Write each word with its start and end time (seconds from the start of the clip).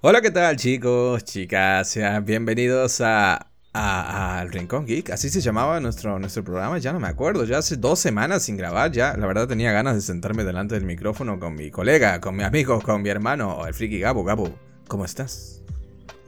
Hola, 0.00 0.20
¿qué 0.20 0.30
tal 0.30 0.54
chicos, 0.54 1.24
chicas? 1.24 1.88
Sean 1.88 2.24
bienvenidos 2.24 3.00
a, 3.00 3.48
al 3.72 4.52
Rincón 4.52 4.86
Geek. 4.86 5.10
Así 5.10 5.28
se 5.28 5.40
llamaba 5.40 5.80
nuestro, 5.80 6.20
nuestro 6.20 6.44
programa, 6.44 6.78
ya 6.78 6.92
no 6.92 7.00
me 7.00 7.08
acuerdo. 7.08 7.42
Ya 7.44 7.58
hace 7.58 7.76
dos 7.76 7.98
semanas 7.98 8.44
sin 8.44 8.56
grabar, 8.56 8.92
ya 8.92 9.16
la 9.16 9.26
verdad 9.26 9.48
tenía 9.48 9.72
ganas 9.72 9.96
de 9.96 10.00
sentarme 10.00 10.44
delante 10.44 10.76
del 10.76 10.84
micrófono 10.84 11.40
con 11.40 11.56
mi 11.56 11.72
colega, 11.72 12.20
con 12.20 12.36
mi 12.36 12.44
amigo, 12.44 12.80
con 12.80 13.02
mi 13.02 13.08
hermano, 13.08 13.66
el 13.66 13.74
friki 13.74 13.98
Gabo. 13.98 14.22
Gabo, 14.22 14.56
¿cómo 14.86 15.04
estás? 15.04 15.62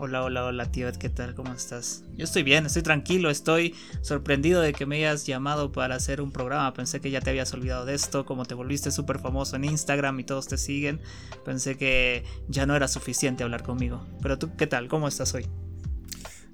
Hola, 0.02 0.24
hola, 0.24 0.46
hola, 0.46 0.72
tío, 0.72 0.90
¿qué 0.98 1.10
tal? 1.10 1.34
¿Cómo 1.34 1.52
estás? 1.52 2.04
Yo 2.16 2.24
estoy 2.24 2.42
bien, 2.42 2.64
estoy 2.64 2.80
tranquilo, 2.80 3.28
estoy 3.28 3.74
sorprendido 4.00 4.62
de 4.62 4.72
que 4.72 4.86
me 4.86 4.96
hayas 4.96 5.26
llamado 5.26 5.72
para 5.72 5.96
hacer 5.96 6.22
un 6.22 6.32
programa. 6.32 6.72
Pensé 6.72 7.02
que 7.02 7.10
ya 7.10 7.20
te 7.20 7.28
habías 7.28 7.52
olvidado 7.52 7.84
de 7.84 7.92
esto, 7.92 8.24
como 8.24 8.46
te 8.46 8.54
volviste 8.54 8.90
súper 8.92 9.18
famoso 9.18 9.56
en 9.56 9.64
Instagram 9.64 10.18
y 10.18 10.24
todos 10.24 10.48
te 10.48 10.56
siguen. 10.56 11.02
Pensé 11.44 11.76
que 11.76 12.24
ya 12.48 12.64
no 12.64 12.74
era 12.74 12.88
suficiente 12.88 13.44
hablar 13.44 13.62
conmigo. 13.62 14.06
Pero 14.22 14.38
tú, 14.38 14.56
¿qué 14.56 14.66
tal? 14.66 14.88
¿Cómo 14.88 15.06
estás 15.06 15.34
hoy? 15.34 15.44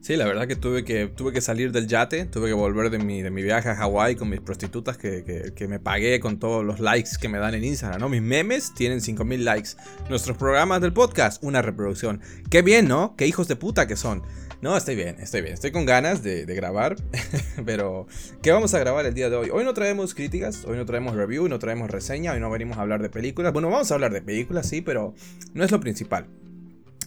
Sí, 0.01 0.15
la 0.15 0.25
verdad 0.25 0.47
que 0.47 0.55
tuve 0.55 0.85
que, 0.85 1.09
tuve 1.09 1.33
que 1.33 1.41
salir 1.41 1.73
del 1.73 1.89
yate, 1.89 2.27
tuve 2.27 2.47
que 2.47 2.53
volver 2.53 2.91
de 2.91 2.99
mi, 2.99 3.23
de 3.23 3.31
mi 3.31 3.43
viaje 3.43 3.71
a 3.71 3.75
Hawái 3.75 4.15
con 4.15 4.29
mis 4.29 4.41
prostitutas 4.41 4.97
que, 4.97 5.53
que, 5.55 5.67
me 5.67 5.81
pagué 5.81 6.21
con 6.21 6.39
todos 6.39 6.65
los 6.65 6.79
likes 6.79 7.11
que 7.21 7.29
me 7.29 7.39
dan 7.39 7.55
en 7.55 7.65
Instagram, 7.65 8.01
¿no? 8.01 8.09
Mis 8.09 8.23
memes 8.23 8.73
tienen 8.75 9.01
5000 9.01 9.45
likes. 9.45 9.71
Nuestros 10.09 10.37
programas 10.37 10.81
del 10.81 10.93
podcast, 10.93 11.43
una 11.43 11.61
reproducción. 11.61 12.21
Qué 12.51 12.63
bien, 12.63 12.87
¿no? 12.87 13.17
Qué 13.17 13.27
hijos 13.27 13.49
de 13.49 13.57
puta 13.57 13.89
que 13.89 13.97
son. 13.97 14.23
No, 14.63 14.77
estoy 14.77 14.95
bien, 14.95 15.17
estoy 15.21 15.43
bien. 15.43 15.55
Estoy 15.55 15.71
con 15.71 15.85
ganas 15.85 16.23
de, 16.23 16.47
de 16.47 16.55
grabar. 16.55 16.97
pero, 17.67 18.07
¿qué 18.43 18.53
vamos 18.53 18.75
a 18.75 18.79
grabar 18.79 19.05
el 19.07 19.15
día 19.15 19.29
de 19.29 19.37
hoy? 19.37 19.51
Hoy 19.51 19.65
no 19.65 19.75
traemos 19.75 20.15
críticas, 20.15 20.65
hoy 20.65 20.77
no 20.77 20.87
traemos 20.87 21.15
review, 21.15 21.49
no 21.49 21.59
traemos 21.59 21.91
reseña, 21.91 22.33
hoy 22.33 22.41
no 22.41 22.49
venimos 22.49 22.79
a 22.79 22.83
hablar 22.83 23.03
de 23.03 23.11
películas. 23.11 23.53
Bueno, 23.53 23.71
vamos 23.71 23.91
a 23.91 23.95
hablar 23.95 24.13
de 24.13 24.23
películas, 24.23 24.69
sí, 24.69 24.81
pero 24.81 25.15
no 25.53 25.65
es 25.65 25.71
lo 25.71 25.81
principal. 25.81 26.27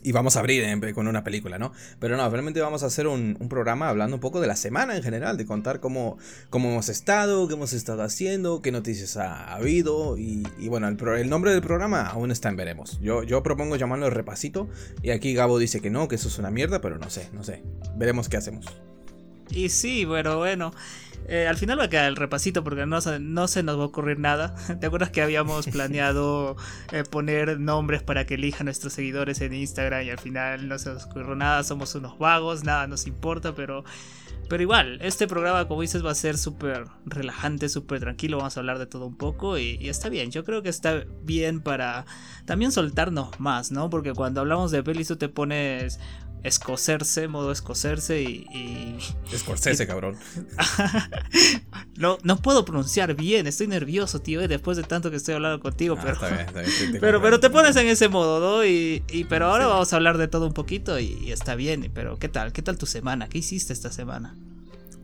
Y 0.03 0.11
vamos 0.11 0.35
a 0.35 0.39
abrir 0.39 0.93
con 0.93 1.07
una 1.07 1.23
película, 1.23 1.57
¿no? 1.57 1.71
Pero 1.99 2.17
no, 2.17 2.29
realmente 2.29 2.61
vamos 2.61 2.83
a 2.83 2.87
hacer 2.87 3.07
un, 3.07 3.35
programa 3.49 3.89
hablando 3.89 4.17
un 4.17 4.19
poco 4.19 4.41
de 4.41 4.47
la 4.47 4.55
semana 4.55 4.95
en 4.95 5.03
general, 5.03 5.37
de 5.37 5.45
contar 5.45 5.79
cómo, 5.79 6.17
cómo 6.49 6.69
hemos 6.69 6.89
estado, 6.89 7.47
qué 7.47 7.55
hemos 7.55 7.73
estado 7.73 8.03
haciendo, 8.03 8.61
qué 8.61 8.71
noticias 8.71 9.17
ha, 9.17 9.53
habido. 9.53 10.17
Y, 10.17 10.43
bueno, 10.67 10.87
el, 10.87 11.29
nombre 11.29 11.51
del 11.51 11.61
programa 11.61 12.07
aún 12.07 12.31
está 12.31 12.49
en 12.49 12.55
veremos. 12.55 12.99
Yo, 13.01 13.23
yo 13.23 13.41
propongo 13.43 13.75
llamarlo 13.75 14.05
el 14.05 14.11
repasito. 14.11 14.69
Y 15.01 15.11
aquí 15.11 15.33
Gabo 15.33 15.57
dice 15.59 15.81
que 15.81 15.89
no, 15.89 16.07
que 16.07 16.15
eso 16.15 16.27
es 16.27 16.37
una 16.37 16.51
mierda, 16.51 16.81
pero 16.81 16.97
no 16.97 17.09
sé, 17.09 17.29
no 17.33 17.43
sé. 17.43 17.63
Veremos 17.95 18.29
qué 18.29 18.37
hacemos. 18.37 18.65
Y 19.51 19.69
sí, 19.69 20.05
bueno, 20.05 20.37
bueno. 20.37 20.71
Eh, 21.27 21.47
al 21.47 21.57
final 21.57 21.79
va 21.79 21.83
a 21.83 21.89
quedar 21.89 22.05
el 22.05 22.15
repasito 22.15 22.63
porque 22.63 22.85
no, 22.87 22.99
no 23.19 23.47
se 23.47 23.63
nos 23.63 23.77
va 23.77 23.83
a 23.83 23.85
ocurrir 23.85 24.19
nada. 24.19 24.55
¿Te 24.79 24.87
acuerdas 24.87 25.11
que 25.11 25.21
habíamos 25.21 25.67
planeado 25.71 26.55
eh, 26.91 27.03
poner 27.03 27.59
nombres 27.59 28.01
para 28.01 28.25
que 28.25 28.35
elijan 28.35 28.65
nuestros 28.65 28.93
seguidores 28.93 29.41
en 29.41 29.53
Instagram 29.53 30.03
y 30.05 30.09
al 30.09 30.19
final 30.19 30.67
no 30.67 30.79
se 30.79 30.89
nos 30.89 31.05
ocurrió 31.05 31.35
nada? 31.35 31.63
Somos 31.63 31.93
unos 31.95 32.17
vagos, 32.17 32.63
nada 32.63 32.87
nos 32.87 33.05
importa, 33.05 33.53
pero, 33.53 33.83
pero 34.49 34.63
igual, 34.63 34.97
este 35.01 35.27
programa, 35.27 35.67
como 35.67 35.81
dices, 35.81 36.03
va 36.03 36.11
a 36.11 36.15
ser 36.15 36.37
súper 36.37 36.85
relajante, 37.05 37.69
súper 37.69 37.99
tranquilo. 37.99 38.37
Vamos 38.37 38.57
a 38.57 38.59
hablar 38.61 38.79
de 38.79 38.87
todo 38.87 39.05
un 39.05 39.15
poco 39.15 39.59
y, 39.59 39.77
y, 39.79 39.89
está 39.89 40.09
bien. 40.09 40.31
Yo 40.31 40.43
creo 40.43 40.63
que 40.63 40.69
está 40.69 41.03
bien 41.21 41.61
para 41.61 42.05
también 42.45 42.71
soltarnos 42.71 43.39
más, 43.39 43.71
¿no? 43.71 43.91
Porque 43.91 44.13
cuando 44.13 44.41
hablamos 44.41 44.71
de 44.71 44.81
pelis 44.81 45.07
tú 45.07 45.17
te 45.17 45.29
pones 45.29 45.99
escocerse, 46.43 47.27
modo 47.27 47.51
escocerse 47.51 48.21
y. 48.21 48.45
y 48.53 48.97
Escocerse, 49.33 49.87
cabrón. 49.87 50.17
no, 51.95 52.17
no 52.23 52.37
puedo 52.37 52.65
pronunciar 52.65 53.15
bien, 53.15 53.47
estoy 53.47 53.67
nervioso, 53.67 54.19
tío, 54.19 54.41
eh, 54.41 54.47
después 54.47 54.77
de 54.77 54.83
tanto 54.83 55.09
que 55.11 55.17
estoy 55.17 55.35
hablando 55.35 55.59
contigo, 55.59 55.95
ah, 55.99 56.01
pero. 56.03 56.19
pero, 56.99 57.21
pero 57.21 57.39
te 57.39 57.49
pones 57.49 57.75
en 57.75 57.87
ese 57.87 58.09
modo, 58.09 58.39
¿no? 58.39 58.65
Y, 58.65 59.03
y 59.09 59.25
pero 59.25 59.47
ahora 59.47 59.67
vamos 59.67 59.91
a 59.93 59.95
hablar 59.95 60.17
de 60.17 60.27
todo 60.27 60.47
un 60.47 60.53
poquito 60.53 60.99
y, 60.99 61.17
y, 61.21 61.31
está 61.31 61.55
bien. 61.55 61.91
Pero, 61.93 62.17
¿qué 62.17 62.29
tal? 62.29 62.53
¿Qué 62.53 62.61
tal 62.61 62.77
tu 62.77 62.85
semana? 62.85 63.29
¿Qué 63.29 63.39
hiciste 63.39 63.73
esta 63.73 63.91
semana? 63.91 64.35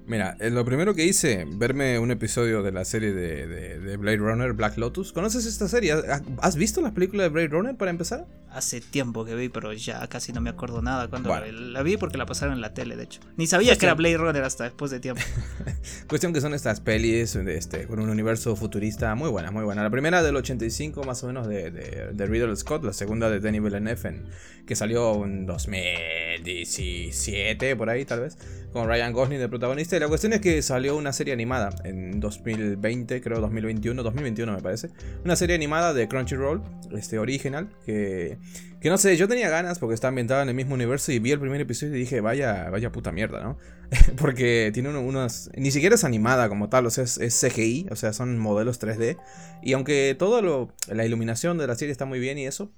Mira, 0.07 0.37
eh, 0.39 0.51
lo 0.51 0.63
primero 0.65 0.93
que 0.93 1.03
hice, 1.03 1.45
verme 1.47 1.97
un 1.97 2.11
episodio 2.11 2.61
de 2.61 2.71
la 2.71 2.85
serie 2.85 3.11
de, 3.11 3.97
Blade 3.97 4.17
Runner, 4.17 4.53
Black 4.53 4.77
Lotus. 4.77 5.11
¿Conoces 5.11 5.47
esta 5.47 5.67
serie? 5.67 5.95
¿Has 6.41 6.55
visto 6.55 6.79
las 6.81 6.91
películas 6.91 7.25
de 7.25 7.29
Blade 7.29 7.47
Runner 7.47 7.75
para 7.75 7.89
empezar? 7.89 8.27
Hace 8.51 8.81
tiempo 8.81 9.25
que 9.25 9.33
vi, 9.33 9.49
pero 9.49 9.73
ya 9.73 10.05
casi 10.07 10.31
no 10.31 10.41
me 10.41 10.51
acuerdo 10.51 10.83
nada 10.83 11.07
cuando 11.07 11.35
la 11.35 11.81
vi 11.81 11.97
porque 11.97 12.17
la 12.17 12.27
pasaron 12.27 12.53
en 12.53 12.61
la 12.61 12.75
tele, 12.75 12.95
de 12.95 13.03
hecho. 13.03 13.19
Ni 13.35 13.47
sabía 13.47 13.75
que 13.77 13.85
era 13.85 13.95
Blade 13.95 14.17
Runner 14.17 14.43
hasta 14.43 14.65
después 14.65 14.91
de 14.91 14.99
tiempo. 14.99 15.23
Cuestión 16.07 16.33
que 16.33 16.41
son 16.41 16.53
estas 16.53 16.81
pelis 16.81 17.35
este, 17.35 17.87
con 17.87 17.99
un 17.99 18.09
universo 18.09 18.55
futurista 18.55 19.15
muy 19.15 19.31
buena, 19.31 19.49
muy 19.49 19.63
buena. 19.63 19.81
La 19.81 19.89
primera 19.89 20.21
del 20.21 20.35
85 20.35 21.03
más 21.03 21.23
o 21.23 21.27
menos 21.27 21.47
de, 21.47 21.71
de, 21.71 22.25
Riddle 22.27 22.55
Scott, 22.55 22.83
la 22.83 22.93
segunda 22.93 23.27
de 23.29 23.39
Danny 23.39 23.59
Villeneuve, 23.59 24.21
que 24.67 24.75
salió 24.75 25.25
en 25.25 25.47
2017, 25.47 27.75
por 27.75 27.89
ahí 27.89 28.05
tal 28.05 28.19
vez, 28.21 28.37
con 28.75 28.89
Ryan 28.89 29.13
Gosling 29.13 29.39
de 29.39 29.47
protagonista 29.47 29.97
la 29.97 30.09
cuestión 30.09 30.33
es 30.33 30.41
que 30.41 30.61
salió 30.61 30.97
una 30.97 31.13
serie 31.13 31.31
animada 31.31 31.69
en 31.85 32.19
2020, 32.19 33.21
creo 33.21 33.39
2021, 33.39 34.03
2021 34.03 34.51
me 34.51 34.61
parece. 34.61 34.89
Una 35.23 35.37
serie 35.37 35.55
animada 35.55 35.93
de 35.93 36.09
Crunchyroll, 36.09 36.61
este 36.91 37.17
original, 37.17 37.69
que, 37.85 38.37
que 38.81 38.89
no 38.89 38.97
sé, 38.97 39.15
yo 39.15 39.29
tenía 39.29 39.47
ganas 39.49 39.79
porque 39.79 39.95
está 39.95 40.09
ambientada 40.09 40.43
en 40.43 40.49
el 40.49 40.55
mismo 40.55 40.75
universo 40.75 41.13
y 41.13 41.19
vi 41.19 41.31
el 41.31 41.39
primer 41.39 41.61
episodio 41.61 41.95
y 41.95 41.99
dije, 41.99 42.19
vaya, 42.19 42.69
vaya 42.69 42.91
puta 42.91 43.13
mierda, 43.13 43.41
¿no? 43.41 43.57
porque 44.17 44.71
tiene 44.73 44.89
unas... 44.89 45.49
Ni 45.55 45.71
siquiera 45.71 45.95
es 45.95 46.03
animada 46.03 46.49
como 46.49 46.67
tal, 46.67 46.85
o 46.85 46.89
sea, 46.89 47.05
es, 47.05 47.17
es, 47.17 47.39
CGI, 47.39 47.87
o 47.91 47.95
sea, 47.95 48.11
son 48.11 48.37
modelos 48.37 48.81
3D. 48.81 49.17
Y 49.63 49.71
aunque 49.71 50.17
todo 50.19 50.41
lo... 50.41 50.73
La 50.89 51.05
iluminación 51.05 51.57
de 51.57 51.67
la 51.67 51.75
serie 51.75 51.93
está 51.93 52.03
muy 52.03 52.19
bien 52.19 52.37
y 52.37 52.45
eso, 52.45 52.73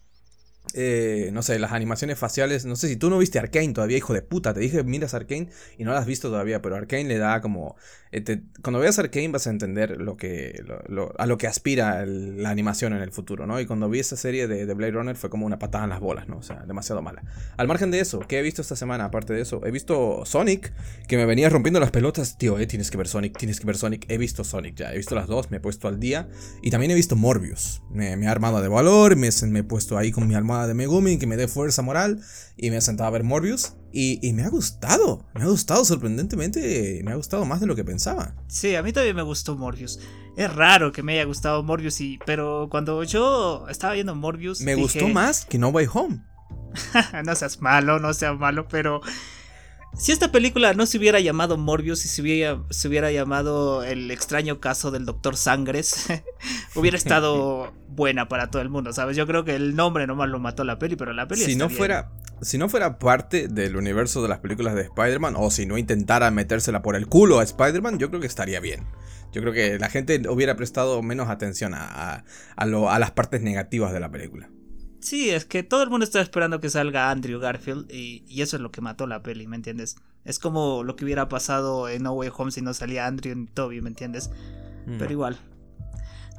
eh, 0.73 1.29
no 1.33 1.41
sé, 1.41 1.59
las 1.59 1.71
animaciones 1.71 2.17
faciales. 2.17 2.65
No 2.65 2.75
sé 2.75 2.87
si 2.87 2.95
tú 2.97 3.09
no 3.09 3.17
viste 3.17 3.39
Arkane 3.39 3.73
todavía, 3.73 3.97
hijo 3.97 4.13
de 4.13 4.21
puta. 4.21 4.53
Te 4.53 4.59
dije, 4.59 4.83
miras 4.83 5.13
Arkane 5.13 5.49
y 5.77 5.83
no 5.83 5.93
la 5.93 5.99
has 5.99 6.05
visto 6.05 6.29
todavía, 6.29 6.61
pero 6.61 6.75
Arkane 6.75 7.05
le 7.05 7.17
da 7.17 7.41
como. 7.41 7.75
Eh, 8.11 8.41
cuando 8.61 8.79
veas 8.79 8.99
Arkane 8.99 9.29
vas 9.29 9.47
a 9.47 9.49
entender 9.49 9.99
lo 9.99 10.15
que, 10.15 10.63
a 11.17 11.25
lo 11.25 11.37
que 11.37 11.47
aspira 11.47 12.05
la 12.05 12.49
animación 12.49 12.93
en 12.93 13.01
el 13.01 13.11
futuro, 13.11 13.45
¿no? 13.45 13.59
Y 13.59 13.65
cuando 13.65 13.89
vi 13.89 13.99
esa 13.99 14.15
serie 14.15 14.47
de, 14.47 14.73
Blade 14.73 14.91
Runner 14.91 15.15
fue 15.15 15.29
como 15.29 15.45
una 15.45 15.59
patada 15.59 15.85
en 15.85 15.89
las 15.89 15.99
bolas, 15.99 16.27
¿no? 16.27 16.37
O 16.37 16.43
sea, 16.43 16.63
demasiado 16.65 17.01
mala. 17.01 17.23
Al 17.57 17.67
margen 17.67 17.91
de 17.91 17.99
eso, 17.99 18.19
¿qué 18.19 18.39
he 18.39 18.41
visto 18.41 18.61
esta 18.61 18.75
semana? 18.75 19.05
Aparte 19.05 19.33
de 19.33 19.41
eso, 19.41 19.65
he 19.65 19.71
visto 19.71 20.25
Sonic, 20.25 20.73
que 21.07 21.17
me 21.17 21.25
venía 21.25 21.49
rompiendo 21.49 21.79
las 21.79 21.91
pelotas. 21.91 22.37
Tío, 22.37 22.59
eh, 22.59 22.67
tienes 22.67 22.91
que 22.91 22.97
ver 22.97 23.07
Sonic, 23.07 23.37
tienes 23.37 23.59
que 23.59 23.65
ver 23.65 23.77
Sonic. 23.77 24.05
He 24.09 24.17
visto 24.17 24.43
Sonic 24.43 24.75
ya, 24.75 24.93
he 24.93 24.97
visto 24.97 25.15
las 25.15 25.27
dos, 25.27 25.51
me 25.51 25.57
he 25.57 25.59
puesto 25.59 25.87
al 25.87 25.99
día. 25.99 26.29
Y 26.61 26.71
también 26.71 26.91
he 26.91 26.95
visto 26.95 27.15
Morbius. 27.15 27.81
Me, 27.89 28.15
me 28.15 28.25
he 28.25 28.29
armado 28.29 28.61
de 28.61 28.67
valor, 28.67 29.15
me, 29.15 29.29
me 29.47 29.59
he 29.59 29.63
puesto 29.63 29.97
ahí 29.97 30.11
con 30.11 30.27
mi 30.27 30.35
almohada 30.35 30.56
de 30.65 30.73
Megumi 30.73 31.19
que 31.19 31.27
me 31.27 31.37
dé 31.37 31.47
fuerza 31.47 31.81
moral 31.81 32.21
y 32.55 32.71
me 32.71 32.77
he 32.77 32.81
sentado 32.81 33.07
a 33.07 33.11
ver 33.11 33.23
Morbius 33.23 33.73
y, 33.91 34.25
y, 34.27 34.33
me 34.33 34.43
ha 34.43 34.49
gustado, 34.49 35.25
me 35.33 35.43
ha 35.43 35.47
gustado 35.47 35.83
sorprendentemente, 35.85 37.01
me 37.03 37.11
ha 37.11 37.15
gustado 37.15 37.45
más 37.45 37.59
de 37.59 37.67
lo 37.67 37.75
que 37.75 37.83
pensaba. 37.83 38.35
Sí, 38.47 38.75
a 38.75 38.83
mí 38.83 38.93
también 38.93 39.15
me 39.15 39.21
gustó 39.21 39.55
Morbius. 39.55 39.99
Es 40.35 40.53
raro 40.53 40.91
que 40.91 41.03
me 41.03 41.13
haya 41.13 41.25
gustado 41.25 41.63
Morbius, 41.63 41.99
y, 42.01 42.19
pero 42.25 42.67
cuando 42.69 43.03
yo 43.03 43.67
estaba 43.69 43.93
viendo 43.93 44.13
Morbius... 44.15 44.61
Me 44.61 44.75
gustó 44.75 45.07
más 45.07 45.45
que 45.45 45.57
No 45.57 45.69
Way 45.69 45.87
Home. 45.93 46.19
no 47.25 47.35
seas 47.35 47.61
malo, 47.61 47.99
no 47.99 48.13
seas 48.13 48.37
malo, 48.37 48.67
pero 48.67 49.01
si 49.97 50.11
esta 50.11 50.31
película 50.31 50.73
no 50.73 50.85
se 50.85 50.97
hubiera 50.97 51.19
llamado 51.19 51.57
Morbius 51.57 52.05
y 52.05 52.07
se 52.07 52.21
hubiera, 52.21 52.61
se 52.69 52.87
hubiera 52.87 53.11
llamado 53.11 53.83
El 53.83 54.11
extraño 54.11 54.59
caso 54.59 54.91
del 54.91 55.05
Doctor 55.05 55.35
Sangres, 55.35 56.07
hubiera 56.75 56.97
estado 56.97 57.73
buena 57.89 58.27
para 58.27 58.51
todo 58.51 58.61
el 58.61 58.69
mundo, 58.69 58.93
¿sabes? 58.93 59.17
Yo 59.17 59.25
creo 59.25 59.43
que 59.43 59.55
el 59.55 59.75
nombre 59.75 60.05
nomás 60.05 60.29
lo 60.29 60.39
mató 60.39 60.63
la 60.63 60.77
peli, 60.77 60.95
pero 60.95 61.13
la 61.13 61.27
peli 61.27 61.43
si 61.43 61.55
no 61.55 61.69
fuera 61.69 62.11
Si 62.41 62.57
no 62.59 62.69
fuera 62.69 62.99
parte 62.99 63.47
del 63.47 63.75
universo 63.75 64.21
de 64.21 64.29
las 64.29 64.39
películas 64.39 64.75
de 64.75 64.83
Spider-Man, 64.83 65.33
o 65.37 65.49
si 65.49 65.65
no 65.65 65.77
intentara 65.77 66.29
metérsela 66.29 66.81
por 66.81 66.95
el 66.95 67.07
culo 67.07 67.39
a 67.39 67.43
Spider-Man, 67.43 67.97
yo 67.97 68.09
creo 68.09 68.21
que 68.21 68.27
estaría 68.27 68.59
bien. 68.59 68.85
Yo 69.33 69.41
creo 69.41 69.53
que 69.53 69.79
la 69.79 69.89
gente 69.89 70.21
hubiera 70.29 70.55
prestado 70.55 71.01
menos 71.01 71.29
atención 71.29 71.73
a, 71.73 72.23
a 72.55 72.99
las 72.99 73.11
partes 73.11 73.41
negativas 73.41 73.91
de 73.91 73.99
la 73.99 74.09
película. 74.09 74.49
Sí, 75.07 75.29
es 75.29 75.45
que 75.45 75.63
todo 75.63 75.83
el 75.83 75.89
mundo 75.89 76.03
está 76.03 76.19
esperando 76.19 76.59
que 76.59 76.69
salga 76.69 77.09
Andrew 77.09 77.39
Garfield 77.39 77.89
y, 77.89 78.25
eso 78.41 78.57
es 78.57 78.61
lo 78.61 78.71
que 78.73 78.81
mató 78.81 79.07
la 79.07 79.23
peli, 79.23 79.47
¿me 79.47 79.55
entiendes? 79.55 79.95
Es 80.25 80.37
como 80.37 80.83
lo 80.83 80.97
que 80.97 81.05
hubiera 81.05 81.29
pasado 81.29 81.87
en 81.87 82.03
No 82.03 82.11
Way 82.11 82.29
Home 82.35 82.51
si 82.51 82.61
no 82.61 82.73
salía 82.73 83.07
Andrew 83.07 83.33
y 83.33 83.45
Toby, 83.45 83.79
¿me 83.79 83.87
entiendes? 83.87 84.29
Mm. 84.85 84.97
Pero 84.97 85.09
igual. 85.09 85.37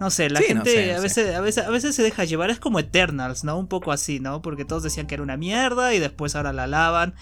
No 0.01 0.11
sé, 0.11 0.29
la 0.29 0.43
gente 0.43 0.95
a, 0.95 1.01
veces, 1.01 1.35
a, 1.35 1.41
veces, 1.41 1.65
a 1.65 1.71
veces 1.71 1.95
se 1.95 2.03
deja 2.03 2.25
llevar, 2.25 2.51
es 2.51 2.61
como 2.61 2.79
Eternals, 2.79 3.43
¿no? 3.43 3.59
Un 3.59 3.69
poco 3.69 3.91
así, 3.91 4.21
¿no? 4.21 4.43
Porque 4.43 4.67
todos 4.67 4.83
decían 4.83 5.07
que 5.07 5.15
era 5.15 5.23
una 5.23 5.39
mierda 5.39 5.95
y 5.95 5.99
después 5.99 6.37
ahora 6.37 6.53
la 6.53 6.67
lavan. 6.67 7.15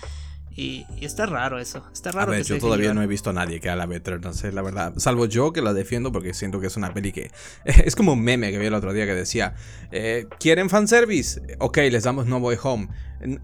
Y, 0.56 0.86
está 1.02 1.26
raro 1.26 1.58
eso. 1.58 1.86
Está 1.92 2.12
raro. 2.12 2.32
A 2.32 2.36
ver, 2.36 2.44
yo 2.44 2.58
todavía 2.58 2.94
no 2.94 3.02
he 3.02 3.06
visto 3.06 3.28
a 3.28 3.32
nadie 3.34 3.60
que 3.60 3.68
la 3.68 3.84
Better, 3.84 4.20
no 4.22 4.32
sé, 4.32 4.52
la 4.52 4.62
verdad. 4.62 4.94
Salvo 4.96 5.26
yo 5.26 5.52
que 5.52 5.60
la 5.60 5.74
defiendo 5.74 6.12
porque 6.12 6.32
siento 6.32 6.60
que 6.60 6.68
es 6.68 6.76
una 6.78 6.94
peli 6.94 7.12
que. 7.12 7.30
Es 7.64 7.94
como 7.94 8.14
un 8.14 8.22
meme 8.22 8.50
que 8.50 8.58
vi 8.58 8.66
el 8.66 8.74
otro 8.74 8.94
día 8.94 9.04
que 9.04 9.14
decía: 9.14 9.54
eh, 9.92 10.26
¿Quieren 10.40 10.70
fanservice? 10.70 11.56
Ok, 11.58 11.76
les 11.90 12.04
damos 12.04 12.26
No 12.26 12.38
Way 12.38 12.56
Home. 12.62 12.88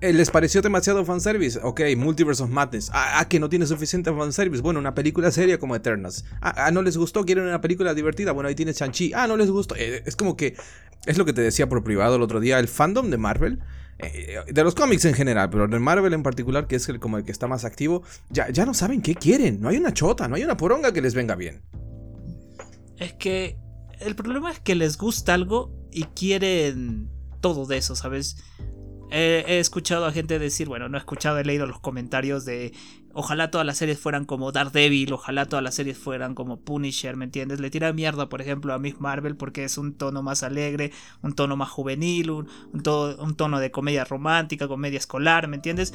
Eh, 0.00 0.12
¿Les 0.12 0.30
pareció 0.30 0.62
demasiado 0.62 1.04
fanservice? 1.04 1.60
Ok, 1.62 1.82
Multiverse 1.98 2.42
of 2.42 2.50
Madness. 2.50 2.90
Ah, 2.94 3.20
ah, 3.20 3.28
que 3.28 3.38
no 3.38 3.50
tiene 3.50 3.66
suficiente 3.66 4.10
fanservice. 4.10 4.62
Bueno, 4.62 4.80
una 4.80 4.94
película 4.94 5.30
seria 5.30 5.58
como 5.58 5.76
Eternals. 5.76 6.24
Ah, 6.40 6.54
ah, 6.56 6.70
no 6.70 6.80
les 6.80 6.96
gustó, 6.96 7.26
quieren 7.26 7.44
una 7.44 7.60
película 7.60 7.92
divertida. 7.92 8.32
Bueno, 8.32 8.48
ahí 8.48 8.54
tienes 8.54 8.78
Shang-Chi. 8.78 9.12
Ah, 9.14 9.26
no 9.26 9.36
les 9.36 9.50
gustó. 9.50 9.76
Eh, 9.76 10.02
es 10.06 10.16
como 10.16 10.36
que. 10.36 10.56
Es 11.04 11.18
lo 11.18 11.24
que 11.24 11.32
te 11.32 11.42
decía 11.42 11.68
por 11.68 11.84
privado 11.84 12.16
el 12.16 12.22
otro 12.22 12.40
día. 12.40 12.58
El 12.58 12.68
fandom 12.68 13.10
de 13.10 13.18
Marvel 13.18 13.58
de 14.02 14.64
los 14.64 14.74
cómics 14.74 15.04
en 15.04 15.14
general, 15.14 15.50
pero 15.50 15.68
de 15.68 15.78
Marvel 15.78 16.12
en 16.12 16.22
particular, 16.22 16.66
que 16.66 16.76
es 16.76 16.88
el, 16.88 16.98
como 16.98 17.18
el 17.18 17.24
que 17.24 17.32
está 17.32 17.46
más 17.46 17.64
activo, 17.64 18.02
ya, 18.30 18.50
ya 18.50 18.66
no 18.66 18.74
saben 18.74 19.02
qué 19.02 19.14
quieren. 19.14 19.60
No 19.60 19.68
hay 19.68 19.76
una 19.76 19.92
chota, 19.92 20.28
no 20.28 20.36
hay 20.36 20.44
una 20.44 20.56
poronga 20.56 20.92
que 20.92 21.00
les 21.00 21.14
venga 21.14 21.34
bien. 21.34 21.62
Es 22.98 23.14
que 23.14 23.56
el 24.00 24.14
problema 24.14 24.50
es 24.50 24.60
que 24.60 24.74
les 24.74 24.96
gusta 24.98 25.34
algo 25.34 25.72
y 25.90 26.04
quieren 26.04 27.08
todo 27.40 27.66
de 27.66 27.78
eso, 27.78 27.96
¿sabes? 27.96 28.36
he 29.14 29.58
escuchado 29.58 30.06
a 30.06 30.12
gente 30.12 30.38
decir, 30.38 30.68
bueno, 30.68 30.88
no 30.88 30.96
he 30.96 31.00
escuchado, 31.00 31.38
he 31.38 31.44
leído 31.44 31.66
los 31.66 31.80
comentarios 31.80 32.46
de 32.46 32.72
ojalá 33.14 33.50
todas 33.50 33.66
las 33.66 33.78
series 33.78 33.98
fueran 33.98 34.24
como 34.24 34.52
Daredevil, 34.52 35.12
ojalá 35.12 35.46
todas 35.46 35.62
las 35.62 35.74
series 35.74 35.98
fueran 35.98 36.34
como 36.34 36.60
Punisher, 36.60 37.16
¿me 37.16 37.24
entiendes? 37.24 37.60
Le 37.60 37.70
tira 37.70 37.92
mierda, 37.92 38.28
por 38.28 38.40
ejemplo, 38.40 38.72
a 38.72 38.78
Miss 38.78 39.00
Marvel 39.00 39.36
porque 39.36 39.64
es 39.64 39.78
un 39.78 39.94
tono 39.94 40.22
más 40.22 40.42
alegre, 40.42 40.92
un 41.22 41.34
tono 41.34 41.56
más 41.56 41.70
juvenil, 41.70 42.30
un, 42.30 42.46
tono 43.36 43.60
de 43.60 43.70
comedia 43.70 44.04
romántica, 44.04 44.68
comedia 44.68 44.98
escolar, 44.98 45.48
¿me 45.48 45.56
entiendes? 45.56 45.92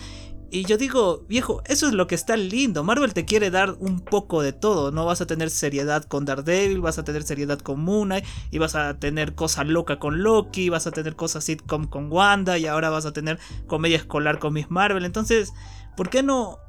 Y 0.50 0.64
yo 0.64 0.78
digo, 0.78 1.26
viejo, 1.28 1.62
eso 1.66 1.88
es 1.88 1.94
lo 1.94 2.08
que 2.08 2.16
está 2.16 2.38
lindo. 2.38 2.82
Marvel 2.84 3.14
te 3.14 3.26
quiere 3.26 3.52
dar 3.52 3.76
un 3.80 4.00
poco 4.00 4.42
de 4.42 4.54
todo. 4.54 4.92
No 4.92 5.06
vas 5.06 5.20
a 5.20 5.28
tener 5.28 5.50
seriedad 5.50 6.06
con 6.06 6.24
Daredevil, 6.24 6.80
vas 6.80 6.98
a 6.98 7.04
tener 7.04 7.24
seriedad 7.24 7.60
con 7.60 7.82
Moon 7.82 8.14
y 8.50 8.58
vas 8.58 8.76
a 8.76 8.98
tener 8.98 9.36
cosa 9.36 9.66
loca 9.66 10.00
con 10.00 10.24
Loki, 10.24 10.70
vas 10.70 10.88
a 10.88 10.92
tener 10.92 11.18
cosa 11.18 11.42
sitcom 11.42 11.88
con 11.88 12.10
Wanda, 12.10 12.58
y 12.58 12.66
ahora 12.66 12.90
vas 12.90 13.06
a 13.06 13.12
tener 13.12 13.40
comedia 13.68 13.98
escolar 13.98 14.40
con 14.40 14.54
Miss 14.54 14.72
Marvel. 14.72 15.04
Entonces, 15.04 15.52
¿por 15.98 16.10
qué 16.10 16.24
no 16.24 16.60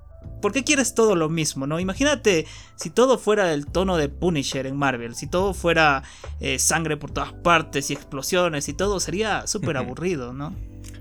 ¿Por 0.40 0.52
qué 0.52 0.62
quieres 0.62 0.94
todo 0.94 1.16
lo 1.16 1.28
mismo, 1.28 1.66
no? 1.66 1.80
Imagínate 1.80 2.46
si 2.76 2.90
todo 2.90 3.18
fuera 3.18 3.52
el 3.52 3.66
tono 3.66 3.96
de 3.96 4.08
Punisher 4.08 4.66
en 4.66 4.76
Marvel, 4.76 5.16
si 5.16 5.26
todo 5.26 5.52
fuera 5.52 6.04
eh, 6.40 6.58
sangre 6.58 6.96
por 6.96 7.10
todas 7.10 7.32
partes 7.32 7.90
y 7.90 7.94
explosiones 7.94 8.68
y 8.68 8.74
todo, 8.74 9.00
sería 9.00 9.46
súper 9.48 9.76
aburrido, 9.76 10.32
¿no? 10.32 10.54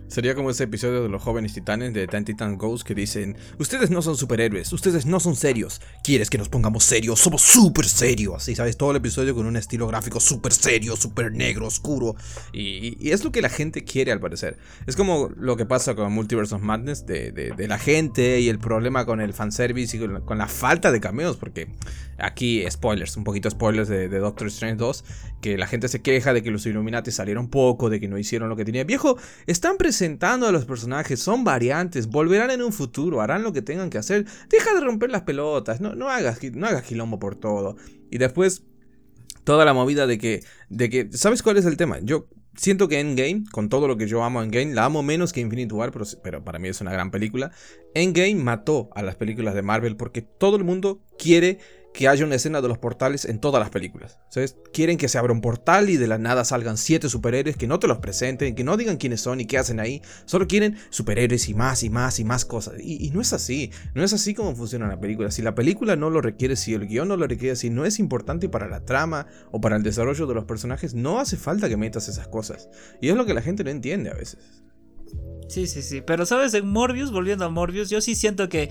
Sería 0.08 0.36
como 0.36 0.50
ese 0.50 0.64
episodio 0.64 1.04
de 1.04 1.10
los 1.10 1.22
jóvenes 1.22 1.54
titanes 1.54 1.94
de 1.94 2.08
Ten 2.08 2.24
Titan 2.24 2.58
Ghost 2.58 2.88
que 2.88 2.96
dicen, 2.96 3.36
ustedes 3.60 3.90
no 3.90 4.02
son 4.02 4.16
superhéroes, 4.16 4.72
ustedes 4.72 5.06
no 5.06 5.20
son 5.20 5.36
serios. 5.36 5.82
¿Quieres 6.02 6.30
que 6.30 6.38
nos 6.38 6.48
pongamos 6.48 6.86
serios? 6.86 7.20
Somos 7.20 7.42
súper 7.42 7.86
serios. 7.86 8.48
Y 8.48 8.56
sabes, 8.56 8.78
todo 8.78 8.92
el 8.92 8.98
episodio 8.98 9.36
con 9.36 9.46
un 9.46 9.58
estilo 9.58 9.86
gráfico 9.86 10.22
súper 10.22 10.54
serio, 10.54 10.96
súper 10.96 11.34
negro, 11.34 11.68
oscuro. 11.68 12.16
Y, 12.54 13.10
es 13.12 13.24
lo 13.26 13.32
que 13.34 13.42
la 13.42 13.50
gente 13.50 13.84
quiere 13.84 14.14
al 14.14 14.22
parecer. 14.22 14.58
Es 14.86 14.96
como 14.96 15.30
lo 15.36 15.58
que 15.58 15.66
pasa 15.66 15.94
con 15.94 16.14
Multiverse 16.14 16.56
of 16.56 16.62
Madness 16.62 17.06
de, 17.06 17.54
la 17.68 17.78
gente 17.78 18.40
y 18.40 18.48
el 18.48 18.60
problema 18.60 19.06
con 19.06 19.20
el 19.20 19.34
fanservice 19.34 19.98
y 19.98 20.00
con 20.00 20.38
la, 20.38 20.48
falta 20.48 20.92
de 20.92 21.02
cameos. 21.02 21.36
Porque 21.36 21.68
aquí, 22.18 22.64
spoilers, 22.70 23.18
un 23.18 23.26
poquito 23.26 23.50
spoilers 23.50 23.90
de, 23.90 24.08
Doctor 24.08 24.48
Strange 24.48 24.78
2, 24.78 25.04
que 25.42 25.58
la 25.58 25.68
gente 25.68 25.90
se 25.90 26.02
queja 26.02 26.34
de 26.34 26.42
que 26.42 26.50
los 26.50 26.66
Illuminati 26.66 27.12
salieron 27.12 27.50
poco, 27.50 27.90
de 27.90 28.00
que 28.00 28.08
no 28.08 28.18
hicieron 28.18 28.48
lo 28.48 28.56
que 28.56 28.64
tenía. 28.64 28.86
Viejo, 28.86 29.18
están 29.48 29.76
presentando 29.98 30.46
a 30.46 30.52
los 30.52 30.66
personajes, 30.66 31.20
son 31.20 31.44
variantes, 31.44 32.06
volverán 32.08 32.52
en 32.52 32.62
un 32.62 32.72
futuro, 32.72 33.20
harán 33.20 33.42
lo 33.42 33.52
que 33.52 33.64
tengan 33.64 33.90
que 33.90 33.98
hacer. 33.98 34.26
Deja 34.48 34.76
de 34.76 34.82
romper 34.82 35.10
las 35.10 35.24
pelotas, 35.24 35.82
no, 35.82 35.96
no, 35.96 36.08
hagas, 36.08 36.38
no 36.54 36.68
hagas 36.68 36.84
quilombo 36.84 37.18
por 37.18 37.36
todo. 37.36 37.78
Y 38.12 38.20
después, 38.20 38.62
toda 39.44 39.66
la 39.66 39.74
movida 39.74 40.06
de 40.06 40.20
que, 40.20 40.44
de 40.70 40.92
que, 40.92 41.10
¿sabes 41.14 41.42
cuál 41.42 41.58
es 41.58 41.66
el 41.66 41.78
tema? 41.78 41.98
Yo 42.04 42.28
siento 42.56 42.88
que 42.88 43.00
Endgame, 43.00 43.46
con 43.52 43.70
todo 43.70 43.88
lo 43.88 43.98
que 43.98 44.08
yo 44.08 44.24
amo 44.24 44.44
Endgame, 44.44 44.76
la 44.76 44.86
amo 44.86 45.02
menos 45.02 45.34
que 45.34 45.42
Infinity 45.42 45.74
War, 45.74 45.92
pero, 45.92 46.06
pero, 46.24 46.44
para 46.44 46.60
mí 46.60 46.68
es 46.68 46.80
una 46.80 46.92
gran 46.92 47.10
película. 47.10 47.50
Endgame 47.96 48.36
mató 48.36 48.92
a 48.94 49.02
las 49.02 49.16
películas 49.16 49.56
de 49.56 49.64
Marvel 49.64 49.98
porque 49.98 50.22
todo 50.22 50.58
el 50.58 50.64
mundo 50.64 51.02
quiere 51.18 51.58
que 51.94 52.08
haya 52.08 52.26
una 52.26 52.36
escena 52.36 52.62
de 52.62 52.68
los 52.68 52.78
portales 52.78 53.26
en 53.26 53.40
todas 53.40 53.60
las 53.60 53.70
películas. 53.70 54.20
¿sabes? 54.30 54.56
Quieren 54.72 54.98
que 54.98 55.08
se 55.08 55.18
abra 55.18 55.34
un 55.34 55.42
portal 55.42 55.90
y 55.90 55.98
de 55.98 56.08
la 56.08 56.18
nada 56.18 56.46
salgan 56.46 56.78
siete 56.78 57.10
superhéroes, 57.10 57.58
que 57.58 57.68
no 57.68 57.80
te 57.80 57.88
los 57.88 57.98
presenten, 57.98 58.56
que 58.56 58.64
no 58.64 58.78
digan 58.78 58.98
quiénes 58.98 59.22
son 59.22 59.40
y 59.40 59.46
qué 59.46 59.58
hacen 59.58 59.80
ahí. 59.80 60.02
Solo 60.26 60.48
quieren 60.48 60.78
superhéroes 60.90 61.50
y 61.50 61.54
más 61.54 61.84
y 61.84 61.90
más 61.90 62.20
y 62.20 62.24
más 62.24 62.46
cosas. 62.46 62.76
Y, 62.80 63.10
no 63.12 63.22
es 63.22 63.34
así. 63.34 63.72
No 63.96 64.04
es 64.04 64.14
así 64.14 64.34
como 64.34 64.56
funciona 64.56 64.88
la 64.88 65.00
película. 65.00 65.32
Si 65.32 65.42
la 65.42 65.56
película 65.56 65.96
no 65.96 66.10
lo 66.10 66.22
requiere, 66.22 66.56
si 66.56 66.74
el 66.74 66.88
guion 66.88 67.08
no 67.08 67.18
lo 67.18 67.28
requiere, 67.28 67.56
si 67.56 67.70
no 67.70 67.86
es 67.86 68.00
importante 68.00 68.50
para 68.50 68.68
la 68.68 68.86
trama 68.86 69.28
o 69.52 69.60
para 69.60 69.76
el 69.76 69.84
desarrollo 69.84 70.28
de 70.28 70.36
los 70.36 70.46
personajes, 70.46 70.94
no 70.94 71.20
hace 71.20 71.38
falta 71.38 71.70
que 71.70 71.78
metas 71.78 72.08
esas 72.10 72.28
cosas. 72.28 72.70
Y 73.02 73.10
es 73.10 73.16
lo 73.16 73.26
que 73.26 73.34
la 73.34 73.42
gente 73.42 73.64
no 73.64 73.70
entiende 73.70 74.12
a 74.12 74.14
veces. 74.14 74.64
Sí, 75.48 75.66
sí, 75.68 75.82
sí. 75.82 76.02
Pero 76.02 76.26
sabes, 76.26 76.54
en 76.54 76.68
Morbius, 76.68 77.12
volviendo 77.12 77.46
a 77.46 77.50
Morbius, 77.50 77.90
yo 77.90 78.02
sí 78.02 78.16
siento 78.16 78.50
que 78.50 78.70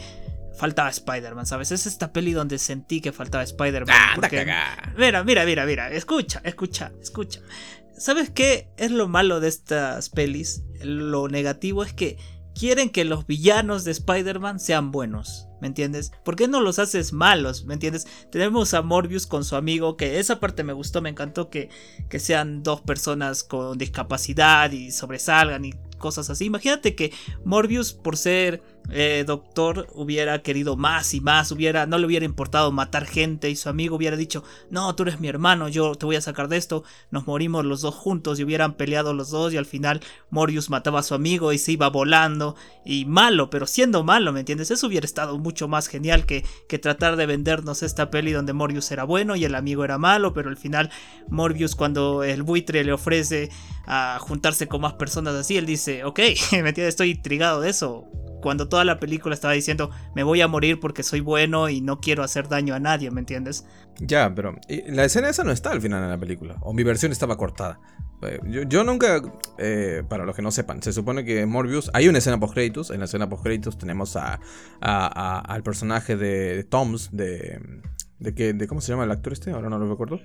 faltaba 0.57 0.89
Spider-Man, 0.89 1.47
¿sabes? 1.47 1.73
Es 1.73 1.87
esta 1.87 2.13
peli 2.13 2.33
donde 2.33 2.59
sentí 2.59 3.01
que 3.01 3.13
faltaba 3.13 3.45
Spider-Man. 3.45 3.95
Ah, 3.97 4.15
mira, 4.97 5.25
mira, 5.25 5.45
mira, 5.45 5.67
mira, 5.67 5.91
escucha, 5.91 6.41
escucha, 6.45 6.93
escucha. 7.01 7.41
¿Sabes 7.97 8.31
qué 8.31 8.69
es 8.77 8.91
lo 8.91 9.09
malo 9.09 9.41
de 9.41 9.49
estas 9.49 10.11
pelis? 10.11 10.63
Lo 10.83 11.29
negativo 11.29 11.83
es 11.83 11.95
que 11.95 12.19
quieren 12.55 12.91
que 12.91 13.05
los 13.05 13.27
villanos 13.27 13.85
de 13.85 13.91
Spider-Man 13.91 14.61
sean 14.61 14.91
buenos, 14.91 15.47
¿me 15.61 15.67
entiendes? 15.67 16.13
¿Por 16.25 16.37
qué 16.37 16.49
no 16.49 16.61
los 16.61 16.79
haces 16.79 17.13
malos, 17.13 17.67
¿me 17.67 17.75
entiendes? 17.75 18.07
Tenemos 18.31 18.73
a 18.73 18.83
Morbius 18.83 19.27
con 19.27 19.45
su 19.45 19.57
amigo, 19.57 19.97
que 19.97 20.19
esa 20.19 20.41
parte 20.41 20.65
me 20.65 20.73
gustó, 20.73 21.03
me 21.03 21.11
encantó 21.11 21.51
que, 21.51 21.69
que 22.09 22.19
sean 22.19 22.63
dos 22.63 22.81
personas 22.81 23.45
con 23.45 23.77
discapacidad 23.77 24.73
y 24.73 24.91
sobresalgan 24.91 25.67
y 25.67 25.75
cosas 25.99 26.31
así. 26.31 26.47
Imagínate 26.47 26.95
que 26.95 27.13
Morbius, 27.45 27.93
por 27.93 28.17
ser 28.17 28.63
eh, 28.91 29.25
doctor, 29.27 29.89
hubiera 29.95 30.43
querido 30.43 30.77
más 30.77 31.13
y 31.15 31.21
más, 31.21 31.51
hubiera, 31.51 31.87
no 31.87 31.99
le 31.99 32.07
hubiera 32.07 32.25
importado 32.25 32.71
matar 32.71 33.05
gente 33.05 33.51
y 33.51 33.57
su 33.57 33.69
amigo 33.69 33.97
hubiera 33.97 34.17
dicho, 34.17 34.45
no, 34.71 34.95
tú 34.95 35.03
eres 35.03 35.19
mi 35.19 35.29
hermano, 35.29 35.69
yo 35.69 35.95
te 35.97 36.07
voy 36.07 36.17
a 36.17 36.21
sacar 36.21 36.49
de 36.49 36.57
esto, 36.57 36.85
nos 37.11 37.27
morimos 37.27 37.65
los 37.65 37.81
dos 37.81 37.95
juntos 37.95 38.39
y 38.39 38.45
hubieran 38.45 38.75
peleado 38.75 39.13
los 39.13 39.31
dos 39.31 39.53
y 39.53 39.57
al 39.57 39.67
final 39.67 40.01
Morbius 40.31 40.71
mataba 40.71 41.01
a 41.01 41.03
su 41.03 41.15
amigo 41.15 41.53
y 41.53 41.59
se 41.59 41.73
iba 41.73 41.89
volando 41.89 42.55
y 42.85 43.05
malo, 43.07 43.51
pero 43.51 43.67
siendo 43.67 44.05
malo, 44.05 44.33
¿me 44.33 44.41
entiendes? 44.41 44.71
Eso 44.71 44.87
hubiera 44.87 45.05
estado 45.05 45.37
mucho 45.39 45.67
más 45.67 45.89
genial 45.89 46.25
que, 46.25 46.45
que 46.69 46.79
tratar 46.79 47.17
de 47.17 47.27
vendernos 47.27 47.83
esta 47.83 48.11
peli 48.11 48.33
donde 48.33 48.53
Morbius 48.53 48.91
era 48.93 49.05
bueno 49.05 49.35
y 49.35 49.45
el 49.45 49.57
amigo 49.57 49.85
era 49.85 49.99
malo, 49.99 50.33
pero 50.33 50.49
al 50.49 50.57
final 50.57 50.91
Morbius 51.29 51.75
cuando 51.75 52.23
el 52.23 52.45
buitre 52.45 52.85
le 52.85 52.93
ofrece 52.93 53.51
a 53.87 54.19
juntarse 54.21 54.69
con 54.69 54.81
más 54.81 54.95
personas 54.95 55.35
así, 55.35 55.57
él 55.57 55.67
dice, 55.67 56.05
ok, 56.05 56.19
¿me 56.53 56.69
entiendes? 56.69 56.89
Estoy 56.89 57.11
intrigado 57.11 57.61
de 57.61 57.71
eso 57.71 58.09
cuando 58.47 58.69
toda 58.69 58.85
la 58.85 59.01
película 59.01 59.35
estaba 59.35 59.55
diciendo 59.55 59.91
me 60.15 60.23
voy 60.23 60.41
a 60.41 60.47
morir 60.47 60.79
porque 60.79 61.03
soy 61.03 61.19
bueno 61.19 61.69
y 61.69 61.81
no 61.81 61.99
quiero 61.99 62.23
hacer 62.23 62.47
daño 62.47 62.77
a 62.77 62.79
nadie, 62.79 63.11
¿me 63.11 63.19
entiendes? 63.19 63.67
Ya, 63.99 64.33
pero 64.33 64.55
la 64.87 65.05
escena 65.05 65.29
esa 65.29 65.43
no 65.43 65.51
está 65.51 65.73
al 65.73 65.81
final 65.81 66.01
en 66.05 66.11
la 66.11 66.17
película, 66.17 66.55
o 66.61 66.73
mi 66.73 66.85
versión 66.85 67.11
estaba 67.11 67.37
cortada. 67.37 67.81
Eh, 68.23 68.39
yo, 68.69 68.85
nunca, 68.85 69.21
eh, 69.59 70.05
para 70.09 70.25
los 70.25 70.37
que 70.37 70.43
no 70.43 70.53
sepan, 70.53 70.81
se 70.81 70.93
supone 70.93 71.25
que 71.25 71.45
Morbius 71.45 71.91
hay 71.93 72.07
una 72.07 72.19
escena 72.19 72.39
post 72.39 72.55
créditos. 72.55 72.91
En 72.93 73.01
la 73.01 73.07
escena 73.07 73.29
post 73.29 73.43
créditos 73.43 73.79
tenemos 73.79 74.15
a, 74.15 74.39
al 74.81 75.63
personaje 75.65 76.17
de, 76.17 76.63
Toms, 76.63 77.11
de, 77.11 77.83
de, 78.21 78.33
que, 78.33 78.53
de. 78.53 78.69
¿Cómo 78.69 78.81
se 78.81 78.93
llama 78.93 79.03
el 79.03 79.11
actor 79.11 79.33
este? 79.33 79.51
Ahora 79.51 79.69
no 79.71 79.81
lo 79.81 79.91
recuerdo. 79.91 80.21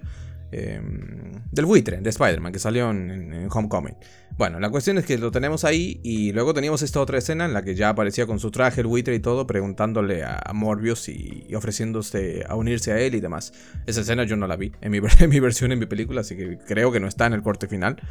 Em, 0.52 1.32
del 1.52 1.66
buitre, 1.66 2.02
de 2.02 2.10
Spider-Man, 2.10 2.52
que 2.52 2.60
salió 2.60 2.90
en, 2.92 3.48
Homecoming. 3.50 3.96
Bueno, 4.38 4.60
la 4.60 4.70
cuestión 4.70 4.98
es 4.98 5.06
que 5.06 5.18
lo 5.18 5.32
tenemos 5.32 5.64
ahí 5.64 6.00
y 6.04 6.32
luego 6.34 6.54
teníamos 6.54 6.82
esta 6.82 7.00
otra 7.00 7.18
escena 7.18 7.46
en 7.46 7.54
la 7.54 7.62
que 7.62 7.76
ya 7.76 7.90
aparecía 7.90 8.26
con 8.26 8.40
su 8.40 8.52
traje 8.52 8.82
el 8.82 8.88
buitre 8.88 9.16
y 9.16 9.20
todo, 9.20 9.48
preguntándole 9.48 10.24
a, 10.24 10.42
Morbius 10.54 11.10
y, 11.10 11.48
ofreciéndose 11.56 12.44
a 12.48 12.56
unirse 12.56 12.92
a 12.92 13.00
él 13.00 13.16
y 13.16 13.22
demás. 13.22 13.54
Esa 13.86 14.02
escena 14.02 14.24
yo 14.24 14.36
no 14.36 14.48
la 14.48 14.56
vi 14.58 14.72
en 14.82 14.92
mi, 14.92 15.00
en 15.20 15.30
mi 15.30 15.40
versión, 15.40 15.72
en 15.72 15.80
mi 15.80 15.86
película, 15.86 16.22
así 16.22 16.36
que 16.36 16.58
creo 16.58 16.92
que 16.92 17.00
no 17.00 17.08
está 17.08 17.28
en 17.28 17.34
el 17.34 17.42
corte 17.42 17.68
final. 17.68 18.02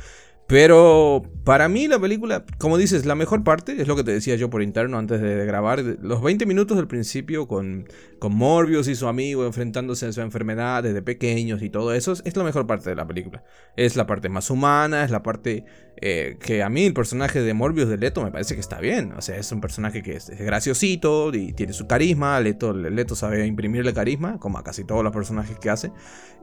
Pero 0.51 1.23
para 1.45 1.69
mí 1.69 1.87
la 1.87 2.01
película, 2.01 2.45
como 2.59 2.77
dices, 2.77 3.07
la 3.07 3.15
mejor 3.15 3.45
parte 3.45 3.81
es 3.81 3.87
lo 3.87 3.95
que 3.95 4.03
te 4.03 4.11
decía 4.11 4.35
yo 4.35 4.51
por 4.51 4.63
interno 4.63 4.99
antes 4.99 5.21
de 5.21 5.47
grabar. 5.47 5.79
Los 6.03 6.23
20 6.23 6.45
minutos 6.45 6.77
del 6.77 6.89
principio 6.89 7.47
con, 7.47 7.89
con 8.19 8.35
Morbius 8.35 8.89
y 8.89 8.97
su 8.97 9.07
amigo 9.07 9.47
enfrentándose 9.47 10.07
a 10.07 10.13
su 10.13 10.23
enfermedad 10.23 10.83
desde 10.83 11.03
pequeños 11.03 11.63
y 11.63 11.71
todo 11.71 11.95
eso 11.95 12.15
es 12.25 12.37
la 12.37 12.43
mejor 12.43 12.67
parte 12.67 12.91
de 12.91 12.97
la 12.97 13.07
película. 13.07 13.45
Es 13.77 13.95
la 13.95 14.07
parte 14.09 14.29
más 14.29 14.51
humana, 14.51 15.05
es 15.05 15.13
la 15.13 15.23
parte 15.23 15.65
eh, 16.03 16.37
que 16.41 16.63
a 16.65 16.69
mí 16.69 16.85
el 16.85 16.95
personaje 16.95 17.43
de 17.43 17.55
Morbius 17.55 17.89
de 17.89 17.99
Leto 17.99 18.25
me 18.25 18.33
parece 18.33 18.55
que 18.55 18.61
está 18.61 18.81
bien. 18.81 19.13
O 19.13 19.23
sea, 19.23 19.37
es 19.37 19.53
un 19.53 19.61
personaje 19.61 20.03
que 20.03 20.17
es, 20.17 20.31
graciosito 20.31 21.33
y 21.33 21.53
tiene 21.53 21.73
su 21.75 21.87
carisma. 21.87 22.41
Leto, 22.41 22.73
Leto 22.73 23.15
sabe 23.15 23.47
imprimirle 23.47 23.95
carisma, 23.95 24.39
como 24.41 24.59
a 24.59 24.65
casi 24.65 24.83
todos 24.83 25.05
los 25.05 25.13
personajes 25.13 25.59
que 25.61 25.71
hace. 25.71 25.93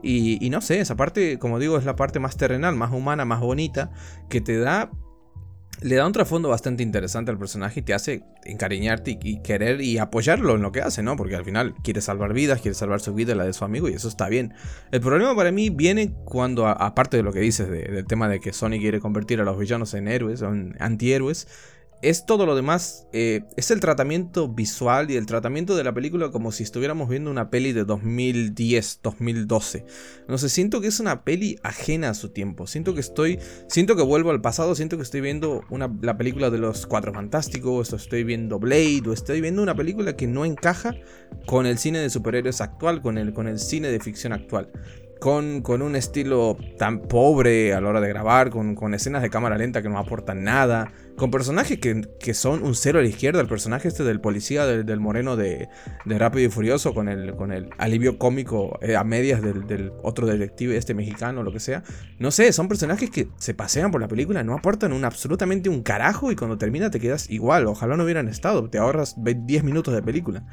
Y, 0.02 0.44
y 0.44 0.48
no 0.48 0.62
sé, 0.62 0.80
esa 0.80 0.96
parte, 0.96 1.38
como 1.38 1.58
digo, 1.58 1.76
es 1.76 1.84
la 1.84 1.94
parte 1.94 2.20
más 2.20 2.38
terrenal, 2.38 2.74
más 2.74 2.92
humana, 2.92 3.26
más 3.26 3.40
bonita 3.40 3.90
que 4.28 4.40
te 4.40 4.58
da 4.58 4.90
le 5.80 5.94
da 5.94 6.06
un 6.06 6.12
trasfondo 6.12 6.48
bastante 6.48 6.82
interesante 6.82 7.30
al 7.30 7.38
personaje 7.38 7.80
y 7.80 7.82
te 7.82 7.94
hace 7.94 8.24
encariñarte 8.44 9.18
y, 9.22 9.40
querer 9.42 9.80
y 9.80 9.98
apoyarlo 9.98 10.56
en 10.56 10.62
lo 10.62 10.72
que 10.72 10.80
hace, 10.80 11.02
¿no? 11.02 11.16
Porque 11.16 11.36
al 11.36 11.44
final 11.44 11.74
quiere 11.82 12.00
salvar 12.00 12.32
vidas, 12.32 12.60
quiere 12.60 12.74
salvar 12.74 13.00
su 13.00 13.14
vida 13.14 13.34
la 13.34 13.44
de 13.44 13.52
su 13.52 13.64
amigo 13.64 13.88
y 13.88 13.94
eso 13.94 14.08
está 14.08 14.28
bien. 14.28 14.54
El 14.90 15.00
problema 15.00 15.34
para 15.36 15.52
mí 15.52 15.70
viene 15.70 16.12
cuando, 16.24 16.66
aparte 16.66 17.16
de 17.16 17.22
lo 17.22 17.32
que 17.32 17.40
dices 17.40 17.70
del 17.70 18.06
tema 18.06 18.28
de 18.28 18.40
que 18.40 18.52
Sony 18.52 18.78
quiere 18.80 19.00
convertir 19.00 19.40
a 19.40 19.44
los 19.44 19.58
villanos 19.58 19.94
en 19.94 20.08
héroes 20.08 20.42
en 20.42 20.74
antihéroes, 20.80 21.46
es 22.00 22.26
todo 22.26 22.46
lo 22.46 22.54
demás, 22.54 23.08
eh, 23.12 23.42
es 23.56 23.70
el 23.70 23.80
tratamiento 23.80 24.48
visual 24.48 25.10
y 25.10 25.16
el 25.16 25.26
tratamiento 25.26 25.76
de 25.76 25.82
la 25.82 25.92
película 25.92 26.30
como 26.30 26.52
si 26.52 26.62
estuviéramos 26.62 27.08
viendo 27.08 27.30
una 27.30 27.50
peli 27.50 27.72
de 27.72 27.84
2010, 27.84 29.00
2012. 29.02 29.84
No 30.28 30.38
sé, 30.38 30.48
siento 30.48 30.80
que 30.80 30.86
es 30.86 31.00
una 31.00 31.24
peli 31.24 31.58
ajena 31.62 32.10
a 32.10 32.14
su 32.14 32.28
tiempo. 32.28 32.66
Siento 32.66 32.94
que 32.94 33.00
estoy, 33.00 33.40
siento 33.68 33.96
que 33.96 34.02
vuelvo 34.02 34.30
al 34.30 34.40
pasado, 34.40 34.74
siento 34.74 34.96
que 34.96 35.02
estoy 35.02 35.20
viendo 35.20 35.64
una, 35.70 35.92
la 36.02 36.16
película 36.16 36.50
de 36.50 36.58
los 36.58 36.86
Cuatro 36.86 37.12
Fantásticos, 37.12 37.92
o 37.92 37.96
estoy 37.96 38.22
viendo 38.22 38.60
Blade, 38.60 39.02
o 39.08 39.12
estoy 39.12 39.40
viendo 39.40 39.62
una 39.62 39.74
película 39.74 40.14
que 40.16 40.26
no 40.26 40.44
encaja 40.44 40.94
con 41.46 41.66
el 41.66 41.78
cine 41.78 41.98
de 41.98 42.10
superhéroes 42.10 42.60
actual, 42.60 43.02
con 43.02 43.18
el, 43.18 43.32
con 43.32 43.48
el 43.48 43.58
cine 43.58 43.88
de 43.88 43.98
ficción 43.98 44.32
actual 44.32 44.70
con, 45.18 45.82
un 45.82 45.96
estilo 45.96 46.56
tan 46.78 47.00
pobre 47.00 47.74
a 47.74 47.80
la 47.80 47.88
hora 47.88 48.00
de 48.00 48.08
grabar, 48.08 48.50
con, 48.50 48.94
escenas 48.94 49.22
de 49.22 49.30
cámara 49.30 49.58
lenta 49.58 49.82
que 49.82 49.88
no 49.88 49.98
aportan 49.98 50.44
nada, 50.44 50.92
con 51.18 51.30
personajes 51.30 51.78
que, 51.78 52.34
son 52.34 52.62
un 52.62 52.74
cero 52.74 53.00
a 53.00 53.02
la 53.02 53.08
izquierda, 53.08 53.40
el 53.40 53.48
personaje 53.48 53.88
este 53.88 54.04
del 54.04 54.20
policía, 54.20 54.64
del, 54.64 55.00
moreno 55.00 55.36
de, 55.36 55.68
Rápido 56.06 56.46
y 56.46 56.50
Furioso, 56.50 56.94
con 56.94 57.08
el, 57.08 57.34
con 57.34 57.52
el 57.52 57.68
alivio 57.76 58.18
cómico 58.18 58.78
eh, 58.80 58.96
a 58.96 59.04
medias 59.04 59.42
del, 59.42 59.92
otro 60.02 60.26
detective, 60.26 60.76
este 60.76 60.94
mexicano, 60.94 61.42
lo 61.42 61.52
que 61.52 61.60
sea. 61.60 61.82
No 62.18 62.30
sé, 62.30 62.52
son 62.52 62.68
personajes 62.68 63.10
que 63.10 63.28
se 63.36 63.52
pasean 63.52 63.90
por 63.90 64.00
la 64.00 64.08
película, 64.08 64.42
no 64.42 64.54
aportan 64.54 64.92
un, 64.92 65.04
absolutamente 65.04 65.68
un 65.68 65.82
carajo 65.82 66.32
y 66.32 66.36
cuando 66.36 66.56
termina 66.56 66.90
te 66.90 67.00
quedas 67.00 67.28
igual, 67.28 67.66
ojalá 67.66 67.96
no 67.96 68.04
hubieran 68.04 68.28
estado, 68.28 68.70
te 68.70 68.78
ahorras 68.78 69.16
10 69.18 69.64
minutos 69.64 69.92
de 69.92 70.02
película. 70.02 70.46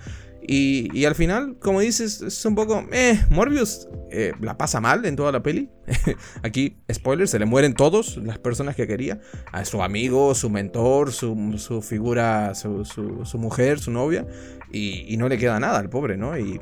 Y, 0.48 1.06
al 1.06 1.16
final, 1.16 1.58
como 1.60 1.80
dices, 1.80 2.22
es 2.22 2.46
un 2.46 2.56
poco. 2.56 2.86
Eh, 2.92 3.20
Morbius 3.30 3.88
eh, 4.12 4.34
la 4.42 4.58
pasa 4.58 4.80
mal 4.80 5.06
en 5.06 5.16
toda 5.16 5.32
la 5.32 5.42
peli. 5.42 5.70
Aquí, 6.44 6.78
spoiler, 6.92 7.28
se 7.28 7.40
le 7.40 7.46
mueren 7.46 7.74
todos 7.74 8.18
las 8.18 8.38
personas 8.38 8.76
que 8.76 8.88
quería. 8.88 9.20
A 9.52 9.66
su 9.66 9.82
amigo, 9.82 10.36
su 10.36 10.50
mentor, 10.50 11.12
su, 11.12 11.82
figura, 11.82 12.54
su, 12.56 12.86
su, 12.86 13.38
mujer, 13.38 13.80
su 13.80 13.92
novia. 13.92 14.28
Y, 14.72 15.06
y, 15.14 15.18
no 15.18 15.30
le 15.30 15.38
queda 15.38 15.60
nada 15.60 15.80
al 15.80 15.90
pobre, 15.90 16.18
¿no? 16.18 16.38
Y 16.38 16.60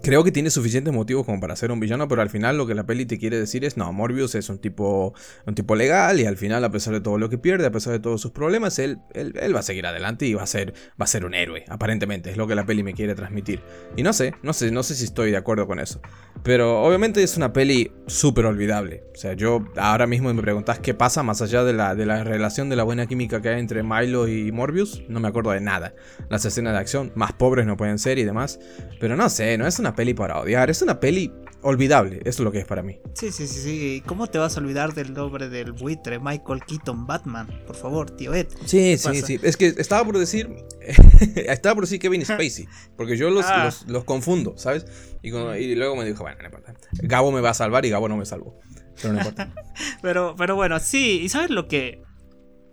Creo 0.00 0.24
que 0.24 0.32
tiene 0.32 0.48
suficientes 0.48 0.92
motivos 0.94 1.26
como 1.26 1.38
para 1.38 1.54
ser 1.54 1.70
un 1.70 1.78
villano, 1.78 2.08
pero 2.08 2.22
al 2.22 2.30
final 2.30 2.56
lo 2.56 2.66
que 2.66 2.74
la 2.74 2.86
peli 2.86 3.04
te 3.04 3.18
quiere 3.18 3.38
decir 3.38 3.62
es, 3.64 3.76
no, 3.76 3.92
Morbius 3.92 4.34
es 4.34 4.48
un 4.48 4.58
tipo, 4.58 5.12
un 5.44 5.54
tipo 5.54 5.76
legal 5.76 6.18
y 6.18 6.24
al 6.24 6.38
final, 6.38 6.64
a 6.64 6.70
pesar 6.70 6.94
de 6.94 7.02
todo 7.02 7.18
lo 7.18 7.28
que 7.28 7.36
pierde, 7.36 7.66
a 7.66 7.70
pesar 7.70 7.92
de 7.92 7.98
todos 7.98 8.18
sus 8.20 8.30
problemas, 8.30 8.78
él, 8.78 9.00
él, 9.12 9.54
va 9.54 9.60
a 9.60 9.62
seguir 9.62 9.84
adelante 9.84 10.24
y 10.26 10.32
va 10.32 10.44
a, 10.44 10.46
ser, 10.46 10.72
va 10.98 11.04
a 11.04 11.06
ser 11.06 11.26
un 11.26 11.34
héroe, 11.34 11.64
aparentemente, 11.68 12.30
es 12.30 12.38
lo 12.38 12.46
que 12.46 12.54
la 12.54 12.64
peli 12.64 12.82
me 12.82 12.94
quiere 12.94 13.14
transmitir. 13.14 13.60
Y 13.94 14.02
no 14.02 14.14
sé, 14.14 14.34
no 14.42 14.54
sé, 14.54 14.70
no 14.70 14.82
sé 14.82 14.94
si 14.94 15.04
estoy 15.04 15.30
de 15.30 15.36
acuerdo 15.36 15.66
con 15.66 15.78
eso. 15.78 16.00
Pero 16.42 16.82
obviamente 16.82 17.22
es 17.22 17.36
una 17.36 17.52
peli 17.52 17.92
súper 18.06 18.46
olvidable. 18.46 19.04
O 19.14 19.18
sea, 19.18 19.34
yo 19.34 19.66
ahora 19.76 20.06
mismo 20.06 20.32
me 20.32 20.40
preguntas 20.40 20.78
qué 20.78 20.94
pasa 20.94 21.22
más 21.22 21.42
allá 21.42 21.64
de 21.64 21.74
la, 21.74 21.94
de 21.94 22.06
la 22.06 22.24
relación 22.24 22.70
de 22.70 22.76
la 22.76 22.82
buena 22.82 23.06
química 23.06 23.42
que 23.42 23.50
hay 23.50 23.60
entre 23.60 23.82
Milo 23.82 24.26
y 24.26 24.50
Morbius, 24.52 25.02
no 25.08 25.20
me 25.20 25.28
acuerdo 25.28 25.50
de 25.50 25.60
nada. 25.60 25.94
Las 26.30 26.46
escenas 26.46 26.72
de 26.72 26.78
acción, 26.78 27.12
más 27.14 27.32
pobres 27.32 27.66
no 27.66 27.76
pueden 27.76 27.98
ser 27.98 28.18
y 28.18 28.24
demás. 28.24 28.58
Pero 28.98 29.16
no 29.16 29.28
sé, 29.28 29.58
no 29.58 29.66
es 29.66 29.81
una 29.82 29.94
peli 29.94 30.14
para 30.14 30.40
odiar, 30.40 30.70
es 30.70 30.80
una 30.80 30.98
peli 30.98 31.32
olvidable, 31.62 32.18
eso 32.24 32.28
es 32.28 32.40
lo 32.40 32.52
que 32.52 32.58
es 32.58 32.66
para 32.66 32.82
mí. 32.82 32.98
Sí, 33.14 33.30
sí, 33.30 33.46
sí, 33.46 33.60
sí. 33.60 34.02
¿Cómo 34.06 34.26
te 34.26 34.38
vas 34.38 34.56
a 34.56 34.60
olvidar 34.60 34.94
del 34.94 35.14
nombre 35.14 35.48
del 35.48 35.72
buitre 35.72 36.18
Michael 36.18 36.62
Keaton 36.66 37.06
Batman? 37.06 37.48
Por 37.66 37.76
favor, 37.76 38.10
tío 38.10 38.34
Ed. 38.34 38.48
Sí, 38.64 38.96
sí, 38.98 39.22
sí. 39.22 39.38
Es 39.42 39.56
que 39.56 39.66
estaba 39.66 40.04
por 40.04 40.18
decir. 40.18 40.50
estaba 41.36 41.74
por 41.74 41.84
decir 41.84 42.00
Kevin 42.00 42.24
Spacey. 42.24 42.68
Porque 42.96 43.16
yo 43.16 43.30
los, 43.30 43.44
ah. 43.46 43.70
los, 43.86 44.04
confundo, 44.04 44.54
¿sabes? 44.56 44.86
Y, 45.22 45.30
luego 45.74 45.96
me 45.96 46.04
dijo, 46.04 46.22
bueno, 46.22 46.38
no 46.40 46.46
importa. 46.46 46.74
Gabo 47.02 47.30
me 47.30 47.40
va 47.40 47.50
a 47.50 47.54
salvar 47.54 47.84
y 47.84 47.90
Gabo 47.90 48.08
no 48.08 48.16
me 48.16 48.26
salvó. 48.26 48.58
Pero 49.00 49.14
no 49.14 49.20
importa. 49.20 49.52
pero, 50.02 50.34
pero 50.36 50.56
bueno, 50.56 50.78
sí. 50.80 51.20
¿Y 51.22 51.28
sabes 51.28 51.50
lo 51.50 51.68
que? 51.68 52.02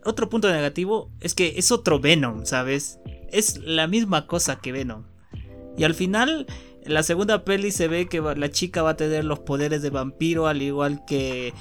Otro 0.03 0.29
punto 0.29 0.51
negativo 0.51 1.11
es 1.19 1.35
que 1.35 1.55
es 1.57 1.71
otro 1.71 1.99
Venom, 1.99 2.45
¿sabes? 2.45 2.99
Es 3.31 3.57
la 3.59 3.87
misma 3.87 4.27
cosa 4.27 4.59
que 4.59 4.71
Venom. 4.71 5.05
Y 5.77 5.83
al 5.83 5.93
final 5.93 6.47
la 6.89 7.03
segunda 7.03 7.43
peli 7.45 7.71
se 7.71 7.87
ve 7.87 8.07
que 8.07 8.21
la 8.21 8.49
chica 8.49 8.81
va 8.81 8.91
a 8.91 8.97
tener 8.97 9.23
los 9.25 9.39
poderes 9.39 9.81
de 9.81 9.89
vampiro 9.89 10.47
al 10.47 10.61
igual 10.61 11.05
que 11.05 11.53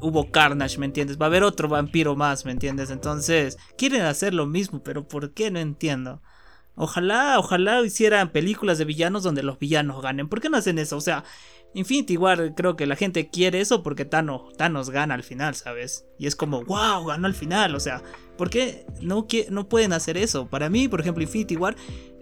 hubo 0.00 0.30
Carnage, 0.30 0.78
¿me 0.78 0.86
entiendes? 0.86 1.18
Va 1.20 1.26
a 1.26 1.28
haber 1.28 1.42
otro 1.42 1.68
vampiro 1.68 2.16
más, 2.16 2.44
¿me 2.44 2.52
entiendes? 2.52 2.90
Entonces, 2.90 3.58
quieren 3.76 4.02
hacer 4.02 4.34
lo 4.34 4.46
mismo, 4.46 4.82
pero 4.82 5.06
¿por 5.06 5.32
qué? 5.32 5.50
No 5.50 5.58
entiendo. 5.58 6.22
Ojalá, 6.74 7.38
ojalá 7.38 7.80
hicieran 7.82 8.30
películas 8.30 8.78
de 8.78 8.84
villanos 8.84 9.22
donde 9.22 9.42
los 9.42 9.58
villanos 9.58 10.02
ganen. 10.02 10.28
¿Por 10.28 10.40
qué 10.40 10.50
no 10.50 10.58
hacen 10.58 10.78
eso? 10.78 10.98
O 10.98 11.00
sea, 11.00 11.24
Infinity 11.72 12.16
War 12.18 12.54
creo 12.54 12.76
que 12.76 12.86
la 12.86 12.96
gente 12.96 13.30
quiere 13.30 13.60
eso 13.60 13.82
porque 13.82 14.04
Thanos, 14.04 14.54
Thanos 14.56 14.90
gana 14.90 15.14
al 15.14 15.22
final, 15.22 15.54
¿sabes? 15.54 16.06
Y 16.18 16.26
es 16.26 16.36
como, 16.36 16.64
wow, 16.64 17.04
ganó 17.06 17.26
al 17.26 17.34
final. 17.34 17.74
O 17.74 17.80
sea, 17.80 18.02
¿por 18.36 18.50
qué 18.50 18.84
no, 19.00 19.26
no 19.50 19.68
pueden 19.68 19.94
hacer 19.94 20.18
eso? 20.18 20.48
Para 20.48 20.68
mí, 20.68 20.86
por 20.88 21.00
ejemplo, 21.00 21.22
Infinity 21.22 21.56
War 21.56 21.76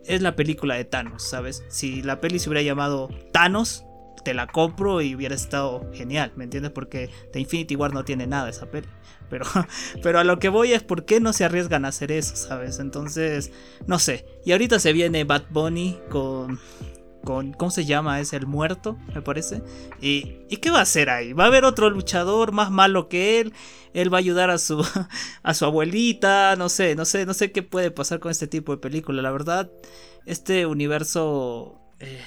es 0.06 0.22
la 0.22 0.36
película 0.36 0.74
de 0.74 0.84
Thanos, 0.84 1.22
¿sabes? 1.22 1.64
Si 1.68 2.02
la 2.02 2.20
peli 2.20 2.38
se 2.38 2.48
hubiera 2.48 2.62
llamado 2.62 3.08
Thanos, 3.32 3.84
te 4.24 4.34
la 4.34 4.46
compro 4.46 5.02
y 5.02 5.14
hubiera 5.14 5.34
estado 5.34 5.88
genial, 5.92 6.32
¿me 6.34 6.44
entiendes? 6.44 6.72
Porque 6.72 7.10
de 7.32 7.40
Infinity 7.40 7.76
War 7.76 7.92
no 7.92 8.04
tiene 8.04 8.26
nada 8.26 8.48
esa 8.48 8.70
peli. 8.70 8.88
Pero, 9.28 9.44
pero 10.02 10.18
a 10.18 10.24
lo 10.24 10.38
que 10.38 10.48
voy 10.48 10.72
es 10.72 10.82
por 10.82 11.04
qué 11.04 11.20
no 11.20 11.32
se 11.32 11.44
arriesgan 11.44 11.84
a 11.84 11.88
hacer 11.88 12.10
eso, 12.10 12.34
¿sabes? 12.34 12.78
Entonces, 12.78 13.52
no 13.86 13.98
sé. 13.98 14.26
Y 14.44 14.52
ahorita 14.52 14.78
se 14.78 14.92
viene 14.92 15.24
Bad 15.24 15.44
Bunny 15.50 16.00
con 16.10 16.58
con, 17.24 17.52
¿cómo 17.52 17.70
se 17.70 17.84
llama? 17.84 18.20
Es 18.20 18.32
el 18.32 18.46
muerto, 18.46 18.96
me 19.14 19.22
parece. 19.22 19.62
¿Y, 20.00 20.38
¿Y 20.48 20.58
qué 20.58 20.70
va 20.70 20.78
a 20.78 20.82
hacer 20.82 21.10
ahí? 21.10 21.32
¿Va 21.32 21.44
a 21.44 21.46
haber 21.48 21.64
otro 21.64 21.90
luchador 21.90 22.52
más 22.52 22.70
malo 22.70 23.08
que 23.08 23.40
él? 23.40 23.52
Él 23.94 24.12
va 24.12 24.18
a 24.18 24.20
ayudar 24.20 24.50
a 24.50 24.58
su, 24.58 24.86
a 25.42 25.54
su 25.54 25.64
abuelita, 25.64 26.54
no 26.56 26.68
sé, 26.68 26.94
no 26.94 27.04
sé, 27.04 27.26
no 27.26 27.34
sé 27.34 27.50
qué 27.52 27.62
puede 27.62 27.90
pasar 27.90 28.20
con 28.20 28.30
este 28.30 28.46
tipo 28.46 28.72
de 28.72 28.78
película. 28.78 29.22
La 29.22 29.32
verdad, 29.32 29.70
este 30.26 30.66
universo 30.66 31.80
eh, 31.98 32.20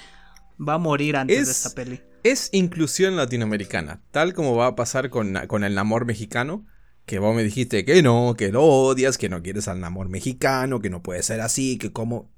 va 0.59 0.73
a 0.73 0.79
morir 0.79 1.15
antes 1.15 1.45
de 1.45 1.51
esta 1.51 1.69
peli. 1.69 2.01
Es 2.23 2.49
inclusión 2.51 3.15
latinoamericana, 3.15 4.01
tal 4.11 4.33
como 4.33 4.55
va 4.55 4.67
a 4.67 4.75
pasar 4.75 5.09
con, 5.09 5.37
con 5.47 5.63
el 5.63 5.77
amor 5.77 6.05
mexicano 6.05 6.65
que 7.05 7.19
vos 7.19 7.33
me 7.33 7.41
dijiste 7.41 7.85
que 7.85 8.03
no, 8.03 8.35
que 8.37 8.51
lo 8.51 8.63
odias, 8.65 9.17
que 9.17 9.29
no 9.29 9.41
quieres 9.41 9.69
al 9.69 9.81
amor 9.81 10.09
mexicano, 10.09 10.81
que 10.81 10.89
no 10.89 11.01
puede 11.01 11.23
ser 11.23 11.39
así, 11.39 11.77
que 11.77 11.93
como... 11.93 12.29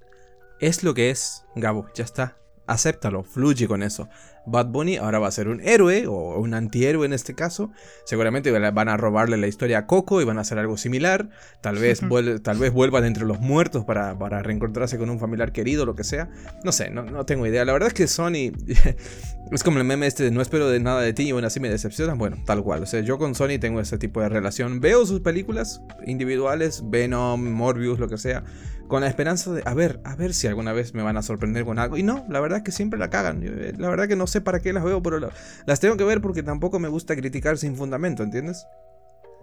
Es 0.60 0.84
lo 0.84 0.94
que 0.94 1.10
es, 1.10 1.46
Gabo, 1.56 1.88
ya 1.96 2.04
está 2.04 2.39
acéptalo, 2.70 3.24
fluye 3.24 3.68
con 3.68 3.84
eso. 3.84 4.08
Bad 4.46 4.68
Bunny 4.68 4.98
ahora 4.98 5.20
va 5.20 5.28
a 5.28 5.32
ser 5.32 5.48
un 5.48 5.62
héroe 5.62 6.08
o 6.08 6.40
un 6.40 6.54
antihéroe 6.54 7.06
en 7.06 7.14
este 7.14 7.36
caso. 7.36 7.72
Seguramente 8.06 8.52
van 8.52 8.90
a 8.90 8.98
robarle 8.98 9.38
la 9.38 9.48
historia 9.48 9.80
a 9.80 9.86
Coco 9.86 10.22
y 10.22 10.26
van 10.26 10.38
a 10.38 10.42
hacer 10.42 10.58
algo 10.58 10.78
similar. 10.78 11.30
Tal 11.62 11.78
vez, 11.78 12.02
tal 12.44 12.58
vez 12.58 12.74
vuelvan 12.74 13.06
entre 13.06 13.26
los 13.26 13.40
muertos 13.40 13.86
para, 13.86 14.16
reencontrarse 14.42 14.98
con 14.98 15.10
un 15.10 15.20
familiar 15.20 15.52
querido, 15.52 15.86
lo 15.86 15.96
que 15.96 16.04
sea. 16.04 16.30
No 16.64 16.72
sé, 16.72 16.90
no, 16.90 17.26
tengo 17.26 17.46
idea. 17.46 17.66
La 17.66 17.74
verdad 17.74 17.88
es 17.88 17.94
que 17.94 18.08
Sony 18.08 18.52
es 19.52 19.64
como 19.64 19.78
el 19.78 19.84
meme 19.84 20.08
este 20.08 20.24
de 20.24 20.32
no 20.32 20.42
espero 20.42 20.70
de 20.70 20.80
nada 20.80 21.02
de 21.02 21.14
ti 21.14 21.30
y 21.30 21.32
bueno, 21.32 21.48
así 21.48 21.60
me 21.60 21.70
decepcionan. 21.70 22.18
Bueno, 22.18 22.38
tal 22.46 22.64
cual. 22.64 22.84
O 22.84 22.86
sea, 22.86 23.02
yo 23.02 23.18
con 23.18 23.36
Sony 23.36 23.60
tengo 23.60 23.80
ese 23.80 23.98
tipo 23.98 24.22
de 24.22 24.30
relación. 24.30 24.80
Veo 24.80 25.06
sus 25.06 25.22
películas 25.22 25.82
individuales, 26.06 26.84
Venom, 26.86 27.52
Morbius, 27.52 28.00
lo 28.00 28.08
que 28.08 28.18
sea 28.18 28.44
con 28.90 29.02
la 29.02 29.08
esperanza 29.08 29.54
de, 29.54 29.62
a 29.66 29.74
ver, 29.74 30.02
a 30.04 30.16
ver 30.16 30.34
si 30.34 30.48
alguna 30.48 30.74
vez 30.74 30.94
me 30.94 31.04
van 31.04 31.16
a 31.16 31.22
sorprender 31.22 31.64
con 31.64 31.80
algo. 31.80 31.96
Y 31.96 32.04
no, 32.04 32.26
la 32.28 32.42
verdad 32.42 32.58
es 32.58 32.64
que 32.66 32.72
siempre 32.74 33.00
la 33.00 33.10
cagan. 33.10 33.42
Eh, 33.44 33.74
la 33.78 33.88
verdad 33.88 34.10
que 34.10 34.18
no 34.18 34.28
sé 34.28 34.42
para 34.42 34.60
qué 34.60 34.74
las 34.74 34.84
veo, 34.84 35.02
pero 35.02 35.32
las 35.66 35.80
tengo 35.80 35.96
que 35.96 36.04
ver 36.04 36.20
porque 36.20 36.44
tampoco 36.44 36.80
me 36.80 36.90
gusta 36.90 37.16
criticar 37.16 37.58
sin 37.58 37.78
fundamento, 37.78 38.24
¿entiendes? 38.24 38.66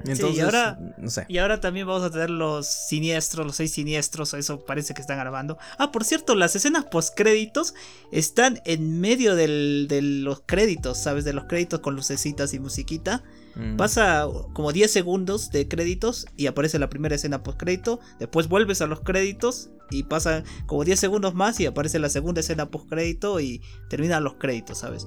Entonces, 0.04 0.36
y 0.36 0.40
ahora, 0.40 0.78
no 0.98 1.08
sé. 1.08 1.24
Y 1.28 1.38
ahora 1.38 1.60
también 1.60 1.86
vamos 1.86 2.02
a 2.02 2.10
tener 2.10 2.28
los 2.28 2.66
siniestros, 2.66 3.46
los 3.46 3.56
seis 3.56 3.72
siniestros, 3.72 4.34
eso 4.34 4.64
parece 4.64 4.92
que 4.92 5.00
están 5.00 5.18
grabando. 5.18 5.56
Ah, 5.78 5.90
por 5.90 6.04
cierto, 6.04 6.34
las 6.34 6.54
escenas 6.54 6.84
post 6.84 7.14
créditos 7.16 7.72
están 8.12 8.60
en 8.64 9.00
medio 9.00 9.36
del, 9.36 9.86
de 9.88 10.02
los 10.02 10.42
créditos, 10.44 10.98
¿sabes? 10.98 11.24
De 11.24 11.32
los 11.32 11.44
créditos 11.44 11.80
con 11.80 11.96
lucecitas 11.96 12.52
y 12.52 12.58
musiquita. 12.58 13.22
Mm. 13.56 13.76
Pasa 13.76 14.26
como 14.52 14.72
10 14.72 14.90
segundos 14.90 15.50
de 15.50 15.66
créditos 15.66 16.26
y 16.36 16.46
aparece 16.46 16.78
la 16.78 16.90
primera 16.90 17.14
escena 17.14 17.42
post 17.42 17.58
crédito. 17.58 18.00
Después 18.18 18.48
vuelves 18.48 18.82
a 18.82 18.86
los 18.86 19.00
créditos 19.00 19.70
y 19.90 20.04
pasa 20.04 20.44
como 20.66 20.84
10 20.84 21.00
segundos 21.00 21.34
más 21.34 21.58
y 21.60 21.66
aparece 21.66 21.98
la 21.98 22.08
segunda 22.08 22.40
escena 22.40 22.70
post 22.70 22.88
crédito 22.88 23.40
y 23.40 23.62
terminan 23.88 24.24
los 24.24 24.34
créditos, 24.34 24.78
¿sabes? 24.78 25.06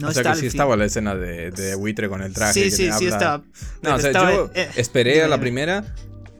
No 0.00 0.08
o 0.08 0.12
sea 0.12 0.22
que 0.24 0.34
sí 0.40 0.46
estaba 0.46 0.76
la 0.76 0.84
escena 0.84 1.14
de, 1.14 1.50
de 1.50 1.74
buitre 1.74 2.08
con 2.08 2.20
el 2.22 2.32
traje. 2.32 2.52
Sí, 2.52 2.70
sí, 2.70 2.90
sí 2.92 3.06
estaba. 3.06 3.44
No, 3.82 3.94
o 3.94 3.98
sea, 3.98 4.12
yo 4.12 4.50
eh, 4.54 4.68
esperé 4.76 5.22
a 5.22 5.28
la 5.28 5.40
primera 5.40 5.94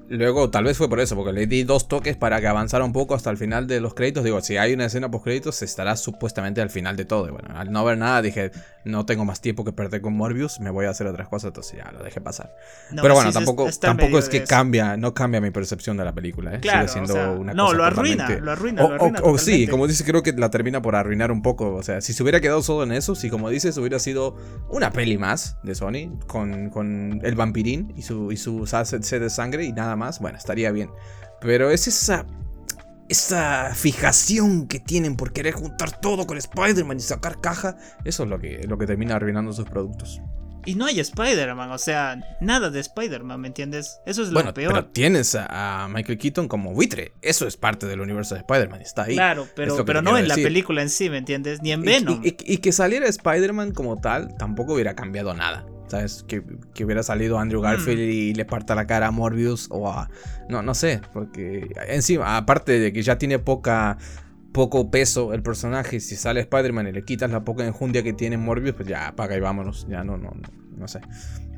Luego, 0.09 0.51
tal 0.51 0.65
vez 0.65 0.77
fue 0.77 0.89
por 0.89 1.01
eso, 1.01 1.17
porque 1.17 1.33
le 1.33 1.47
di 1.47 1.65
dos 1.65 1.89
toques 1.89 2.17
para 2.17 2.41
que 2.41 2.47
avanzara 2.47 2.85
un 2.85 2.93
poco 2.93 3.15
hasta 3.15 3.31
el 3.31 3.37
final 3.37 3.67
de 3.67 3.81
los 3.81 3.95
créditos. 3.95 4.25
Digo, 4.25 4.41
si 4.41 4.57
hay 4.57 4.73
una 4.73 4.87
escena 4.87 5.11
post 5.11 5.25
créditos, 5.25 5.63
estará 5.63 5.97
supuestamente 5.97 6.61
al 6.61 6.71
final 6.71 6.97
de 6.97 7.05
todo. 7.05 7.27
Y 7.29 7.31
bueno, 7.31 7.49
al 7.55 7.73
no 7.73 7.85
ver 7.85 7.99
nada, 7.99 8.23
dije, 8.23 8.53
no 8.85 9.05
tengo 9.05 9.25
más 9.25 9.41
tiempo 9.41 9.65
que 9.65 9.73
perder 9.73 10.01
con 10.01 10.15
Morbius, 10.15 10.61
me 10.61 10.71
voy 10.71 10.87
a 10.87 10.91
hacer 10.91 11.07
otras 11.07 11.29
cosas, 11.29 11.49
entonces 11.49 11.79
ya 11.79 11.91
lo 11.91 12.05
dejé 12.05 12.21
pasar. 12.21 12.55
Pero 12.91 13.15
bueno, 13.15 13.33
tampoco, 13.33 13.69
tampoco 13.81 14.19
es 14.19 14.29
que 14.29 14.45
cambia, 14.45 14.97
no 14.97 15.13
cambia 15.13 15.41
mi 15.41 15.51
percepción 15.51 15.97
de 15.97 16.05
la 16.05 16.13
película, 16.13 16.55
¿eh? 16.55 16.61
Sigue 16.63 16.89
siendo 16.89 17.33
una 17.33 17.53
no, 17.53 17.73
lo 17.73 17.85
arruina, 17.85 18.29
lo 18.29 18.53
arruina, 18.53 18.85
o, 18.85 18.89
lo 18.89 18.95
arruina. 18.95 19.21
O, 19.23 19.39
sí, 19.39 19.67
como 19.67 19.89
dices, 19.89 20.07
creo 20.07 20.23
que 20.23 20.33
la 20.33 20.51
termina 20.51 20.81
por 20.83 20.95
arruinar 20.95 21.33
un 21.33 21.43
poco. 21.43 21.75
O 21.75 21.83
sea, 21.83 22.01
si 22.01 22.13
se 22.13 22.23
hubiera 22.23 22.41
quedado 22.41 22.63
solo 22.63 22.85
en 22.85 22.93
eso, 22.93 23.15
si 23.15 23.29
como 23.29 23.51
dices, 23.51 23.77
hubiera 23.77 23.99
sido 23.99 24.37
una 24.69 24.93
peli 24.93 25.19
más 25.19 25.57
de 25.65 25.75
Sony 25.75 26.17
con, 26.27 26.71
con 26.71 27.21
el 27.25 27.35
vampirín 27.35 27.93
y 27.97 28.03
su, 28.03 28.31
y 28.31 28.37
su 28.37 28.67
sed 28.67 29.21
de 29.21 29.31
sangre 29.31 29.65
y 29.65 29.73
nada 29.73 29.96
nada 29.97 30.07
más, 30.07 30.21
bueno, 30.21 30.39
estaría 30.39 30.71
bien. 30.71 30.91
Pero 31.41 31.71
es 31.71 31.89
esa 31.89 32.27
esa 33.09 33.73
fijación 33.75 34.67
que 34.67 34.81
tienen 34.81 35.17
por 35.17 35.33
querer 35.33 35.55
juntar 35.55 36.01
todo 36.01 36.27
con 36.27 36.39
Spider-Man 36.39 36.97
y 36.97 37.01
sacar 37.01 37.41
caja, 37.41 37.77
eso 38.05 38.25
es 38.25 38.29
lo 38.29 38.39
que, 38.39 38.67
lo 38.67 38.79
que 38.79 38.87
termina 38.87 39.17
arruinando 39.17 39.53
sus 39.53 39.69
productos. 39.69 40.21
Y 40.65 40.75
no 40.75 40.87
hay 40.87 40.99
Spider-Man, 40.99 41.71
o 41.71 41.79
sea, 41.79 42.19
nada 42.41 42.71
de 42.71 42.81
Spider-Man, 42.81 43.41
¿me 43.41 43.47
entiendes? 43.47 44.01
Eso 44.05 44.25
es 44.25 44.31
lo 44.31 44.53
peor. 44.53 44.73
Pero 44.73 44.87
tienes 44.87 45.37
a, 45.39 45.87
Michael 45.89 46.19
Keaton 46.19 46.49
como 46.49 46.75
buitre. 46.75 47.13
Eso 47.23 47.47
es 47.47 47.57
parte 47.57 47.87
del 47.87 48.01
universo 48.01 48.35
de 48.35 48.41
Spider-Man, 48.41 48.83
está 48.83 49.05
ahí. 49.05 49.15
Claro, 49.15 49.47
pero, 49.55 49.85
pero 49.85 50.03
no 50.03 50.19
en 50.19 50.27
la 50.27 50.35
película 50.35 50.83
en 50.83 50.91
sí, 50.91 51.09
¿me 51.09 51.19
entiendes? 51.19 51.63
Ni 51.63 51.71
en 51.71 51.83
Venom. 51.83 52.21
Y, 52.25 52.33
que 52.33 52.73
saliera 52.73 53.07
Spider-Man 53.07 53.71
como 53.71 54.01
tal 54.01 54.37
tampoco 54.37 54.75
hubiera 54.75 54.97
cambiado 54.97 55.33
nada. 55.35 55.65
¿Sabes? 55.89 56.25
Que, 56.27 56.43
hubiera 56.85 57.03
salido 57.03 57.39
Andrew 57.39 57.61
Garfield 57.61 58.01
mm. 58.01 58.11
y 58.11 58.35
le 58.35 58.45
parta 58.45 58.75
la 58.75 58.87
cara 58.87 59.09
a 59.09 59.11
Morbius 59.11 59.69
o 59.71 59.89
a. 59.89 60.11
No, 60.49 60.63
no 60.63 60.75
sé. 60.75 61.01
Porque 61.13 61.71
encima, 61.89 62.37
aparte 62.37 62.79
de 62.79 62.93
que 62.93 63.03
ya 63.03 63.19
tiene 63.19 63.39
poca 63.39 63.99
poco 64.53 64.91
peso 64.91 65.35
el 65.35 65.43
personaje, 65.43 66.01
si 66.01 66.17
sale 66.17 66.41
Spider-Man 66.41 66.89
y 66.89 66.93
le 66.93 67.05
quitas 67.05 67.31
la 67.31 67.45
poca 67.45 67.67
enjundia 67.67 68.03
que 68.03 68.15
tiene 68.15 68.39
Morbius, 68.39 68.75
pues 68.75 68.89
ya 68.89 69.09
apaga 69.09 69.37
y 69.37 69.41
vámonos. 69.41 69.87
Ya 69.89 70.03
no, 70.03 70.17
no, 70.17 70.31
no, 70.31 70.49
no 70.77 70.89
sé. 70.89 71.01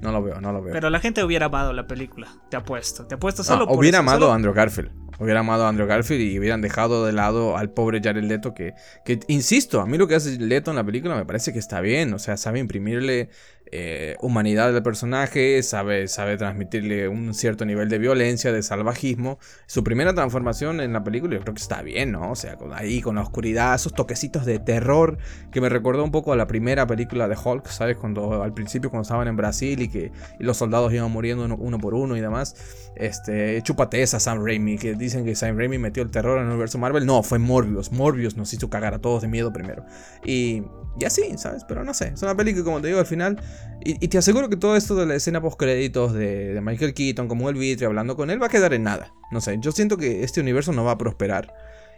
No 0.01 0.13
lo 0.13 0.23
veo, 0.23 0.41
no 0.41 0.53
lo 0.53 0.63
veo. 0.63 0.73
Pero 0.73 0.91
la 0.91 1.01
gente 1.01 1.25
hubiera 1.25 1.47
amado 1.47 1.73
la 1.73 1.87
película, 1.87 2.29
te 2.51 2.57
apuesto. 2.57 3.07
Te 3.07 3.15
apuesto 3.17 3.43
solo 3.43 3.67
por 3.67 3.79
Hubiera 3.79 3.99
amado 3.99 4.31
a 4.33 4.35
Andrew 4.35 4.53
Garfield. 4.53 4.91
Hubiera 5.21 5.41
amado 5.41 5.65
a 5.65 5.69
Andrew 5.69 5.89
Garfield 5.89 6.23
y 6.23 6.39
hubieran 6.39 6.61
dejado 6.61 7.05
de 7.05 7.13
lado 7.13 7.57
al 7.57 7.71
pobre 7.71 8.01
Jared 8.01 8.23
Leto 8.23 8.55
que, 8.55 8.75
que, 9.05 9.19
insisto, 9.27 9.81
a 9.81 9.87
mí 9.87 9.99
lo 9.99 10.07
que 10.07 10.15
hace 10.15 10.39
Leto 10.39 10.71
en 10.71 10.77
la 10.77 10.85
película 10.85 11.17
me 11.17 11.25
parece 11.25 11.53
que 11.53 11.59
está 11.59 11.81
bien. 11.81 12.15
O 12.15 12.21
sea, 12.21 12.37
sabe 12.37 12.61
imprimirle 12.61 13.31
eh, 13.73 14.17
humanidad 14.21 14.73
del 14.73 14.83
personaje, 14.83 15.63
sabe, 15.63 16.09
sabe 16.09 16.37
transmitirle 16.37 17.09
un 17.09 17.35
cierto 17.35 17.65
nivel 17.65 17.89
de 17.89 17.99
violencia, 17.99 18.53
de 18.53 18.63
salvajismo. 18.63 19.39
Su 19.67 19.85
primera 19.85 20.15
transformación 20.15 20.81
en 20.81 20.93
la 20.93 21.05
película 21.05 21.35
yo 21.35 21.41
creo 21.43 21.55
que 21.55 21.61
está 21.61 21.83
bien, 21.83 22.13
¿no? 22.13 22.31
O 22.31 22.37
sea, 22.37 22.57
ahí 22.75 23.01
con 23.01 23.17
la 23.17 23.23
oscuridad, 23.23 23.75
esos 23.75 23.95
toquecitos 23.95 24.47
de 24.47 24.59
terror 24.59 25.19
que 25.51 25.61
me 25.61 25.69
recordó 25.69 26.05
un 26.05 26.11
poco 26.11 26.33
a 26.33 26.37
la 26.37 26.47
primera 26.47 26.87
película 26.87 27.29
de 27.29 27.37
Hulk, 27.43 27.67
¿sabes? 27.67 27.97
Cuando 27.97 28.43
al 28.43 28.55
principio 28.55 28.91
cuando 28.91 29.03
estaban 29.03 29.29
en 29.29 29.37
Brasil 29.37 29.81
y 29.83 29.89
que 29.89 30.13
los 30.39 30.57
soldados 30.57 30.93
iban 30.93 31.11
muriendo 31.11 31.45
uno, 31.45 31.79
por 31.79 31.95
uno 31.95 32.17
y 32.17 32.21
demás. 32.21 32.57
Este, 32.97 33.63
chúpate 33.63 34.03
esa 34.03 34.19
Sam 34.19 34.45
Raimi, 34.45 34.79
que 34.79 34.95
dicen 34.95 35.25
que 35.25 35.35
Sam 35.35 35.57
Raimi 35.57 35.79
metió 35.79 36.03
el 36.03 36.11
terror 36.11 36.39
en 36.39 36.45
el 36.45 36.51
universo 36.51 36.79
Marvel. 36.79 37.07
No, 37.07 37.23
fue 37.23 37.39
Morbius. 37.39 37.93
Morbius 37.93 38.37
nos 38.37 38.53
hizo 38.53 38.69
cagar 38.71 38.95
a 38.95 38.99
todos 38.99 39.23
de 39.23 39.29
miedo 39.29 39.53
primero. 39.53 39.85
Y, 40.25 40.63
y 40.99 41.05
así, 41.05 41.37
¿sabes? 41.37 41.65
Pero 41.65 41.85
no 41.85 41.95
sé, 41.95 42.09
es 42.15 42.23
una 42.23 42.37
película 42.37 42.65
como 42.65 42.81
te 42.81 42.89
digo 42.89 42.99
al 42.99 43.07
final 43.07 43.41
y, 43.81 44.09
te 44.09 44.19
aseguro 44.19 44.49
que 44.49 44.57
todo 44.57 44.77
esto 44.77 44.97
de 44.97 45.07
la 45.07 45.15
escena 45.15 45.41
post 45.41 45.59
créditos 45.59 46.13
de, 46.13 46.61
Michael 46.63 46.95
Keaton 46.95 47.29
como 47.29 47.49
el 47.49 47.55
vitre 47.57 47.87
hablando 47.87 48.17
con 48.17 48.31
él 48.31 48.43
va 48.43 48.47
a 48.47 48.51
quedar 48.51 48.75
en 48.75 48.83
nada. 48.83 49.13
No 49.31 49.41
sé, 49.41 49.59
yo 49.61 49.73
siento 49.73 49.97
que 49.97 50.25
este 50.25 50.41
universo 50.41 50.73
no 50.73 50.85
va 50.85 50.93
a 50.93 50.99
prosperar. 50.99 51.55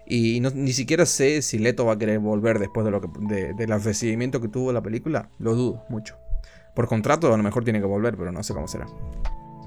Y 0.07 0.41
ni 0.41 0.73
siquiera 0.73 1.07
sé 1.07 1.41
si 1.41 1.59
Leto 1.59 1.87
va 1.87 1.93
a 1.93 1.99
querer 1.99 2.19
volver 2.19 2.59
después 2.59 2.85
de 2.85 2.91
lo 2.91 3.01
que, 3.01 3.09
del 3.57 3.83
recibimiento 3.83 4.41
que 4.41 4.49
tuvo 4.49 4.73
la 4.73 4.83
película. 4.83 5.31
Lo 5.39 5.55
dudo 5.55 5.85
mucho. 5.89 6.17
Por 6.75 6.89
contrato 6.89 7.33
a 7.33 7.37
lo 7.37 7.43
mejor 7.43 7.65
tiene 7.65 7.81
que 7.81 7.87
volver, 7.87 8.17
pero 8.17 8.33
no 8.33 8.43
sé 8.43 8.53
cómo 8.53 8.67
será. 8.67 8.87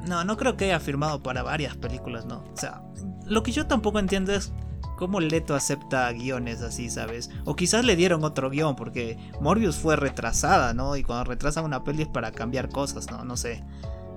No, 0.08 0.24
no 0.25 0.36
creo 0.36 0.58
que 0.58 0.65
haya 0.65 0.80
firmado 0.80 1.24
para 1.24 1.44
varias 1.44 1.77
películas, 1.77 2.25
no. 2.25 2.44
O 2.53 2.58
sea, 2.58 2.82
lo 3.25 3.42
que 3.42 3.51
yo 3.51 3.68
tampoco 3.68 4.00
entiendo 4.00 4.34
es 4.34 4.51
cómo 4.97 5.19
Leto 5.19 5.55
acepta 5.55 6.12
guiones 6.12 6.62
así, 6.62 6.89
¿sabes? 6.89 7.29
O 7.45 7.55
quizás 7.55 7.85
le 7.85 7.95
dieron 7.95 8.23
otro 8.23 8.50
guion, 8.50 8.75
porque 8.75 9.17
Morbius 9.41 9.77
fue 9.77 9.95
retrasada, 9.95 10.73
¿no? 10.73 10.95
Y 10.95 11.03
cuando 11.03 11.25
retrasan 11.25 11.65
una 11.65 11.83
peli 11.83 12.03
es 12.03 12.07
para 12.07 12.31
cambiar 12.31 12.69
cosas, 12.69 13.09
¿no? 13.12 13.23
No 13.23 13.38
sé. 13.38 13.63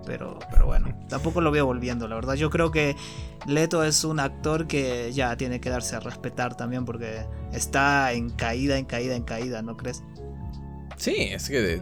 Pero, 0.05 0.39
pero 0.53 0.67
bueno, 0.67 0.97
tampoco 1.09 1.41
lo 1.41 1.51
veo 1.51 1.67
volviendo, 1.67 2.07
la 2.07 2.15
verdad. 2.15 2.35
Yo 2.35 2.49
creo 2.49 2.71
que 2.71 2.95
Leto 3.47 3.83
es 3.83 4.05
un 4.05 4.21
actor 4.21 4.69
que 4.69 5.13
ya 5.13 5.37
tiene 5.37 5.61
que 5.61 5.69
darse 5.69 5.97
a 5.97 6.01
respetar 6.01 6.57
también 6.57 6.85
porque 6.85 7.27
está 7.53 8.13
en 8.13 8.31
caída, 8.31 8.79
en 8.79 8.85
caída, 8.85 9.17
en 9.17 9.25
caída, 9.25 9.63
¿no 9.63 9.77
crees? 9.77 10.05
Sí, 10.97 11.15
es 11.31 11.49
que 11.51 11.81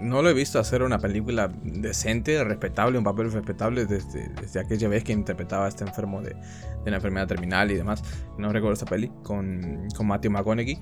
no 0.00 0.20
lo 0.20 0.28
he 0.28 0.34
visto 0.34 0.58
hacer 0.58 0.82
una 0.82 0.98
película 0.98 1.52
decente, 1.62 2.42
respetable, 2.42 2.98
un 2.98 3.04
papel 3.04 3.30
respetable 3.30 3.86
desde, 3.86 4.28
desde 4.30 4.60
aquella 4.60 4.88
vez 4.88 5.04
que 5.04 5.12
interpretaba 5.12 5.66
a 5.66 5.68
este 5.68 5.84
enfermo 5.84 6.20
de, 6.20 6.30
de 6.30 6.88
una 6.88 6.96
enfermedad 6.96 7.28
terminal 7.28 7.70
y 7.70 7.76
demás. 7.76 8.02
No 8.38 8.52
recuerdo 8.52 8.74
esa 8.74 8.86
peli 8.86 9.12
con, 9.22 9.88
con 9.96 10.06
Matthew 10.08 10.32
McConaughey. 10.32 10.78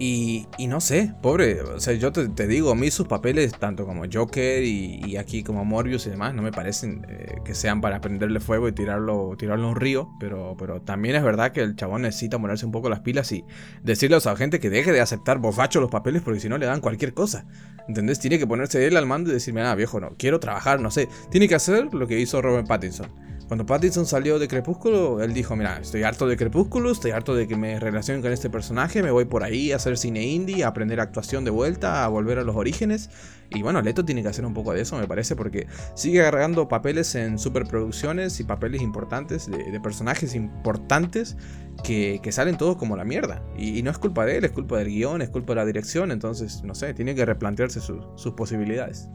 Y, 0.00 0.46
y, 0.58 0.68
no 0.68 0.80
sé, 0.80 1.12
pobre, 1.22 1.60
o 1.60 1.80
sea, 1.80 1.92
yo 1.94 2.12
te, 2.12 2.46
digo, 2.46 2.70
a 2.70 2.74
mí 2.76 2.88
sus 2.88 3.08
papeles, 3.08 3.52
tanto 3.58 3.84
como 3.84 4.04
Joker 4.12 4.62
y, 4.62 5.16
aquí 5.16 5.42
como 5.42 5.64
Morbius 5.64 6.06
y 6.06 6.10
demás, 6.10 6.34
no 6.34 6.42
me 6.42 6.52
parecen 6.52 7.04
eh, 7.08 7.38
que 7.44 7.52
sean 7.54 7.80
para 7.80 8.00
prenderle 8.00 8.38
fuego 8.38 8.68
y 8.68 8.72
tirarlo, 8.72 9.34
tirarlo 9.36 9.66
a 9.66 9.70
un 9.70 9.76
río, 9.76 10.08
pero, 10.20 10.54
pero 10.56 10.80
también 10.82 11.16
es 11.16 11.24
verdad 11.24 11.50
que 11.50 11.62
el 11.62 11.74
chabón 11.74 12.02
necesita 12.02 12.38
ponerse 12.38 12.64
un 12.64 12.70
poco 12.70 12.88
las 12.88 13.00
pilas 13.00 13.32
y 13.32 13.44
decirle 13.82 14.16
a 14.16 14.20
la 14.24 14.36
gente 14.36 14.60
que 14.60 14.70
deje 14.70 14.92
de 14.92 15.00
aceptar 15.00 15.38
bofacho 15.38 15.80
los 15.80 15.90
papeles 15.90 16.22
porque 16.22 16.38
si 16.38 16.48
no 16.48 16.58
le 16.58 16.66
dan 16.66 16.80
cualquier 16.80 17.12
cosa, 17.12 17.46
¿entendés? 17.88 18.20
Tiene 18.20 18.38
que 18.38 18.46
ponerse 18.46 18.86
él 18.86 18.96
al 18.96 19.06
mando 19.06 19.30
y 19.30 19.32
decirme, 19.32 19.62
ah, 19.62 19.74
viejo, 19.74 19.98
no, 19.98 20.10
quiero 20.16 20.38
trabajar, 20.38 20.80
no 20.80 20.92
sé, 20.92 21.08
tiene 21.30 21.48
que 21.48 21.56
hacer 21.56 21.92
lo 21.92 22.06
que 22.06 22.20
hizo 22.20 22.40
Robert 22.40 22.68
Pattinson 22.68 23.08
cuando 23.48 23.64
Pattinson 23.64 24.04
salió 24.04 24.38
de 24.38 24.46
Crepúsculo, 24.46 25.22
él 25.22 25.32
dijo, 25.32 25.56
mira, 25.56 25.78
estoy 25.78 26.02
harto 26.02 26.26
de 26.26 26.36
Crepúsculo, 26.36 26.90
estoy 26.90 27.12
harto 27.12 27.34
de 27.34 27.48
que 27.48 27.56
me 27.56 27.80
relacionen 27.80 28.20
con 28.20 28.30
este 28.30 28.50
personaje, 28.50 29.02
me 29.02 29.10
voy 29.10 29.24
por 29.24 29.42
ahí 29.42 29.72
a 29.72 29.76
hacer 29.76 29.96
cine 29.96 30.26
indie, 30.26 30.64
a 30.64 30.68
aprender 30.68 31.00
actuación 31.00 31.46
de 31.46 31.50
vuelta, 31.50 32.04
a 32.04 32.08
volver 32.08 32.38
a 32.38 32.44
los 32.44 32.56
orígenes. 32.56 33.08
Y 33.48 33.62
bueno, 33.62 33.80
Leto 33.80 34.04
tiene 34.04 34.22
que 34.22 34.28
hacer 34.28 34.44
un 34.44 34.52
poco 34.52 34.74
de 34.74 34.82
eso, 34.82 34.98
me 34.98 35.08
parece, 35.08 35.34
porque 35.34 35.66
sigue 35.94 36.20
agarrando 36.20 36.68
papeles 36.68 37.14
en 37.14 37.38
superproducciones 37.38 38.38
y 38.38 38.44
papeles 38.44 38.82
importantes 38.82 39.50
de, 39.50 39.80
personajes 39.80 40.34
importantes 40.34 41.38
que, 41.82 42.20
salen 42.30 42.58
todos 42.58 42.76
como 42.76 42.98
la 42.98 43.04
mierda. 43.04 43.42
Y, 43.56 43.82
no 43.82 43.90
es 43.90 43.96
culpa 43.96 44.26
de 44.26 44.36
él, 44.36 44.44
es 44.44 44.52
culpa 44.52 44.76
del 44.76 44.88
guion, 44.88 45.22
es 45.22 45.30
culpa 45.30 45.54
de 45.54 45.56
la 45.56 45.64
dirección, 45.64 46.12
entonces, 46.12 46.62
no 46.64 46.74
sé, 46.74 46.92
tiene 46.92 47.14
que 47.14 47.24
replantearse 47.24 47.80
sus 47.80 48.34
posibilidades. 48.34 49.08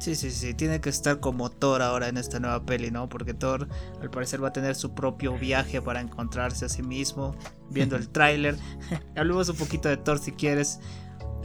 Sí, 0.00 0.14
sí, 0.14 0.30
sí, 0.30 0.54
tiene 0.54 0.80
que 0.80 0.88
estar 0.88 1.20
como 1.20 1.50
Thor 1.50 1.82
ahora 1.82 2.08
en 2.08 2.16
esta 2.16 2.40
nueva 2.40 2.64
peli, 2.64 2.90
¿no? 2.90 3.10
Porque 3.10 3.34
Thor 3.34 3.68
al 4.00 4.08
parecer 4.10 4.42
va 4.42 4.48
a 4.48 4.52
tener 4.52 4.74
su 4.74 4.94
propio 4.94 5.36
viaje 5.36 5.82
para 5.82 6.00
encontrarse 6.00 6.64
a 6.64 6.68
sí 6.70 6.82
mismo, 6.82 7.36
viendo 7.68 7.96
el 7.96 8.08
tráiler. 8.08 8.56
Hablemos 9.16 9.50
un 9.50 9.56
poquito 9.56 9.90
de 9.90 9.98
Thor 9.98 10.18
si 10.18 10.32
quieres. 10.32 10.80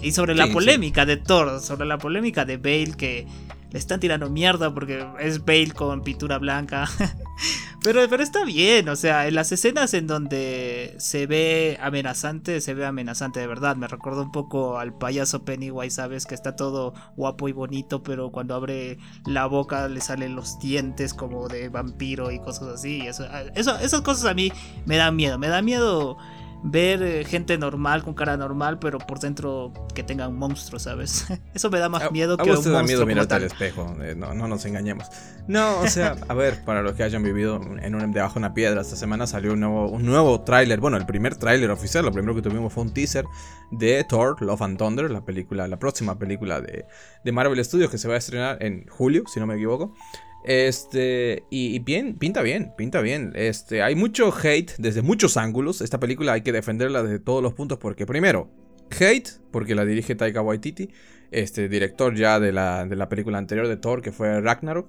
Y 0.02 0.13
sobre 0.13 0.36
la 0.36 0.48
polémica 0.48 1.06
de 1.06 1.18
Thor, 1.18 1.60
sobre 1.60 1.86
la 1.86 1.98
polémica 1.98 2.46
de 2.46 2.56
Bale 2.56 2.94
que 2.98 3.28
están 3.76 4.00
tirando 4.00 4.30
mierda 4.30 4.74
porque 4.74 5.06
es 5.20 5.44
Bale 5.44 5.72
con 5.72 6.02
pintura 6.02 6.38
blanca. 6.38 6.88
pero, 7.84 8.08
pero 8.10 8.24
está 8.24 8.46
bien, 8.46 8.90
o 8.90 8.96
sea, 8.96 9.28
en 9.28 9.36
las 9.36 9.52
escenas 9.52 9.94
en 9.94 10.08
donde 10.08 10.96
se 10.98 11.28
ve 11.28 11.78
amenazante, 11.82 12.62
se 12.62 12.74
ve 12.74 12.86
amenazante 12.86 13.40
de 13.40 13.48
verdad. 13.48 13.76
Me 13.76 13.88
recuerda 13.88 14.22
un 14.22 14.32
poco 14.32 14.80
al 14.80 14.98
payaso 14.98 15.44
Pennywise, 15.44 15.96
¿sabes? 15.96 16.26
Que 16.26 16.36
está 16.36 16.56
todo 16.56 16.94
guapo 17.16 17.50
y 17.50 17.52
bonito, 17.52 18.02
pero 18.02 18.32
cuando 18.32 18.56
abre 18.56 18.98
la 19.26 19.46
boca 19.46 19.88
le 19.88 20.02
salen 20.02 20.36
los 20.36 20.60
dientes 20.60 21.14
como 21.14 21.48
de 21.48 21.70
vampiro 21.70 22.32
y 22.32 22.40
cosas 22.40 22.70
así. 22.70 23.02
Eso, 23.02 23.26
eso, 23.56 23.78
esas 23.78 24.02
cosas 24.02 24.26
a 24.26 24.34
mí 24.34 24.52
me 24.86 24.98
dan 24.98 25.16
miedo, 25.16 25.38
me 25.38 25.48
da 25.48 25.62
miedo 25.62 26.18
ver 26.67 27.04
eh, 27.04 27.23
gente 27.25 27.58
normal 27.58 28.04
con 28.04 28.15
cara 28.15 28.38
normal, 28.38 28.80
pero 28.80 28.97
por 28.97 29.19
dentro 29.19 29.71
que 29.93 30.04
tengan 30.04 30.36
monstruos, 30.36 30.84
¿sabes? 30.84 31.25
Eso 31.54 31.69
me 31.69 31.80
da 31.80 31.89
más 31.89 32.12
miedo 32.12 32.38
que 32.38 32.43
un 32.43 32.49
monstruo. 32.49 32.75
da 32.75 32.84
miedo 32.84 33.06
mirarte 33.06 33.36
al 33.36 33.43
espejo, 33.43 33.95
eh, 34.01 34.15
no, 34.17 34.34
no, 34.34 34.47
nos 34.47 34.65
engañemos. 34.65 35.08
No, 35.47 35.80
o 35.80 35.88
sea, 35.88 36.15
a 36.28 36.34
ver, 36.34 36.65
para 36.65 36.82
los 36.82 36.93
que 36.95 37.04
hayan 37.04 37.21
vivido 37.21 37.62
en 37.82 37.93
un, 37.93 38.12
debajo 38.12 38.34
de 38.36 38.39
una 38.39 38.54
piedra, 38.56 38.82
esta 38.82 38.95
semana 38.95 39.28
salió 39.28 39.54
un 39.54 39.60
nuevo, 39.60 39.88
un 39.88 40.06
nuevo 40.06 40.41
tráiler, 40.41 40.80
bueno, 40.80 40.97
el 40.97 41.06
primer 41.06 41.36
tráiler 41.36 41.69
oficial, 41.69 42.04
lo 42.04 42.12
primero 42.12 42.34
que 42.34 42.41
tuvimos 42.41 42.73
fue 42.73 42.84
un 42.84 42.93
teaser 42.93 43.25
de 43.69 44.04
Thor, 44.04 44.41
Love 44.41 44.62
and 44.63 44.78
Thunder, 44.80 45.12
la 45.12 45.23
película, 45.23 45.67
la 45.67 45.78
próxima 45.78 46.17
película 46.17 46.62
de, 46.62 46.86
de 47.23 47.32
Marvel 47.32 47.63
Studios 47.63 47.91
que 47.91 47.99
se 47.99 48.08
va 48.08 48.15
a 48.15 48.17
estrenar 48.17 48.58
en 48.62 48.88
julio, 48.88 49.23
si 49.28 49.39
no 49.39 49.45
me 49.45 49.54
equivoco. 49.54 49.93
Este, 50.46 51.44
y, 51.50 51.80
bien, 51.80 52.18
pinta 52.18 52.44
bien, 52.44 52.72
pinta 52.78 53.02
bien. 53.02 53.34
Este, 53.36 53.82
hay 53.82 53.96
mucho 53.96 54.32
hate 54.32 54.74
desde 54.78 55.02
muchos 55.02 55.38
ángulos. 55.38 55.82
Esta 55.82 56.00
película 56.00 56.34
hay 56.34 56.42
que 56.42 56.52
defenderla 56.52 57.02
desde 57.02 57.20
todos 57.20 57.42
los 57.42 57.54
puntos 57.54 57.80
porque 57.80 58.06
primero, 58.06 58.52
hate, 58.92 59.30
porque 59.52 59.74
la 59.74 59.86
dirige 59.86 60.14
Taika 60.14 60.42
Waititi, 60.42 60.92
este 61.32 61.68
director 61.68 62.14
ya 62.16 62.40
de 62.40 62.52
la, 62.52 62.86
de 62.86 62.96
la 62.96 63.10
película 63.10 63.40
anterior 63.40 63.68
de 63.68 63.78
Thor, 63.78 64.04
que 64.04 64.12
fue 64.12 64.40
Ragnarok. 64.40 64.88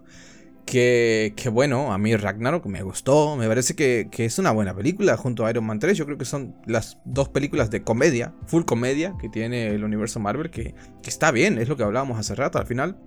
Que, 0.67 1.33
que, 1.37 1.49
bueno, 1.49 1.93
a 1.93 1.97
mí 1.97 2.17
Ragnarok 2.17 2.67
me 2.67 2.83
gustó, 2.83 3.37
me 3.37 3.47
parece 3.47 3.77
que, 3.77 4.09
es 4.19 4.39
una 4.41 4.51
buena 4.51 4.75
película 4.75 5.17
junto 5.17 5.47
a 5.47 5.51
Iron 5.51 5.65
Man 5.65 5.79
3, 5.79 5.97
yo 5.97 6.07
creo 6.07 6.19
que 6.19 6.25
son 6.25 6.57
las 6.67 6.99
dos 7.05 7.29
películas 7.29 7.71
de 7.71 7.85
comedia, 7.85 8.35
full 8.47 8.65
comedia 8.65 9.15
que 9.21 9.29
tiene 9.29 9.69
el 9.69 9.85
universo 9.85 10.19
Marvel, 10.19 10.51
que, 10.51 10.75
que 11.05 11.09
está 11.09 11.31
bien, 11.31 11.59
es 11.59 11.69
lo 11.69 11.77
que 11.77 11.85
hablábamos 11.85 12.19
hace 12.19 12.35
rato, 12.35 12.59
al 12.59 12.67
final 12.67 12.99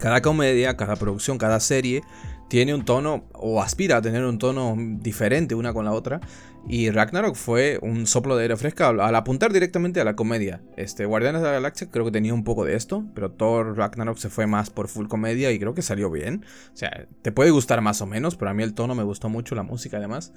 Cada 0.00 0.22
comedia, 0.22 0.76
cada 0.76 0.96
producción, 0.96 1.36
cada 1.36 1.60
serie 1.60 2.02
tiene 2.48 2.74
un 2.74 2.84
tono 2.84 3.26
o 3.32 3.62
aspira 3.62 3.98
a 3.98 4.02
tener 4.02 4.24
un 4.24 4.38
tono 4.38 4.74
diferente 4.76 5.54
una 5.54 5.72
con 5.72 5.84
la 5.84 5.92
otra. 5.92 6.20
Y 6.68 6.90
Ragnarok 6.90 7.36
fue 7.36 7.78
un 7.80 8.06
soplo 8.06 8.36
de 8.36 8.42
aire 8.42 8.56
fresca 8.56 8.88
al 8.88 9.14
apuntar 9.14 9.52
directamente 9.52 10.00
a 10.00 10.04
la 10.04 10.16
comedia. 10.16 10.60
Este, 10.76 11.04
Guardianes 11.04 11.42
de 11.42 11.48
la 11.48 11.54
Galaxia 11.54 11.90
creo 11.90 12.04
que 12.06 12.10
tenía 12.10 12.34
un 12.34 12.44
poco 12.44 12.64
de 12.64 12.76
esto, 12.76 13.04
pero 13.14 13.30
Thor 13.30 13.76
Ragnarok 13.76 14.18
se 14.18 14.30
fue 14.30 14.46
más 14.46 14.68
por 14.68 14.88
full 14.88 15.06
comedia 15.06 15.52
y 15.52 15.58
creo 15.58 15.74
que 15.74 15.82
salió 15.82 16.10
bien. 16.10 16.44
O 16.72 16.76
sea, 16.76 17.06
te 17.22 17.30
puede 17.30 17.50
gustar 17.50 17.80
más 17.82 18.00
o 18.00 18.06
menos, 18.06 18.36
pero 18.36 18.50
a 18.50 18.54
mí 18.54 18.62
el 18.62 18.74
tono 18.74 18.94
me 18.94 19.04
gustó 19.04 19.28
mucho, 19.28 19.54
la 19.54 19.62
música 19.62 19.98
además. 19.98 20.32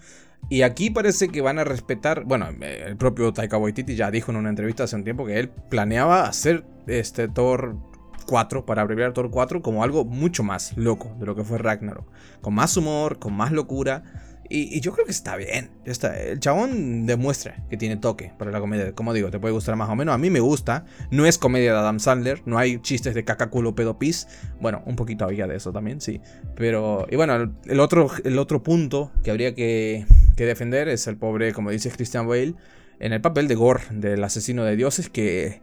Y 0.50 0.62
aquí 0.62 0.90
parece 0.90 1.30
que 1.30 1.42
van 1.42 1.58
a 1.58 1.64
respetar, 1.64 2.26
bueno, 2.26 2.48
el 2.62 2.96
propio 2.96 3.32
Taika 3.34 3.58
Waititi 3.58 3.96
ya 3.96 4.12
dijo 4.12 4.32
en 4.32 4.38
una 4.38 4.50
entrevista 4.50 4.84
hace 4.84 4.98
un 4.98 5.04
tiempo 5.04 5.26
que 5.26 5.40
él 5.40 5.50
planeaba 5.50 6.26
hacer 6.26 6.66
este 6.88 7.28
Thor 7.28 7.93
4, 8.24 8.66
para 8.66 8.82
abreviar 8.82 9.14
Thor 9.14 9.30
4, 9.30 9.62
como 9.62 9.84
algo 9.84 10.06
mucho 10.06 10.44
más 10.44 10.76
loco 10.78 11.16
de 11.20 11.26
lo 11.26 11.36
que 11.36 11.44
fue 11.44 11.58
Ragnarok. 11.58 12.06
Con 12.42 12.54
más 12.54 12.76
humor, 12.78 13.20
con 13.20 13.34
más 13.34 13.52
locura. 13.52 14.04
Y, 14.50 14.82
yo 14.82 14.92
creo 14.92 15.06
que 15.06 15.12
está 15.12 15.36
bien. 15.36 15.72
Está, 15.86 16.20
el 16.20 16.40
chabón 16.40 17.06
demuestra 17.06 17.66
que 17.70 17.78
tiene 17.78 17.98
toque 17.98 18.34
para 18.38 18.52
la 18.52 18.60
comedia. 18.60 18.94
Como 18.94 19.14
digo, 19.14 19.32
te 19.32 19.40
puede 19.40 19.54
gustar 19.54 19.76
más 19.76 19.90
o 19.90 19.96
menos. 19.96 20.14
A 20.14 20.18
mí 20.18 20.30
me 20.30 20.42
gusta. 20.42 20.86
No 21.12 21.26
es 21.26 21.38
comedia 21.38 21.72
de 21.74 21.80
Adam 21.80 22.00
Sandler. 22.00 22.42
No 22.46 22.58
hay 22.58 22.80
chistes 22.80 23.16
de 23.16 23.24
caca, 23.24 23.50
culo, 23.50 23.74
pedo, 23.74 23.98
pis. 23.98 24.28
Bueno, 24.60 24.84
un 24.86 24.96
poquito 24.96 25.26
había 25.26 25.48
de 25.48 25.56
eso 25.56 25.72
también, 25.72 26.02
sí. 26.02 26.22
Pero, 26.56 27.08
y 27.10 27.16
bueno, 27.16 27.54
el 27.66 27.80
otro, 27.80 28.12
el 28.24 28.38
otro 28.38 28.62
punto 28.62 29.12
que 29.24 29.32
habría 29.32 29.56
que, 29.56 30.06
que 30.36 30.46
defender 30.46 30.88
es 30.88 31.08
el 31.08 31.18
pobre, 31.18 31.54
como 31.54 31.72
dice 31.72 31.90
Christian 31.90 32.28
Bale, 32.28 32.56
en 33.00 33.14
el 33.14 33.22
papel 33.22 33.48
de 33.48 33.56
Gore, 33.56 33.84
del 33.92 34.24
asesino 34.24 34.64
de 34.64 34.76
dioses, 34.76 35.10
que 35.10 35.62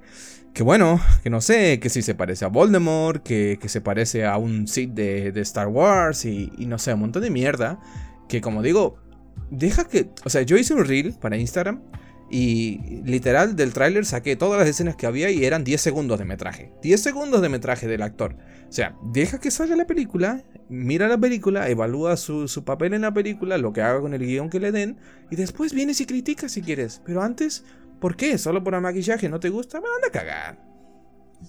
que 0.52 0.62
bueno, 0.62 1.00
que 1.22 1.30
no 1.30 1.40
sé, 1.40 1.78
que 1.78 1.88
si 1.88 2.02
se 2.02 2.14
parece 2.14 2.44
a 2.44 2.48
Voldemort, 2.48 3.22
que, 3.22 3.58
se 3.66 3.80
parece 3.80 4.24
a 4.24 4.36
un 4.36 4.66
Sith 4.66 4.90
de, 4.90 5.40
Star 5.42 5.68
Wars 5.68 6.24
y, 6.24 6.50
no 6.58 6.78
sé, 6.78 6.94
un 6.94 7.00
montón 7.00 7.22
de 7.22 7.30
mierda. 7.30 7.80
Que 8.28 8.40
como 8.40 8.62
digo, 8.62 8.96
deja 9.50 9.84
que... 9.84 10.10
O 10.24 10.30
sea, 10.30 10.42
yo 10.42 10.56
hice 10.56 10.74
un 10.74 10.84
reel 10.84 11.14
para 11.20 11.36
Instagram 11.36 11.82
y 12.30 13.02
literal 13.04 13.56
del 13.56 13.72
tráiler 13.72 14.06
saqué 14.06 14.36
todas 14.36 14.58
las 14.58 14.68
escenas 14.68 14.94
que 14.94 15.06
había 15.06 15.30
y 15.30 15.44
eran 15.44 15.64
10 15.64 15.80
segundos 15.80 16.18
de 16.18 16.24
metraje. 16.24 16.72
10 16.82 17.00
segundos 17.00 17.42
de 17.42 17.48
metraje 17.48 17.88
del 17.88 18.02
actor. 18.02 18.36
O 18.68 18.72
sea, 18.72 18.96
deja 19.12 19.40
que 19.40 19.50
salga 19.50 19.74
la 19.74 19.86
película, 19.86 20.44
mira 20.68 21.08
la 21.08 21.18
película, 21.18 21.68
evalúa 21.68 22.16
su, 22.16 22.46
su 22.46 22.64
papel 22.64 22.94
en 22.94 23.02
la 23.02 23.12
película, 23.12 23.58
lo 23.58 23.72
que 23.72 23.82
haga 23.82 24.00
con 24.00 24.14
el 24.14 24.24
guion 24.24 24.48
que 24.48 24.60
le 24.60 24.70
den 24.70 24.98
y 25.28 25.36
después 25.36 25.74
vienes 25.74 26.00
y 26.00 26.06
criticas 26.06 26.52
si 26.52 26.62
quieres. 26.62 27.02
Pero 27.04 27.22
antes 27.22 27.64
¿Por 28.00 28.16
qué? 28.16 28.38
¿Solo 28.38 28.64
por 28.64 28.74
el 28.74 28.80
maquillaje 28.80 29.28
no 29.28 29.38
te 29.38 29.50
gusta? 29.50 29.80
Me 29.80 29.86
anda 29.94 30.08
a 30.08 30.10
cagar. 30.10 30.70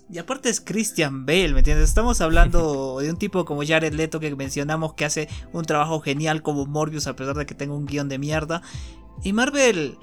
Y 0.09 0.17
aparte 0.17 0.49
es 0.49 0.61
Christian 0.61 1.25
Bale, 1.25 1.53
¿me 1.53 1.59
entiendes? 1.59 1.89
Estamos 1.89 2.21
hablando 2.21 2.99
de 3.01 3.09
un 3.09 3.17
tipo 3.17 3.45
como 3.45 3.63
Jared 3.65 3.93
Leto 3.93 4.19
que 4.19 4.35
mencionamos 4.35 4.93
que 4.93 5.05
hace 5.05 5.27
un 5.53 5.65
trabajo 5.65 5.99
genial 5.99 6.41
como 6.41 6.65
Morbius 6.65 7.07
a 7.07 7.15
pesar 7.15 7.35
de 7.35 7.45
que 7.45 7.55
tenga 7.55 7.73
un 7.73 7.85
guion 7.85 8.09
de 8.09 8.19
mierda. 8.19 8.61
Y 9.23 9.33
Marvel, 9.33 9.97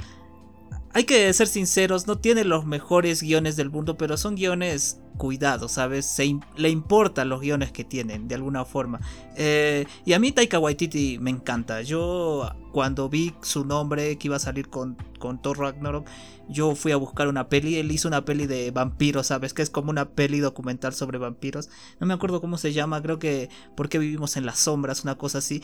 hay 0.98 1.04
que 1.04 1.32
ser 1.32 1.46
sinceros, 1.46 2.08
no 2.08 2.18
tiene 2.18 2.42
los 2.42 2.66
mejores 2.66 3.22
guiones 3.22 3.54
del 3.54 3.70
mundo, 3.70 3.96
pero 3.96 4.16
son 4.16 4.34
guiones 4.34 5.00
cuidado, 5.16 5.68
¿sabes? 5.68 6.06
Se 6.06 6.36
le 6.56 6.70
importan 6.70 7.28
los 7.28 7.40
guiones 7.40 7.70
que 7.70 7.84
tienen, 7.84 8.26
de 8.26 8.34
alguna 8.34 8.64
forma. 8.64 9.00
Eh, 9.36 9.86
y 10.04 10.12
a 10.12 10.18
mí 10.18 10.32
Taika 10.32 10.58
Waititi 10.58 11.18
me 11.20 11.30
encanta. 11.30 11.82
Yo 11.82 12.50
cuando 12.72 13.08
vi 13.08 13.32
su 13.42 13.64
nombre 13.64 14.18
que 14.18 14.26
iba 14.26 14.36
a 14.36 14.40
salir 14.40 14.68
con, 14.68 14.96
con 15.20 15.40
Thor 15.40 15.60
Ragnarok, 15.60 16.08
yo 16.48 16.74
fui 16.74 16.90
a 16.90 16.96
buscar 16.96 17.28
una 17.28 17.48
peli. 17.48 17.76
Él 17.76 17.92
hizo 17.92 18.08
una 18.08 18.24
peli 18.24 18.46
de 18.46 18.70
vampiros, 18.72 19.28
¿sabes? 19.28 19.54
Que 19.54 19.62
es 19.62 19.70
como 19.70 19.90
una 19.90 20.10
peli 20.10 20.40
documental 20.40 20.94
sobre 20.94 21.18
vampiros. 21.18 21.68
No 22.00 22.08
me 22.08 22.14
acuerdo 22.14 22.40
cómo 22.40 22.58
se 22.58 22.72
llama, 22.72 23.02
creo 23.02 23.20
que 23.20 23.50
¿Por 23.76 23.88
qué 23.88 23.98
vivimos 23.98 24.36
en 24.36 24.46
las 24.46 24.58
sombras? 24.58 25.04
Una 25.04 25.16
cosa 25.16 25.38
así. 25.38 25.62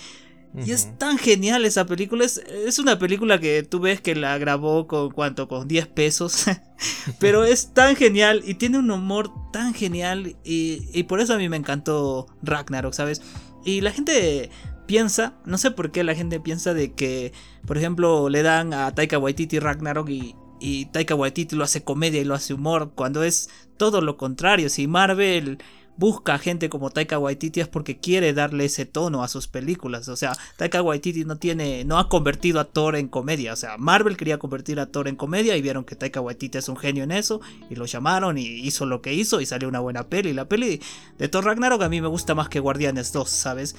Y 0.56 0.70
es 0.70 0.96
tan 0.98 1.18
genial 1.18 1.64
esa 1.64 1.84
película. 1.84 2.24
Es, 2.24 2.38
es, 2.38 2.78
una 2.78 2.98
película 2.98 3.40
que 3.40 3.64
tú 3.64 3.80
ves 3.80 4.00
que 4.00 4.14
la 4.14 4.38
grabó 4.38 4.86
con 4.86 5.10
cuánto, 5.10 5.48
con 5.48 5.66
10 5.66 5.88
pesos. 5.88 6.44
Pero 7.18 7.44
es 7.44 7.74
tan 7.74 7.96
genial 7.96 8.42
y 8.46 8.54
tiene 8.54 8.78
un 8.78 8.90
humor 8.90 9.30
tan 9.52 9.74
genial. 9.74 10.36
Y, 10.44 10.88
y, 10.92 11.02
por 11.04 11.20
eso 11.20 11.34
a 11.34 11.38
mí 11.38 11.48
me 11.48 11.56
encantó 11.56 12.26
Ragnarok, 12.42 12.92
¿sabes? 12.92 13.20
Y 13.64 13.80
la 13.80 13.90
gente 13.90 14.50
piensa, 14.86 15.34
no 15.44 15.58
sé 15.58 15.72
por 15.72 15.90
qué 15.90 16.04
la 16.04 16.14
gente 16.14 16.38
piensa 16.38 16.72
de 16.72 16.92
que, 16.92 17.32
por 17.66 17.76
ejemplo, 17.76 18.28
le 18.28 18.42
dan 18.42 18.74
a 18.74 18.94
Taika 18.94 19.18
Waititi 19.18 19.58
Ragnarok 19.58 20.08
y, 20.08 20.36
y 20.60 20.86
Taika 20.86 21.16
Waititi 21.16 21.56
lo 21.56 21.64
hace 21.64 21.82
comedia 21.82 22.20
y 22.20 22.24
lo 22.24 22.34
hace 22.34 22.54
humor. 22.54 22.92
Cuando 22.94 23.24
es 23.24 23.50
todo 23.76 24.00
lo 24.00 24.16
contrario. 24.16 24.68
Si 24.68 24.86
Marvel 24.86 25.58
busca 25.96 26.38
gente 26.38 26.68
como 26.68 26.90
Taika 26.90 27.18
Waititi 27.18 27.60
es 27.60 27.68
porque 27.68 27.98
quiere 27.98 28.32
darle 28.32 28.64
ese 28.64 28.86
tono 28.86 29.22
a 29.22 29.28
sus 29.28 29.48
películas. 29.48 30.08
O 30.08 30.16
sea, 30.16 30.32
Taika 30.56 30.82
Waititi 30.82 31.24
no 31.24 31.36
tiene, 31.36 31.84
no 31.84 31.98
ha 31.98 32.08
convertido 32.08 32.60
a 32.60 32.64
Thor 32.64 32.96
en 32.96 33.08
comedia. 33.08 33.52
O 33.52 33.56
sea, 33.56 33.76
Marvel 33.78 34.16
quería 34.16 34.38
convertir 34.38 34.80
a 34.80 34.86
Thor 34.86 35.08
en 35.08 35.16
comedia 35.16 35.56
y 35.56 35.62
vieron 35.62 35.84
que 35.84 35.96
Taika 35.96 36.20
Waititi 36.20 36.58
es 36.58 36.68
un 36.68 36.76
genio 36.76 37.04
en 37.04 37.12
eso 37.12 37.40
y 37.70 37.74
lo 37.76 37.86
llamaron 37.86 38.38
y 38.38 38.44
hizo 38.44 38.86
lo 38.86 39.02
que 39.02 39.14
hizo 39.14 39.40
y 39.40 39.46
salió 39.46 39.68
una 39.68 39.80
buena 39.80 40.08
peli. 40.08 40.32
La 40.32 40.48
peli 40.48 40.80
de 41.18 41.28
Thor 41.28 41.44
Ragnarok 41.44 41.82
a 41.82 41.88
mí 41.88 42.00
me 42.00 42.08
gusta 42.08 42.34
más 42.34 42.48
que 42.48 42.60
Guardianes 42.60 43.12
2, 43.12 43.28
¿sabes? 43.28 43.76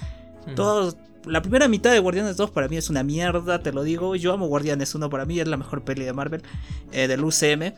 Todos, 0.56 0.96
la 1.26 1.42
primera 1.42 1.68
mitad 1.68 1.92
de 1.92 2.00
Guardianes 2.00 2.38
2 2.38 2.52
para 2.52 2.68
mí 2.68 2.78
es 2.78 2.90
una 2.90 3.04
mierda, 3.04 3.60
te 3.60 3.72
lo 3.72 3.84
digo. 3.84 4.16
Yo 4.16 4.32
amo 4.34 4.48
Guardianes 4.48 4.94
1, 4.94 5.10
para 5.10 5.26
mí 5.26 5.40
es 5.40 5.48
la 5.48 5.58
mejor 5.58 5.84
peli 5.84 6.06
de 6.06 6.14
Marvel, 6.14 6.44
eh, 6.92 7.08
del 7.08 7.24
UCM. 7.24 7.74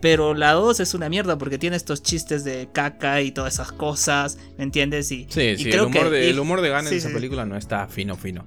Pero 0.00 0.34
la 0.34 0.52
2 0.52 0.80
es 0.80 0.94
una 0.94 1.08
mierda 1.08 1.38
porque 1.38 1.58
tiene 1.58 1.76
estos 1.76 2.02
chistes 2.02 2.44
de 2.44 2.68
caca 2.72 3.20
y 3.20 3.32
todas 3.32 3.54
esas 3.54 3.72
cosas, 3.72 4.38
¿me 4.56 4.64
entiendes? 4.64 5.10
Y, 5.10 5.26
sí, 5.28 5.56
sí, 5.56 5.70
el, 5.70 5.80
humor 5.80 6.10
de, 6.10 6.30
el 6.30 6.38
humor 6.38 6.60
de 6.60 6.68
en 6.68 6.86
esa 6.86 7.08
película 7.08 7.44
no 7.46 7.56
está 7.56 7.88
fino, 7.88 8.16
fino 8.16 8.46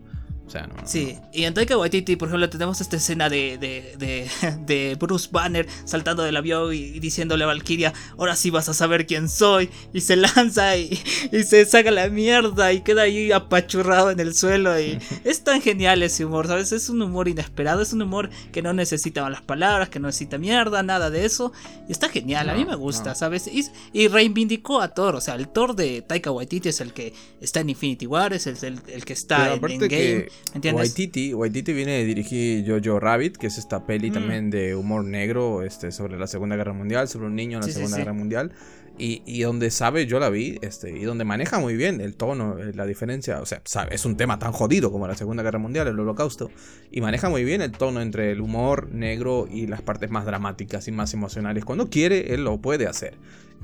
sí, 0.83 1.17
y 1.33 1.43
en 1.43 1.53
Taika 1.53 1.77
Waititi, 1.77 2.15
por 2.15 2.27
ejemplo, 2.27 2.49
tenemos 2.49 2.81
esta 2.81 2.97
escena 2.97 3.29
de, 3.29 3.57
de, 3.57 4.95
Bruce 4.99 5.29
Banner 5.31 5.67
saltando 5.85 6.23
del 6.23 6.37
avión 6.37 6.73
y, 6.73 6.99
diciéndole 6.99 7.43
a 7.43 7.47
Valkyria, 7.47 7.93
ahora 8.17 8.35
sí 8.35 8.49
vas 8.49 8.69
a 8.69 8.73
saber 8.73 9.05
quién 9.05 9.29
soy. 9.29 9.69
Y 9.93 10.01
se 10.01 10.15
lanza 10.15 10.77
y, 10.77 10.95
se 11.47 11.65
saca 11.65 11.91
la 11.91 12.09
mierda 12.09 12.73
y 12.73 12.81
queda 12.81 13.03
ahí 13.03 13.31
apachurrado 13.31 14.11
en 14.11 14.19
el 14.19 14.33
suelo. 14.33 14.79
Y 14.79 14.99
es 15.23 15.43
tan 15.43 15.61
genial 15.61 16.03
ese 16.03 16.25
humor, 16.25 16.47
¿sabes? 16.47 16.71
Es 16.71 16.89
un 16.89 17.01
humor 17.01 17.27
inesperado, 17.27 17.81
es 17.81 17.93
un 17.93 18.01
humor 18.01 18.29
que 18.51 18.61
no 18.61 18.73
necesita 18.73 19.27
las 19.29 19.41
palabras, 19.41 19.89
que 19.89 19.99
no 19.99 20.07
necesita 20.07 20.37
mierda, 20.37 20.83
nada 20.83 21.09
de 21.09 21.25
eso. 21.25 21.53
Y 21.87 21.91
está 21.91 22.09
genial, 22.09 22.49
a 22.49 22.53
mí 22.53 22.65
me 22.65 22.75
gusta, 22.75 23.15
¿sabes? 23.15 23.49
Y, 23.93 24.07
reivindicó 24.07 24.81
a 24.81 24.89
Thor, 24.89 25.15
o 25.15 25.21
sea, 25.21 25.35
el 25.35 25.47
Thor 25.47 25.75
de 25.75 26.01
Taika 26.01 26.31
Waititi 26.31 26.69
es 26.69 26.81
el 26.81 26.91
que 26.91 27.13
está 27.39 27.61
en 27.61 27.69
Infinity 27.69 28.07
War, 28.07 28.33
es 28.33 28.47
el, 28.47 28.81
que 29.05 29.13
está 29.13 29.53
en, 29.53 29.61
Game 29.61 30.27
Waititi, 30.73 31.33
Waititi 31.33 31.73
viene 31.73 31.93
de 31.93 32.05
dirigir 32.05 32.65
Jojo 32.67 32.99
Rabbit, 32.99 33.37
que 33.37 33.47
es 33.47 33.57
esta 33.57 33.85
peli 33.85 34.09
mm. 34.09 34.13
también 34.13 34.49
de 34.49 34.75
humor 34.75 35.05
negro 35.05 35.63
este, 35.63 35.91
sobre 35.91 36.17
la 36.17 36.27
Segunda 36.27 36.55
Guerra 36.55 36.73
Mundial, 36.73 37.07
sobre 37.07 37.27
un 37.27 37.35
niño 37.35 37.59
en 37.59 37.65
la 37.65 37.71
Segunda 37.71 37.97
Guerra 37.97 38.13
Mundial. 38.13 38.51
Y, 38.97 39.41
donde 39.41 39.71
sabe, 39.71 40.05
yo 40.05 40.19
la 40.19 40.29
vi, 40.29 40.59
este, 40.61 40.91
y 40.95 41.05
donde 41.05 41.23
maneja 41.23 41.57
muy 41.57 41.75
bien 41.75 42.01
el 42.01 42.15
tono, 42.15 42.59
eh, 42.59 42.71
la 42.75 42.85
diferencia, 42.85 43.41
o 43.41 43.47
sea, 43.47 43.61
sabe, 43.65 43.95
es 43.95 44.05
un 44.05 44.15
tema 44.15 44.37
tan 44.37 44.51
jodido 44.51 44.91
como 44.91 45.07
la 45.07 45.15
Segunda 45.15 45.41
Guerra 45.41 45.57
Mundial, 45.57 45.87
el 45.87 45.99
Holocausto, 45.99 46.51
y 46.91 47.01
maneja 47.01 47.27
muy 47.27 47.43
bien 47.43 47.63
el 47.63 47.71
tono 47.71 47.99
entre 48.01 48.31
el 48.31 48.41
humor 48.41 48.89
negro 48.91 49.47
y 49.49 49.65
las 49.65 49.81
partes 49.81 50.11
más 50.11 50.25
dramáticas 50.25 50.87
y 50.87 50.91
más 50.91 51.15
emocionales. 51.15 51.65
Cuando 51.65 51.89
quiere, 51.89 52.35
él 52.35 52.43
lo 52.43 52.61
puede 52.61 52.85
hacer. 52.85 53.15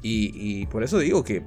Y, 0.01 0.65
por 0.67 0.83
eso 0.83 0.97
digo 0.97 1.23
que 1.23 1.43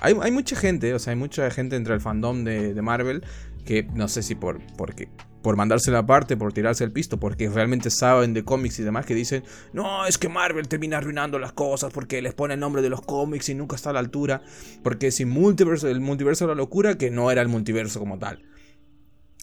hay, 0.00 0.30
mucha 0.30 0.54
gente, 0.54 0.94
o 0.94 1.00
sea, 1.00 1.12
hay 1.12 1.18
mucha 1.18 1.50
gente 1.50 1.74
entre 1.74 1.94
el 1.94 2.00
fandom 2.00 2.44
de, 2.44 2.74
de 2.74 2.82
Marvel 2.82 3.24
que 3.64 3.84
no 3.94 4.08
sé 4.08 4.22
si 4.22 4.34
por, 4.34 4.60
porque, 4.76 5.08
por 5.42 5.56
mandarse 5.56 5.90
la 5.90 6.06
parte, 6.06 6.36
por 6.36 6.52
tirarse 6.52 6.84
el 6.84 6.92
pisto, 6.92 7.18
porque 7.18 7.48
realmente 7.48 7.90
saben 7.90 8.34
de 8.34 8.44
cómics 8.44 8.78
y 8.78 8.82
demás 8.82 9.06
que 9.06 9.14
dicen, 9.14 9.42
no, 9.72 10.06
es 10.06 10.18
que 10.18 10.28
Marvel 10.28 10.68
termina 10.68 10.98
arruinando 10.98 11.38
las 11.38 11.52
cosas 11.52 11.92
porque 11.92 12.22
les 12.22 12.34
pone 12.34 12.54
el 12.54 12.60
nombre 12.60 12.82
de 12.82 12.90
los 12.90 13.02
cómics 13.02 13.48
y 13.48 13.54
nunca 13.54 13.76
está 13.76 13.90
a 13.90 13.92
la 13.94 14.00
altura, 14.00 14.42
porque 14.82 15.10
sin 15.10 15.28
multiverso, 15.28 15.88
el 15.88 16.00
multiverso 16.00 16.44
de 16.44 16.48
la 16.48 16.54
locura, 16.56 16.96
que 16.96 17.10
no 17.10 17.30
era 17.30 17.42
el 17.42 17.48
multiverso 17.48 17.98
como 17.98 18.18
tal. 18.18 18.42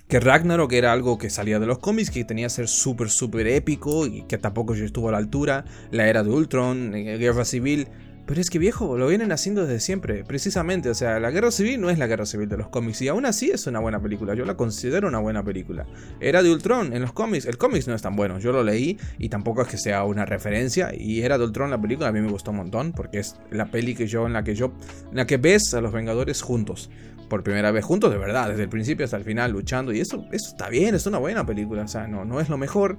Que 0.07 0.19
Ragnarok 0.19 0.73
era 0.73 0.91
algo 0.91 1.19
que 1.19 1.29
salía 1.29 1.59
de 1.59 1.67
los 1.67 1.77
cómics, 1.77 2.09
que 2.09 2.23
tenía 2.23 2.47
que 2.47 2.49
ser 2.49 2.67
súper, 2.67 3.11
súper 3.11 3.45
épico 3.45 4.07
y 4.07 4.23
que 4.23 4.39
tampoco 4.39 4.73
estuvo 4.73 5.09
a 5.09 5.11
la 5.11 5.19
altura. 5.19 5.65
La 5.91 6.07
era 6.07 6.23
de 6.23 6.31
Ultron, 6.31 6.95
eh, 6.95 7.17
Guerra 7.19 7.45
Civil, 7.45 7.87
pero 8.29 8.41
es 8.41 8.51
que 8.51 8.59
viejo, 8.59 8.95
lo 8.95 9.07
vienen 9.07 9.31
haciendo 9.31 9.65
desde 9.65 9.79
siempre, 9.79 10.23
precisamente. 10.23 10.91
O 10.91 10.93
sea, 10.93 11.19
la 11.19 11.31
guerra 11.31 11.49
civil 11.49 11.81
no 11.81 11.89
es 11.89 11.97
la 11.97 12.05
guerra 12.05 12.27
civil 12.27 12.47
de 12.47 12.57
los 12.57 12.69
cómics. 12.69 13.01
Y 13.01 13.07
aún 13.07 13.25
así 13.25 13.49
es 13.49 13.65
una 13.65 13.79
buena 13.79 13.99
película. 13.99 14.35
Yo 14.35 14.45
la 14.45 14.55
considero 14.55 15.07
una 15.07 15.17
buena 15.17 15.41
película. 15.41 15.87
Era 16.19 16.43
de 16.43 16.51
Ultron 16.51 16.93
en 16.93 17.01
los 17.01 17.11
cómics. 17.11 17.47
El 17.47 17.57
cómics 17.57 17.87
no 17.87 17.95
es 17.95 18.03
tan 18.03 18.15
bueno. 18.15 18.37
Yo 18.37 18.51
lo 18.51 18.63
leí 18.63 18.99
y 19.17 19.29
tampoco 19.29 19.63
es 19.63 19.67
que 19.67 19.79
sea 19.79 20.03
una 20.03 20.27
referencia. 20.27 20.91
Y 20.95 21.23
era 21.23 21.39
de 21.39 21.45
Ultron 21.45 21.71
la 21.71 21.81
película. 21.81 22.09
A 22.09 22.11
mí 22.11 22.21
me 22.21 22.29
gustó 22.29 22.51
un 22.51 22.57
montón. 22.57 22.91
Porque 22.91 23.17
es 23.17 23.35
la 23.49 23.65
peli 23.71 23.95
que 23.95 24.05
yo, 24.05 24.27
en 24.27 24.33
la 24.33 24.43
que 24.43 24.53
yo. 24.53 24.73
En 25.09 25.17
la 25.17 25.25
que 25.25 25.37
ves 25.37 25.73
a 25.73 25.81
los 25.81 25.91
Vengadores 25.91 26.43
juntos. 26.43 26.91
Por 27.29 27.43
primera 27.43 27.71
vez 27.71 27.85
juntos, 27.85 28.11
de 28.11 28.17
verdad. 28.17 28.49
Desde 28.49 28.63
el 28.63 28.69
principio 28.69 29.05
hasta 29.05 29.17
el 29.17 29.23
final 29.23 29.51
luchando. 29.51 29.93
Y 29.93 30.01
eso, 30.01 30.25
eso 30.31 30.49
está 30.49 30.67
bien, 30.69 30.95
es 30.95 31.05
una 31.05 31.19
buena 31.19 31.45
película. 31.45 31.83
O 31.83 31.87
sea, 31.87 32.07
no, 32.07 32.25
no 32.25 32.39
es 32.41 32.49
lo 32.49 32.57
mejor. 32.57 32.97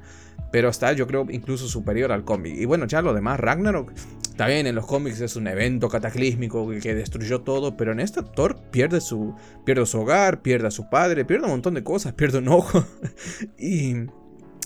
Pero 0.53 0.69
está, 0.69 0.93
yo 0.93 1.07
creo, 1.07 1.27
incluso 1.31 1.69
superior 1.69 2.13
al 2.13 2.25
cómic. 2.25 2.55
Y 2.57 2.65
bueno, 2.65 2.87
ya 2.87 3.03
lo 3.03 3.15
demás, 3.15 3.39
Ragnarok 3.39 3.93
También 4.37 4.67
en 4.67 4.75
los 4.75 4.87
cómics 4.87 5.21
es 5.21 5.37
un 5.37 5.47
evento 5.47 5.89
cataclísmico 5.89 6.69
que, 6.81 6.95
destruyó 6.95 7.43
todo, 7.43 7.77
pero 7.77 7.93
en 7.93 8.01
esta 8.01 8.23
Thor 8.23 8.61
pierde 8.71 9.01
su, 9.01 9.35
pierde 9.65 9.87
su 9.87 10.01
hogar, 10.01 10.43
pierde 10.43 10.69
a 10.69 10.71
su 10.73 10.89
padre, 10.91 11.25
pierde 11.25 11.45
un 11.45 11.53
montón 11.53 11.75
de 11.75 11.85
cosas, 11.85 12.15
pierde 12.15 12.39
un 12.39 12.49
ojo. 12.49 12.85
y, 13.59 13.95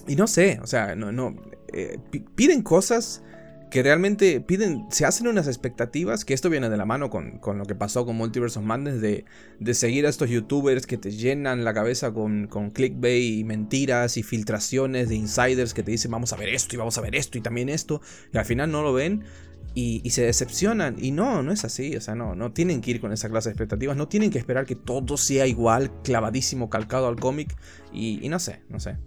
y 0.07 0.16
no 0.16 0.27
sé, 0.27 0.59
o 0.62 0.66
sea, 0.66 0.94
no, 0.94 1.12
no, 1.12 1.35
eh, 1.72 1.98
piden 2.35 2.62
cosas 2.62 3.22
que 3.74 3.82
realmente 3.82 4.40
piden, 4.40 4.87
se 4.92 5.04
hacen 5.04 5.26
unas 5.26 5.48
expectativas, 5.48 6.24
que 6.24 6.32
esto 6.32 6.48
viene 6.48 6.70
de 6.70 6.76
la 6.76 6.84
mano 6.84 7.10
con, 7.10 7.40
lo 7.58 7.64
que 7.64 7.74
pasó 7.74 8.06
con 8.06 8.14
Multiverse 8.14 8.60
of 8.60 8.64
Madness, 8.64 9.00
de, 9.00 9.24
seguir 9.74 10.06
a 10.06 10.10
estos 10.10 10.30
youtubers 10.30 10.87
que 10.87 10.96
te 10.96 11.10
llenan 11.10 11.64
la 11.64 11.74
cabeza 11.74 12.12
con, 12.12 12.46
con 12.46 12.70
clickbait 12.70 13.40
y 13.40 13.42
mentiras 13.42 14.16
y 14.16 14.22
filtraciones 14.22 15.08
de 15.08 15.16
insiders 15.16 15.74
que 15.74 15.82
te 15.82 15.90
dicen 15.90 16.12
vamos 16.12 16.32
a 16.32 16.37
ver 16.37 16.50
esto 16.50 16.76
y 16.76 16.78
vamos 16.78 16.98
a 16.98 17.00
ver 17.00 17.16
esto 17.16 17.37
y 17.37 17.40
también 17.40 17.68
esto, 17.68 18.00
y 18.32 18.38
al 18.38 18.44
final 18.44 18.70
no 18.70 18.84
lo 18.84 18.92
ven. 18.92 19.24
Y, 19.74 20.08
se 20.10 20.22
decepcionan. 20.22 20.94
Y 20.96 21.10
no, 21.10 21.42
no 21.42 21.50
es 21.50 21.64
así. 21.64 21.96
O 21.96 22.00
sea, 22.00 22.14
no, 22.14 22.37
no 22.37 22.52
tienen 22.52 22.80
que 22.80 22.92
ir 22.92 23.00
con 23.00 23.12
esa 23.12 23.28
clase 23.28 23.48
de 23.48 23.54
expectativas. 23.54 23.96
No 23.96 24.06
tienen 24.06 24.30
que 24.30 24.38
esperar 24.38 24.66
que 24.66 24.76
todo 24.76 25.16
sea 25.16 25.48
igual, 25.48 25.90
clavadísimo, 26.04 26.70
calcado 26.70 27.08
al 27.08 27.16
cómic. 27.16 27.56
Y 27.92 28.28
no 28.28 28.38
sé, 28.38 28.60
no 28.68 28.78
sé. 28.78 28.98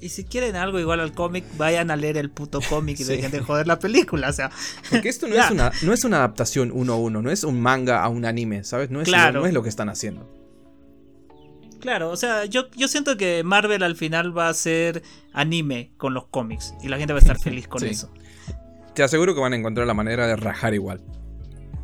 Y 0.00 0.10
si 0.10 0.24
quieren 0.24 0.54
algo 0.54 0.78
igual 0.78 1.00
al 1.00 1.12
cómic, 1.12 1.44
vayan 1.56 1.90
a 1.90 1.96
leer 1.96 2.16
el 2.16 2.30
puto 2.30 2.60
cómic 2.60 3.00
y 3.00 3.04
dejen 3.04 3.30
de 3.30 3.40
joder 3.44 3.66
la 3.66 3.78
película. 3.78 4.28
O 4.28 4.32
sea. 4.32 4.50
Porque 4.90 5.08
esto 5.08 5.26
no, 5.26 5.34
es 5.34 5.50
una, 5.50 5.72
no 5.82 5.92
es 5.92 6.04
una 6.04 6.18
adaptación 6.18 6.70
uno 6.72 6.94
a 6.94 6.96
uno, 6.96 7.20
no 7.20 7.30
es 7.30 7.44
un 7.44 7.60
manga 7.60 8.02
a 8.02 8.08
un 8.08 8.24
anime, 8.24 8.64
¿sabes? 8.64 8.90
No 8.90 9.00
es, 9.00 9.08
no 9.08 9.46
es 9.46 9.52
lo 9.52 9.62
que 9.62 9.68
están 9.68 9.88
haciendo. 9.88 10.28
Claro, 11.80 12.10
o 12.10 12.16
sea, 12.16 12.44
yo, 12.44 12.68
yo 12.76 12.88
siento 12.88 13.16
que 13.16 13.42
Marvel 13.44 13.82
al 13.82 13.94
final 13.94 14.36
va 14.36 14.48
a 14.48 14.54
ser 14.54 15.02
anime 15.32 15.92
con 15.96 16.14
los 16.14 16.26
cómics. 16.26 16.74
Y 16.82 16.88
la 16.88 16.98
gente 16.98 17.12
va 17.12 17.18
a 17.18 17.22
estar 17.22 17.38
feliz 17.38 17.68
con 17.68 17.84
eso. 17.86 18.12
Te 18.94 19.02
aseguro 19.02 19.34
que 19.34 19.40
van 19.40 19.52
a 19.52 19.56
encontrar 19.56 19.86
la 19.86 19.94
manera 19.94 20.26
de 20.26 20.36
rajar 20.36 20.74
igual. 20.74 21.00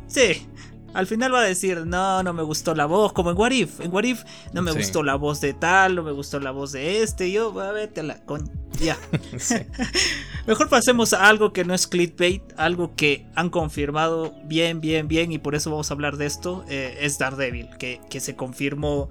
Sí, 0.07 0.47
al 0.95 1.07
final 1.07 1.33
va 1.33 1.41
a 1.41 1.43
decir, 1.43 1.85
no, 1.85 2.23
no 2.23 2.33
me 2.33 2.41
gustó 2.41 2.73
la 2.73 2.85
voz, 2.85 3.11
como 3.11 3.29
en 3.29 3.37
Warif. 3.37 3.81
En 3.81 3.93
Warif 3.93 4.23
no 4.53 4.61
me 4.61 4.71
gustó 4.71 5.03
la 5.03 5.15
voz 5.15 5.41
de 5.41 5.53
tal, 5.53 5.95
no 5.95 6.03
me 6.03 6.13
gustó 6.13 6.39
la 6.39 6.51
voz 6.51 6.71
de 6.71 7.03
este. 7.03 7.31
yo, 7.31 7.59
a 7.59 7.73
vete 7.73 7.99
a 7.99 8.03
la 8.03 8.23
coña. 8.25 8.51
Ya. 8.79 8.97
Mejor 10.47 10.69
pasemos 10.69 11.11
a 11.11 11.27
algo 11.27 11.51
que 11.51 11.65
no 11.65 11.73
es 11.73 11.85
clickbait, 11.87 12.41
algo 12.55 12.95
que 12.95 13.27
han 13.35 13.49
confirmado 13.49 14.33
bien, 14.45 14.79
bien, 14.79 15.09
bien, 15.09 15.33
y 15.33 15.37
por 15.37 15.53
eso 15.53 15.69
vamos 15.69 15.91
a 15.91 15.93
hablar 15.93 16.15
de 16.15 16.27
esto. 16.27 16.63
Eh, 16.69 16.97
es 17.01 17.17
Daredevil, 17.17 17.69
que, 17.77 17.99
que 18.09 18.21
se 18.21 18.37
confirmó 18.37 19.09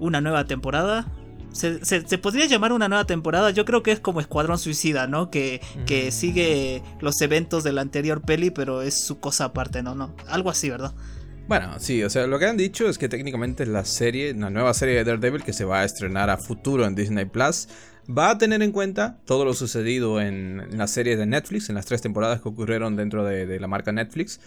una 0.00 0.20
nueva 0.20 0.44
temporada. 0.44 1.10
Se, 1.54 2.18
podría 2.18 2.46
llamar 2.46 2.72
una 2.72 2.88
nueva 2.88 3.04
temporada. 3.04 3.50
Yo 3.50 3.64
creo 3.64 3.84
que 3.84 3.92
es 3.92 4.00
como 4.00 4.20
Escuadrón 4.20 4.58
Suicida, 4.58 5.06
¿no? 5.06 5.30
Que, 5.30 5.60
que, 5.86 6.08
mm. 6.08 6.12
sigue 6.12 6.82
los 7.00 7.20
eventos 7.20 7.62
de 7.62 7.72
la 7.72 7.80
anterior 7.80 8.20
peli, 8.22 8.50
pero 8.50 8.82
es 8.82 9.00
su 9.00 9.20
cosa 9.20 9.44
aparte, 9.46 9.82
¿no? 9.82 9.94
no 9.94 10.14
Algo 10.26 10.50
así, 10.50 10.68
¿verdad? 10.68 10.92
Bueno, 11.46 11.78
sí, 11.78 12.02
o 12.02 12.08
sea, 12.08 12.26
lo 12.26 12.38
que 12.38 12.46
han 12.46 12.56
dicho 12.56 12.88
es 12.88 12.96
que 12.96 13.08
técnicamente 13.08 13.66
la 13.66 13.84
serie, 13.84 14.32
la 14.32 14.48
nueva 14.48 14.72
serie 14.72 14.94
de 14.94 15.04
Daredevil 15.04 15.44
que 15.44 15.52
se 15.52 15.66
va 15.66 15.80
a 15.80 15.84
estrenar 15.84 16.30
a 16.30 16.38
futuro 16.38 16.86
en 16.86 16.94
Disney 16.94 17.26
Plus, 17.26 17.68
va 18.08 18.30
a 18.30 18.38
tener 18.38 18.62
en 18.62 18.72
cuenta 18.72 19.20
todo 19.26 19.44
lo 19.44 19.52
sucedido 19.52 20.22
en, 20.22 20.76
la 20.76 20.86
serie 20.86 21.18
de 21.18 21.26
Netflix, 21.26 21.68
en 21.68 21.74
las 21.74 21.84
tres 21.84 22.00
temporadas 22.00 22.40
que 22.40 22.48
ocurrieron 22.48 22.96
dentro 22.96 23.24
de, 23.24 23.60
la 23.60 23.66
marca 23.66 23.92
Netflix. 23.92 24.40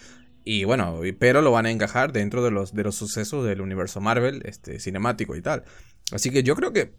Y 0.43 0.63
bueno, 0.63 0.99
pero 1.19 1.43
lo 1.43 1.51
van 1.51 1.67
a 1.67 1.71
encajar 1.71 2.13
dentro 2.13 2.43
de 2.43 2.49
los, 2.49 2.73
de 2.73 2.83
los 2.83 2.95
sucesos 2.95 3.45
del 3.45 3.61
universo 3.61 4.01
Marvel, 4.01 4.41
este, 4.45 4.79
cinemático 4.79 5.35
y 5.35 5.41
tal. 5.41 5.65
Así 6.11 6.31
que 6.31 6.41
yo 6.41 6.55
creo 6.55 6.73
que 6.73 6.93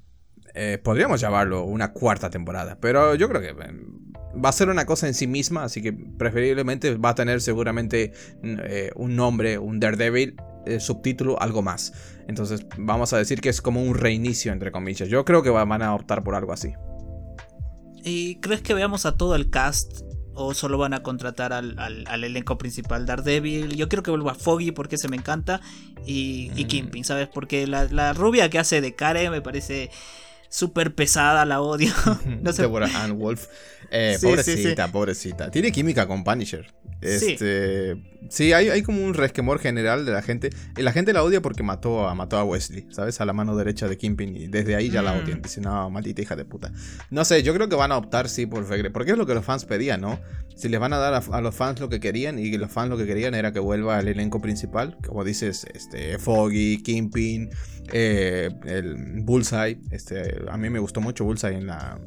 eh, 0.61 0.77
podríamos 0.77 1.21
llamarlo 1.21 1.63
una 1.63 1.93
cuarta 1.93 2.31
temporada, 2.31 2.79
pero 2.81 3.15
yo 3.15 3.29
creo 3.29 3.41
que 3.41 3.51
em, 3.65 4.13
va 4.45 4.49
a 4.49 4.53
ser 4.53 4.69
una 4.69 4.87
cosa 4.87 5.07
en 5.07 5.15
sí 5.15 5.29
misma, 5.29 5.63
así 5.63 5.81
que 5.81 5.93
preferiblemente 5.93 6.97
va 6.97 7.11
a 7.11 7.15
tener 7.15 7.41
seguramente 7.41 8.13
eh, 8.43 8.91
un 8.97 9.15
nombre, 9.15 9.59
un 9.59 9.79
Daredevil, 9.79 10.35
eh, 10.67 10.81
subtítulo, 10.81 11.41
algo 11.41 11.63
más. 11.63 11.93
Entonces 12.27 12.67
vamos 12.77 13.13
a 13.13 13.19
decir 13.19 13.41
que 13.41 13.51
es 13.51 13.63
como 13.63 13.85
un 13.85 13.95
reinicio, 13.95 14.53
entre 14.53 14.73
comillas. 14.73 15.09
Yo 15.09 15.25
creo 15.25 15.45
que 15.45 15.51
van 15.51 15.81
a 15.81 15.95
optar 15.95 16.25
por 16.25 16.35
algo 16.35 16.53
así. 16.53 16.73
¿Y 18.03 18.41
crees 18.41 18.61
que 18.61 18.75
veamos 18.75 19.07
a 19.07 19.17
todo 19.17 19.37
el 19.37 19.51
cast 19.51 20.03
o 20.35 20.55
solo 20.55 20.77
van 20.77 20.93
a 20.93 21.05
contratar 21.05 21.53
al, 21.53 22.05
elenco 22.25 22.59
principal 22.59 23.07
Daredevil. 23.07 23.77
Yo 23.77 23.89
quiero 23.89 24.03
que 24.03 24.11
vuelva 24.11 24.35
Foggy 24.35 24.73
porque 24.73 24.99
se 24.99 25.09
me 25.09 25.17
encanta. 25.17 25.61
Y, 26.05 26.51
y 26.57 26.65
mm. 26.65 26.69
Kingpin, 26.69 27.05
¿sabes? 27.05 27.29
Porque 27.33 27.67
la, 27.67 27.85
la, 27.85 28.13
rubia 28.13 28.51
que 28.51 28.59
hace 28.59 28.81
de 28.81 28.95
Kare 28.95 29.31
me 29.31 29.41
parece 29.41 29.91
súper 30.49 30.95
pesada, 30.95 31.45
la 31.45 31.61
odio. 31.61 31.93
no 32.43 32.53
sé. 32.53 32.63
Deborah 32.63 32.91
Ann 33.03 33.19
Wolf. 33.19 33.47
Eh, 33.91 34.19
pobrecita, 34.21 34.89
pobrecita. 34.89 35.51
Tiene 35.51 35.73
química 35.73 36.07
con 36.07 36.25
Punisher. 36.25 36.67
Este, 37.01 37.97
sí, 38.29 38.53
hay, 38.53 38.69
hay, 38.69 38.83
como 38.83 39.05
un 39.05 39.15
resquemor 39.15 39.59
general 39.59 40.05
de 40.05 40.13
la 40.13 40.23
gente. 40.23 40.51
Y 40.77 40.83
la 40.83 40.93
gente 40.93 41.13
la 41.13 41.23
odia 41.23 41.41
porque 41.41 41.63
mató 41.63 42.09
a, 42.09 42.15
mató 42.15 42.37
a 42.37 42.45
Wesley, 42.45 42.87
¿sabes? 42.91 43.21
A 43.21 43.25
la 43.25 43.33
mano 43.33 43.57
derecha 43.57 43.89
de 43.89 43.97
Kimpin. 43.97 44.37
Y 44.37 44.47
desde 44.49 44.75
ahí 44.77 44.91
ya 44.91 45.03
la 45.03 45.15
mm. 45.15 45.19
odian. 45.19 45.43
Dicen, 45.43 45.65
no, 45.65 45.91
maldita 45.91 46.23
hija 46.23 46.37
de 46.37 46.45
puta. 46.45 46.73
No 47.11 47.25
sé, 47.25 47.43
yo 47.43 47.55
creo 47.55 47.69
que 47.69 47.77
van 47.77 47.93
a 47.93 47.97
optar, 47.97 48.29
sí, 48.29 48.47
por 48.47 48.67
Fegre. 48.67 48.91
Porque 48.91 49.13
es 49.13 49.19
lo 49.19 49.27
que 49.27 49.35
los 49.35 49.45
fans 49.45 49.65
pedían, 49.65 50.01
¿no? 50.01 50.21
Si 50.57 50.69
les 50.69 50.81
van 50.81 50.93
a 50.93 50.99
dar 50.99 51.23
a, 51.31 51.41
los 51.41 51.55
fans 51.55 51.81
lo 51.81 51.89
que 51.89 52.01
querían. 52.01 52.39
Y 52.39 52.57
los 52.57 52.71
fans 52.71 52.91
lo 52.91 52.97
que 52.97 53.07
querían 53.07 53.35
era 53.35 53.53
que 53.53 53.61
vuelva 53.61 54.01
el 54.01 54.09
elenco 54.09 54.41
principal. 54.41 54.97
Como 55.07 55.25
dices, 55.25 55.67
este, 55.73 56.19
Foggy, 56.19 56.83
Kimpin, 56.83 57.51
eh, 57.93 58.51
el 58.65 59.23
Bullseye. 59.23 59.81
Este, 59.91 60.43
a 60.51 60.57
mí 60.57 60.71
me 60.71 60.79
gustó 60.79 61.01
mucho 61.01 61.25
Bullseye 61.25 61.57
en 61.57 61.67
la 61.67 61.99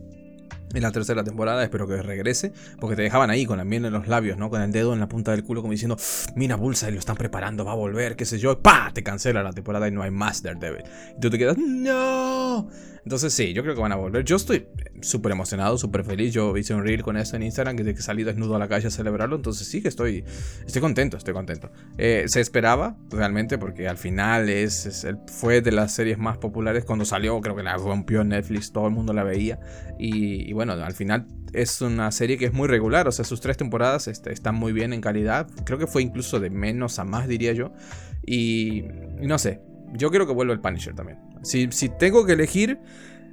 en 0.80 0.84
la 0.84 0.92
tercera 0.92 1.24
temporada, 1.24 1.64
espero 1.64 1.88
que 1.88 2.02
regrese, 2.02 2.54
porque 2.80 2.96
te 2.96 3.02
dejaban 3.02 3.30
ahí 3.30 3.46
con 3.46 3.58
la 3.58 3.64
miel 3.64 3.86
en 3.86 3.94
los 3.94 4.08
labios, 4.08 4.38
¿no? 4.38 4.50
Con 4.50 4.62
el 4.62 4.72
dedo 4.72 4.94
en 4.94 5.00
la 5.00 5.08
punta 5.08 5.32
del 5.32 5.44
culo 5.44 5.62
como 5.62 5.72
diciendo, 5.72 5.98
mira 6.36 6.56
Bulsa 6.56 6.90
y 6.90 6.94
lo 6.94 7.00
están 7.00 7.16
preparando, 7.16 7.66
va 7.66 7.72
a 7.74 7.76
volver, 7.76 8.16
qué 8.16 8.26
sé 8.26 8.40
yo, 8.40 8.60
¡pa! 8.60 8.92
Te 8.94 9.04
cancela 9.04 9.44
la 9.44 9.54
temporada 9.54 9.88
y 9.88 9.92
no 9.92 10.02
hay 10.02 10.12
más 10.12 10.44
Daredevil. 10.44 10.84
Y 11.18 11.20
tú 11.20 11.30
te 11.30 11.38
quedas, 11.38 11.58
no. 11.58 12.70
Entonces 13.04 13.34
sí, 13.34 13.54
yo 13.54 13.64
creo 13.64 13.74
que 13.74 13.82
van 13.82 13.92
a 13.92 13.96
volver. 13.96 14.24
Yo 14.24 14.36
estoy 14.36 14.68
súper 15.02 15.32
emocionado, 15.32 15.78
súper 15.78 16.04
feliz. 16.04 16.34
Yo 16.34 16.56
hice 16.56 16.74
un 16.74 16.84
reel 16.84 17.02
con 17.02 17.18
eso 17.18 17.36
en 17.36 17.44
Instagram, 17.44 17.76
que 17.76 17.84
que 17.96 18.02
salí 18.02 18.24
desnudo 18.24 18.56
a 18.56 18.60
la 18.60 18.68
calle 18.68 18.88
a 18.88 18.92
celebrarlo. 18.92 19.36
Entonces 19.36 19.68
sí 19.68 19.82
que 19.82 19.88
estoy, 19.88 20.24
estoy 20.66 20.82
contento, 20.82 21.18
estoy 21.18 21.34
contento. 21.34 21.72
Eh, 21.98 22.26
se 22.28 22.42
esperaba 22.42 22.98
realmente 23.10 23.58
porque 23.58 23.88
al 23.88 23.98
final 23.98 24.50
es, 24.50 25.08
fue 25.28 25.62
de 25.62 25.72
las 25.72 25.94
series 25.94 26.18
más 26.18 26.38
populares. 26.38 26.86
Cuando 26.86 27.06
salió 27.06 27.40
creo 27.42 27.56
que 27.56 27.64
la 27.64 27.76
rompió 27.76 28.24
Netflix, 28.24 28.72
todo 28.72 28.88
el 28.88 28.94
mundo 28.94 29.14
la 29.14 29.24
veía. 29.24 29.60
Y, 29.98 30.52
bueno, 30.54 30.74
al 30.74 30.94
final 30.94 31.28
es 31.54 31.82
una 31.82 32.12
serie 32.12 32.38
que 32.38 32.46
es 32.46 32.54
muy 32.54 32.68
regular. 32.68 33.08
O 33.08 33.12
sea, 33.12 33.26
sus 33.26 33.42
tres 33.42 33.58
temporadas 33.58 34.08
este, 34.08 34.32
están 34.32 34.56
muy 34.56 34.74
bien 34.74 34.94
en 34.94 35.02
calidad. 35.02 35.48
Creo 35.64 35.80
que 35.80 35.88
fue 35.88 36.02
incluso 36.04 36.40
de 36.40 36.50
menos 36.50 37.00
a 37.00 37.04
más, 37.04 37.28
diría 37.28 37.54
yo. 37.54 37.74
Y, 38.26 38.84
no 39.22 39.40
sé, 39.40 39.62
yo 39.94 40.10
quiero 40.10 40.28
que 40.28 40.34
vuelva 40.34 40.54
el 40.54 40.60
Punisher 40.60 40.94
también. 40.94 41.31
Si, 41.44 41.70
si 41.72 41.90
tengo 41.90 42.26
que 42.26 42.34
elegir 42.34 42.80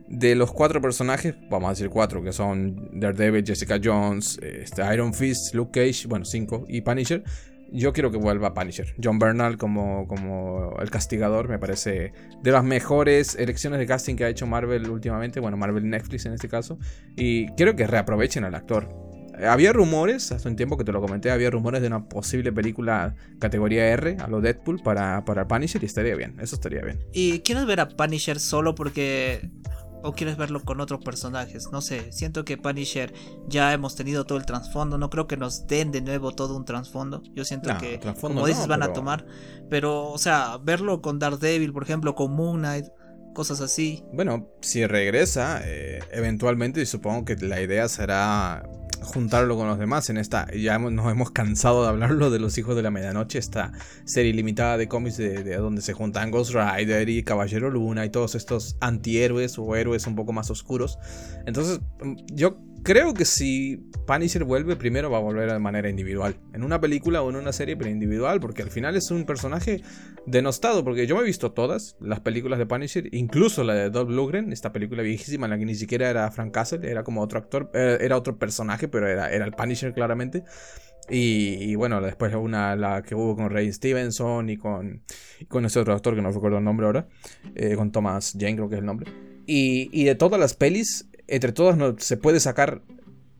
de 0.08 0.34
los 0.34 0.52
cuatro 0.52 0.80
personajes, 0.80 1.34
vamos 1.50 1.68
a 1.68 1.70
decir 1.70 1.90
cuatro, 1.90 2.22
que 2.22 2.32
son 2.32 2.98
Daredevil, 2.98 3.44
Jessica 3.44 3.78
Jones, 3.82 4.38
este, 4.42 4.82
Iron 4.92 5.12
Fist, 5.12 5.54
Luke 5.54 5.72
Cage, 5.72 6.08
bueno, 6.08 6.24
cinco, 6.24 6.64
y 6.68 6.80
Punisher. 6.80 7.22
Yo 7.70 7.92
quiero 7.92 8.10
que 8.10 8.16
vuelva 8.16 8.54
Punisher. 8.54 8.94
John 9.02 9.18
Bernal 9.18 9.58
como, 9.58 10.08
como 10.08 10.74
el 10.80 10.88
castigador 10.90 11.50
me 11.50 11.58
parece 11.58 12.12
de 12.42 12.50
las 12.50 12.64
mejores 12.64 13.34
elecciones 13.34 13.78
de 13.78 13.86
casting 13.86 14.16
que 14.16 14.24
ha 14.24 14.30
hecho 14.30 14.46
Marvel 14.46 14.88
últimamente. 14.88 15.38
Bueno, 15.38 15.58
Marvel 15.58 15.88
Netflix 15.90 16.24
en 16.24 16.32
este 16.32 16.48
caso. 16.48 16.78
Y 17.14 17.48
quiero 17.56 17.76
que 17.76 17.86
reaprovechen 17.86 18.44
al 18.44 18.54
actor. 18.54 19.07
Había 19.46 19.72
rumores, 19.72 20.32
hace 20.32 20.48
un 20.48 20.56
tiempo 20.56 20.76
que 20.76 20.84
te 20.84 20.92
lo 20.92 21.00
comenté, 21.00 21.30
había 21.30 21.50
rumores 21.50 21.80
de 21.80 21.88
una 21.88 22.08
posible 22.08 22.52
película 22.52 23.14
categoría 23.38 23.86
R 23.88 24.16
a 24.20 24.28
lo 24.28 24.40
Deadpool 24.40 24.80
para, 24.82 25.24
para 25.24 25.46
Punisher 25.46 25.82
y 25.82 25.86
estaría 25.86 26.16
bien, 26.16 26.36
eso 26.40 26.54
estaría 26.54 26.82
bien. 26.82 27.04
¿Y 27.12 27.40
quieres 27.40 27.66
ver 27.66 27.80
a 27.80 27.88
Punisher 27.88 28.40
solo 28.40 28.74
porque 28.74 29.50
o 30.02 30.12
quieres 30.12 30.36
verlo 30.36 30.60
con 30.64 30.80
otros 30.80 31.00
personajes. 31.00 31.70
No 31.72 31.80
sé, 31.80 32.12
siento 32.12 32.44
que 32.44 32.56
Punisher 32.56 33.12
ya 33.48 33.72
hemos 33.72 33.96
tenido 33.96 34.24
todo 34.24 34.38
el 34.38 34.46
trasfondo. 34.46 34.98
No 34.98 35.10
creo 35.10 35.26
que 35.26 35.36
nos 35.36 35.66
den 35.66 35.90
de 35.90 36.00
nuevo 36.00 36.32
todo 36.32 36.56
un 36.56 36.64
trasfondo. 36.64 37.22
Yo 37.34 37.44
siento 37.44 37.76
que, 37.78 38.00
como 38.20 38.46
dices, 38.46 38.66
van 38.66 38.82
a 38.82 38.92
tomar. 38.92 39.26
Pero, 39.68 40.08
o 40.08 40.18
sea, 40.18 40.58
verlo 40.62 41.02
con 41.02 41.18
Daredevil, 41.18 41.72
por 41.72 41.82
ejemplo, 41.82 42.14
con 42.14 42.32
Moon 42.32 42.58
Knight, 42.58 42.86
cosas 43.34 43.60
así. 43.60 44.04
Bueno, 44.12 44.48
si 44.60 44.86
regresa, 44.86 45.60
eh, 45.64 46.00
eventualmente 46.12 46.84
supongo 46.86 47.24
que 47.24 47.36
la 47.36 47.60
idea 47.60 47.88
será 47.88 48.62
juntarlo 49.02 49.56
con 49.56 49.68
los 49.68 49.78
demás 49.78 50.10
en 50.10 50.18
esta. 50.18 50.50
Ya 50.52 50.78
nos 50.78 51.10
hemos 51.10 51.30
cansado 51.30 51.82
de 51.82 51.88
hablarlo 51.88 52.30
de 52.30 52.38
los 52.38 52.56
hijos 52.58 52.76
de 52.76 52.82
la 52.82 52.90
medianoche, 52.90 53.38
esta 53.38 53.72
serie 54.04 54.32
limitada 54.32 54.76
de 54.76 54.88
cómics 54.88 55.16
de, 55.16 55.56
donde 55.56 55.82
se 55.82 55.92
juntan 55.92 56.30
Ghost 56.30 56.54
Rider 56.54 57.08
y 57.08 57.22
Caballero 57.22 57.70
Luna 57.70 58.04
y 58.04 58.10
todos 58.10 58.34
estos 58.34 58.76
antihéroes 58.80 59.58
o 59.58 59.76
héroes 59.76 60.06
un 60.06 60.14
poco 60.14 60.32
más 60.32 60.50
oscuros. 60.50 60.98
Entonces, 61.46 61.80
yo 62.32 62.58
creo 62.88 63.12
que 63.12 63.26
si 63.26 63.76
Punisher 64.06 64.44
vuelve, 64.44 64.74
primero 64.74 65.10
va 65.10 65.18
a 65.18 65.20
volver 65.20 65.52
de 65.52 65.58
manera 65.58 65.90
individual. 65.90 66.40
En 66.54 66.64
una 66.64 66.80
película 66.80 67.20
o 67.20 67.28
en 67.28 67.36
una 67.36 67.52
serie, 67.52 67.76
pero 67.76 67.90
individual, 67.90 68.40
porque 68.40 68.62
al 68.62 68.70
final 68.70 68.96
es 68.96 69.10
un 69.10 69.26
personaje 69.26 69.82
denostado. 70.24 70.82
Porque 70.84 71.06
yo 71.06 71.14
me 71.14 71.20
he 71.20 71.24
visto 71.26 71.52
todas 71.52 71.96
las 72.00 72.20
películas 72.20 72.58
de 72.58 72.64
Punisher, 72.64 73.14
incluso 73.14 73.62
la 73.62 73.74
de 73.74 73.90
Dolph 73.90 74.08
Lundgren, 74.08 74.54
esta 74.54 74.72
película 74.72 75.02
viejísima 75.02 75.44
en 75.44 75.50
la 75.50 75.58
que 75.58 75.66
ni 75.66 75.74
siquiera 75.74 76.08
era 76.08 76.30
Frank 76.30 76.50
Castle, 76.50 76.90
era 76.90 77.04
como 77.04 77.20
otro 77.20 77.38
actor, 77.38 77.70
eh, 77.74 77.98
era 78.00 78.16
otro 78.16 78.38
personaje, 78.38 78.88
pero 78.88 79.06
era, 79.06 79.30
el 79.30 79.52
Punisher 79.52 79.92
claramente. 79.92 80.44
Y, 81.10 81.74
bueno, 81.74 82.00
después 82.00 82.34
una, 82.34 82.74
la 82.74 83.02
que 83.02 83.14
hubo 83.14 83.36
con 83.36 83.50
Ray 83.50 83.70
Stevenson 83.70 84.48
y 84.48 84.56
con, 84.56 85.02
con 85.48 85.66
ese 85.66 85.78
otro 85.78 85.92
actor 85.92 86.14
que 86.14 86.22
no 86.22 86.30
recuerdo 86.30 86.56
el 86.56 86.64
nombre 86.64 86.86
ahora, 86.86 87.06
eh, 87.54 87.76
con 87.76 87.92
Thomas 87.92 88.34
Jane 88.38 88.56
creo 88.56 88.68
que 88.70 88.76
es 88.76 88.80
el 88.80 88.86
nombre. 88.86 89.12
Y, 89.46 89.90
y 89.92 90.04
de 90.04 90.14
todas 90.14 90.40
las 90.40 90.54
pelis, 90.54 91.07
entre 91.28 91.52
todas 91.52 91.76
no, 91.76 91.96
se 91.98 92.16
puede 92.16 92.40
sacar 92.40 92.82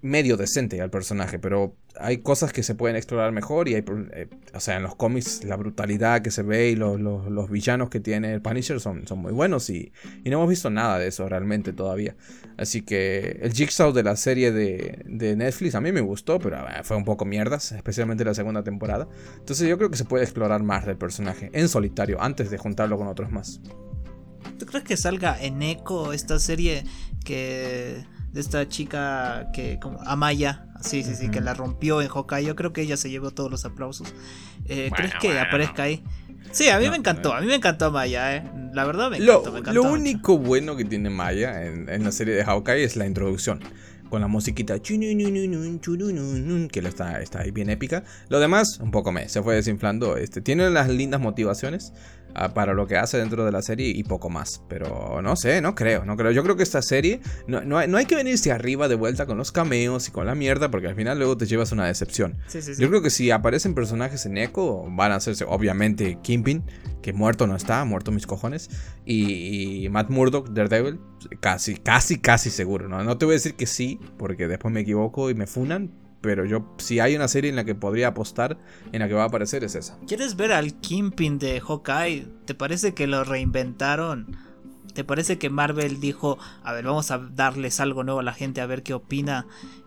medio 0.00 0.36
decente 0.36 0.80
al 0.80 0.90
personaje, 0.90 1.38
pero 1.38 1.74
hay 1.98 2.18
cosas 2.18 2.52
que 2.52 2.62
se 2.62 2.74
pueden 2.74 2.96
explorar 2.96 3.32
mejor 3.32 3.68
y 3.68 3.74
hay, 3.74 3.84
eh, 4.12 4.28
o 4.54 4.60
sea, 4.60 4.76
en 4.76 4.84
los 4.84 4.94
cómics 4.94 5.42
la 5.42 5.56
brutalidad 5.56 6.22
que 6.22 6.30
se 6.30 6.42
ve 6.42 6.70
y 6.70 6.76
los, 6.76 7.00
los, 7.00 7.50
villanos 7.50 7.90
que 7.90 7.98
tiene 7.98 8.32
el 8.32 8.40
Punisher 8.40 8.78
son, 8.78 9.06
son 9.08 9.18
muy 9.18 9.32
buenos 9.32 9.68
y, 9.70 9.92
y, 10.24 10.30
no 10.30 10.36
hemos 10.36 10.48
visto 10.50 10.70
nada 10.70 10.98
de 10.98 11.08
eso 11.08 11.28
realmente 11.28 11.72
todavía. 11.72 12.14
Así 12.56 12.82
que 12.82 13.40
el 13.42 13.52
Jigsaw 13.52 13.92
de 13.92 14.04
la 14.04 14.14
serie 14.16 14.52
de, 14.52 15.02
de 15.04 15.34
Netflix 15.34 15.74
a 15.74 15.80
mí 15.80 15.90
me 15.90 16.00
gustó, 16.00 16.38
pero 16.38 16.58
eh, 16.58 16.84
fue 16.84 16.96
un 16.96 17.04
poco 17.04 17.24
mierdas, 17.24 17.72
especialmente 17.72 18.24
la 18.24 18.34
segunda 18.34 18.62
temporada. 18.62 19.08
Entonces 19.38 19.68
yo 19.68 19.76
creo 19.78 19.90
que 19.90 19.96
se 19.96 20.04
puede 20.04 20.24
explorar 20.24 20.62
más 20.62 20.86
del 20.86 20.96
personaje 20.96 21.50
en 21.52 21.68
solitario 21.68 22.20
antes 22.20 22.50
de 22.50 22.58
juntarlo 22.58 22.96
con 22.98 23.08
otros 23.08 23.32
más. 23.32 23.60
¿Tú 24.58 24.66
crees 24.66 24.84
que 24.84 24.96
salga 24.96 25.40
en 25.40 25.62
eco 25.62 26.12
esta 26.12 26.38
serie 26.38 26.84
que 27.28 28.06
de 28.32 28.40
esta 28.40 28.66
chica 28.68 29.50
que 29.52 29.78
como 29.78 30.00
Amaya, 30.00 30.64
sí, 30.80 31.02
sí, 31.02 31.14
sí, 31.14 31.28
que 31.28 31.42
la 31.42 31.52
rompió 31.52 32.00
en 32.00 32.08
Hawkeye. 32.08 32.46
Yo 32.46 32.56
creo 32.56 32.72
que 32.72 32.80
ella 32.80 32.96
se 32.96 33.10
llevó 33.10 33.32
todos 33.32 33.50
los 33.50 33.66
aplausos. 33.66 34.14
Eh, 34.64 34.90
¿Crees 34.96 35.12
que 35.20 35.38
aparezca 35.38 35.82
ahí? 35.82 36.02
Sí, 36.52 36.70
a 36.70 36.78
mí 36.78 36.88
me 36.88 36.96
encantó, 36.96 37.34
a 37.34 37.42
mí 37.42 37.46
me 37.46 37.56
encantó 37.56 37.90
Maya, 37.90 38.34
eh. 38.34 38.50
La 38.72 38.86
verdad 38.86 39.10
me 39.10 39.18
encantó, 39.18 39.60
lo, 39.60 39.72
Lo 39.72 39.92
único 39.92 40.38
bueno 40.38 40.74
que 40.74 40.86
tiene 40.86 41.10
Maya 41.10 41.66
en, 41.66 41.90
en, 41.90 42.02
la 42.02 42.12
serie 42.12 42.34
de 42.34 42.44
Hawkeye 42.44 42.82
es 42.82 42.96
la 42.96 43.06
introducción. 43.06 43.60
Con 44.08 44.22
la 44.22 44.28
musiquita 44.28 44.72
que 46.68 46.80
está, 46.88 47.20
está 47.20 47.40
ahí 47.40 47.50
bien 47.50 47.68
épica. 47.68 48.04
Lo 48.30 48.40
demás, 48.40 48.78
un 48.80 48.90
poco 48.90 49.12
me, 49.12 49.28
se 49.28 49.42
fue 49.42 49.56
desinflando. 49.56 50.16
Este, 50.16 50.40
tiene 50.40 50.70
las 50.70 50.88
lindas 50.88 51.20
motivaciones 51.20 51.92
para 52.54 52.74
lo 52.74 52.86
que 52.86 52.96
hace 52.96 53.18
dentro 53.18 53.44
de 53.44 53.52
la 53.52 53.62
serie 53.62 53.88
y 53.88 54.04
poco 54.04 54.30
más. 54.30 54.62
Pero 54.68 55.20
no 55.22 55.36
sé, 55.36 55.60
no 55.60 55.74
creo, 55.74 56.04
no 56.04 56.16
creo. 56.16 56.30
Yo 56.30 56.42
creo 56.42 56.56
que 56.56 56.62
esta 56.62 56.82
serie 56.82 57.20
no, 57.46 57.62
no, 57.62 57.78
hay, 57.78 58.06
que 58.06 58.14
venirse 58.14 58.52
arriba 58.52 58.88
de 58.88 58.94
vuelta 58.94 59.26
con 59.26 59.36
los 59.36 59.52
cameos 59.52 60.08
y 60.08 60.10
con 60.10 60.26
la 60.26 60.34
mierda 60.34 60.70
porque 60.70 60.88
al 60.88 60.94
final 60.94 61.18
luego 61.18 61.36
te 61.36 61.46
llevas 61.46 61.72
una 61.72 61.86
decepción. 61.86 62.38
Yo 62.78 62.88
creo 62.88 63.02
que 63.02 63.10
si 63.10 63.30
aparecen 63.30 63.74
personajes 63.74 64.24
en 64.26 64.38
Echo 64.38 64.84
van 64.88 65.12
a 65.12 65.16
hacerse 65.16 65.44
obviamente 65.46 66.18
Kimpin, 66.22 66.64
que 67.02 67.12
muerto 67.12 67.46
no 67.46 67.56
está, 67.56 67.84
muerto 67.84 68.12
mis 68.12 68.26
cojones, 68.26 68.70
y, 69.04 69.88
Matt 69.90 70.10
Murdock, 70.10 70.50
Daredevil, 70.50 71.00
casi, 71.40 71.76
casi, 71.76 72.18
casi 72.18 72.50
seguro. 72.50 72.88
¿no? 72.88 73.02
no 73.02 73.18
te 73.18 73.24
voy 73.24 73.34
a 73.34 73.36
decir 73.36 73.54
que 73.54 73.66
sí 73.66 73.98
porque 74.16 74.48
después 74.48 74.72
me 74.72 74.80
equivoco 74.80 75.30
y 75.30 75.34
me 75.34 75.46
funan, 75.46 75.92
pero 76.20 76.44
yo, 76.44 76.74
si 76.78 77.00
hay 77.00 77.14
una 77.14 77.28
serie 77.28 77.50
en 77.50 77.56
la 77.56 77.64
que 77.64 77.74
podría 77.74 78.08
apostar, 78.08 78.58
en 78.92 79.00
la 79.00 79.08
que 79.08 79.14
va 79.14 79.22
a 79.22 79.26
aparecer, 79.26 79.62
es 79.64 79.74
esa. 79.74 79.98
¿Quieres 80.06 80.36
ver 80.36 80.52
al 80.52 80.74
Kingpin 80.80 81.38
de 81.38 81.60
Hawkeye? 81.60 82.26
¿Te 82.44 82.54
parece 82.54 82.94
que 82.94 83.06
lo 83.06 83.24
reinventaron? 83.24 84.36
¿Te 84.94 85.04
parece 85.04 85.38
que 85.38 85.48
Marvel 85.48 86.00
dijo, 86.00 86.38
a 86.64 86.72
ver, 86.72 86.86
vamos 86.86 87.10
a 87.10 87.18
darles 87.18 87.78
algo 87.78 88.02
nuevo 88.02 88.20
a 88.20 88.24
la 88.24 88.32
gente 88.32 88.60
a 88.60 88.66
ver 88.66 88.82
qué 88.82 88.94
opina? 88.94 89.46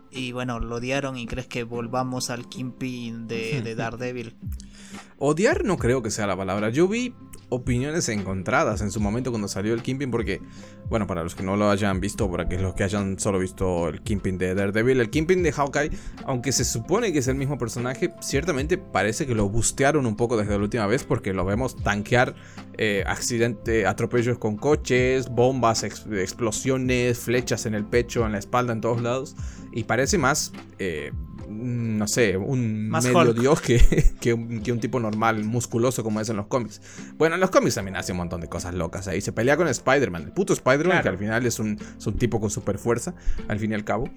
Y 0.10 0.32
bueno, 0.32 0.60
lo 0.60 0.76
odiaron 0.76 1.18
y 1.18 1.26
crees 1.26 1.48
que 1.48 1.64
volvamos 1.64 2.30
al 2.30 2.48
Kingpin 2.48 3.28
de, 3.28 3.62
de 3.62 3.76
Daredevil. 3.76 4.36
Odiar 5.18 5.66
no 5.66 5.78
creo 5.78 6.02
que 6.02 6.12
sea 6.12 6.28
la 6.28 6.38
palabra. 6.38 6.70
Yo 6.70 6.88
vi 6.88 7.14
opiniones 7.52 8.08
encontradas 8.08 8.82
en 8.82 8.92
su 8.92 9.02
momento 9.02 9.30
cuando 9.30 9.50
salió 9.50 9.74
el 9.74 9.84
Kingpin 9.84 10.10
porque, 10.10 10.42
bueno, 10.90 11.06
para 11.06 11.22
los 11.22 11.36
que 11.36 11.44
no 11.44 11.58
lo 11.58 11.70
hayan 11.70 12.00
visto, 12.00 12.32
para 12.32 12.48
que 12.48 12.58
los 12.58 12.74
que 12.74 12.84
hayan 12.84 13.20
solo 13.20 13.40
visto 13.40 13.90
el 13.90 14.02
Kingpin 14.02 14.38
de 14.38 14.56
Daredevil, 14.56 15.02
el 15.02 15.10
Kingpin 15.10 15.44
de 15.44 15.52
Hawkeye, 15.52 15.92
aunque 16.26 16.54
se 16.54 16.64
supone 16.64 17.12
que 17.12 17.20
es 17.20 17.28
el 17.28 17.36
mismo 17.36 17.58
personaje, 17.58 18.14
ciertamente 18.22 18.78
parece 18.78 19.28
que 19.28 19.36
lo 19.36 19.50
bustearon 19.50 20.06
un 20.06 20.16
poco 20.16 20.38
desde 20.38 20.52
la 20.52 20.64
última 20.64 20.88
vez 20.88 21.04
porque 21.04 21.34
lo 21.34 21.44
vemos 21.44 21.76
tanquear 21.76 22.36
eh, 22.78 23.04
accidente, 23.06 23.86
atropellos 23.86 24.38
con 24.38 24.56
coches, 24.56 25.28
bombas, 25.30 25.84
explosiones, 25.84 27.20
flechas 27.20 27.66
en 27.66 27.76
el 27.76 27.86
pecho, 27.86 28.26
en 28.26 28.32
la 28.32 28.40
espalda, 28.40 28.72
en 28.72 28.80
todos 28.80 29.02
lados, 29.02 29.36
y 29.74 29.84
parece 29.84 30.18
más... 30.18 30.54
Eh, 30.80 31.12
no 31.62 32.08
sé, 32.08 32.38
un 32.38 32.90
medio 32.90 33.34
dios 33.34 33.62
que, 33.62 34.14
que, 34.20 34.34
un, 34.34 34.80
tipo 34.80 35.00
normal, 35.00 35.44
musculoso 35.44 36.04
como 36.04 36.20
es 36.20 36.30
en 36.30 36.38
los 36.38 36.48
cómics. 36.48 36.82
Bueno, 37.18 37.36
en 37.36 37.42
los 37.42 37.50
cómics 37.50 37.76
también 37.76 37.96
hace 37.96 38.12
un 38.12 38.18
montón 38.18 38.42
de 38.42 38.48
cosas 38.48 38.74
locas 38.74 39.08
ahí. 39.08 39.22
Se 39.22 39.32
pelea 39.32 39.58
con 39.58 39.68
Spider-Man, 39.68 40.24
el 40.24 40.32
puto 40.32 40.54
Spider-Man, 40.54 41.02
que 41.02 41.10
al 41.10 41.18
final 41.18 41.46
es 41.46 41.60
un, 41.60 41.78
tipo 42.18 42.40
con 42.40 42.50
super 42.50 42.78
fuerza, 42.78 43.14
al 43.48 43.60
fin 43.60 43.72
y 43.72 43.76
al 43.76 43.84
cabo. 43.84 44.10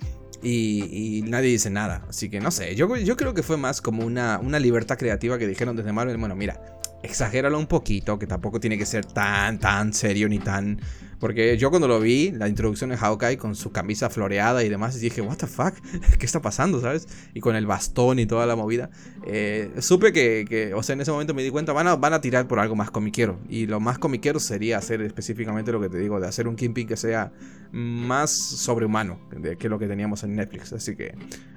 Y, 0.42 1.22
nadie 1.26 1.50
dice 1.50 1.70
nada. 1.70 2.04
Así 2.08 2.28
que 2.28 2.40
no 2.40 2.50
sé, 2.50 2.74
yo, 2.74 2.96
yo 2.96 3.16
creo 3.16 3.34
que 3.34 3.42
fue 3.42 3.56
más 3.56 3.80
como 3.80 4.04
una, 4.04 4.38
una 4.42 4.58
libertad 4.58 4.98
creativa 4.98 5.38
que 5.38 5.46
dijeron 5.46 5.76
desde 5.76 5.92
Marvel. 5.92 6.16
Bueno, 6.16 6.34
mira, 6.34 6.60
exagéralo 7.02 7.58
un 7.58 7.66
poquito, 7.66 8.18
que 8.18 8.26
tampoco 8.26 8.60
tiene 8.60 8.78
que 8.78 8.86
ser 8.86 9.04
tan, 9.04 9.58
tan 9.58 9.92
serio 9.92 10.28
ni 10.28 10.38
tan 10.38 10.80
porque 11.24 11.56
yo 11.56 11.70
cuando 11.70 11.88
lo 11.88 12.00
vi, 12.00 12.32
la 12.32 12.48
introducción 12.48 12.90
de 12.90 12.98
Hawkeye 12.98 13.38
con 13.38 13.54
su 13.54 13.72
camisa 13.72 14.10
floreada 14.10 14.62
y 14.62 14.68
demás, 14.68 15.00
dije, 15.00 15.22
what 15.22 15.38
the 15.38 15.46
fuck, 15.46 15.72
¿qué 16.18 16.26
está 16.26 16.42
pasando, 16.42 16.82
sabes? 16.82 17.08
Y 17.32 17.40
con 17.40 17.56
el 17.56 17.64
bastón 17.64 18.18
y 18.18 18.26
toda 18.26 18.44
la 18.44 18.56
movida. 18.56 18.90
Eh, 19.24 19.72
supe 19.78 20.12
que, 20.12 20.72
o 20.76 20.82
sea, 20.82 20.92
en 20.92 21.00
ese 21.00 21.12
momento 21.12 21.32
me 21.32 21.42
di 21.42 21.48
cuenta, 21.48 21.72
van 21.72 21.86
a, 21.86 21.96
van 21.96 22.12
a 22.12 22.20
tirar 22.20 22.46
por 22.46 22.58
algo 22.58 22.76
más 22.76 22.90
comiquero. 22.90 23.40
Y 23.48 23.66
lo 23.66 23.80
más 23.80 23.98
comiquero 23.98 24.38
sería 24.38 24.76
hacer 24.76 25.00
específicamente 25.00 25.72
lo 25.72 25.80
que 25.80 25.88
te 25.88 25.96
digo, 25.96 26.20
de 26.20 26.28
hacer 26.28 26.46
un 26.46 26.56
Kingpin 26.56 26.86
que 26.86 26.98
sea 26.98 27.32
más 27.72 28.30
sobrehumano 28.30 29.18
que 29.58 29.70
lo 29.70 29.78
que 29.78 29.86
teníamos 29.86 30.24
en 30.24 30.34
Netflix. 30.34 30.74
Así 30.74 30.94
que 30.94 31.14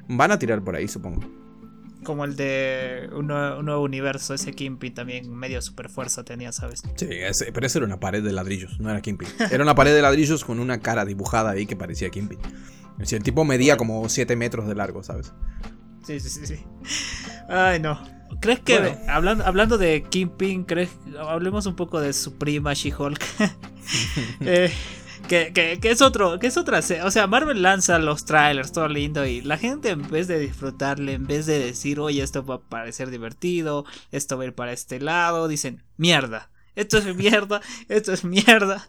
van 0.08 0.32
a 0.32 0.40
tirar 0.40 0.64
por 0.64 0.78
ahí, 0.78 0.88
supongo 0.88 1.47
como 2.04 2.26
el 2.26 2.36
de 2.36 3.10
un 3.14 3.28
nuevo, 3.28 3.82
universo, 3.82 4.34
ese 4.34 4.54
Kimpin 4.54 4.94
también 4.94 5.30
medio 5.34 5.62
super 5.62 5.90
fuerza 5.90 6.24
tenía, 6.24 6.52
¿sabes? 6.52 6.84
Sí, 6.96 7.08
pero 7.54 7.66
ese 7.66 7.80
era 7.80 7.86
una 7.86 8.00
pared 8.00 8.24
de 8.24 8.32
ladrillos, 8.32 8.80
no 8.80 8.90
era 8.90 9.02
Kimpin. 9.02 9.28
Era 9.52 9.64
una 9.64 9.76
pared 9.76 9.94
de 9.94 10.02
ladrillos 10.02 10.46
con 10.46 10.60
una 10.60 10.80
cara 10.80 11.06
dibujada 11.06 11.52
ahí 11.52 11.66
que 11.66 11.76
parecía 11.76 12.10
Kimpin. 12.10 12.40
el 13.00 13.24
tipo 13.24 13.44
medía 13.46 13.78
como 13.78 14.08
7 14.08 14.36
metros 14.36 14.68
de 14.68 14.76
largo, 14.76 15.04
¿sabes? 15.04 15.34
Sí, 16.06 16.20
sí, 16.20 16.30
sí, 16.30 16.46
sí. 16.46 16.64
Ay, 17.50 17.80
no. 17.80 18.00
¿Crees 18.40 18.60
que, 18.60 18.98
hablando, 19.08 19.46
hablando 19.46 19.78
de 19.78 20.04
Kimpin, 20.04 20.64
crees, 20.64 20.90
hablemos 21.20 21.66
un 21.66 21.76
poco 21.76 22.00
de 22.00 22.14
su 22.14 22.38
prima 22.38 22.74
She-Hulk? 22.74 23.24
eh, 24.42 24.72
que, 25.28 25.80
es 25.82 26.02
otro, 26.02 26.40
que 26.40 26.48
es 26.48 26.58
otra, 26.58 26.80
o 27.04 27.12
sea, 27.12 27.28
Marvel 27.28 27.62
lanza 27.62 28.00
los 28.00 28.26
trailers, 28.26 28.72
todo 28.72 28.88
lindo, 28.88 29.26
y 29.26 29.42
la 29.42 29.58
gente 29.58 29.90
en 29.90 30.10
vez 30.10 30.28
de 30.28 30.40
disfrutarle, 30.40 31.14
en 31.14 31.28
vez 31.28 31.46
de 31.46 31.60
decir, 31.60 32.00
oye, 32.00 32.24
esto 32.24 32.46
va 32.46 32.56
a 32.56 32.62
parecer 32.62 33.10
divertido, 33.10 33.86
esto 34.12 34.38
va 34.38 34.44
a 34.44 34.48
ir 34.48 34.54
para 34.54 34.74
este 34.74 35.00
lado, 35.00 35.48
dicen, 35.48 35.84
mierda. 35.98 36.50
Esto 36.76 37.00
es 37.00 37.16
mierda, 37.16 37.62
esto 37.90 38.14
es 38.14 38.24
mierda. 38.24 38.88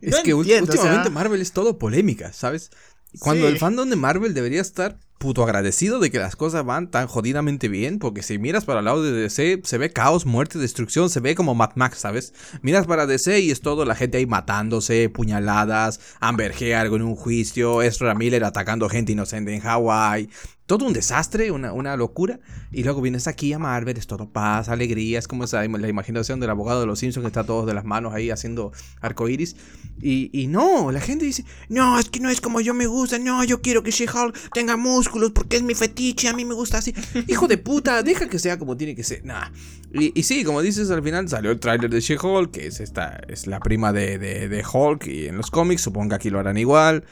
Es 0.00 0.16
que 0.20 0.34
últimamente 0.34 1.10
Marvel 1.10 1.40
es 1.40 1.52
todo 1.52 1.78
polémica, 1.78 2.32
¿sabes? 2.32 2.70
Cuando 3.18 3.48
el 3.48 3.58
fandom 3.58 3.88
de 3.88 3.96
Marvel 3.96 4.34
debería 4.34 4.60
estar 4.60 4.98
puto 5.18 5.42
agradecido 5.42 5.98
de 5.98 6.10
que 6.10 6.18
las 6.18 6.36
cosas 6.36 6.64
van 6.64 6.90
tan 6.90 7.06
jodidamente 7.06 7.68
bien, 7.68 7.98
porque 7.98 8.22
si 8.22 8.38
miras 8.38 8.64
para 8.64 8.80
el 8.80 8.84
lado 8.84 9.02
de 9.02 9.12
DC, 9.12 9.62
se 9.64 9.78
ve 9.78 9.90
caos, 9.90 10.26
muerte, 10.26 10.58
destrucción, 10.58 11.10
se 11.10 11.20
ve 11.20 11.34
como 11.34 11.54
Mad 11.54 11.70
Max, 11.74 11.98
¿sabes? 11.98 12.34
Miras 12.62 12.86
para 12.86 13.06
DC 13.06 13.40
y 13.40 13.50
es 13.50 13.60
todo 13.60 13.84
la 13.84 13.94
gente 13.94 14.18
ahí 14.18 14.26
matándose, 14.26 15.08
puñaladas, 15.08 16.00
Amber 16.20 16.52
Heard 16.60 16.94
en 16.94 17.02
un 17.02 17.16
juicio, 17.16 17.82
Ezra 17.82 18.14
Miller 18.14 18.44
atacando 18.44 18.88
gente 18.88 19.12
inocente 19.12 19.54
en 19.54 19.60
Hawái, 19.60 20.28
todo 20.66 20.84
un 20.84 20.92
desastre, 20.92 21.50
una, 21.52 21.72
una, 21.72 21.96
locura. 21.96 22.40
Y 22.72 22.82
luego 22.82 23.00
vienes 23.00 23.28
aquí 23.28 23.52
a 23.52 23.58
Marvel, 23.58 23.96
es 23.96 24.06
todo 24.06 24.28
paz, 24.28 24.68
alegría, 24.68 25.18
es 25.18 25.28
como 25.28 25.44
esa, 25.44 25.66
la 25.66 25.88
imaginación 25.88 26.40
del 26.40 26.50
abogado 26.50 26.80
de 26.80 26.86
los 26.86 26.98
Simpsons 26.98 27.22
que 27.22 27.28
está 27.28 27.44
todos 27.44 27.66
de 27.66 27.74
las 27.74 27.84
manos 27.84 28.12
ahí 28.12 28.30
haciendo 28.30 28.72
arcoiris. 29.00 29.56
Y, 30.02 30.28
y 30.32 30.48
no, 30.48 30.90
la 30.90 31.00
gente 31.00 31.24
dice, 31.24 31.44
no, 31.68 31.98
es 31.98 32.10
que 32.10 32.20
no 32.20 32.28
es 32.28 32.40
como 32.40 32.60
yo 32.60 32.74
me 32.74 32.86
gusta, 32.86 33.18
no, 33.18 33.44
yo 33.44 33.62
quiero 33.62 33.82
que 33.82 33.92
She-Hulk 33.92 34.50
tenga 34.52 34.76
músculos 34.76 35.30
porque 35.30 35.56
es 35.56 35.62
mi 35.62 35.74
fetiche, 35.74 36.28
a 36.28 36.32
mí 36.32 36.44
me 36.44 36.54
gusta 36.54 36.78
así. 36.78 36.92
Hijo 37.28 37.46
de 37.46 37.58
puta, 37.58 38.02
deja 38.02 38.28
que 38.28 38.38
sea 38.38 38.58
como 38.58 38.76
tiene 38.76 38.94
que 38.94 39.04
ser. 39.04 39.24
Nah. 39.24 39.50
Y, 39.92 40.24
sí, 40.24 40.44
como 40.44 40.60
dices, 40.60 40.90
al 40.90 41.02
final 41.02 41.26
salió 41.28 41.50
el 41.50 41.60
tráiler 41.60 41.88
de 41.88 42.00
She-Hulk, 42.00 42.50
que 42.50 42.66
es, 42.66 42.80
esta, 42.80 43.20
es 43.28 43.46
la 43.46 43.60
prima 43.60 43.92
de, 43.92 44.18
de, 44.18 44.48
de 44.48 44.64
Hulk 44.70 45.06
y 45.06 45.28
en 45.28 45.36
los 45.36 45.50
cómics, 45.50 45.82
supongo 45.82 46.10
que 46.10 46.14
aquí 46.16 46.30
lo 46.30 46.40
harán 46.40 46.58
igual 46.58 47.04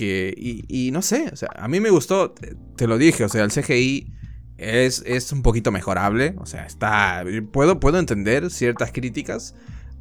y, 0.00 0.90
no 0.92 1.02
sé, 1.02 1.28
o 1.32 1.36
sea, 1.36 1.48
a 1.56 1.68
mí 1.68 1.80
me 1.80 1.90
gustó, 1.90 2.32
te, 2.76 2.86
lo 2.86 2.98
dije, 2.98 3.24
o 3.24 3.28
sea, 3.28 3.44
el 3.44 3.50
CGI 3.50 4.12
es, 4.56 5.02
es 5.06 5.32
un 5.32 5.42
poquito 5.42 5.70
mejorable, 5.70 6.34
o 6.38 6.46
sea, 6.46 6.64
está, 6.64 7.24
puedo, 7.52 7.80
puedo 7.80 7.98
entender 7.98 8.50
ciertas 8.50 8.92
críticas, 8.92 9.54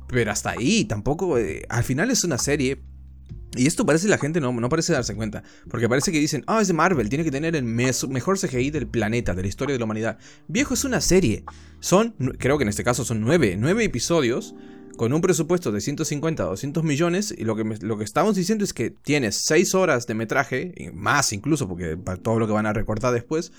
pero 0.08 0.32
hasta 0.32 0.52
ahí, 0.52 0.86
tampoco, 0.86 1.38
eh, 1.38 1.66
al 1.70 1.84
final 1.84 2.12
es 2.12 2.24
una 2.24 2.38
serie. 2.38 2.82
Y 3.56 3.66
esto 3.66 3.86
parece 3.86 4.08
la 4.08 4.18
gente 4.18 4.40
no, 4.40 4.52
no 4.52 4.70
parece 4.70 4.94
darse 4.94 5.16
cuenta. 5.16 5.42
Porque 5.70 5.90
parece 5.90 6.12
que 6.12 6.20
dicen, 6.20 6.44
ah, 6.48 6.62
es 6.62 6.68
de 6.68 6.74
Marvel, 6.74 7.10
tiene 7.10 7.24
que 7.24 7.32
tener 7.32 7.56
el 7.56 7.64
mejor 7.64 8.38
CGI 8.38 8.70
del 8.72 8.88
planeta, 8.88 9.34
de 9.34 9.42
la 9.42 9.48
historia 9.48 9.74
de 9.74 9.80
la 9.80 9.86
humanidad. 9.86 10.18
Viejo, 10.48 10.74
es 10.74 10.84
una 10.84 11.02
serie. 11.02 11.44
Son, 11.80 12.12
creo 12.38 12.58
que 12.58 12.64
en 12.64 12.70
este 12.70 12.84
caso 12.84 13.04
son 13.04 13.22
nueve, 13.22 13.56
nueve 13.58 13.84
episodios 13.84 14.54
con 14.98 15.14
un 15.14 15.22
presupuesto 15.22 15.72
de 15.72 15.80
150 15.80 16.44
a 16.44 16.48
200 16.48 16.84
millones, 16.84 17.34
y 17.36 17.46
lo 17.46 17.56
que, 17.56 17.64
lo 17.64 17.98
que 17.98 18.04
estamos 18.04 18.36
diciendo 18.36 18.64
es 18.64 18.74
que 18.74 18.90
tienes 18.90 19.36
6 19.36 19.76
horas 19.76 20.08
de 20.08 20.16
metraje, 20.16 20.92
más 20.94 21.32
incluso, 21.32 21.68
porque 21.68 21.96
para 21.96 22.18
todo 22.18 22.40
lo 22.40 22.48
que 22.48 22.54
van 22.54 22.66
a 22.66 22.74
recortar 22.74 23.14
después, 23.14 23.54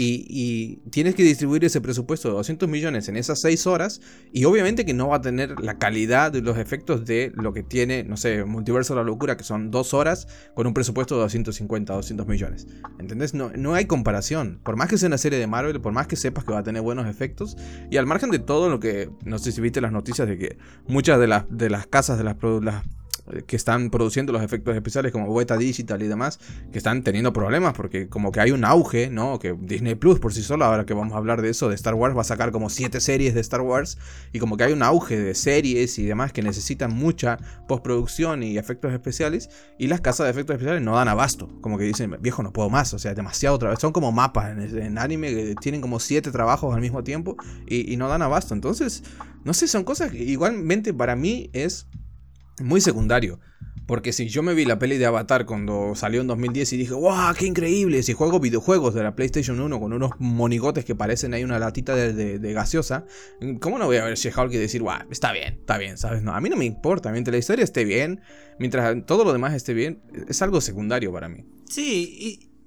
y, 0.00 0.76
tienes 0.90 1.14
que 1.14 1.24
distribuir 1.24 1.64
ese 1.64 1.80
presupuesto 1.80 2.28
de 2.28 2.34
200 2.34 2.68
millones 2.68 3.08
en 3.08 3.16
esas 3.16 3.40
6 3.40 3.66
horas 3.66 4.00
y 4.32 4.44
obviamente 4.44 4.84
que 4.84 4.94
no 4.94 5.08
va 5.08 5.16
a 5.16 5.20
tener 5.20 5.60
la 5.60 5.78
calidad 5.78 6.30
de 6.30 6.40
los 6.40 6.56
efectos 6.56 7.04
de 7.04 7.32
lo 7.34 7.52
que 7.52 7.62
tiene, 7.62 8.04
no 8.04 8.16
sé, 8.16 8.44
Multiverso 8.44 8.94
de 8.94 9.00
la 9.00 9.04
Locura, 9.04 9.36
que 9.36 9.44
son 9.44 9.70
2 9.70 9.94
horas 9.94 10.28
con 10.54 10.66
un 10.66 10.74
presupuesto 10.74 11.16
de 11.16 11.22
250, 11.22 11.92
200 11.92 12.26
millones. 12.26 12.66
¿Entendés? 12.98 13.34
No, 13.34 13.50
no 13.56 13.74
hay 13.74 13.86
comparación. 13.86 14.60
Por 14.62 14.76
más 14.76 14.88
que 14.88 14.98
sea 14.98 15.08
una 15.08 15.18
serie 15.18 15.38
de 15.38 15.46
Marvel, 15.46 15.80
por 15.80 15.92
más 15.92 16.06
que 16.06 16.16
sepas 16.16 16.44
que 16.44 16.52
va 16.52 16.60
a 16.60 16.62
tener 16.62 16.82
buenos 16.82 17.06
efectos 17.06 17.56
y 17.90 17.96
al 17.96 18.06
margen 18.06 18.30
de 18.30 18.38
todo 18.38 18.68
lo 18.68 18.78
que, 18.78 19.10
no 19.24 19.38
sé 19.38 19.52
si 19.52 19.60
viste 19.60 19.80
las 19.80 19.92
noticias 19.92 20.28
de 20.28 20.38
que 20.38 20.58
muchas 20.86 21.18
de 21.18 21.26
las, 21.26 21.44
de 21.50 21.70
las 21.70 21.86
casas 21.86 22.18
de 22.18 22.24
las, 22.24 22.36
las 22.62 22.84
que 23.46 23.56
están 23.56 23.90
produciendo 23.90 24.32
los 24.32 24.42
efectos 24.42 24.74
especiales 24.74 25.12
como 25.12 25.32
Beta 25.34 25.56
Digital 25.56 26.02
y 26.02 26.08
demás, 26.08 26.38
que 26.72 26.78
están 26.78 27.02
teniendo 27.02 27.32
problemas 27.32 27.74
porque 27.74 28.08
como 28.08 28.32
que 28.32 28.40
hay 28.40 28.50
un 28.50 28.64
auge, 28.64 29.10
¿no? 29.10 29.38
Que 29.38 29.56
Disney 29.60 29.94
Plus 29.94 30.18
por 30.18 30.32
sí 30.32 30.42
solo, 30.42 30.64
ahora 30.64 30.86
que 30.86 30.94
vamos 30.94 31.14
a 31.14 31.18
hablar 31.18 31.42
de 31.42 31.50
eso, 31.50 31.68
de 31.68 31.74
Star 31.74 31.94
Wars, 31.94 32.16
va 32.16 32.22
a 32.22 32.24
sacar 32.24 32.50
como 32.50 32.70
7 32.70 33.00
series 33.00 33.34
de 33.34 33.40
Star 33.40 33.60
Wars 33.60 33.98
y 34.32 34.38
como 34.38 34.56
que 34.56 34.64
hay 34.64 34.72
un 34.72 34.82
auge 34.82 35.18
de 35.18 35.34
series 35.34 35.98
y 35.98 36.06
demás 36.06 36.32
que 36.32 36.42
necesitan 36.42 36.92
mucha 36.94 37.38
postproducción 37.66 38.42
y 38.42 38.58
efectos 38.58 38.92
especiales 38.92 39.50
y 39.78 39.86
las 39.86 40.00
casas 40.00 40.26
de 40.26 40.30
efectos 40.30 40.54
especiales 40.54 40.82
no 40.82 40.96
dan 40.96 41.08
abasto, 41.08 41.48
como 41.60 41.78
que 41.78 41.84
dicen, 41.84 42.16
viejo, 42.20 42.42
no 42.42 42.52
puedo 42.52 42.70
más, 42.70 42.92
o 42.94 42.98
sea, 42.98 43.14
demasiado 43.14 43.58
trabajo, 43.58 43.80
son 43.80 43.92
como 43.92 44.12
mapas 44.12 44.56
en, 44.56 44.98
anime 44.98 45.34
que 45.34 45.54
tienen 45.60 45.80
como 45.80 46.00
7 46.00 46.30
trabajos 46.30 46.74
al 46.74 46.80
mismo 46.80 47.02
tiempo 47.04 47.36
y, 47.66 47.92
y 47.92 47.96
no 47.96 48.08
dan 48.08 48.22
abasto, 48.22 48.54
entonces, 48.54 49.02
no 49.44 49.54
sé, 49.54 49.68
son 49.68 49.84
cosas 49.84 50.10
que 50.10 50.22
igualmente 50.22 50.92
para 50.92 51.16
mí 51.16 51.50
es 51.52 51.86
muy 52.60 52.80
secundario. 52.80 53.40
Porque 53.86 54.12
si 54.12 54.28
yo 54.28 54.42
me 54.42 54.52
vi 54.52 54.66
la 54.66 54.78
peli 54.78 54.98
de 54.98 55.06
Avatar 55.06 55.46
cuando 55.46 55.94
salió 55.94 56.20
en 56.20 56.26
2010 56.26 56.74
y 56.74 56.76
dije, 56.76 56.92
¡wow! 56.92 57.32
¡Qué 57.38 57.46
increíble! 57.46 58.02
Si 58.02 58.12
juego 58.12 58.38
videojuegos 58.38 58.92
de 58.92 59.02
la 59.02 59.16
PlayStation 59.16 59.58
1 59.58 59.80
con 59.80 59.94
unos 59.94 60.10
monigotes 60.18 60.84
que 60.84 60.94
parecen 60.94 61.32
ahí 61.32 61.42
una 61.42 61.58
latita 61.58 61.96
de, 61.96 62.52
gaseosa, 62.52 63.06
¿cómo 63.60 63.78
no 63.78 63.86
voy 63.86 63.96
a 63.96 64.04
ver 64.04 64.18
She-Hulk 64.18 64.52
y 64.52 64.58
decir, 64.58 64.82
¡wow! 64.82 65.08
Está 65.10 65.32
bien, 65.32 65.54
está 65.60 65.78
bien, 65.78 65.96
¿sabes? 65.96 66.22
No, 66.22 66.34
a 66.34 66.40
mí 66.42 66.50
no 66.50 66.56
me 66.56 66.66
importa. 66.66 67.10
Mientras 67.12 67.32
la 67.32 67.38
historia 67.38 67.64
esté 67.64 67.84
bien, 67.84 68.20
mientras 68.58 69.06
todo 69.06 69.24
lo 69.24 69.32
demás 69.32 69.54
esté 69.54 69.72
bien, 69.72 70.02
es 70.28 70.42
algo 70.42 70.60
secundario 70.60 71.10
para 71.10 71.30
mí. 71.30 71.46
Sí, 71.66 72.14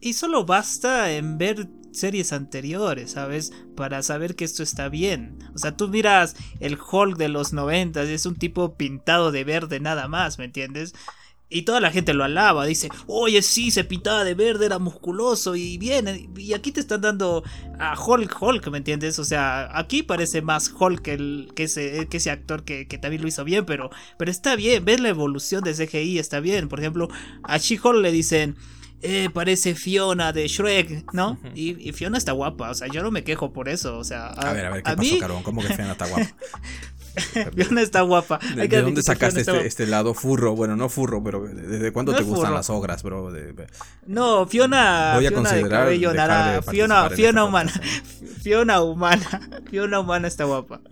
y, 0.01 0.09
y 0.09 0.13
solo 0.13 0.45
basta 0.45 1.11
en 1.11 1.37
ver 1.37 1.67
series 1.91 2.33
anteriores, 2.33 3.11
¿sabes? 3.11 3.51
Para 3.75 4.03
saber 4.03 4.35
que 4.35 4.45
esto 4.45 4.63
está 4.63 4.89
bien. 4.89 5.39
O 5.53 5.57
sea, 5.57 5.75
tú 5.75 5.87
miras 5.87 6.35
el 6.59 6.77
Hulk 6.79 7.17
de 7.17 7.29
los 7.29 7.53
90, 7.53 8.03
es 8.03 8.25
un 8.25 8.35
tipo 8.35 8.75
pintado 8.75 9.31
de 9.31 9.43
verde 9.43 9.79
nada 9.79 10.07
más, 10.07 10.39
¿me 10.39 10.45
entiendes? 10.45 10.93
Y 11.53 11.63
toda 11.63 11.81
la 11.81 11.91
gente 11.91 12.13
lo 12.13 12.23
alaba, 12.23 12.65
dice, 12.65 12.87
oye, 13.07 13.41
sí, 13.41 13.71
se 13.71 13.83
pintaba 13.83 14.23
de 14.23 14.35
verde, 14.35 14.67
era 14.67 14.79
musculoso 14.79 15.57
y 15.57 15.77
bien. 15.77 16.31
Y 16.37 16.53
aquí 16.53 16.71
te 16.71 16.79
están 16.79 17.01
dando 17.01 17.43
a 17.77 18.01
Hulk, 18.01 18.41
Hulk, 18.41 18.69
¿me 18.69 18.77
entiendes? 18.77 19.19
O 19.19 19.25
sea, 19.25 19.69
aquí 19.77 20.01
parece 20.01 20.41
más 20.41 20.73
Hulk 20.73 21.01
que, 21.01 21.13
el, 21.13 21.51
que, 21.53 21.63
ese, 21.63 22.07
que 22.07 22.29
actor 22.29 22.63
que, 22.63 22.85
también 23.01 23.21
lo 23.21 23.27
hizo 23.27 23.43
bien, 23.43 23.65
pero, 23.65 23.89
pero 24.17 24.31
está 24.31 24.55
bien, 24.55 24.85
ves 24.85 25.01
la 25.01 25.09
evolución 25.09 25.61
de 25.61 25.73
CGI, 25.73 26.19
está 26.19 26.39
bien. 26.39 26.69
Por 26.69 26.79
ejemplo, 26.79 27.09
a 27.43 27.57
She-Hulk 27.57 28.01
le 28.01 28.13
dicen 28.13 28.55
eh, 29.01 29.29
parece 29.33 29.75
Fiona 29.75 30.31
de 30.31 30.47
Shrek, 30.47 31.13
¿no? 31.13 31.39
Y, 31.55 31.91
Fiona 31.93 32.17
está 32.17 32.31
guapa, 32.31 32.69
o 32.69 32.75
sea, 32.75 32.87
yo 32.87 33.01
no 33.03 33.11
me 33.11 33.23
quejo 33.23 33.51
por 33.53 33.69
eso, 33.69 33.97
o 33.97 34.03
sea... 34.03 34.27
A, 34.27 34.53
ver, 34.53 34.65
a 34.65 34.69
ver, 34.71 34.83
¿qué 34.83 34.95
pasó, 34.95 35.19
Carbón? 35.19 35.43
¿Cómo 35.43 35.61
que 35.61 35.73
Fiona 35.73 35.93
está 35.93 36.07
guapa? 36.07 36.27
Fiona 37.55 37.81
está 37.81 38.01
guapa. 38.01 38.39
¿De, 38.55 38.67
dónde 38.67 39.03
sacaste 39.03 39.41
este, 39.41 39.67
este, 39.67 39.87
lado 39.87 40.13
furro? 40.13 40.55
Bueno, 40.55 40.75
no 40.75 40.87
furro, 40.89 41.23
pero 41.23 41.45
¿desde 41.45 41.91
cuándo 41.91 42.13
te 42.13 42.23
gustan 42.23 42.53
las 42.53 42.69
ogras, 42.69 43.03
bro? 43.03 43.31
no, 44.07 44.47
Fiona. 44.47 45.13
Voy 45.15 45.25
a 45.25 45.31
considerar. 45.33 46.63
Fiona, 46.63 47.09
Fiona 47.09 47.43
humana. 47.43 47.73
Fiona 48.41 48.81
humana. 48.81 49.49
Fiona 49.69 49.99
humana 49.99 50.27
está 50.27 50.45
guapa. 50.45 50.81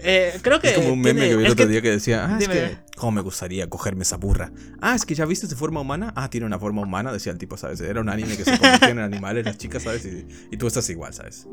Eh, 0.00 0.38
creo 0.42 0.60
que. 0.60 0.68
Es 0.70 0.76
como 0.76 0.92
un 0.92 1.00
meme 1.00 1.28
que 1.28 1.36
vi 1.36 1.44
el 1.44 1.50
otro 1.50 1.66
día 1.66 1.82
que 1.82 1.90
decía. 1.90 2.26
Ah, 2.26 2.38
es 2.40 2.48
que. 2.48 2.78
¿Cómo 2.96 3.12
me 3.12 3.20
gustaría 3.20 3.68
cogerme 3.68 4.02
esa 4.02 4.16
burra? 4.16 4.50
Ah, 4.80 4.94
es 4.96 5.06
que 5.06 5.14
ya 5.14 5.24
viste 5.24 5.46
su 5.46 5.56
forma 5.56 5.80
humana. 5.80 6.12
Ah, 6.16 6.30
tiene 6.30 6.46
una 6.46 6.58
forma 6.58 6.82
humana, 6.82 7.12
decía 7.12 7.30
el 7.30 7.38
tipo, 7.38 7.56
¿sabes? 7.56 7.80
Era 7.80 8.00
un 8.00 8.08
anime 8.08 8.36
que 8.36 8.44
se 8.44 8.58
convertían 8.58 8.98
en 8.98 9.04
animales 9.04 9.44
las 9.44 9.56
chicas, 9.56 9.84
¿sabes? 9.84 10.04
Y, 10.50 10.56
tú 10.56 10.66
estás 10.66 10.88
igual, 10.90 11.14
¿sabes? 11.14 11.46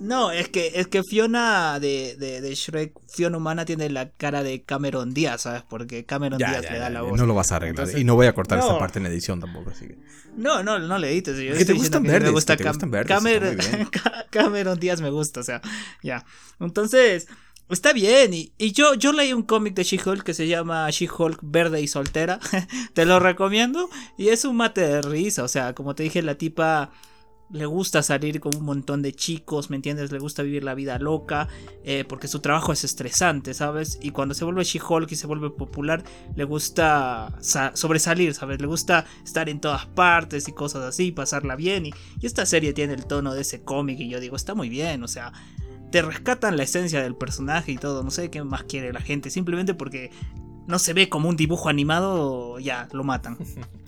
No, 0.00 0.30
es 0.30 0.48
que, 0.50 0.72
es 0.74 0.88
que 0.88 1.02
Fiona 1.02 1.80
de, 1.80 2.16
de, 2.18 2.42
de 2.42 2.54
Shrek, 2.54 2.92
Fiona 3.08 3.38
humana 3.38 3.64
tiene 3.64 3.88
la 3.88 4.10
cara 4.10 4.42
de 4.42 4.62
Cameron 4.62 5.14
Díaz, 5.14 5.42
¿sabes? 5.42 5.62
Porque 5.68 6.04
Cameron 6.04 6.38
Díaz 6.38 6.70
le 6.70 6.78
da 6.78 6.90
la 6.90 7.00
voz. 7.00 7.18
No 7.18 7.24
lo 7.24 7.34
vas 7.34 7.50
a 7.52 7.56
arreglar. 7.56 7.88
y 7.96 8.04
no 8.04 8.14
voy 8.14 8.26
a 8.26 8.34
cortar 8.34 8.58
esta 8.58 8.78
parte 8.78 8.98
en 8.98 9.06
edición 9.06 9.40
tampoco, 9.40 9.70
así 9.70 9.86
que. 9.86 9.98
No, 10.36 10.62
no, 10.62 10.78
no 10.78 10.98
le 10.98 11.10
edites. 11.10 11.36
Yo 11.38 11.56
que 11.56 11.64
te 11.64 11.72
gustan 11.72 12.02
verdes. 12.02 12.22
Me 12.22 12.30
gusta 12.30 12.56
te 12.56 12.64
gustan 12.64 12.90
verdes 12.90 13.08
Cameron, 13.08 13.58
Cameron 14.30 14.78
Díaz 14.80 15.00
me 15.00 15.10
gusta, 15.10 15.40
o 15.40 15.42
sea, 15.42 15.60
ya. 16.02 16.24
Entonces, 16.58 17.28
está 17.68 17.92
bien. 17.92 18.34
Y, 18.34 18.52
y 18.58 18.72
yo, 18.72 18.94
yo 18.94 19.12
leí 19.12 19.32
un 19.32 19.42
cómic 19.42 19.74
de 19.74 19.84
She-Hulk 19.84 20.24
que 20.24 20.34
se 20.34 20.48
llama 20.48 20.88
She-Hulk 20.90 21.38
Verde 21.42 21.80
y 21.80 21.88
Soltera. 21.88 22.40
te 22.94 23.04
lo 23.06 23.20
recomiendo. 23.20 23.88
Y 24.18 24.28
es 24.28 24.44
un 24.44 24.56
mate 24.56 24.80
de 24.80 25.02
risa. 25.02 25.44
O 25.44 25.48
sea, 25.48 25.74
como 25.74 25.94
te 25.94 26.02
dije, 26.02 26.22
la 26.22 26.36
tipa 26.36 26.90
le 27.52 27.66
gusta 27.66 28.02
salir 28.02 28.40
con 28.40 28.54
un 28.56 28.64
montón 28.64 29.02
de 29.02 29.12
chicos, 29.12 29.70
¿me 29.70 29.76
entiendes? 29.76 30.12
Le 30.12 30.18
gusta 30.18 30.42
vivir 30.42 30.62
la 30.62 30.74
vida 30.74 30.98
loca, 30.98 31.48
eh, 31.84 32.04
porque 32.08 32.28
su 32.28 32.40
trabajo 32.40 32.72
es 32.72 32.84
estresante, 32.84 33.54
¿sabes? 33.54 33.98
Y 34.00 34.10
cuando 34.10 34.34
se 34.34 34.44
vuelve 34.44 34.64
She-Hulk 34.64 35.10
y 35.10 35.16
se 35.16 35.26
vuelve 35.26 35.50
popular, 35.50 36.04
le 36.36 36.44
gusta 36.44 37.36
sobresalir, 37.74 38.34
¿sabes? 38.34 38.60
Le 38.60 38.66
gusta 38.66 39.04
estar 39.24 39.48
en 39.48 39.60
todas 39.60 39.86
partes 39.86 40.48
y 40.48 40.52
cosas 40.52 40.82
así, 40.82 41.10
pasarla 41.12 41.56
bien. 41.56 41.86
Y, 41.86 41.94
y 42.20 42.26
esta 42.26 42.46
serie 42.46 42.72
tiene 42.72 42.94
el 42.94 43.06
tono 43.06 43.34
de 43.34 43.42
ese 43.42 43.62
cómic 43.62 43.98
y 44.00 44.08
yo 44.08 44.20
digo, 44.20 44.36
está 44.36 44.54
muy 44.54 44.68
bien, 44.68 45.02
o 45.02 45.08
sea, 45.08 45.32
te 45.90 46.02
rescatan 46.02 46.56
la 46.56 46.62
esencia 46.62 47.02
del 47.02 47.16
personaje 47.16 47.72
y 47.72 47.76
todo, 47.76 48.04
no 48.04 48.10
sé 48.10 48.30
qué 48.30 48.44
más 48.44 48.64
quiere 48.64 48.92
la 48.92 49.00
gente, 49.00 49.30
simplemente 49.30 49.74
porque 49.74 50.10
no 50.66 50.78
se 50.78 50.92
ve 50.92 51.08
como 51.08 51.28
un 51.28 51.36
dibujo 51.36 51.68
animado, 51.68 52.58
ya, 52.60 52.88
lo 52.92 53.02
matan. 53.04 53.36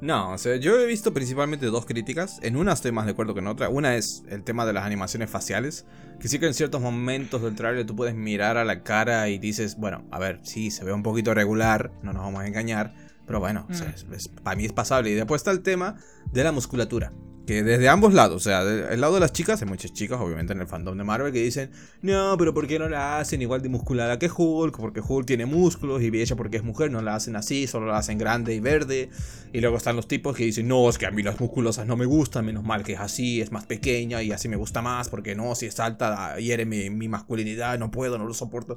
No, 0.00 0.32
o 0.32 0.38
sea, 0.38 0.56
yo 0.56 0.78
he 0.78 0.86
visto 0.86 1.14
principalmente 1.14 1.66
dos 1.66 1.86
críticas. 1.86 2.38
En 2.42 2.56
una 2.56 2.72
estoy 2.72 2.92
más 2.92 3.06
de 3.06 3.12
acuerdo 3.12 3.32
que 3.32 3.40
en 3.40 3.46
otra. 3.46 3.68
Una 3.70 3.96
es 3.96 4.24
el 4.28 4.42
tema 4.44 4.66
de 4.66 4.72
las 4.72 4.84
animaciones 4.84 5.30
faciales. 5.30 5.86
Que 6.20 6.28
sí 6.28 6.38
que 6.38 6.46
en 6.46 6.54
ciertos 6.54 6.80
momentos 6.80 7.42
del 7.42 7.54
trailer 7.54 7.86
tú 7.86 7.96
puedes 7.96 8.14
mirar 8.14 8.56
a 8.58 8.64
la 8.64 8.82
cara 8.82 9.28
y 9.28 9.38
dices, 9.38 9.76
bueno, 9.76 10.04
a 10.10 10.18
ver, 10.18 10.40
sí, 10.42 10.70
se 10.70 10.84
ve 10.84 10.92
un 10.92 11.02
poquito 11.02 11.34
regular, 11.34 11.92
no 12.02 12.12
nos 12.12 12.22
vamos 12.22 12.42
a 12.42 12.46
engañar. 12.46 12.94
Pero 13.26 13.40
bueno, 13.40 13.66
mm. 13.68 14.42
para 14.42 14.56
mí 14.56 14.66
es 14.66 14.72
pasable. 14.72 15.10
Y 15.10 15.14
después 15.14 15.40
está 15.40 15.50
el 15.50 15.62
tema 15.62 15.96
de 16.30 16.44
la 16.44 16.52
musculatura. 16.52 17.12
Que 17.46 17.62
desde 17.62 17.88
ambos 17.88 18.12
lados, 18.12 18.36
o 18.36 18.40
sea, 18.40 18.64
del 18.64 19.00
lado 19.00 19.14
de 19.14 19.20
las 19.20 19.32
chicas, 19.32 19.62
hay 19.62 19.68
muchas 19.68 19.92
chicas, 19.92 20.20
obviamente, 20.20 20.52
en 20.52 20.60
el 20.60 20.66
fandom 20.66 20.98
de 20.98 21.04
Marvel 21.04 21.32
que 21.32 21.40
dicen, 21.40 21.70
no, 22.02 22.34
pero 22.36 22.52
¿por 22.52 22.66
qué 22.66 22.80
no 22.80 22.88
la 22.88 23.20
hacen 23.20 23.40
igual 23.40 23.62
de 23.62 23.68
musculada 23.68 24.18
que 24.18 24.28
Hulk? 24.28 24.76
Porque 24.76 25.00
Hulk 25.00 25.26
tiene 25.26 25.46
músculos 25.46 26.02
y 26.02 26.06
ella 26.06 26.34
porque 26.34 26.56
es 26.56 26.64
mujer 26.64 26.90
no 26.90 27.02
la 27.02 27.14
hacen 27.14 27.36
así, 27.36 27.68
solo 27.68 27.86
la 27.86 27.98
hacen 27.98 28.18
grande 28.18 28.52
y 28.52 28.58
verde. 28.58 29.10
Y 29.52 29.60
luego 29.60 29.76
están 29.76 29.94
los 29.94 30.08
tipos 30.08 30.36
que 30.36 30.44
dicen, 30.44 30.66
no, 30.66 30.88
es 30.88 30.98
que 30.98 31.06
a 31.06 31.12
mí 31.12 31.22
las 31.22 31.38
musculosas 31.38 31.86
no 31.86 31.96
me 31.96 32.04
gustan, 32.04 32.44
menos 32.44 32.64
mal 32.64 32.82
que 32.82 32.94
es 32.94 33.00
así, 33.00 33.40
es 33.40 33.52
más 33.52 33.64
pequeña 33.64 34.24
y 34.24 34.32
así 34.32 34.48
me 34.48 34.56
gusta 34.56 34.82
más, 34.82 35.08
porque 35.08 35.36
no, 35.36 35.54
si 35.54 35.66
es 35.66 35.78
alta, 35.78 36.36
hiere 36.38 36.66
mi, 36.66 36.90
mi 36.90 37.06
masculinidad, 37.06 37.78
no 37.78 37.92
puedo, 37.92 38.18
no 38.18 38.26
lo 38.26 38.34
soporto. 38.34 38.76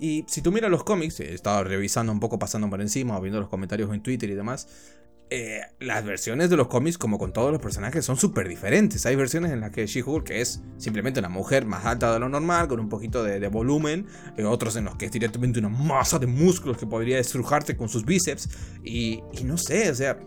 Y 0.00 0.24
si 0.26 0.42
tú 0.42 0.50
miras 0.50 0.70
los 0.70 0.82
cómics, 0.82 1.20
he 1.20 1.32
estado 1.32 1.62
revisando 1.62 2.12
un 2.12 2.18
poco, 2.18 2.38
pasando 2.40 2.68
por 2.68 2.80
encima, 2.80 3.18
viendo 3.20 3.38
los 3.38 3.48
comentarios 3.48 3.92
en 3.94 4.02
Twitter 4.02 4.28
y 4.28 4.34
demás, 4.34 4.66
eh, 5.36 5.62
las 5.80 6.04
versiones 6.04 6.48
de 6.48 6.56
los 6.56 6.68
cómics, 6.68 6.96
como 6.96 7.18
con 7.18 7.32
todos 7.32 7.50
los 7.50 7.60
personajes, 7.60 8.04
son 8.04 8.16
súper 8.16 8.48
diferentes. 8.48 9.04
Hay 9.04 9.16
versiones 9.16 9.50
en 9.50 9.60
las 9.60 9.72
que 9.72 9.84
She-Hulk 9.84 10.30
es 10.30 10.62
simplemente 10.76 11.18
una 11.18 11.28
mujer 11.28 11.66
más 11.66 11.84
alta 11.84 12.12
de 12.12 12.20
lo 12.20 12.28
normal, 12.28 12.68
con 12.68 12.78
un 12.78 12.88
poquito 12.88 13.24
de, 13.24 13.44
volumen. 13.48 14.06
Eh, 14.36 14.44
otros 14.44 14.76
en 14.76 14.84
los 14.84 14.94
que 14.94 15.06
es 15.06 15.12
directamente 15.12 15.58
una 15.58 15.68
masa 15.68 16.20
de 16.20 16.28
músculos 16.28 16.76
que 16.76 16.86
podría 16.86 17.18
estrujarte 17.18 17.76
con 17.76 17.88
sus 17.88 18.04
bíceps. 18.04 18.48
Y, 18.84 19.22
y 19.32 19.42
no 19.42 19.58
sé, 19.58 19.90
o 19.90 19.94
sea, 19.96 20.18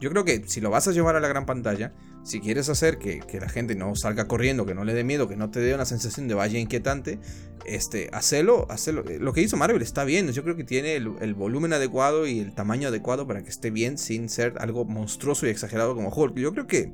yo 0.00 0.10
creo 0.10 0.24
que 0.24 0.42
si 0.46 0.60
lo 0.60 0.70
vas 0.70 0.88
a 0.88 0.92
llevar 0.92 1.14
a 1.14 1.20
la 1.20 1.28
gran 1.28 1.46
pantalla, 1.46 1.92
si 2.22 2.40
quieres 2.40 2.68
hacer 2.68 2.98
que, 2.98 3.22
la 3.38 3.48
gente 3.48 3.74
no 3.74 3.94
salga 3.94 4.26
corriendo, 4.26 4.66
que 4.66 4.74
no 4.74 4.84
le 4.84 4.94
dé 4.94 5.04
miedo, 5.04 5.28
que 5.28 5.36
no 5.36 5.50
te 5.50 5.60
dé 5.60 5.74
una 5.74 5.84
sensación 5.84 6.26
de 6.26 6.34
valla 6.34 6.58
inquietante, 6.58 7.18
este, 7.66 8.08
hacelo, 8.12 8.66
hacelo. 8.70 9.02
Lo 9.02 9.32
que 9.32 9.42
hizo 9.42 9.56
Marvel 9.56 9.82
está 9.82 10.04
bien. 10.04 10.30
Yo 10.32 10.42
creo 10.42 10.56
que 10.56 10.64
tiene 10.64 10.96
el, 10.96 11.34
volumen 11.34 11.72
adecuado 11.72 12.26
y 12.26 12.40
el 12.40 12.54
tamaño 12.54 12.88
adecuado 12.88 13.26
para 13.26 13.42
que 13.42 13.50
esté 13.50 13.70
bien 13.70 13.98
sin 13.98 14.28
ser 14.28 14.54
algo 14.58 14.84
monstruoso 14.84 15.46
y 15.46 15.50
exagerado 15.50 15.94
como 15.94 16.10
Hulk. 16.10 16.36
Yo 16.36 16.52
creo 16.52 16.66
que 16.66 16.92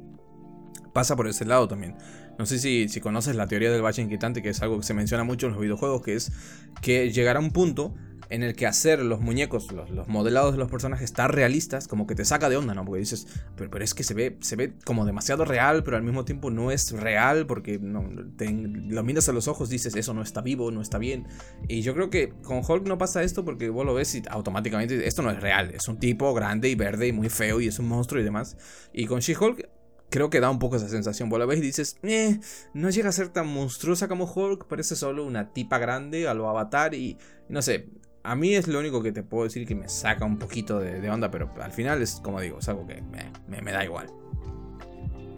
pasa 0.93 1.15
por 1.15 1.29
ese 1.29 1.45
lado 1.45 1.69
también. 1.69 1.97
No 2.39 2.45
sé 2.45 2.59
si, 2.59 2.89
si 2.89 3.01
conoces 3.01 3.37
la 3.37 3.47
teoría 3.47 3.71
del 3.71 3.85
valle 3.85 4.03
inquietante, 4.03 4.43
que 4.43 4.51
es 4.51 4.63
algo 4.63 4.79
que 4.79 4.85
se 4.85 4.95
menciona 4.95 5.25
mucho 5.25 5.47
en 5.47 5.53
los 5.53 5.63
videojuegos, 5.63 6.03
que 6.03 6.15
es 6.15 6.33
que 6.83 7.11
llegará 7.11 7.41
un 7.41 7.51
punto 7.51 7.95
en 8.31 8.43
el 8.43 8.55
que 8.55 8.67
hacer 8.67 9.01
los 9.01 9.21
muñecos, 9.21 9.71
los, 9.73 10.09
modelados 10.09 10.53
de 10.53 10.59
los 10.59 10.71
personajes 10.71 11.13
tan 11.13 11.31
realistas, 11.31 11.89
como 11.89 12.07
que 12.07 12.15
te 12.15 12.25
saca 12.25 12.49
de 12.49 12.57
onda, 12.57 12.75
¿no? 12.75 12.85
Porque 12.85 13.01
dices, 13.01 13.27
pero, 13.57 13.71
pero 13.71 13.85
es 13.85 13.95
que 13.95 14.03
se 14.03 14.15
ve, 14.15 14.37
se 14.41 14.57
ve 14.57 14.73
como 14.85 15.05
demasiado 15.05 15.45
real, 15.45 15.83
pero 15.83 15.97
al 15.97 16.03
mismo 16.03 16.25
tiempo 16.25 16.51
no 16.51 16.71
es 16.71 16.93
real, 16.93 17.47
porque 17.47 17.79
no, 17.79 18.09
lo 18.09 19.03
miras 19.05 19.29
a 19.29 19.33
los 19.33 19.49
ojos, 19.49 19.69
dices, 19.69 19.95
eso 19.97 20.15
no 20.15 20.23
está 20.23 20.41
vivo, 20.41 20.71
no 20.71 20.81
está 20.81 20.99
bien. 20.99 21.27
Y 21.69 21.83
yo 21.83 21.95
creo 21.95 22.11
que 22.11 22.31
con 22.43 22.63
Hulk 22.67 22.87
no 22.87 22.99
pasa 22.99 23.23
esto 23.23 23.45
porque 23.45 23.69
vos 23.71 23.87
lo 23.87 23.95
ves 23.95 24.15
y 24.15 24.23
automáticamente 24.29 25.07
esto 25.07 25.23
no 25.23 25.31
es 25.31 25.41
real, 25.41 25.71
es 25.75 25.89
un 25.89 25.99
tipo 25.99 26.33
grande 26.35 26.69
y 26.69 26.75
verde 26.75 27.09
y 27.09 27.13
muy 27.13 27.29
feo 27.29 27.61
y 27.61 27.69
es 27.69 27.79
un 27.79 27.89
monstruo 27.89 28.21
y 28.21 28.25
demás. 28.25 28.57
Y 28.93 29.07
con 29.07 29.21
She-Hulk 29.21 29.69
creo 30.11 30.31
que 30.31 30.41
da 30.41 30.51
un 30.51 30.59
poco 30.59 30.77
esa 30.77 30.89
sensación. 30.89 31.29
Vos 31.29 31.39
la 31.39 31.47
ves 31.47 31.59
y 31.59 31.63
dices, 31.63 31.99
eh, 32.03 32.39
no 32.75 32.91
llega 32.91 33.09
a 33.09 33.13
ser 33.13 33.29
tan 33.29 33.47
monstruosa 33.47 34.09
como 34.09 34.25
Hulk, 34.25 34.67
parece 34.67 34.97
solo 34.97 35.25
una 35.25 35.53
tipa 35.53 35.79
grande 35.79 36.29
a 36.29 36.35
lo 36.35 36.49
avatar 36.49 36.95
y 36.95 37.19
no 37.49 37.63
sé. 37.63 37.89
A 38.27 38.35
mí 38.35 38.55
es 38.55 38.67
lo 38.67 38.81
único 38.81 39.03
que 39.03 39.13
te 39.13 39.23
puedo 39.23 39.45
decir 39.45 39.67
que 39.67 39.75
me 39.75 39.89
saca 39.89 40.25
un 40.25 40.39
poquito 40.39 40.81
de, 40.81 41.09
onda, 41.09 41.31
pero 41.31 41.51
al 41.63 41.73
final 41.73 42.03
es 42.03 42.21
como 42.23 42.41
digo, 42.41 42.59
es 42.59 42.69
algo 42.69 42.87
que 42.87 43.01
me, 43.03 43.63
me 43.63 43.73
da 43.73 43.85
igual. 43.85 44.09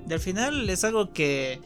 Y 0.09 0.12
al 0.12 0.20
final 0.20 0.68
es 0.70 0.84
algo 0.84 1.12
que 1.12 1.61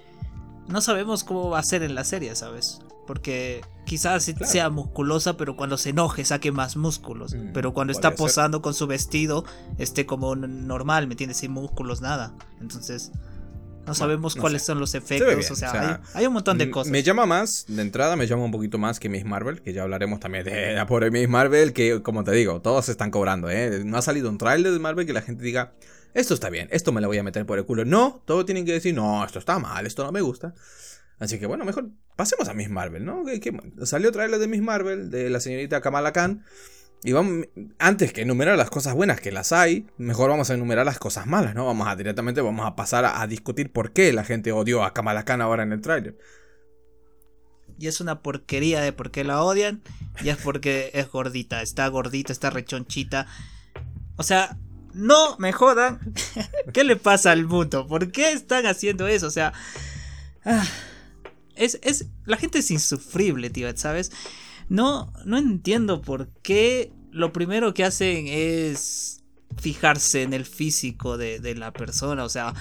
no 0.68 0.80
sabemos 0.80 1.24
cómo 1.24 1.50
va 1.50 1.58
a 1.58 1.62
ser 1.62 1.82
en 1.82 1.94
la 1.94 2.04
serie, 2.04 2.34
¿sabes? 2.34 2.80
Porque 3.06 3.60
quizás 3.84 4.24
sea 4.44 4.70
musculosa, 4.70 5.36
pero 5.36 5.56
cuando 5.56 5.76
se 5.76 5.90
enoje 5.90 6.24
saque 6.24 6.50
más 6.52 6.76
músculos. 6.76 7.34
Mm, 7.34 7.52
pero 7.52 7.74
cuando 7.74 7.92
está 7.92 8.14
posando 8.14 8.62
con 8.62 8.74
su 8.74 8.86
vestido, 8.86 9.44
esté 9.78 10.06
como 10.06 10.34
normal, 10.34 11.06
¿me 11.06 11.14
entiendes? 11.14 11.38
Sin 11.38 11.52
músculos, 11.52 12.00
nada. 12.00 12.34
Entonces, 12.60 13.12
no 13.86 13.94
sabemos 13.94 14.36
cuáles 14.36 14.64
son 14.64 14.78
los 14.78 14.94
efectos. 14.94 15.50
O 15.50 15.56
sea, 15.56 16.00
hay, 16.14 16.26
un 16.26 16.32
montón 16.32 16.58
de 16.58 16.70
cosas. 16.70 16.90
Me 16.90 17.02
llama 17.02 17.26
más, 17.26 17.64
de 17.68 17.82
entrada 17.82 18.16
me 18.16 18.26
llama 18.26 18.44
un 18.44 18.52
poquito 18.52 18.78
más 18.78 19.00
que 19.00 19.08
Miss 19.08 19.24
Marvel, 19.24 19.62
que 19.62 19.72
ya 19.72 19.82
hablaremos 19.82 20.20
también 20.20 20.44
de 20.44 20.72
la 20.74 20.86
pobre 20.86 21.10
Miss 21.10 21.28
Marvel, 21.28 21.72
que 21.72 22.02
como 22.02 22.24
te 22.24 22.32
digo, 22.32 22.60
todos 22.60 22.88
están 22.88 23.10
cobrando, 23.10 23.50
¿eh? 23.50 23.82
No 23.84 23.98
ha 23.98 24.02
salido 24.02 24.30
un 24.30 24.38
trailer 24.38 24.72
de 24.72 24.78
Marvel 24.78 25.06
que 25.06 25.12
la 25.12 25.22
gente 25.22 25.42
diga, 25.44 25.72
esto 26.14 26.34
está 26.34 26.50
bien, 26.50 26.68
esto 26.70 26.92
me 26.92 27.00
lo 27.00 27.08
voy 27.08 27.18
a 27.18 27.22
meter 27.22 27.46
por 27.46 27.58
el 27.58 27.64
culo. 27.64 27.84
No, 27.84 28.22
todos 28.24 28.44
tienen 28.44 28.64
que 28.64 28.72
decir, 28.72 28.94
no, 28.94 29.24
esto 29.24 29.38
está 29.38 29.58
mal, 29.58 29.86
esto 29.86 30.04
no 30.04 30.12
me 30.12 30.20
gusta. 30.20 30.54
Así 31.18 31.38
que 31.38 31.46
bueno, 31.46 31.64
mejor 31.64 31.90
pasemos 32.16 32.48
a 32.48 32.54
Miss 32.54 32.68
Marvel, 32.68 33.04
¿no? 33.04 33.24
salió 33.84 34.12
trailer 34.12 34.40
de 34.40 34.48
Miss 34.48 34.62
Marvel, 34.62 35.10
de 35.10 35.30
la 35.30 35.40
señorita 35.40 35.80
Kamala 35.80 36.12
Khan. 36.12 36.44
Y 37.04 37.12
vamos, 37.12 37.46
antes 37.78 38.12
que 38.12 38.22
enumerar 38.22 38.56
las 38.56 38.70
cosas 38.70 38.94
buenas 38.94 39.20
que 39.20 39.32
las 39.32 39.52
hay, 39.52 39.86
mejor 39.98 40.30
vamos 40.30 40.50
a 40.50 40.54
enumerar 40.54 40.86
las 40.86 41.00
cosas 41.00 41.26
malas, 41.26 41.54
¿no? 41.54 41.66
Vamos 41.66 41.88
a 41.88 41.96
directamente, 41.96 42.40
vamos 42.40 42.64
a 42.64 42.76
pasar 42.76 43.04
a, 43.04 43.26
discutir 43.26 43.72
por 43.72 43.92
qué 43.92 44.12
la 44.12 44.22
gente 44.22 44.52
odió 44.52 44.84
a 44.84 44.94
Kamala 44.94 45.24
Khan 45.24 45.40
ahora 45.40 45.64
en 45.64 45.72
el 45.72 45.80
tráiler. 45.80 46.16
Y 47.76 47.88
es 47.88 48.00
una 48.00 48.22
porquería 48.22 48.80
de 48.80 48.92
por 48.92 49.10
qué 49.10 49.24
la 49.24 49.42
odian. 49.42 49.82
Y 50.22 50.28
es 50.28 50.36
porque 50.36 50.92
es 50.94 51.10
gordita, 51.10 51.62
está 51.62 51.88
gordita, 51.88 52.32
está 52.32 52.50
rechonchita. 52.50 53.26
O 54.16 54.22
sea, 54.22 54.56
no 54.94 55.36
me 55.38 55.52
jodan. 55.52 55.98
¿Qué 56.72 56.84
le 56.84 56.94
pasa 56.94 57.32
al 57.32 57.46
mundo? 57.46 57.88
¿Por 57.88 58.12
qué 58.12 58.30
están 58.30 58.66
haciendo 58.66 59.08
eso? 59.08 59.26
O 59.26 59.30
sea... 59.30 59.52
Ah, 60.44 60.64
es, 61.56 61.80
es, 61.82 62.06
la 62.24 62.36
gente 62.36 62.60
es 62.60 62.70
insufrible, 62.70 63.50
tío, 63.50 63.74
¿sabes? 63.76 64.12
No, 64.68 65.12
no 65.24 65.38
entiendo 65.38 66.02
por 66.02 66.28
qué 66.42 66.92
lo 67.10 67.32
primero 67.32 67.74
que 67.74 67.84
hacen 67.84 68.26
es 68.28 69.22
fijarse 69.58 70.22
en 70.22 70.32
el 70.32 70.44
físico 70.44 71.18
de, 71.18 71.54
la 71.54 71.72
persona. 71.72 72.24
O 72.24 72.28
sea, 72.28 72.54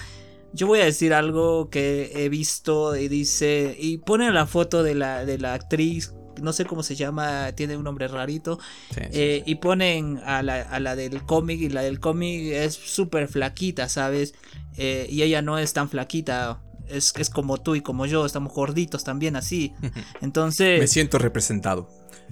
yo 0.52 0.66
voy 0.66 0.80
a 0.80 0.84
decir 0.84 1.14
algo 1.14 1.70
que 1.70 2.12
he 2.14 2.28
visto 2.28 2.96
y 2.96 3.08
dice, 3.08 3.76
y 3.78 3.98
pone 3.98 4.30
la 4.30 4.46
foto 4.46 4.82
de 4.82 4.94
la, 4.94 5.24
de 5.24 5.38
la 5.38 5.54
actriz, 5.54 6.12
no 6.40 6.52
sé 6.52 6.64
cómo 6.64 6.82
se 6.82 6.94
llama, 6.94 7.52
tiene 7.52 7.76
un 7.76 7.84
nombre 7.84 8.08
rarito, 8.08 8.58
eh, 8.96 9.42
y 9.46 9.56
ponen 9.56 10.20
a 10.24 10.42
la, 10.42 10.62
a 10.62 10.80
la 10.80 10.96
del 10.96 11.24
cómic 11.24 11.60
y 11.60 11.68
la 11.68 11.82
del 11.82 12.00
cómic 12.00 12.52
es 12.52 12.74
súper 12.74 13.28
flaquita, 13.28 13.88
¿sabes? 13.88 14.34
Eh, 14.76 15.06
y 15.10 15.22
ella 15.22 15.42
no 15.42 15.58
es 15.58 15.72
tan 15.72 15.88
flaquita 15.88 16.60
es, 16.92 17.12
es 17.16 17.30
como 17.30 17.58
tú 17.58 17.74
y 17.74 17.80
como 17.80 18.06
yo, 18.06 18.24
estamos 18.26 18.52
gorditos 18.52 19.04
también 19.04 19.36
así. 19.36 19.72
Entonces... 20.20 20.80
Me 20.80 20.86
siento 20.86 21.18
representado. 21.18 21.88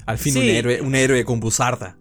Al 0.06 0.18
fin 0.18 0.36
un, 0.36 0.44
héroe, 0.44 0.80
un 0.80 0.94
héroe 0.94 1.24
con 1.24 1.40
buzarda. 1.40 1.98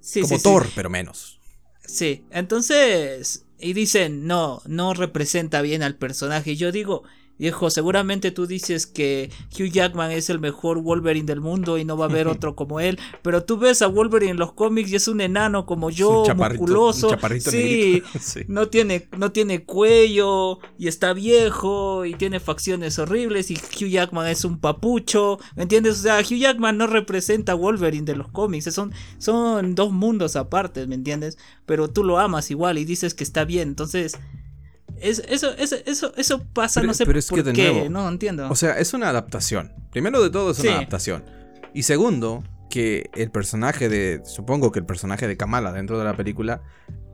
Sí, 0.00 0.20
como 0.22 0.38
Thor, 0.38 0.68
pero 0.74 0.90
menos. 0.90 1.40
Sí, 1.84 2.24
entonces... 2.30 3.46
Y 3.62 3.74
dicen, 3.74 4.26
no, 4.26 4.62
no 4.64 4.94
representa 4.94 5.60
bien 5.60 5.82
al 5.82 5.96
personaje. 5.96 6.52
Y 6.52 6.56
yo 6.56 6.72
digo, 6.72 7.02
Viejo, 7.40 7.70
seguramente 7.70 8.32
tú 8.32 8.46
dices 8.46 8.86
que 8.86 9.30
Hugh 9.58 9.70
Jackman 9.70 10.10
es 10.10 10.28
el 10.28 10.40
mejor 10.40 10.82
Wolverine 10.82 11.24
del 11.24 11.40
mundo 11.40 11.78
y 11.78 11.86
no 11.86 11.96
va 11.96 12.04
a 12.04 12.08
haber 12.10 12.28
otro 12.28 12.54
como 12.54 12.80
él, 12.80 12.98
pero 13.22 13.44
tú 13.44 13.56
ves 13.56 13.80
a 13.80 13.86
Wolverine 13.86 14.32
en 14.32 14.36
los 14.36 14.52
cómics 14.52 14.92
y 14.92 14.96
es 14.96 15.08
un 15.08 15.22
enano 15.22 15.64
como 15.64 15.88
yo, 15.88 16.24
musculoso. 16.36 17.16
sí, 17.38 18.02
sí, 18.20 18.40
no 18.46 18.68
tiene 18.68 19.08
no 19.16 19.32
tiene 19.32 19.64
cuello 19.64 20.58
y 20.78 20.88
está 20.88 21.14
viejo 21.14 22.04
y 22.04 22.12
tiene 22.12 22.40
facciones 22.40 22.98
horribles 22.98 23.50
y 23.50 23.54
Hugh 23.54 23.88
Jackman 23.88 24.26
es 24.26 24.44
un 24.44 24.58
papucho, 24.58 25.38
¿me 25.56 25.62
entiendes? 25.62 26.00
O 26.00 26.02
sea, 26.02 26.20
Hugh 26.20 26.40
Jackman 26.40 26.76
no 26.76 26.88
representa 26.88 27.52
a 27.52 27.54
Wolverine 27.54 28.04
de 28.04 28.16
los 28.16 28.28
cómics, 28.28 28.70
son 28.74 28.92
son 29.16 29.74
dos 29.74 29.92
mundos 29.92 30.36
aparte, 30.36 30.86
¿me 30.86 30.94
entiendes? 30.94 31.38
Pero 31.64 31.88
tú 31.88 32.04
lo 32.04 32.18
amas 32.18 32.50
igual 32.50 32.76
y 32.76 32.84
dices 32.84 33.14
que 33.14 33.24
está 33.24 33.46
bien, 33.46 33.68
entonces 33.68 34.18
eso, 35.00 35.22
eso, 35.28 35.76
eso, 35.86 36.12
eso 36.16 36.44
pasa, 36.52 36.82
no 36.82 36.94
sé 36.94 37.04
por 37.06 37.14
qué, 37.52 37.88
no 37.90 38.08
entiendo. 38.08 38.48
O 38.50 38.54
sea, 38.54 38.78
es 38.78 38.94
una 38.94 39.08
adaptación. 39.08 39.72
Primero 39.90 40.22
de 40.22 40.30
todo 40.30 40.52
es 40.52 40.60
una 40.60 40.76
adaptación. 40.76 41.24
Y 41.72 41.84
segundo, 41.84 42.42
que 42.70 43.10
el 43.14 43.30
personaje 43.30 43.88
de. 43.88 44.22
Supongo 44.24 44.72
que 44.72 44.78
el 44.78 44.86
personaje 44.86 45.28
de 45.28 45.36
Kamala 45.36 45.72
dentro 45.72 45.98
de 45.98 46.04
la 46.04 46.16
película 46.16 46.62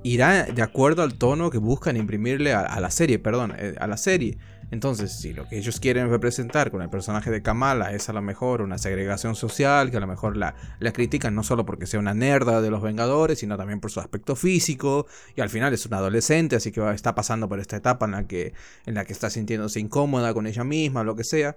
irá 0.03 0.45
de 0.45 0.62
acuerdo 0.62 1.03
al 1.03 1.14
tono 1.14 1.51
que 1.51 1.59
buscan 1.59 1.97
imprimirle 1.97 2.53
a 2.55 2.78
la 2.80 2.91
serie, 2.91 3.18
perdón, 3.18 3.55
eh, 3.59 3.74
a 3.80 3.87
la 3.87 3.97
serie. 3.97 4.39
Entonces, 4.71 5.19
si 5.21 5.33
lo 5.33 5.49
que 5.49 5.59
ellos 5.59 5.79
quieren 5.79 6.11
representar 6.11 6.71
con 6.71 6.83
el 6.83 6.91
personaje 6.91 7.31
de 7.31 7.41
Kamala 7.41 7.93
es 7.93 8.09
a 8.09 8.12
lo 8.12 8.21
mejor 8.21 8.62
una 8.62 8.79
segregación 8.79 9.37
social, 9.37 9.91
que 9.91 9.99
a 9.99 10.01
lo 10.01 10.09
mejor 10.09 10.37
la, 10.37 10.57
la 10.81 10.93
critican 10.93 11.35
no 11.35 11.45
solo 11.45 11.64
porque 11.64 11.87
sea 11.87 12.01
una 12.01 12.14
nerda 12.14 12.61
de 12.61 12.71
los 12.71 12.83
Vengadores, 12.83 13.39
sino 13.39 13.57
también 13.57 13.81
por 13.81 13.93
su 13.93 14.01
aspecto 14.01 14.35
físico, 14.35 15.07
y 15.37 15.41
al 15.41 15.51
final 15.51 15.73
es 15.73 15.87
una 15.87 15.99
adolescente, 15.99 16.57
así 16.57 16.73
que 16.73 16.91
está 16.93 17.14
pasando 17.14 17.49
por 17.49 17.61
esta 17.61 17.77
etapa 17.77 18.07
en 18.07 18.12
la 18.12 18.27
que, 18.27 18.55
en 18.87 18.95
la 18.95 19.05
que 19.05 19.12
está 19.12 19.31
sintiéndose 19.31 19.79
incómoda 19.79 20.35
con 20.35 20.47
ella 20.47 20.64
misma, 20.64 21.05
lo 21.05 21.14
que 21.14 21.25
sea. 21.25 21.57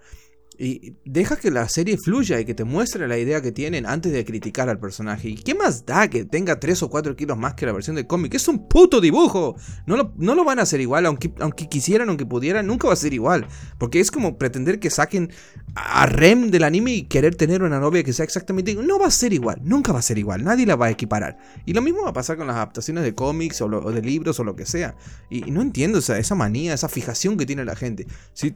Y 0.62 0.98
deja 1.06 1.38
que 1.38 1.52
la 1.52 1.70
serie 1.70 1.98
fluya 1.98 2.38
y 2.38 2.44
que 2.44 2.54
te 2.54 2.66
muestre 2.66 3.08
la 3.08 3.18
idea 3.18 3.42
que 3.42 3.54
tienen 3.54 3.86
antes 3.86 4.12
de 4.12 4.26
criticar 4.26 4.68
al 4.68 4.78
personaje. 4.78 5.30
¿Y 5.30 5.36
qué 5.36 5.56
más 5.56 5.86
da 5.86 6.10
que 6.10 6.26
tenga 6.26 6.60
3 6.60 6.84
o 6.84 6.90
4 6.90 7.16
kilos 7.16 7.38
más 7.38 7.54
que 7.54 7.66
la 7.66 7.72
versión 7.72 7.96
del 7.96 8.08
cómic? 8.08 8.34
Es 8.34 8.46
un 8.50 8.68
puto 8.68 9.00
dibujo. 9.00 9.56
No 9.86 9.96
lo, 9.96 10.14
no 10.18 10.36
lo 10.36 10.44
van 10.44 10.60
a 10.60 10.64
hacer 10.64 10.82
igual, 10.82 11.06
aunque, 11.06 11.34
aunque 11.40 11.70
quisieran, 11.70 12.10
aunque 12.10 12.26
pudieran, 12.26 12.68
nunca 12.68 12.90
va 12.90 12.94
a 12.94 12.98
ser 12.98 13.14
igual. 13.14 13.48
Porque 13.78 14.02
es 14.02 14.12
como 14.12 14.38
pretender 14.38 14.82
que 14.82 14.90
saquen 14.90 15.32
a 15.76 16.06
Rem 16.08 16.52
del 16.52 16.66
anime 16.66 16.92
y 16.92 17.04
querer 17.04 17.36
tener 17.36 17.64
una 17.64 17.80
novia 17.80 18.04
que 18.04 18.12
sea 18.12 18.26
exactamente 18.26 18.72
igual. 18.72 18.86
No 18.86 19.00
va 19.00 19.08
a 19.08 19.12
ser 19.12 19.32
igual, 19.32 19.62
nunca 19.64 19.94
va 19.94 20.00
a 20.00 20.02
ser 20.02 20.18
igual. 20.18 20.44
Nadie 20.44 20.66
la 20.66 20.76
va 20.76 20.88
a 20.88 20.90
equiparar. 20.90 21.38
Y 21.66 21.72
lo 21.72 21.82
mismo 21.82 22.04
va 22.04 22.10
a 22.10 22.14
pasar 22.14 22.36
con 22.36 22.48
las 22.48 22.58
adaptaciones 22.58 23.06
de 23.06 23.16
cómics 23.16 23.62
o, 23.62 23.70
de 23.70 24.02
libros 24.02 24.38
o 24.42 24.44
lo 24.44 24.58
que 24.58 24.66
sea. 24.66 24.98
Y, 25.30 25.52
no 25.52 25.62
entiendo 25.62 26.00
esa 26.00 26.36
manía, 26.36 26.74
esa 26.74 26.90
fijación 26.90 27.38
que 27.38 27.46
tiene 27.46 27.64
la 27.64 27.78
gente. 27.78 28.06
Si 28.34 28.56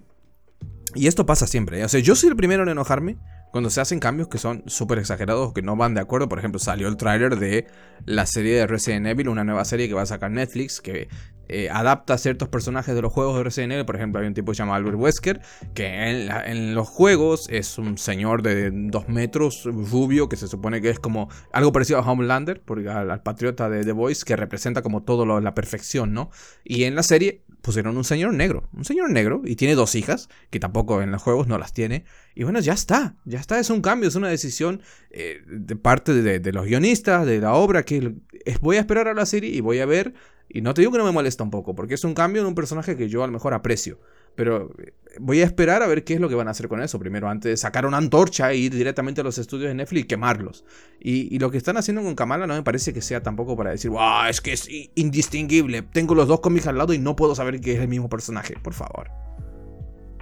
y 0.96 1.08
esto 1.08 1.26
pasa 1.26 1.48
siempre. 1.48 1.80
¿eh? 1.80 1.86
O 1.86 1.89
sea, 1.89 2.00
yo 2.00 2.16
soy 2.16 2.30
el 2.30 2.36
primero 2.36 2.64
en 2.64 2.70
enojarme 2.70 3.18
cuando 3.52 3.70
se 3.70 3.82
hacen 3.82 4.00
cambios 4.00 4.30
que 4.30 4.39
son 4.39 4.64
súper 4.66 4.98
exagerados 4.98 5.50
o 5.50 5.54
que 5.54 5.62
no 5.62 5.76
van 5.76 5.94
de 5.94 6.02
acuerdo. 6.02 6.28
Por 6.28 6.39
ejemplo, 6.39 6.60
salió 6.60 6.88
el 6.88 6.98
tráiler 6.98 7.38
de 7.38 7.68
la 8.06 8.26
serie 8.26 8.56
de 8.56 8.68
Resident 8.68 9.06
Evil, 9.06 9.30
una 9.30 9.44
nueva 9.44 9.64
serie 9.66 9.88
que 9.88 9.94
va 9.94 10.02
a 10.02 10.08
sacar 10.08 10.32
Netflix, 10.32 10.82
que 10.82 11.08
eh, 11.50 11.70
adapta 11.70 12.18
ciertos 12.18 12.48
personajes 12.48 12.96
de 12.96 13.02
los 13.02 13.14
juegos 13.14 13.38
de 13.38 13.44
Resident 13.44 13.74
Evil. 13.74 13.86
Por 13.86 13.96
ejemplo, 13.96 14.22
hay 14.22 14.28
un 14.28 14.34
tipo 14.34 14.54
llamado 14.54 14.78
Albert 14.78 14.98
Wesker, 14.98 15.41
que 15.76 15.86
en, 15.86 16.74
los 16.74 16.88
juegos 16.88 17.48
es 17.50 17.78
un 17.78 17.98
señor 17.98 18.41
de 18.41 18.72
dos 18.72 19.08
metros, 19.08 19.66
rubio, 19.66 20.30
que 20.30 20.36
se 20.36 20.48
supone 20.48 20.82
que 20.82 20.89
es 20.89 21.00
como 21.00 21.30
algo 21.52 21.72
parecido 21.72 22.00
a 22.00 22.12
Homelander, 22.12 22.62
porque 22.64 22.89
al, 22.89 23.22
patriota 23.22 23.70
de 23.70 23.86
The 23.86 23.91
Voice, 23.91 24.24
que 24.26 24.36
representa 24.36 24.82
como 24.82 25.04
todo 25.04 25.26
lo, 25.26 25.39
la 25.41 25.54
perfección, 25.54 26.14
¿no? 26.14 26.32
Y 26.64 26.86
en 26.86 26.96
la 26.96 27.04
serie 27.04 27.44
pusieron 27.64 27.95
un 27.95 28.03
señor 28.03 28.34
negro, 28.34 28.68
un 28.74 28.84
señor 28.84 29.09
negro, 29.09 29.41
y 29.45 29.55
tiene 29.55 29.74
dos 29.74 29.95
hijas, 29.95 30.28
que 30.49 30.59
tampoco 30.59 31.01
en 31.01 31.11
los 31.11 31.22
juegos 31.22 31.47
no 31.47 31.57
las 31.57 31.72
tiene. 31.72 32.03
Y 32.36 32.43
bueno, 32.43 32.59
ya 32.59 32.74
está, 32.74 33.16
ya 33.24 33.39
está, 33.39 33.57
es 33.57 33.70
un 33.70 33.82
cambio, 33.82 34.09
es 34.09 34.16
una 34.16 34.28
decisión 34.28 34.82
eh, 35.11 35.41
de 35.47 35.78
parte 35.78 36.14
de, 36.14 36.51
los 36.51 36.66
guionistas, 36.66 37.26
de 37.26 37.39
la 37.39 37.53
obra, 37.53 37.84
que 37.84 38.16
es, 38.43 38.59
voy 38.59 38.76
a 38.76 38.82
esperar 38.82 39.07
a 39.07 39.14
la 39.14 39.26
serie 39.26 39.49
y 39.49 39.61
voy 39.61 39.80
a 39.80 39.86
ver, 39.86 40.14
y 40.49 40.59
no 40.59 40.74
te 40.74 40.82
digo 40.82 40.91
que 40.91 40.97
no 40.97 41.05
me 41.05 41.14
molesta 41.14 41.41
un 41.41 41.51
poco, 41.51 41.74
porque 41.74 41.93
es 41.93 42.03
un 42.03 42.14
cambio 42.14 42.41
en 42.41 42.49
un 42.49 42.55
personaje 42.55 42.97
que 42.97 43.07
yo 43.07 43.24
a 43.24 43.28
lo 43.28 43.34
mejor 43.34 43.53
aprecio. 43.53 43.97
Pero 44.36 44.72
eh, 44.80 44.94
voy 45.20 45.42
a 45.42 45.46
esperar 45.46 45.84
a 45.84 45.88
ver 45.88 46.04
qué 46.04 46.16
es 46.16 46.20
lo 46.20 46.30
que 46.30 46.36
van 46.36 46.48
a 46.48 46.52
hacer 46.52 46.68
con 46.68 46.82
eso. 46.82 47.00
Primero, 47.00 47.30
antes 47.30 47.50
de 47.50 47.58
sacar 47.58 47.86
una 47.86 47.98
antorcha 47.98 48.52
e 48.52 48.58
ir 48.58 48.74
directamente 48.74 49.22
a 49.22 49.24
los 49.24 49.38
estudios 49.38 49.70
de 49.70 49.76
Netflix 49.76 50.04
y 50.04 50.08
quemarlos. 50.08 50.66
Y, 51.00 51.38
lo 51.40 51.52
que 51.52 51.58
están 51.58 51.78
haciendo 51.78 52.02
con 52.02 52.16
Kamala 52.16 52.48
no 52.48 52.54
me 52.54 52.64
parece 52.64 52.94
que 52.94 53.02
sea 53.02 53.22
tampoco 53.22 53.56
para 53.56 53.72
decir, 53.72 53.92
wow, 53.92 54.26
es 54.30 54.42
que 54.42 54.54
es 54.54 54.68
indistinguible. 54.96 55.82
Tengo 55.82 56.16
los 56.16 56.28
dos 56.28 56.40
cómics 56.40 56.68
al 56.68 56.78
lado 56.78 56.94
y 56.94 57.00
no 57.00 57.16
puedo 57.16 57.36
saber 57.36 57.60
que 57.60 57.74
es 57.74 57.80
el 57.80 57.88
mismo 57.88 58.10
personaje. 58.10 58.56
Por 58.62 58.74
favor. 58.74 59.10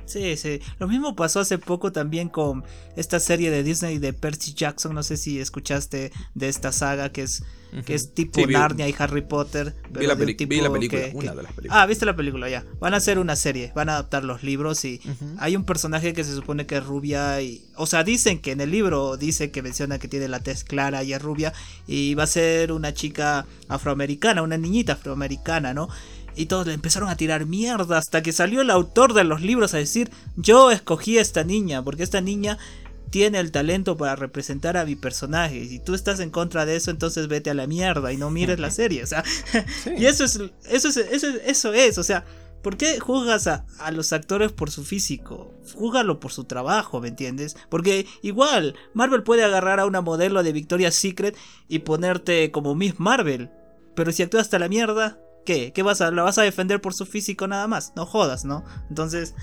Sí, 0.05 0.37
sí. 0.37 0.59
Lo 0.79 0.87
mismo 0.87 1.15
pasó 1.15 1.39
hace 1.39 1.57
poco 1.57 1.91
también 1.91 2.29
con 2.29 2.63
esta 2.95 3.19
serie 3.19 3.51
de 3.51 3.63
Disney 3.63 3.99
de 3.99 4.13
Percy 4.13 4.53
Jackson. 4.53 4.93
No 4.93 5.03
sé 5.03 5.17
si 5.17 5.39
escuchaste 5.39 6.11
de 6.35 6.49
esta 6.49 6.71
saga 6.71 7.11
que 7.11 7.23
es 7.23 7.43
que 7.85 7.95
es 7.95 8.13
tipo 8.13 8.45
Narnia 8.45 8.89
y 8.89 8.95
Harry 8.97 9.21
Potter. 9.21 9.73
vi, 9.89 10.05
la, 10.05 10.15
película, 10.17 10.69
una 11.13 11.33
de 11.33 11.43
las 11.43 11.53
películas. 11.53 11.69
Ah, 11.69 11.85
viste 11.85 12.05
la 12.05 12.15
película 12.15 12.49
ya. 12.49 12.65
Van 12.79 12.93
a 12.93 12.97
hacer 12.97 13.17
una 13.17 13.35
serie, 13.35 13.71
van 13.73 13.87
a 13.87 13.93
adaptar 13.93 14.25
los 14.25 14.43
libros 14.43 14.83
y 14.83 14.99
hay 15.37 15.55
un 15.55 15.63
personaje 15.63 16.13
que 16.13 16.23
se 16.23 16.35
supone 16.35 16.65
que 16.65 16.77
es 16.77 16.85
rubia 16.85 17.41
y... 17.41 17.65
O 17.77 17.85
sea, 17.85 18.03
dicen 18.03 18.39
que 18.39 18.51
en 18.51 18.61
el 18.61 18.71
libro 18.71 19.15
dice 19.15 19.51
que 19.51 19.61
menciona 19.61 19.99
que 19.99 20.07
tiene 20.07 20.27
la 20.27 20.41
tez 20.41 20.63
clara 20.63 21.03
y 21.03 21.13
es 21.13 21.21
rubia 21.21 21.53
y 21.87 22.13
va 22.13 22.23
a 22.23 22.27
ser 22.27 22.71
una 22.73 22.93
chica 22.93 23.45
afroamericana, 23.69 24.41
una 24.41 24.57
niñita 24.57 24.93
afroamericana, 24.93 25.73
¿no? 25.73 25.87
Y 26.41 26.47
todos 26.47 26.65
le 26.65 26.73
empezaron 26.73 27.07
a 27.07 27.15
tirar 27.15 27.45
mierda 27.45 27.99
hasta 27.99 28.23
que 28.23 28.31
salió 28.31 28.61
el 28.61 28.71
autor 28.71 29.13
de 29.13 29.23
los 29.23 29.41
libros 29.41 29.75
a 29.75 29.77
decir, 29.77 30.09
yo 30.35 30.71
escogí 30.71 31.19
a 31.19 31.21
esta 31.21 31.43
niña, 31.43 31.83
porque 31.83 32.01
esta 32.01 32.19
niña 32.19 32.57
tiene 33.11 33.39
el 33.39 33.51
talento 33.51 33.95
para 33.95 34.15
representar 34.15 34.75
a 34.75 34.85
mi 34.85 34.95
personaje. 34.95 35.57
Y 35.57 35.69
si 35.69 35.77
tú 35.77 35.93
estás 35.93 36.19
en 36.19 36.31
contra 36.31 36.65
de 36.65 36.77
eso, 36.77 36.89
entonces 36.89 37.27
vete 37.27 37.51
a 37.51 37.53
la 37.53 37.67
mierda 37.67 38.11
y 38.11 38.17
no 38.17 38.31
mires 38.31 38.59
la 38.59 38.71
serie. 38.71 39.03
O 39.03 39.05
sea, 39.07 39.23
y 39.97 40.07
eso 40.07 40.23
es, 40.23 40.41
eso 40.67 40.87
es, 40.87 40.97
eso 40.97 41.27
es, 41.27 41.41
eso 41.45 41.73
es, 41.73 41.97
o 41.99 42.03
sea, 42.03 42.25
¿Por 42.63 42.77
qué 42.77 42.99
juzgas 42.99 43.47
a, 43.47 43.65
los 43.91 44.13
actores 44.13 44.51
por 44.51 44.69
su 44.69 44.83
físico? 44.83 45.51
Júgalo 45.73 46.19
por 46.19 46.31
su 46.31 46.43
trabajo, 46.43 47.01
¿me 47.01 47.07
entiendes? 47.07 47.57
Porque 47.69 48.05
igual, 48.21 48.75
Marvel 48.93 49.23
puede 49.23 49.43
agarrar 49.43 49.79
a 49.79 49.87
una 49.87 50.01
modelo 50.01 50.43
de 50.43 50.53
Victoria's 50.53 50.93
Secret 50.93 51.35
y 51.67 51.79
ponerte 51.79 52.51
como 52.51 52.75
Miss 52.75 52.99
Marvel. 52.99 53.49
Pero 53.95 54.11
si 54.11 54.21
actúas 54.21 54.43
hasta 54.43 54.59
la 54.59 54.69
mierda, 54.69 55.17
¿qué? 55.45 55.71
¿Qué 55.73 55.83
vas 55.83 56.01
a, 56.01 56.11
la 56.11 56.23
vas 56.23 56.37
a 56.37 56.43
defender 56.43 56.81
por 56.81 56.93
su 56.93 57.05
físico 57.05 57.47
nada 57.47 57.67
más? 57.67 57.93
No 57.95 58.05
jodas, 58.05 58.45
¿no? 58.45 58.63
Entonces, 58.89 59.35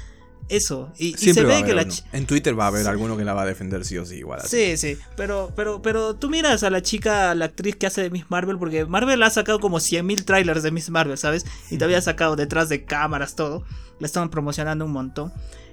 eso. 0.48 0.90
Y, 0.98 1.14
se 1.14 1.44
ve 1.44 1.62
que 1.64 1.74
la 1.74 1.86
En 2.12 2.26
Twitter 2.26 2.58
va 2.58 2.64
a 2.64 2.68
haber 2.68 2.86
alguno 2.86 3.16
que 3.16 3.24
la 3.24 3.34
va 3.34 3.42
a 3.42 3.46
defender 3.46 3.84
sí 3.84 3.98
o 3.98 4.04
sí, 4.04 4.16
igual. 4.16 4.40
Sí, 4.44 4.76
sí. 4.76 4.96
Pero, 5.16 5.52
pero, 5.54 5.82
pero 5.82 6.16
tú 6.16 6.30
miras 6.30 6.62
a 6.62 6.70
la 6.70 6.82
chica, 6.82 7.34
la 7.34 7.46
actriz 7.46 7.76
que 7.76 7.86
hace 7.86 8.02
de 8.02 8.10
Miss 8.10 8.24
Marvel, 8.30 8.58
porque 8.58 8.86
Marvel 8.86 9.22
ha 9.22 9.30
sacado 9.30 9.60
como 9.60 9.78
100.000 9.78 10.24
trailers 10.24 10.62
de 10.62 10.70
Miss 10.70 10.90
Marvel, 10.90 11.18
¿sabes? 11.18 11.44
Y 11.70 11.76
te 11.76 11.84
había 11.84 12.00
sacado 12.00 12.36
detrás 12.36 12.68
de 12.68 12.84
cámaras, 12.84 13.34
todo. 13.34 13.64
La 14.00 14.06
estaban 14.06 14.30
promocionando 14.30 14.84
un 14.84 14.92
montón. 14.92 15.32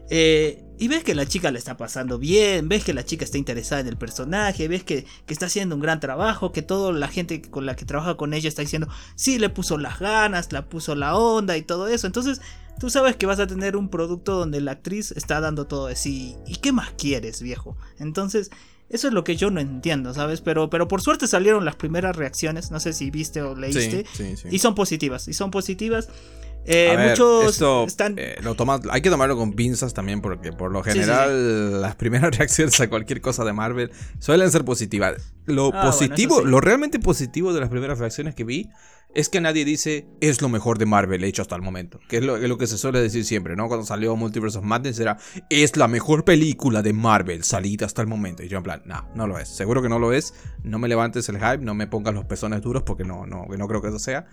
Eh, 0.09 0.61
y 0.77 0.87
ves 0.87 1.03
que 1.03 1.15
la 1.15 1.25
chica 1.25 1.51
le 1.51 1.57
está 1.57 1.77
pasando 1.77 2.19
bien, 2.19 2.67
ves 2.67 2.83
que 2.83 2.93
la 2.93 3.05
chica 3.05 3.23
está 3.23 3.37
interesada 3.37 3.81
en 3.81 3.87
el 3.87 3.97
personaje, 3.97 4.67
ves 4.67 4.83
que, 4.83 5.05
que, 5.25 5.33
está 5.33 5.45
haciendo 5.45 5.75
un 5.75 5.81
gran 5.81 5.99
trabajo, 5.99 6.51
que 6.51 6.61
toda 6.61 6.91
la 6.91 7.07
gente 7.07 7.41
con 7.41 7.65
la 7.65 7.75
que 7.75 7.85
trabaja 7.85 8.15
con 8.17 8.33
ella 8.33 8.49
está 8.49 8.61
diciendo, 8.61 8.87
sí, 9.15 9.39
le 9.39 9.49
puso 9.49 9.77
las 9.77 9.99
ganas, 9.99 10.51
la 10.51 10.67
puso 10.67 10.95
la 10.95 11.15
onda 11.15 11.55
y 11.55 11.61
todo 11.61 11.87
eso. 11.87 12.07
Entonces, 12.07 12.41
tú 12.79 12.89
sabes 12.89 13.15
que 13.15 13.25
vas 13.25 13.39
a 13.39 13.47
tener 13.47 13.77
un 13.77 13.89
producto 13.89 14.35
donde 14.35 14.61
la 14.61 14.71
actriz 14.71 15.11
está 15.11 15.39
dando 15.39 15.65
todo 15.65 15.87
de 15.87 15.95
sí. 15.95 16.35
¿Y 16.45 16.57
qué 16.57 16.71
más 16.71 16.91
quieres, 16.97 17.41
viejo? 17.41 17.77
Entonces, 17.99 18.51
eso 18.89 19.07
es 19.07 19.13
lo 19.13 19.23
que 19.23 19.35
yo 19.35 19.49
no 19.49 19.59
entiendo, 19.59 20.13
¿sabes? 20.13 20.41
Pero, 20.41 20.69
pero 20.69 20.87
por 20.87 21.01
suerte 21.01 21.27
salieron 21.27 21.65
las 21.65 21.75
primeras 21.75 22.15
reacciones, 22.15 22.69
no 22.69 22.79
sé 22.79 22.93
si 22.93 23.09
viste 23.09 23.41
o 23.41 23.55
leíste, 23.55 24.05
y 24.51 24.59
son 24.59 24.75
positivas, 24.75 25.27
y 25.27 25.33
son 25.33 25.51
positivas. 25.51 26.09
Eh, 26.65 27.09
muchos 27.09 27.61
están... 27.87 28.15
Eh, 28.17 28.37
lo 28.41 28.55
hay 28.89 29.01
que 29.01 29.09
tomarlo 29.09 29.37
con 29.37 29.53
pinzas 29.53 29.93
también 29.93 30.21
porque 30.21 30.51
por 30.51 30.71
lo 30.71 30.83
general 30.83 31.81
las 31.81 31.95
primeras 31.95 32.35
reacciones 32.37 32.79
a 32.81 32.89
cualquier 32.89 33.21
cosa 33.21 33.43
de 33.43 33.53
Marvel 33.53 33.91
suelen 34.19 34.49
ser 34.51 34.65
positivas. 34.65 35.33
Lo 35.45 35.71
ah, 35.73 35.83
positivo, 35.83 36.43
lo 36.43 36.61
realmente 36.61 36.99
positivo 36.99 37.53
de 37.53 37.59
las 37.59 37.69
primeras 37.69 37.99
reacciones 37.99 38.33
que 38.35 38.43
vi 38.43 38.69
es 39.15 39.29
que 39.29 39.39
nadie 39.39 39.63
dice 39.63 40.05
es 40.19 40.41
lo 40.41 40.49
mejor 40.49 40.77
de 40.77 40.85
Marvel 40.85 41.23
hecho 41.23 41.41
hasta 41.41 41.55
el 41.55 41.61
momento. 41.61 41.99
Que 42.09 42.17
es 42.17 42.23
lo, 42.23 42.57
que 42.57 42.67
se 42.67 42.77
suele 42.77 42.99
decir 42.99 43.23
siempre, 43.23 43.55
¿no? 43.55 43.67
Cuando 43.67 43.85
salió 43.85 44.15
Multiverse 44.15 44.57
of 44.57 44.65
Madness 44.65 44.99
era 44.99 45.17
es 45.49 45.77
la 45.77 45.87
mejor 45.87 46.25
película 46.25 46.81
de 46.81 46.91
Marvel 46.91 47.43
salida 47.43 47.85
hasta 47.85 48.01
el 48.01 48.07
momento. 48.07 48.43
Y 48.43 48.49
yo 48.49 48.57
en 48.57 48.63
plan, 48.63 48.81
no, 48.85 49.07
no 49.15 49.25
lo 49.25 49.39
es. 49.39 49.47
Seguro 49.47 49.81
que 49.81 49.87
no 49.87 49.99
lo 49.99 50.11
es. 50.11 50.33
No 50.63 50.79
me 50.79 50.89
levantes 50.89 51.29
el 51.29 51.37
hype, 51.37 51.59
no 51.59 51.73
me 51.73 51.87
pongas 51.87 52.13
los 52.13 52.25
pezones 52.25 52.61
duros 52.61 52.83
porque 52.83 53.05
no, 53.05 53.25
no, 53.25 53.45
no 53.45 53.67
creo 53.67 53.81
que 53.81 53.87
eso 53.87 53.99
sea. 53.99 54.27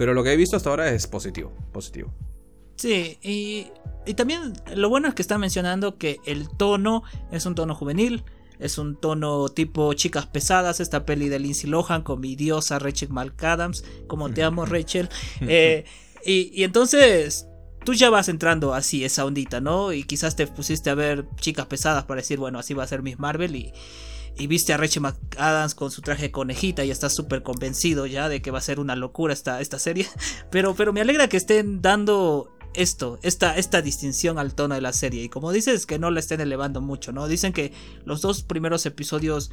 Pero 0.00 0.14
lo 0.14 0.24
que 0.24 0.32
he 0.32 0.36
visto 0.38 0.56
hasta 0.56 0.70
ahora 0.70 0.90
es 0.90 1.06
positivo, 1.06 1.52
positivo. 1.74 2.10
Sí, 2.76 3.18
y, 3.20 3.66
y 4.06 4.14
también 4.14 4.54
lo 4.74 4.88
bueno 4.88 5.08
es 5.08 5.14
que 5.14 5.20
está 5.20 5.36
mencionando 5.36 5.98
que 5.98 6.20
el 6.24 6.48
tono 6.48 7.02
es 7.30 7.44
un 7.44 7.54
tono 7.54 7.74
juvenil 7.74 8.24
es 8.58 8.78
un 8.78 8.96
tono 8.96 9.50
tipo 9.50 9.92
chicas 9.92 10.26
pesadas, 10.26 10.80
esta 10.80 11.04
peli 11.04 11.28
de 11.28 11.38
Lindsay 11.38 11.68
Lohan 11.68 12.00
con 12.00 12.18
mi 12.18 12.34
diosa 12.34 12.78
Rachel 12.78 13.10
McAdams, 13.10 13.84
como 14.06 14.30
te 14.30 14.42
amo 14.42 14.64
Rachel. 14.66 15.10
Eh, 15.42 15.84
y, 16.24 16.64
entonces 16.64 17.46
tú 17.84 17.92
ya 17.92 18.08
vas 18.08 18.30
entrando 18.30 18.72
así, 18.72 19.04
esa 19.04 19.26
ondita, 19.26 19.60
¿no? 19.60 19.92
Y 19.92 20.04
quizás 20.04 20.34
te 20.34 20.46
pusiste 20.46 20.88
a 20.88 20.94
ver 20.94 21.26
chicas 21.36 21.66
pesadas 21.66 22.04
para 22.04 22.22
decir, 22.22 22.38
bueno, 22.38 22.58
así 22.58 22.72
va 22.72 22.84
a 22.84 22.86
ser 22.86 23.02
Miss 23.02 23.18
Marvel 23.18 23.54
y, 23.54 23.72
y 24.38 24.46
viste 24.46 24.72
a 24.72 24.76
Rachel 24.76 25.02
McAdams 25.02 25.74
con 25.74 25.90
su 25.90 26.02
traje 26.02 26.24
de 26.24 26.30
conejita 26.30 26.84
y 26.84 26.90
estás 26.90 27.12
súper 27.12 27.42
convencido 27.42 28.06
ya 28.06 28.28
de 28.28 28.42
que 28.42 28.50
va 28.50 28.58
a 28.58 28.62
ser 28.62 28.80
una 28.80 28.96
locura 28.96 29.32
esta, 29.32 29.60
esta 29.60 29.78
serie. 29.78 30.06
Pero, 30.50 30.74
pero 30.74 30.92
me 30.92 31.00
alegra 31.00 31.28
que 31.28 31.36
estén 31.36 31.80
dando 31.80 32.50
esto, 32.74 33.18
esta, 33.22 33.56
esta 33.56 33.82
distinción 33.82 34.38
al 34.38 34.54
tono 34.54 34.74
de 34.74 34.80
la 34.80 34.92
serie. 34.92 35.24
Y 35.24 35.28
como 35.28 35.52
dices, 35.52 35.86
que 35.86 35.98
no 35.98 36.10
la 36.10 36.20
estén 36.20 36.40
elevando 36.40 36.80
mucho, 36.80 37.12
¿no? 37.12 37.28
Dicen 37.28 37.52
que 37.52 37.72
los 38.04 38.20
dos 38.20 38.42
primeros 38.42 38.86
episodios 38.86 39.50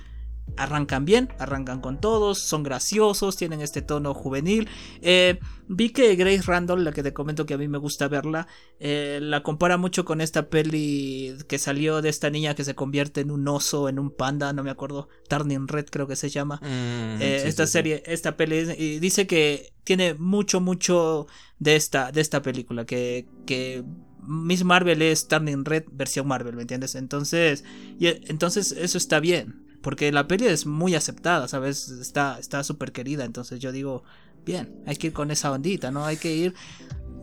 arrancan 0.56 1.06
bien, 1.06 1.30
arrancan 1.39 1.82
con 1.82 2.00
todos, 2.00 2.39
son 2.39 2.64
graciosos, 2.64 3.36
tienen 3.36 3.62
este 3.62 3.82
tono 3.82 4.14
juvenil. 4.14 4.68
Eh, 5.02 5.39
vi 5.68 5.89
que 5.89 6.16
Grace 6.16 6.43
Randall, 6.43 6.84
la 6.84 6.91
que 6.91 7.04
te 7.04 7.14
comento 7.14 7.45
que 7.45 7.54
a 7.54 7.58
mí 7.58 7.68
me 7.68 7.78
gusta 7.78 8.08
verla, 8.08 8.48
eh, 8.80 9.20
la 9.22 9.43
compara 9.43 9.78
mucho 9.78 10.06
con 10.06 10.22
esta 10.22 10.50
peli 10.50 11.36
que 11.48 11.60
salió 11.60 12.02
de 12.02 12.10
esta 12.10 12.30
niña 12.30 12.56
que 12.56 12.64
se 12.64 12.76
convierte 12.76 13.22
en 13.22 13.32
un 13.32 13.48
oso, 13.48 13.89
en 13.89 14.00
un 14.00 14.12
panda, 14.12 14.54
no 14.54 14.64
me 14.64 14.72
acuerdo, 14.72 15.10
Turning 15.28 15.68
Red 15.68 15.88
creo 15.91 16.08
que 16.08 16.16
se 16.16 16.30
llama. 16.30 16.58
Mm, 16.62 17.22
eh, 17.22 17.43
esta 17.45 17.68
serie, 17.68 18.04
esta 18.06 18.38
peli, 18.38 18.74
y 18.78 19.00
dice 19.00 19.28
que 19.28 19.74
tiene 19.84 20.14
mucho, 20.14 20.62
mucho 20.62 21.28
de 21.60 21.76
esta, 21.76 22.12
de 22.12 22.22
esta 22.22 22.41
película, 22.41 22.86
que, 22.86 23.28
que 23.45 23.84
Miss 24.28 24.64
Marvel 24.64 25.02
es 25.02 25.28
Turning 25.28 25.64
Red 25.64 25.86
versión 25.91 26.28
Marvel, 26.28 26.56
¿me 26.56 26.64
entiendes? 26.64 26.95
Entonces, 26.95 27.64
y, 28.00 28.08
entonces 28.08 28.72
eso 28.72 28.98
está 28.98 29.20
bien. 29.20 29.66
Porque 29.88 30.11
la 30.11 30.27
peli 30.27 30.47
es 30.47 30.65
muy 30.65 30.95
aceptada, 30.95 31.47
¿sabes? 31.47 31.88
Está 31.88 32.61
súper 32.65 32.91
querida. 32.91 33.23
Entonces 33.23 33.61
yo 33.61 33.71
digo, 33.71 34.03
bien, 34.45 34.75
hay 34.85 34.97
que 34.97 35.07
ir 35.07 35.13
con 35.13 35.31
esa 35.31 35.49
ondita, 35.49 35.91
¿no? 35.91 36.05
Hay 36.05 36.17
que 36.17 36.35
ir 36.35 36.53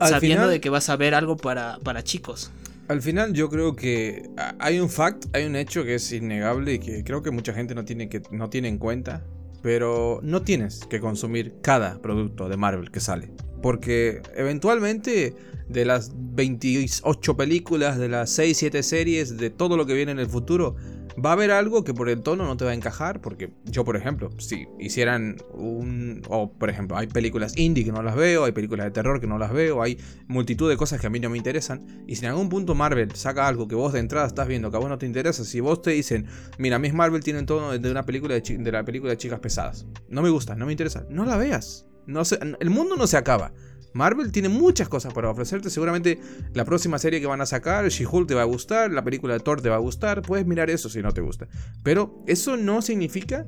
sabiendo 0.01 0.49
de 0.49 0.63
que 0.63 0.71
vas 0.71 0.89
a 0.89 0.97
ver 0.97 1.15
algo 1.15 1.37
para, 1.37 1.79
para 1.81 2.03
chicos. 2.03 2.51
Al 2.89 3.03
final 3.03 3.35
yo 3.35 3.51
creo 3.51 3.77
que 3.77 4.31
hay 4.59 4.81
un 4.81 4.89
fact, 4.89 5.27
hay 5.37 5.45
un 5.45 5.57
hecho 5.57 5.85
que 5.85 5.97
es 5.97 6.11
innegable 6.11 6.73
y 6.73 6.79
que 6.79 7.05
creo 7.05 7.23
que 7.23 7.31
mucha 7.31 7.53
gente 7.53 7.75
no 7.75 7.85
tiene, 7.85 8.09
que, 8.09 8.23
no 8.31 8.49
tiene 8.49 8.69
en 8.69 8.79
cuenta. 8.79 9.23
Pero 9.63 10.21
no 10.23 10.41
tienes 10.41 10.87
que 10.87 11.01
consumir 11.01 11.57
cada 11.61 12.01
producto 12.01 12.49
de 12.49 12.57
Marvel 12.57 12.91
que 12.91 13.01
sale. 13.01 13.31
Porque 13.61 14.23
eventualmente 14.35 15.37
de 15.69 15.85
las 15.85 16.13
28 16.15 17.37
películas, 17.37 17.99
de 17.99 18.09
las 18.09 18.31
6, 18.31 18.57
7 18.57 18.83
series, 18.83 19.37
de 19.37 19.51
todo 19.51 19.77
lo 19.77 19.85
que 19.85 19.93
viene 19.93 20.13
en 20.13 20.19
el 20.19 20.29
futuro, 20.29 20.77
va 21.23 21.31
a 21.31 21.33
haber 21.35 21.51
algo 21.51 21.85
que 21.85 21.95
por 21.95 22.09
el 22.09 22.23
tono 22.23 22.45
no 22.45 22.57
te 22.57 22.65
va 22.65 22.73
a 22.73 22.75
encajar, 22.75 23.21
porque 23.21 23.51
yo, 23.65 23.85
por 23.85 23.97
ejemplo, 23.97 24.31
si 24.39 24.67
hicieran 24.79 25.37
un... 25.53 26.23
o, 26.29 26.53
por 26.53 26.71
ejemplo, 26.71 26.97
hay 26.97 27.07
películas 27.07 27.57
indie 27.57 27.85
que 27.85 27.93
no 27.93 28.03
las 28.03 28.17
veo, 28.17 28.45
hay 28.45 28.53
películas 28.53 28.87
de 28.87 28.91
terror 28.91 29.21
que 29.21 29.27
no 29.27 29.39
las 29.39 29.53
veo, 29.53 29.83
hay 29.83 29.99
multitud 30.27 30.69
de 30.69 30.77
cosas 30.77 31.01
que 31.01 31.07
a 31.07 31.11
mí 31.11 31.21
no 31.21 31.31
me 31.31 31.39
interesan, 31.39 32.05
y 32.07 32.17
si 32.17 32.25
en 32.25 32.31
algún 32.31 32.49
punto 32.49 32.75
Marvel 32.75 33.13
saca 33.15 33.47
algo 33.47 33.69
que 33.69 33.75
vos 33.75 33.93
de 33.93 34.01
entrada 34.01 34.27
estás 34.27 34.49
viendo 34.49 34.71
que 34.71 34.77
a 34.77 34.81
vos 34.81 34.89
no 34.89 34.99
te 34.99 35.07
interesa, 35.07 35.45
si 35.45 35.61
vos 35.61 35.83
te 35.83 35.91
dicen, 35.91 36.27
mira, 36.59 36.79
Miss 36.79 36.95
Marvel 36.95 37.23
tiene 37.23 37.41
el 37.41 37.47
tono 37.47 37.79
de 37.79 37.91
una 37.91 38.05
película 38.05 38.35
de, 38.35 38.73
la 38.73 38.85
película 38.85 39.11
de 39.11 39.17
chicas 39.17 39.41
pesadas, 39.41 39.87
no 40.09 40.23
me 40.23 40.31
gusta, 40.31 40.55
no 40.55 40.67
me 40.67 40.73
interesa, 40.73 41.07
no 41.09 41.25
la 41.25 41.37
veas. 41.37 41.87
No 42.07 42.21
el 42.61 42.69
mundo 42.69 42.97
no 42.97 43.07
se 43.07 43.17
acaba. 43.17 43.55
Marvel 43.95 44.31
tiene 44.31 44.51
muchas 44.51 44.89
cosas 44.89 45.15
para 45.15 45.31
ofrecerte. 45.31 45.71
Seguramente 45.71 46.21
la 46.53 46.65
próxima 46.65 46.99
serie 46.99 47.21
que 47.21 47.27
van 47.27 47.41
a 47.41 47.47
sacar, 47.47 47.89
She-Hulk 47.89 48.29
te 48.29 48.35
va 48.35 48.43
a 48.43 48.45
gustar, 48.45 48.91
la 48.91 49.03
película 49.03 49.35
de 49.35 49.41
Thor 49.41 49.63
te 49.63 49.71
va 49.71 49.77
a 49.77 49.81
gustar. 49.81 50.21
Puedes 50.21 50.47
mirar 50.47 50.69
eso 50.69 50.89
si 50.91 51.01
no 51.01 51.13
te 51.13 51.23
gusta. 51.23 51.49
Pero 51.83 52.23
eso 52.27 52.57
no 52.57 52.83
significa 52.83 53.47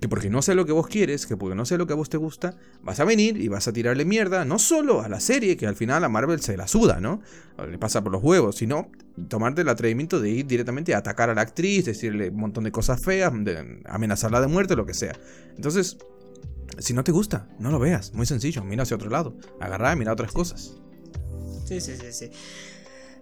que 0.00 0.08
porque 0.08 0.30
no 0.30 0.42
sé 0.42 0.54
lo 0.54 0.64
que 0.64 0.72
vos 0.72 0.86
quieres, 0.86 1.26
que 1.26 1.36
porque 1.36 1.56
no 1.56 1.64
sé 1.64 1.76
lo 1.76 1.86
que 1.86 1.92
a 1.92 1.96
vos 1.96 2.08
te 2.08 2.16
gusta, 2.16 2.56
vas 2.82 3.00
a 3.00 3.04
venir 3.04 3.36
y 3.36 3.48
vas 3.48 3.66
a 3.66 3.72
tirarle 3.72 4.04
mierda, 4.04 4.44
no 4.44 4.58
solo 4.58 5.02
a 5.02 5.08
la 5.08 5.18
serie, 5.18 5.56
que 5.56 5.66
al 5.66 5.74
final 5.74 6.04
a 6.04 6.08
Marvel 6.08 6.40
se 6.40 6.56
la 6.56 6.68
suda, 6.68 7.00
¿no? 7.00 7.20
Le 7.68 7.78
pasa 7.78 8.02
por 8.02 8.12
los 8.12 8.22
huevos, 8.22 8.56
sino 8.56 8.92
tomarte 9.28 9.62
el 9.62 9.68
atrevimiento 9.68 10.20
de 10.20 10.30
ir 10.30 10.46
directamente 10.46 10.94
a 10.94 10.98
atacar 10.98 11.30
a 11.30 11.34
la 11.34 11.40
actriz, 11.40 11.84
decirle 11.84 12.30
un 12.30 12.36
montón 12.36 12.64
de 12.64 12.70
cosas 12.70 13.02
feas, 13.02 13.32
amenazarla 13.86 14.40
de 14.40 14.46
muerte, 14.46 14.76
lo 14.76 14.86
que 14.86 14.94
sea. 14.94 15.18
Entonces, 15.56 15.98
si 16.78 16.94
no 16.94 17.04
te 17.04 17.12
gusta, 17.12 17.48
no 17.58 17.70
lo 17.70 17.78
veas. 17.78 18.12
Muy 18.14 18.26
sencillo. 18.26 18.64
Mira 18.64 18.82
hacia 18.82 18.96
otro 18.96 19.10
lado. 19.10 19.36
Agarra 19.60 19.92
y 19.92 19.96
mira 19.96 20.12
otras 20.12 20.32
cosas. 20.32 20.74
Sí, 21.66 21.80
sí, 21.80 21.96
sí, 21.96 22.12
sí. 22.12 22.30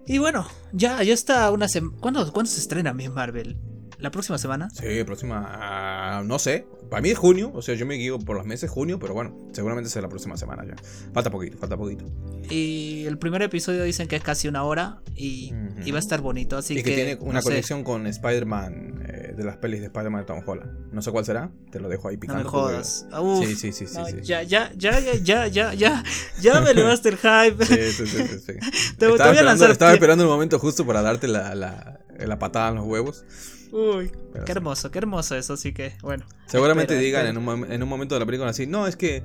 Y 0.07 0.19
bueno, 0.19 0.47
ya, 0.73 1.03
ya 1.03 1.15
está 1.15 1.51
una 1.51 1.69
semana. 1.69 1.97
¿Cuándo, 2.01 2.33
¿Cuándo 2.33 2.51
se 2.51 2.61
estrena 2.61 2.93
Miss 2.93 3.11
Marvel? 3.11 3.59
¿La 3.99 4.11
próxima 4.11 4.37
semana? 4.37 4.69
Sí, 4.71 5.05
próxima. 5.05 5.45
Ah, 5.49 6.23
no 6.25 6.39
sé. 6.39 6.67
Para 6.91 7.01
mí 7.01 7.09
es 7.09 7.19
junio. 7.19 7.51
O 7.55 7.63
sea, 7.63 7.75
yo 7.75 7.87
me 7.87 7.95
guío 7.95 8.19
por 8.19 8.37
los 8.37 8.45
meses 8.45 8.71
junio. 8.71 8.99
Pero 8.99 9.15
bueno, 9.15 9.35
seguramente 9.53 9.89
será 9.89 10.03
la 10.03 10.09
próxima 10.11 10.37
semana 10.37 10.65
ya. 10.67 10.77
Falta 11.13 11.31
poquito, 11.31 11.57
falta 11.57 11.77
poquito. 11.77 12.05
Y 12.51 13.05
el 13.07 13.19
primer 13.19 13.43
episodio 13.43 13.83
dicen 13.85 14.07
que 14.07 14.17
es 14.17 14.23
casi 14.23 14.49
una 14.49 14.65
hora. 14.65 15.01
Y, 15.15 15.53
va 15.91 15.97
a 15.97 15.99
estar 15.99 16.21
bonito. 16.21 16.59
Así 16.59 16.75
y 16.75 16.83
que, 16.83 16.95
tiene 16.95 17.17
una 17.21 17.41
conexión 17.41 17.85
con 17.85 18.07
Spider-Man. 18.07 19.03
De 19.37 19.45
las 19.45 19.57
pelis 19.59 19.80
de 19.80 19.87
Spider-Man 19.87 20.22
de 20.22 20.26
Tom 20.26 20.43
Holland. 20.45 20.93
No 20.93 21.03
sé 21.03 21.11
cuál 21.11 21.24
será. 21.24 21.51
Te 21.70 21.78
lo 21.78 21.89
dejo 21.89 22.09
ahí 22.09 22.16
picando. 22.16 22.43
No 22.43 22.45
me 22.45 22.51
jodas. 22.51 23.07
sí, 23.45 23.55
sí, 23.55 23.72
sí, 23.72 23.87
sí, 23.87 24.01
Ya, 24.22 24.43
ya, 24.43 24.72
ya, 24.74 24.99
ya, 25.01 25.47
ya, 25.47 25.74
ya. 25.74 26.03
Ya 26.41 26.61
me 26.61 26.74
levaste 26.74 27.11
el 27.11 27.16
hype. 27.16 27.64
Sí, 27.64 27.93
sí, 27.93 28.07
sí. 28.07 28.26
sí, 28.39 28.53
Te, 28.99 29.07
estaba, 29.11 29.32
esperando, 29.32 29.66
estaba 29.66 29.93
esperando 29.93 30.24
el 30.24 30.30
momento 30.30 30.59
justo 30.59 30.87
para 30.87 31.03
darte 31.03 31.28
la, 31.28 31.55
la, 31.55 32.01
la 32.18 32.39
patada 32.39 32.70
en 32.70 32.76
los 32.76 32.87
huevos. 32.87 33.24
Uy, 33.72 34.11
qué 34.45 34.53
hermoso, 34.53 34.91
qué 34.91 34.99
hermoso 34.99 35.37
eso, 35.37 35.55
así 35.55 35.72
que 35.72 35.95
bueno. 36.03 36.24
Seguramente 36.47 36.97
digan 36.97 37.26
En, 37.26 37.37
un, 37.37 37.70
en 37.70 37.82
un 37.82 37.89
momento 37.89 38.14
de 38.14 38.20
la 38.20 38.26
película 38.26 38.51
así, 38.51 38.66
no, 38.66 38.87
es 38.87 38.97
que 38.97 39.22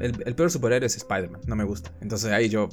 el, 0.00 0.34
peor 0.34 0.50
superhéroe 0.50 0.86
es 0.86 0.96
Spider-Man, 0.96 1.42
no 1.46 1.56
me 1.56 1.64
gusta. 1.64 1.92
Entonces 2.00 2.30
ahí 2.32 2.48
yo, 2.48 2.68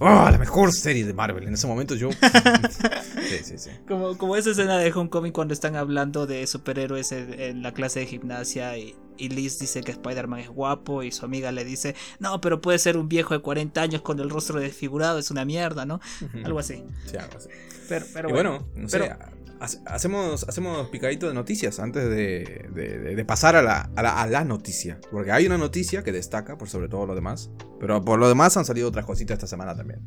¡oh, 0.00 0.28
la 0.30 0.38
mejor 0.38 0.72
serie 0.72 1.04
de 1.04 1.14
Marvel! 1.14 1.44
En 1.46 1.54
ese 1.54 1.66
momento 1.66 1.94
yo... 1.94 2.10
sí, 3.28 3.38
sí, 3.44 3.58
sí. 3.58 3.70
Como, 3.86 4.18
como 4.18 4.36
esa 4.36 4.50
escena 4.50 4.78
de 4.78 4.92
Homecoming 4.92 5.32
cuando 5.32 5.54
están 5.54 5.76
hablando 5.76 6.26
de 6.26 6.46
superhéroes 6.46 7.12
en, 7.12 7.62
la 7.62 7.72
clase 7.72 8.00
de 8.00 8.06
gimnasia 8.06 8.76
y, 8.76 8.96
Liz 9.18 9.58
dice 9.58 9.82
que 9.82 9.90
Spider-Man 9.90 10.40
es 10.40 10.48
guapo 10.48 11.02
y 11.02 11.10
su 11.10 11.24
amiga 11.24 11.50
le 11.50 11.64
dice, 11.64 11.96
no, 12.20 12.40
pero 12.40 12.60
puede 12.60 12.78
ser 12.78 12.96
un 12.96 13.08
viejo 13.08 13.34
de 13.34 13.40
40 13.40 13.80
años 13.80 14.02
con 14.02 14.20
el 14.20 14.30
rostro 14.30 14.60
desfigurado, 14.60 15.18
es 15.18 15.32
una 15.32 15.44
mierda, 15.44 15.84
¿no? 15.84 16.00
Algo 16.44 16.60
así. 16.60 16.84
Sí, 17.06 17.16
algo 17.16 17.36
así. 17.36 17.48
Pero, 17.88 18.06
pero 18.12 18.28
bueno, 18.28 18.68
no 18.76 18.88
sé, 18.88 19.10
hacemos, 19.60 20.44
hacemos 20.48 20.88
picadito 20.88 21.28
de 21.28 21.34
noticias 21.34 21.78
antes 21.80 22.08
de, 22.08 23.24
pasar 23.26 23.56
a 23.56 23.62
la, 23.62 23.90
a, 23.96 24.26
la, 24.26 24.44
noticia. 24.44 25.00
Porque 25.10 25.32
hay 25.32 25.46
una 25.46 25.58
noticia 25.58 26.02
que 26.02 26.12
destaca 26.12 26.56
por 26.56 26.68
sobre 26.68 26.88
todo 26.88 27.06
lo 27.06 27.14
demás. 27.14 27.50
Pero 27.80 28.04
por 28.04 28.18
lo 28.18 28.28
demás 28.28 28.56
han 28.56 28.64
salido 28.64 28.88
otras 28.88 29.04
cositas 29.04 29.34
esta 29.36 29.46
semana 29.46 29.76
también. 29.76 30.00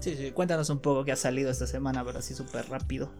Sí, 0.00 0.14
sí, 0.16 0.30
cuéntanos 0.30 0.70
un 0.70 0.78
poco 0.78 1.04
qué 1.04 1.10
ha 1.10 1.16
salido 1.16 1.50
esta 1.50 1.66
semana, 1.66 2.04
pero 2.04 2.20
así 2.20 2.32
súper 2.32 2.68
rápido. 2.68 3.10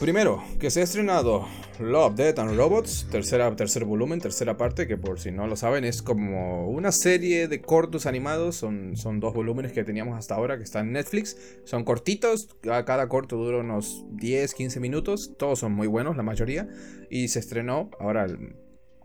Primero, 0.00 0.42
que 0.58 0.70
se 0.70 0.80
ha 0.80 0.82
estrenado 0.82 1.46
Love, 1.78 2.14
Death 2.14 2.38
and 2.38 2.56
Robots, 2.56 3.06
tercera, 3.10 3.54
tercer 3.54 3.84
volumen, 3.84 4.20
tercera 4.20 4.56
parte, 4.56 4.86
que 4.86 4.96
por 4.96 5.20
si 5.20 5.30
no 5.30 5.46
lo 5.46 5.54
saben 5.56 5.84
es 5.84 6.02
como 6.02 6.68
una 6.68 6.92
serie 6.92 7.46
de 7.46 7.60
cortos 7.60 8.06
animados, 8.06 8.56
son, 8.56 8.96
son 8.96 9.20
dos 9.20 9.34
volúmenes 9.34 9.72
que 9.72 9.84
teníamos 9.84 10.18
hasta 10.18 10.34
ahora 10.34 10.56
que 10.56 10.64
están 10.64 10.86
en 10.86 10.92
Netflix, 10.94 11.36
son 11.64 11.84
cortitos, 11.84 12.56
cada 12.62 13.08
corto 13.08 13.36
dura 13.36 13.58
unos 13.58 14.04
10, 14.12 14.54
15 14.54 14.80
minutos, 14.80 15.34
todos 15.38 15.58
son 15.58 15.72
muy 15.72 15.86
buenos, 15.86 16.16
la 16.16 16.22
mayoría, 16.22 16.68
y 17.10 17.28
se 17.28 17.38
estrenó 17.38 17.90
ahora 18.00 18.26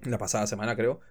la 0.03 0.17
pasada 0.17 0.47
semana 0.47 0.75
creo, 0.75 1.01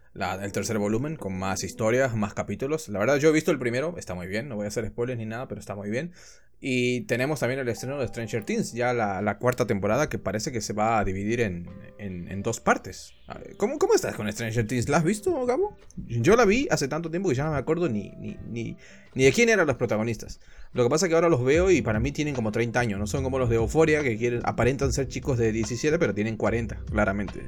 el 0.43 0.53
tercer 0.53 0.79
volumen 0.79 1.17
con 1.17 1.39
más 1.39 1.65
historias, 1.65 2.15
más 2.15 2.35
capítulos. 2.35 2.89
La 2.89 2.99
verdad 2.99 3.17
yo 3.17 3.29
he 3.29 3.33
visto 3.33 3.51
el 3.51 3.59
primero, 3.59 3.95
está 3.99 4.15
muy 4.15 4.27
bien, 4.27 4.49
no 4.49 4.57
voy 4.57 4.65
a 4.65 4.69
hacer 4.69 4.87
spoilers 4.87 5.19
ni 5.19 5.27
nada, 5.27 5.49
pero 5.49 5.61
está 5.61 5.75
muy 5.75 5.91
bien. 5.91 6.13
Y 6.61 7.03
tenemos 7.03 7.39
también 7.39 7.61
el 7.61 7.69
estreno 7.69 8.01
de 8.01 8.09
Stranger 8.09 8.45
Things, 8.45 8.73
ya 8.73 8.93
la, 8.93 9.39
cuarta 9.39 9.65
temporada 9.65 10.09
que 10.09 10.19
parece 10.19 10.51
que 10.51 10.61
se 10.61 10.73
va 10.73 10.99
a 10.99 11.05
dividir 11.05 11.41
en, 11.41 12.43
dos 12.43 12.59
partes. 12.59 13.15
¿Cómo, 13.59 13.79
¿Cómo, 13.79 13.95
estás 13.95 14.17
con 14.17 14.31
Stranger 14.31 14.67
Things? 14.67 14.89
¿La 14.89 14.97
has 14.97 15.05
visto, 15.05 15.47
Gabo? 15.47 15.77
Yo 15.97 16.35
la 16.35 16.45
vi 16.45 16.67
hace 16.71 16.89
tanto 16.89 17.11
tiempo 17.11 17.29
que 17.29 17.37
ya 17.37 17.45
no 17.45 17.53
me 17.53 17.59
acuerdo 17.59 17.89
ni, 17.89 18.11
ni, 18.19 18.37
ni, 18.49 18.77
ni 19.15 19.25
de 19.25 19.33
quién 19.33 19.49
eran 19.51 19.69
los 19.69 19.77
protagonistas. 19.77 20.41
Lo 20.73 20.83
que 20.83 20.91
pasa 20.91 21.07
es 21.07 21.11
que 21.11 21.15
ahora 21.15 21.29
los 21.29 21.45
veo 21.45 21.71
y 21.71 21.81
para 21.81 22.01
mí 22.01 22.11
tienen 22.11 22.35
como 22.35 22.51
30 22.51 22.81
años, 22.81 22.99
no 22.99 23.07
son 23.07 23.23
como 23.23 23.39
los 23.39 23.49
de 23.51 23.57
Euphoria 23.57 24.03
que 24.03 24.19
quieren, 24.19 24.41
aparentan 24.45 24.93
ser 24.93 25.07
chicos 25.07 25.39
de 25.39 25.53
17 25.53 25.97
pero 25.99 26.13
tienen 26.13 26.37
40, 26.37 26.77
claramente. 26.91 27.45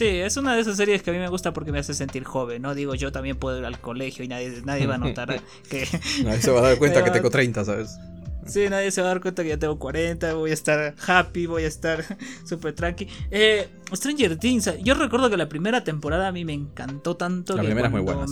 Sí, 0.00 0.06
es 0.06 0.38
una 0.38 0.54
de 0.54 0.62
esas 0.62 0.78
series 0.78 1.02
que 1.02 1.10
a 1.10 1.12
mí 1.12 1.18
me 1.18 1.28
gusta 1.28 1.52
porque 1.52 1.72
me 1.72 1.78
hace 1.78 1.92
sentir 1.92 2.24
joven, 2.24 2.62
¿no? 2.62 2.74
Digo, 2.74 2.94
yo 2.94 3.12
también 3.12 3.36
puedo 3.36 3.58
ir 3.58 3.66
al 3.66 3.78
colegio 3.78 4.24
y 4.24 4.28
nadie, 4.28 4.62
nadie 4.64 4.86
va 4.86 4.94
a 4.94 4.98
notar 4.98 5.42
que... 5.68 5.86
nadie 6.24 6.40
se 6.40 6.50
va 6.50 6.60
a 6.60 6.62
dar 6.62 6.78
cuenta 6.78 7.04
que 7.04 7.10
tengo 7.10 7.28
30, 7.28 7.66
¿sabes? 7.66 7.98
Sí, 8.46 8.70
nadie 8.70 8.92
se 8.92 9.02
va 9.02 9.08
a 9.08 9.10
dar 9.10 9.20
cuenta 9.20 9.42
que 9.42 9.50
ya 9.50 9.58
tengo 9.58 9.78
40, 9.78 10.32
voy 10.32 10.52
a 10.52 10.54
estar 10.54 10.94
happy, 11.06 11.44
voy 11.44 11.64
a 11.64 11.66
estar 11.66 12.02
súper 12.46 12.74
tranqui. 12.74 13.08
Eh, 13.30 13.68
Stranger 13.92 14.38
Things, 14.38 14.70
yo 14.82 14.94
recuerdo 14.94 15.28
que 15.28 15.36
la 15.36 15.50
primera 15.50 15.84
temporada 15.84 16.28
a 16.28 16.32
mí 16.32 16.46
me 16.46 16.54
encantó 16.54 17.18
tanto. 17.18 17.54
La 17.54 17.62
primera 17.62 17.88
es 17.88 17.92
muy 17.92 18.00
buena. 18.00 18.24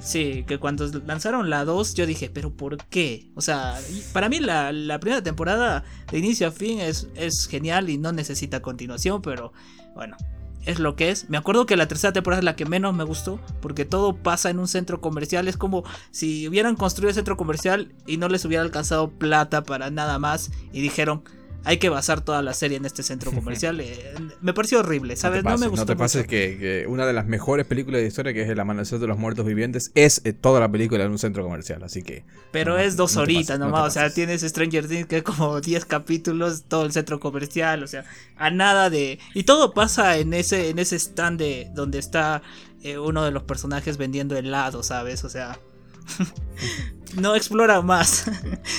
sí. 0.00 0.44
que 0.48 0.58
cuando 0.58 0.84
lanzaron 1.06 1.48
la 1.48 1.64
2 1.64 1.94
yo 1.94 2.06
dije, 2.06 2.28
pero 2.28 2.50
¿por 2.50 2.76
qué? 2.86 3.30
O 3.36 3.40
sea, 3.40 3.78
para 4.12 4.28
mí 4.28 4.40
la, 4.40 4.72
la 4.72 4.98
primera 4.98 5.22
temporada 5.22 5.84
de 6.10 6.18
inicio 6.18 6.48
a 6.48 6.50
fin 6.50 6.80
es, 6.80 7.06
es 7.14 7.46
genial 7.46 7.88
y 7.88 7.98
no 7.98 8.10
necesita 8.10 8.62
continuación, 8.62 9.22
pero 9.22 9.52
bueno, 9.94 10.16
es 10.64 10.78
lo 10.78 10.96
que 10.96 11.10
es. 11.10 11.28
Me 11.30 11.36
acuerdo 11.38 11.66
que 11.66 11.76
la 11.76 11.88
tercera 11.88 12.12
temporada 12.12 12.40
es 12.40 12.44
la 12.44 12.56
que 12.56 12.66
menos 12.66 12.94
me 12.94 13.04
gustó, 13.04 13.40
porque 13.60 13.84
todo 13.84 14.16
pasa 14.16 14.50
en 14.50 14.58
un 14.58 14.68
centro 14.68 15.00
comercial. 15.00 15.48
Es 15.48 15.56
como 15.56 15.84
si 16.10 16.48
hubieran 16.48 16.76
construido 16.76 17.08
el 17.10 17.14
centro 17.14 17.36
comercial 17.36 17.92
y 18.06 18.16
no 18.16 18.28
les 18.28 18.44
hubiera 18.44 18.62
alcanzado 18.62 19.10
plata 19.10 19.62
para 19.62 19.90
nada 19.90 20.18
más 20.18 20.50
y 20.72 20.80
dijeron, 20.80 21.22
hay 21.68 21.76
que 21.76 21.90
basar 21.90 22.22
toda 22.22 22.40
la 22.40 22.54
serie 22.54 22.78
en 22.78 22.86
este 22.86 23.02
centro 23.02 23.30
comercial. 23.34 23.78
Eh, 23.80 24.14
me 24.40 24.54
pareció 24.54 24.80
horrible, 24.80 25.16
¿sabes? 25.16 25.44
No, 25.44 25.58
me 25.58 25.66
gustó. 25.66 25.82
No 25.82 25.86
te 25.86 25.96
pases 25.96 26.26
que, 26.26 26.86
una 26.88 27.04
de 27.04 27.12
las 27.12 27.26
mejores 27.26 27.66
películas 27.66 28.00
de 28.00 28.06
historia, 28.06 28.32
que 28.32 28.40
es 28.40 28.48
El 28.48 28.58
Amanecer 28.58 28.98
de 28.98 29.06
los 29.06 29.18
Muertos 29.18 29.44
Vivientes, 29.44 29.92
es 29.94 30.22
eh, 30.24 30.32
toda 30.32 30.60
la 30.60 30.72
película 30.72 31.04
en 31.04 31.10
un 31.10 31.18
centro 31.18 31.42
comercial, 31.42 31.82
así 31.82 32.02
que. 32.02 32.24
Pero 32.52 32.78
es 32.78 32.96
dos 32.96 33.18
horitas 33.18 33.58
nomás, 33.58 33.86
o 33.86 33.90
sea, 33.90 34.08
tienes 34.08 34.40
Stranger 34.40 34.88
Things 34.88 35.06
que 35.08 35.18
es 35.18 35.22
como 35.22 35.60
10 35.60 35.84
capítulos, 35.84 36.64
todo 36.68 36.86
el 36.86 36.92
centro 36.92 37.20
comercial, 37.20 37.82
o 37.82 37.86
sea, 37.86 38.06
a 38.38 38.48
nada 38.48 38.88
de. 38.88 39.18
Y 39.34 39.42
todo 39.42 39.74
pasa 39.74 40.16
en 40.16 40.32
ese, 40.32 40.70
en 40.70 40.78
ese 40.78 40.96
stand 40.96 41.38
de, 41.38 41.70
donde 41.74 41.98
está 41.98 42.40
eh, 42.82 42.96
uno 42.96 43.26
de 43.26 43.30
los 43.30 43.42
personajes 43.42 43.98
vendiendo 43.98 44.38
helado, 44.38 44.82
¿sabes? 44.82 45.22
O 45.22 45.28
sea. 45.28 45.60
no 47.16 47.34
explora 47.34 47.80
más. 47.82 48.26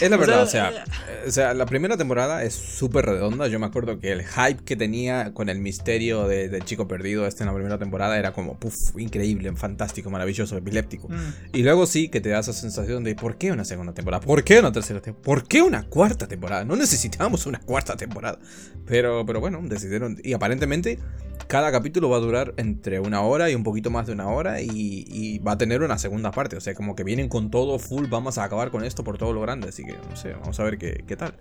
Es 0.02 0.10
la 0.10 0.18
verdad, 0.18 0.44
o 0.44 0.48
sea, 0.48 0.70
eh, 0.70 1.26
o 1.28 1.32
sea, 1.32 1.54
la 1.54 1.66
primera 1.66 1.98
temporada 1.98 2.44
es 2.44 2.54
súper 2.54 3.06
redonda. 3.06 3.48
Yo 3.48 3.60
me 3.60 3.66
acuerdo 3.66 4.00
que 4.00 4.12
el 4.12 4.24
hype 4.26 4.64
que 4.64 4.76
tenía 4.76 5.34
con 5.34 5.50
el 5.50 5.60
misterio 5.60 6.28
del 6.28 6.64
chico 6.64 6.88
perdido 6.88 7.26
este 7.28 7.44
en 7.44 7.48
la 7.48 7.54
primera 7.54 7.78
temporada 7.78 8.18
era 8.18 8.32
como, 8.32 8.58
puff, 8.58 8.98
increíble, 8.98 9.52
fantástico, 9.56 10.10
maravilloso, 10.10 10.56
epiléptico. 10.58 11.10
Mm. 11.10 11.34
Y 11.54 11.64
luego 11.64 11.86
sí 11.86 12.10
que 12.10 12.22
te 12.22 12.30
da 12.30 12.40
esa 12.40 12.54
sensación 12.54 13.04
de, 13.04 13.16
¿por 13.16 13.38
qué 13.38 13.52
una 13.52 13.66
segunda 13.66 13.94
temporada? 13.94 14.22
¿Por 14.22 14.44
qué 14.44 14.60
una 14.60 14.72
tercera 14.72 15.02
temporada? 15.02 15.26
¿Por 15.26 15.48
qué 15.48 15.62
una 15.62 15.84
cuarta 15.84 16.28
temporada? 16.28 16.64
No 16.64 16.76
necesitábamos 16.76 17.46
una 17.46 17.60
cuarta 17.60 17.96
temporada. 17.98 18.40
Pero, 18.86 19.26
pero 19.26 19.40
bueno, 19.40 19.60
decidieron, 19.64 20.20
y 20.24 20.34
aparentemente 20.34 21.00
cada 21.50 21.72
capítulo 21.72 22.10
va 22.10 22.18
a 22.18 22.20
durar 22.20 22.54
entre 22.58 23.00
una 23.00 23.22
hora 23.22 23.50
y 23.50 23.56
un 23.56 23.64
poquito 23.64 23.90
más 23.90 24.06
de 24.06 24.14
una 24.14 24.28
hora 24.28 24.62
y, 24.62 25.40
va 25.40 25.54
a 25.54 25.58
tener 25.58 25.82
una 25.82 25.98
segunda 25.98 26.32
parte. 26.32 26.56
O 26.56 26.62
sea, 26.62 26.76
como 26.76 26.96
que 26.96 27.04
vienen 27.04 27.28
con 27.28 27.50
todo 27.50 27.80
full, 27.80 28.06
vamos 28.20 28.38
a 28.38 28.44
acabar 28.44 28.70
con 28.70 28.84
esto 28.84 29.04
por 29.04 29.18
todo 29.18 29.34
lo 29.34 29.42
grande. 29.42 29.70
Así 29.70 29.84
que, 29.84 29.94
no 30.10 30.16
sé, 30.16 30.34
vamos 30.34 30.60
a 30.60 30.64
ver 30.64 30.78
qué, 30.78 31.04
qué 31.08 31.16
tal. 31.16 31.36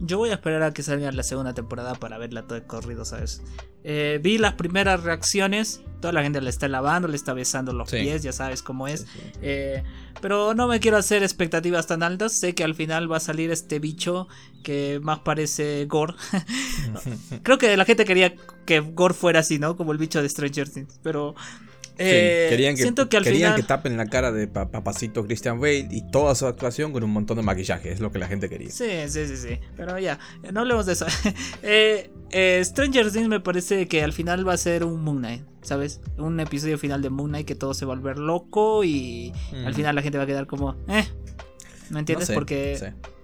Yo 0.00 0.16
voy 0.16 0.30
a 0.30 0.34
esperar 0.34 0.62
a 0.62 0.72
que 0.72 0.84
salga 0.84 1.10
la 1.10 1.24
segunda 1.24 1.54
temporada 1.54 1.96
para 1.96 2.18
verla 2.18 2.42
todo 2.42 2.54
de 2.54 2.64
corrido, 2.64 3.04
¿sabes? 3.04 3.42
Eh, 3.82 4.20
vi 4.22 4.38
las 4.38 4.54
primeras 4.54 5.02
reacciones, 5.02 5.80
toda 6.00 6.12
la 6.12 6.22
gente 6.22 6.40
le 6.40 6.50
está 6.50 6.68
lavando, 6.68 7.08
le 7.08 7.16
está 7.16 7.32
besando 7.32 7.72
los 7.72 7.90
pies, 7.90 8.22
ya 8.22 8.32
sabes 8.32 8.62
cómo 8.62 8.86
es. 8.86 9.06
Eh, 9.42 9.82
pero 10.20 10.54
no 10.54 10.68
me 10.68 10.78
quiero 10.78 10.98
hacer 10.98 11.24
expectativas 11.24 11.88
tan 11.88 12.04
altas, 12.04 12.32
sé 12.32 12.54
que 12.54 12.62
al 12.62 12.76
final 12.76 13.10
va 13.10 13.16
a 13.16 13.20
salir 13.20 13.50
este 13.50 13.80
bicho 13.80 14.28
que 14.62 15.00
más 15.02 15.18
parece 15.20 15.84
Gore. 15.86 16.14
Creo 17.42 17.58
que 17.58 17.76
la 17.76 17.84
gente 17.84 18.04
quería 18.04 18.36
que 18.66 18.78
Gore 18.78 19.14
fuera 19.14 19.40
así, 19.40 19.58
¿no? 19.58 19.76
Como 19.76 19.90
el 19.90 19.98
bicho 19.98 20.22
de 20.22 20.28
Stranger 20.28 20.68
Things, 20.68 21.00
pero 21.02 21.34
eh, 21.98 22.46
querían 22.48 22.76
que, 22.76 22.92
querían 23.22 23.56
que 23.56 23.62
tapen 23.62 23.96
la 23.96 24.06
cara 24.06 24.30
de 24.30 24.46
papacito 24.46 25.24
Christian 25.24 25.60
Bale 25.60 25.88
y 25.90 26.02
toda 26.10 26.34
su 26.34 26.46
actuación 26.46 26.92
con 26.92 27.02
un 27.02 27.10
montón 27.10 27.36
de 27.36 27.42
maquillaje, 27.42 27.92
es 27.92 28.00
lo 28.00 28.12
que 28.12 28.18
la 28.18 28.28
gente 28.28 28.48
quería. 28.48 28.70
Sí, 28.70 28.88
sí, 29.08 29.26
sí, 29.26 29.36
sí. 29.36 29.58
Pero 29.76 29.98
ya, 29.98 30.18
no 30.52 30.60
hablemos 30.60 30.86
de 30.86 30.92
eso. 30.92 31.06
Eh, 31.62 32.10
eh, 32.30 32.62
Stranger 32.64 33.10
Things 33.10 33.28
me 33.28 33.40
parece 33.40 33.88
que 33.88 34.02
al 34.02 34.12
final 34.12 34.46
va 34.46 34.52
a 34.54 34.56
ser 34.56 34.84
un 34.84 35.02
Moon 35.02 35.18
Knight, 35.18 35.42
¿sabes? 35.62 36.00
Un 36.16 36.38
episodio 36.40 36.78
final 36.78 37.02
de 37.02 37.10
Moon 37.10 37.30
Knight 37.30 37.46
que 37.46 37.54
todo 37.54 37.74
se 37.74 37.84
va 37.84 37.92
a 37.92 37.96
volver 37.96 38.18
loco 38.18 38.84
y 38.84 39.32
al 39.64 39.74
final 39.74 39.94
la 39.94 40.02
gente 40.02 40.18
va 40.18 40.24
a 40.24 40.26
quedar 40.26 40.46
como, 40.46 40.76
eh, 40.88 41.04
¿no 41.90 41.98
entiendes? 41.98 42.30
Porque... 42.30 42.78
No, 42.80 43.17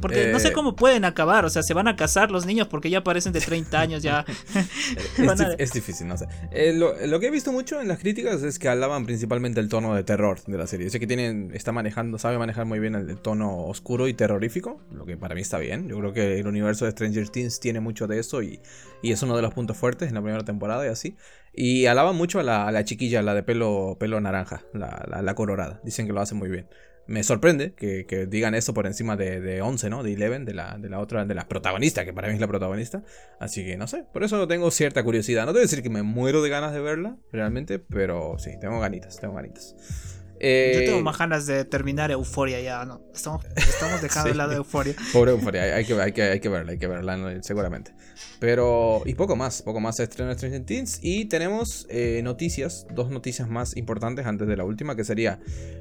porque 0.00 0.30
no 0.32 0.38
sé 0.38 0.48
eh, 0.48 0.52
cómo 0.52 0.76
pueden 0.76 1.04
acabar, 1.04 1.44
o 1.44 1.50
sea, 1.50 1.62
se 1.62 1.74
van 1.74 1.88
a 1.88 1.96
casar 1.96 2.30
los 2.30 2.46
niños 2.46 2.68
porque 2.68 2.90
ya 2.90 3.02
parecen 3.02 3.32
de 3.32 3.40
30 3.40 3.80
años, 3.80 4.02
ya. 4.02 4.24
es, 5.58 5.72
difícil, 5.72 6.06
no 6.06 6.16
sé. 6.16 6.26
Eh, 6.52 6.72
lo, 6.72 7.20
que 7.20 7.26
he 7.26 7.30
visto 7.30 7.52
mucho 7.52 7.80
en 7.80 7.88
las 7.88 7.98
críticas 7.98 8.42
es 8.42 8.58
que 8.58 8.68
hablaban 8.68 9.04
principalmente 9.04 9.60
el 9.60 9.68
tono 9.68 9.94
de 9.94 10.04
terror 10.04 10.40
de 10.46 10.56
la 10.56 10.66
serie. 10.66 10.88
Sé 10.90 11.00
que 11.00 11.06
tienen, 11.06 11.50
está 11.54 11.72
manejando, 11.72 12.18
sabe 12.18 12.38
manejar 12.38 12.66
muy 12.66 12.78
bien 12.78 12.94
el, 12.94 13.18
tono 13.18 13.64
oscuro 13.66 14.06
y 14.06 14.14
terrorífico, 14.14 14.80
lo 14.92 15.04
que 15.06 15.16
para 15.16 15.34
mí 15.34 15.40
está 15.40 15.58
bien. 15.58 15.88
Yo 15.88 15.98
creo 15.98 16.12
que 16.12 16.38
el 16.38 16.46
universo 16.46 16.84
de 16.84 16.92
Stranger 16.92 17.28
Things 17.28 17.58
tiene 17.58 17.80
mucho 17.80 18.06
de 18.06 18.20
eso 18.20 18.42
y, 18.42 18.60
es 19.02 19.22
uno 19.22 19.36
de 19.36 19.42
los 19.42 19.54
puntos 19.54 19.76
fuertes 19.76 20.08
en 20.08 20.14
la 20.14 20.22
primera 20.22 20.44
temporada 20.44 20.86
y 20.86 20.88
así. 20.88 21.16
Y 21.52 21.86
alaban 21.86 22.14
mucho 22.14 22.38
a 22.38 22.42
la, 22.44 22.84
chiquilla, 22.84 23.22
la 23.22 23.34
de 23.34 23.42
pelo, 23.42 23.96
pelo 23.98 24.20
naranja, 24.20 24.62
la, 24.72 25.04
la, 25.08 25.22
la 25.22 25.34
colorada. 25.34 25.80
Dicen 25.82 26.06
que 26.06 26.12
lo 26.12 26.20
hace 26.20 26.34
muy 26.34 26.48
bien 26.48 26.68
me 27.08 27.24
sorprende 27.24 27.72
que, 27.72 28.26
digan 28.28 28.54
eso 28.54 28.74
por 28.74 28.86
encima 28.86 29.16
de, 29.16 29.40
de 29.40 29.62
11, 29.62 29.88
¿no? 29.88 30.02
De 30.02 30.12
Eleven, 30.12 30.44
de 30.44 30.52
la, 30.52 30.76
de 30.78 30.90
la 30.90 31.00
otra, 31.00 31.24
de 31.24 31.34
la 31.34 31.48
protagonista, 31.48 32.04
que 32.04 32.12
para 32.12 32.28
mí 32.28 32.34
es 32.34 32.40
la 32.40 32.46
protagonista. 32.46 33.02
Así 33.40 33.64
que 33.64 33.78
no 33.78 33.86
sé, 33.86 34.04
por 34.12 34.24
eso 34.24 34.46
tengo 34.46 34.70
cierta 34.70 35.02
curiosidad. 35.02 35.46
No 35.46 35.54
te 35.54 35.58
decir 35.58 35.82
que 35.82 35.88
me 35.88 36.02
muero 36.02 36.42
de 36.42 36.50
ganas 36.50 36.74
de 36.74 36.80
verla, 36.80 37.16
realmente, 37.32 37.78
pero 37.78 38.36
sí, 38.38 38.52
tengo 38.60 38.78
ganitas, 38.78 39.18
tengo 39.18 39.34
ganitas. 39.34 40.17
Yo 40.40 40.84
tengo 40.84 40.98
eh, 40.98 41.02
más 41.02 41.18
ganas 41.18 41.46
de 41.46 41.64
terminar 41.64 42.10
Euforia 42.10 42.60
ya, 42.60 42.84
¿no? 42.84 43.02
Estamos, 43.12 43.44
estamos 43.56 44.00
dejando 44.00 44.28
de 44.30 44.34
lado 44.36 44.52
Euforia. 44.52 44.94
Pobre 45.12 45.32
Euforia, 45.32 45.74
hay, 45.74 45.84
que, 45.84 46.00
hay, 46.00 46.12
que, 46.12 46.22
hay 46.22 46.40
que 46.40 46.48
verla, 46.48 46.72
hay 46.72 46.78
que 46.78 46.86
verla, 46.86 47.42
seguramente. 47.42 47.92
Pero, 48.38 49.02
y 49.04 49.14
poco 49.14 49.34
más, 49.34 49.62
poco 49.62 49.80
más 49.80 49.98
estreno 49.98 50.32
Stranger 50.32 50.64
Things. 50.64 51.00
Y 51.02 51.24
tenemos 51.24 51.86
eh, 51.90 52.20
noticias, 52.22 52.86
dos 52.94 53.10
noticias 53.10 53.48
más 53.48 53.76
importantes 53.76 54.26
antes 54.26 54.46
de 54.46 54.56
la 54.56 54.64
última, 54.64 54.94
que 54.94 55.04
sería 55.04 55.40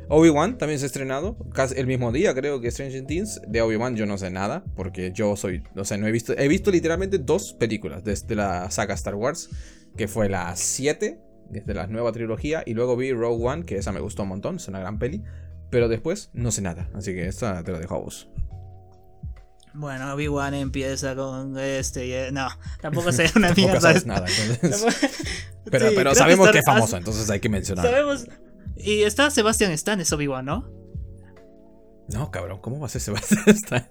Obi-Wan, 0.10 0.58
también 0.58 0.80
se 0.80 0.86
ha 0.86 0.88
estrenado, 0.88 1.38
casi 1.54 1.76
el 1.78 1.86
mismo 1.86 2.12
día 2.12 2.34
creo 2.34 2.60
que 2.60 2.72
Stranger 2.72 3.06
Things. 3.06 3.42
De 3.48 3.62
Obi-Wan 3.62 3.96
yo 3.96 4.06
no 4.08 4.18
sé 4.18 4.32
nada, 4.32 4.64
porque 4.76 5.12
yo 5.14 5.36
soy, 5.36 5.62
o 5.76 5.86
sea, 5.86 5.98
no 5.98 6.08
he 6.08 6.12
visto, 6.12 6.34
he 6.38 6.48
visto 6.48 6.72
literalmente 6.72 7.20
dos 7.20 7.54
películas 7.54 8.04
desde 8.04 8.34
la 8.34 8.72
saga 8.72 8.96
Star 8.96 9.16
Wars, 9.16 9.50
que 9.96 10.08
fue 10.08 10.30
la 10.30 10.56
7 10.56 11.27
desde 11.50 11.74
la 11.74 11.88
nueva 11.88 12.12
trilogía, 12.12 12.64
y 12.66 12.74
luego 12.74 12.96
vi 12.96 13.14
Rogue 13.14 13.46
One, 13.46 13.66
que 13.66 13.78
esa 13.78 13.92
me 13.92 14.00
gustó 14.00 14.24
un 14.24 14.30
montón, 14.30 14.58
es 14.58 14.68
una 14.68 14.80
gran 14.80 15.00
peli. 15.00 15.24
Pero 15.70 15.90
después 15.90 16.30
no 16.34 16.52
sé 16.52 16.62
nada, 16.62 16.90
así 16.94 17.14
que 17.14 17.28
esta 17.28 17.64
te 17.64 17.72
la 17.72 17.80
dejo 17.80 17.96
a 17.96 18.00
vos. 18.00 18.30
Bueno, 19.74 20.12
Obi-Wan 20.14 20.56
empieza 20.56 21.16
con 21.16 21.58
este. 21.60 22.32
No, 22.32 22.48
tampoco 22.82 23.12
sé 23.12 23.30
una 23.36 23.54
mierda. 23.56 23.80
Sabes 23.80 24.06
nada, 24.06 24.26
pero, 25.70 25.90
pero 25.94 26.16
sabemos 26.16 26.50
que, 26.50 26.60
es 26.60 26.66
famoso, 26.66 26.98
entonces 26.98 27.30
hay 27.30 27.40
que 27.40 27.50
mencionarlo. 27.50 27.92
Sabemos. 27.92 28.28
Y 28.76 29.04
está 29.04 29.30
Sebastian 29.30 29.72
Stan, 29.72 30.00
es 30.00 30.12
Obi-Wan, 30.12 30.46
¿no? 30.46 30.70
No, 32.10 32.32
cabrón, 32.32 32.60
¿cómo 32.62 32.80
va 32.80 32.86
a 32.86 32.90
ser 32.90 33.02
Sebastián 33.02 33.44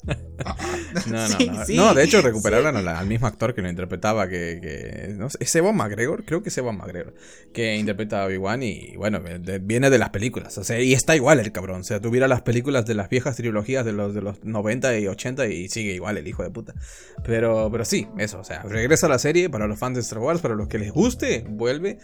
no, 1.07 1.29
no, 1.29 1.29
no. 1.29 1.65
no, 1.69 1.95
de 1.95 2.05
hecho 2.05 2.23
recuperaron 2.23 2.75
al, 2.89 3.07
mismo 3.07 3.27
actor 3.27 3.55
que 3.55 3.61
lo 3.61 3.69
interpretaba, 3.69 4.29
que, 4.29 4.59
que 4.63 5.15
no 5.15 5.29
sé, 5.29 5.39
es 5.41 5.55
Evan 5.55 5.77
McGregor, 5.77 6.25
creo 6.25 6.43
que 6.43 6.49
es 6.49 6.59
Evan 6.59 6.79
McGregor, 6.79 7.15
que 7.53 7.77
interpreta 7.77 8.23
a 8.23 8.27
Obi-Wan 8.27 8.63
y 8.63 8.97
bueno, 8.97 9.21
viene 9.61 9.91
de 9.91 9.99
las 9.99 10.11
películas, 10.11 10.57
o 10.57 10.65
sea, 10.65 10.81
y 10.81 10.95
está 10.95 11.15
igual 11.15 11.41
el 11.41 11.53
cabrón, 11.53 11.83
o 11.83 11.85
sea, 11.85 12.01
tuviera 12.01 12.27
las 12.27 12.43
películas 12.43 12.87
de 12.87 12.95
las 12.95 13.09
viejas 13.11 13.37
trilogías 13.37 13.85
de 13.85 13.93
los 13.93 14.15
de 14.15 14.23
los 14.23 14.43
90 14.45 14.99
y 14.99 15.07
80 15.09 15.47
y 15.49 15.69
sigue 15.69 15.93
igual 15.93 16.17
el 16.17 16.27
hijo 16.27 16.43
de 16.43 16.51
puta. 16.51 16.75
Pero 17.25 17.69
pero 17.71 17.85
sí, 17.85 18.09
eso, 18.19 18.41
o 18.41 18.45
sea, 18.45 18.63
regresa 18.63 19.07
a 19.07 19.11
la 19.11 19.19
serie 19.19 19.51
para 19.51 19.67
los 19.67 19.79
fans 19.79 19.97
de 19.97 20.01
Star 20.01 20.21
Wars, 20.21 20.41
para 20.41 20.55
los 20.55 20.69
que 20.69 20.79
les 20.79 20.93
guste, 20.93 21.45
vuelve 21.49 21.99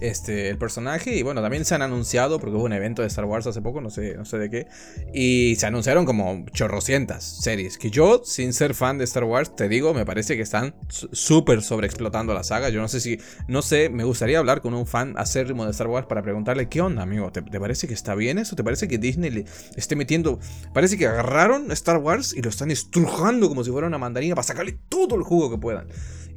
este 0.00 0.48
el 0.48 0.58
personaje 0.58 1.16
y 1.16 1.22
bueno, 1.22 1.42
también 1.42 1.64
se 1.64 1.74
han 1.74 1.82
anunciado 1.82 2.38
porque 2.38 2.56
hubo 2.56 2.64
un 2.64 2.72
evento 2.72 3.02
de 3.02 3.08
Star 3.08 3.24
Wars 3.24 3.46
hace 3.46 3.62
poco, 3.62 3.80
no 3.80 3.90
sé, 3.90 4.14
no 4.14 4.24
sé 4.24 4.38
de 4.38 4.50
qué, 4.50 4.66
y 5.12 5.55
se 5.56 5.66
anunciaron 5.66 6.04
como 6.04 6.44
chorrocientas 6.52 7.24
series. 7.24 7.78
Que 7.78 7.90
yo, 7.90 8.22
sin 8.24 8.52
ser 8.52 8.74
fan 8.74 8.98
de 8.98 9.04
Star 9.04 9.24
Wars, 9.24 9.54
te 9.54 9.68
digo, 9.68 9.94
me 9.94 10.04
parece 10.04 10.36
que 10.36 10.42
están 10.42 10.74
súper 10.88 11.62
sobreexplotando 11.62 12.34
la 12.34 12.44
saga. 12.44 12.68
Yo 12.68 12.80
no 12.80 12.88
sé 12.88 13.00
si, 13.00 13.18
no 13.48 13.62
sé, 13.62 13.88
me 13.88 14.04
gustaría 14.04 14.38
hablar 14.38 14.60
con 14.60 14.74
un 14.74 14.86
fan 14.86 15.14
acérrimo 15.16 15.64
de 15.64 15.70
Star 15.72 15.88
Wars 15.88 16.06
para 16.06 16.22
preguntarle, 16.22 16.68
¿qué 16.68 16.80
onda, 16.80 17.02
amigo? 17.02 17.30
¿Te, 17.32 17.42
parece 17.42 17.88
que 17.88 17.94
está 17.94 18.14
bien 18.14 18.38
eso? 18.38 18.56
¿Te 18.56 18.64
parece 18.64 18.88
que 18.88 18.98
Disney 18.98 19.30
le 19.30 19.44
esté 19.76 19.96
metiendo... 19.96 20.38
Parece 20.72 20.96
que 20.96 21.06
agarraron 21.06 21.70
Star 21.72 21.98
Wars 21.98 22.34
y 22.34 22.42
lo 22.42 22.50
están 22.50 22.70
estrujando 22.70 23.48
como 23.48 23.64
si 23.64 23.70
fuera 23.70 23.86
una 23.86 23.98
mandarina 23.98 24.34
para 24.34 24.46
sacarle 24.46 24.78
todo 24.88 25.16
el 25.16 25.22
jugo 25.22 25.50
que 25.50 25.58
puedan. 25.58 25.88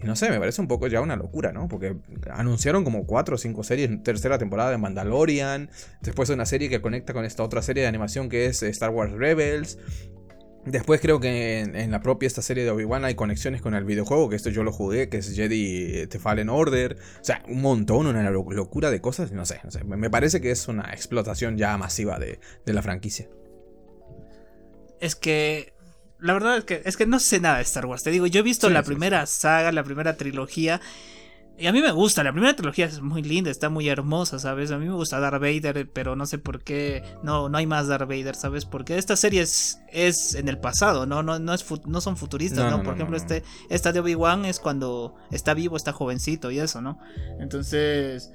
Y 0.01 0.05
no 0.05 0.15
sé, 0.15 0.29
me 0.29 0.39
parece 0.39 0.61
un 0.61 0.67
poco 0.67 0.87
ya 0.87 1.01
una 1.01 1.15
locura, 1.15 1.51
¿no? 1.51 1.67
Porque 1.67 1.95
anunciaron 2.31 2.83
como 2.83 3.05
cuatro 3.05 3.35
o 3.35 3.37
cinco 3.37 3.63
series, 3.63 4.01
tercera 4.03 4.37
temporada 4.37 4.71
de 4.71 4.77
Mandalorian, 4.77 5.69
después 6.01 6.29
de 6.29 6.35
una 6.35 6.45
serie 6.45 6.69
que 6.69 6.81
conecta 6.81 7.13
con 7.13 7.25
esta 7.25 7.43
otra 7.43 7.61
serie 7.61 7.83
de 7.83 7.89
animación 7.89 8.29
que 8.29 8.45
es 8.45 8.63
Star 8.63 8.91
Wars 8.91 9.11
Rebels. 9.11 9.77
Después 10.65 11.01
creo 11.01 11.19
que 11.19 11.61
en, 11.61 11.91
la 11.91 12.01
propia 12.01 12.27
esta 12.27 12.41
serie 12.41 12.63
de 12.63 12.69
Obi-Wan 12.69 13.03
hay 13.03 13.15
conexiones 13.15 13.61
con 13.61 13.73
el 13.73 13.85
videojuego, 13.85 14.29
que 14.29 14.35
esto 14.35 14.49
yo 14.49 14.63
lo 14.63 14.71
jugué, 14.71 15.09
que 15.09 15.17
es 15.17 15.33
Jedi 15.33 16.07
The 16.07 16.19
Fallen 16.19 16.49
Order. 16.49 16.97
O 17.19 17.23
sea, 17.23 17.41
un 17.47 17.61
montón, 17.61 18.07
una 18.07 18.29
locura 18.29 18.91
de 18.91 19.01
cosas, 19.01 19.31
no 19.31 19.45
sé, 19.45 19.61
no 19.63 19.71
sé. 19.71 19.83
Me 19.83 20.09
parece 20.09 20.41
que 20.41 20.51
es 20.51 20.67
una 20.67 20.91
explotación 20.93 21.57
ya 21.57 21.77
masiva 21.77 22.19
de, 22.19 22.39
de 22.65 22.73
la 22.73 22.81
franquicia. 22.81 23.27
Es 24.99 25.15
que 25.15 25.73
la 26.21 26.33
verdad 26.33 26.57
es 26.57 26.63
que, 26.65 26.81
es 26.85 26.97
que 26.97 27.05
no 27.05 27.19
sé 27.19 27.39
nada 27.39 27.57
de 27.57 27.63
Star 27.63 27.85
Wars. 27.85 28.03
Te 28.03 28.11
digo, 28.11 28.27
yo 28.27 28.39
he 28.39 28.43
visto 28.43 28.69
la 28.69 28.83
primera 28.83 29.25
saga, 29.25 29.71
la 29.71 29.83
primera 29.83 30.17
trilogía. 30.17 30.81
Y 31.57 31.67
a 31.67 31.73
mí 31.73 31.81
me 31.81 31.91
gusta, 31.91 32.23
la 32.23 32.31
primera 32.31 32.55
trilogía 32.55 32.85
es 32.85 33.01
muy 33.01 33.21
linda, 33.21 33.51
está 33.51 33.69
muy 33.69 33.89
hermosa, 33.89 34.39
¿sabes? 34.39 34.71
A 34.71 34.77
mí 34.77 34.85
me 34.85 34.93
gusta 34.93 35.19
Darth 35.19 35.41
Vader, 35.41 35.89
pero 35.91 36.15
no 36.15 36.25
sé 36.25 36.37
por 36.37 36.63
qué 36.63 37.03
no, 37.21 37.49
no 37.49 37.57
hay 37.57 37.67
más 37.67 37.87
Darth 37.87 38.07
Vader, 38.07 38.33
¿sabes? 38.35 38.63
Porque 38.63 38.97
esta 38.97 39.17
serie 39.17 39.41
es, 39.41 40.35
en 40.35 40.47
el 40.47 40.57
pasado, 40.57 41.05
¿no? 41.05 41.21
No, 41.21 41.37
no, 41.37 41.53
es 41.53 41.65
no 41.85 41.99
son 41.99 42.15
futuristas, 42.15 42.71
¿no? 42.71 42.81
por 42.81 42.95
ejemplo, 42.95 43.17
este, 43.17 43.43
esta 43.69 43.91
de 43.91 43.99
Obi-Wan 43.99 44.45
es 44.45 44.61
cuando 44.61 45.15
está 45.31 45.53
vivo, 45.53 45.75
está 45.75 45.91
jovencito 45.91 46.49
y 46.49 46.59
eso, 46.59 46.81
¿no? 46.81 46.97
Entonces... 47.39 48.31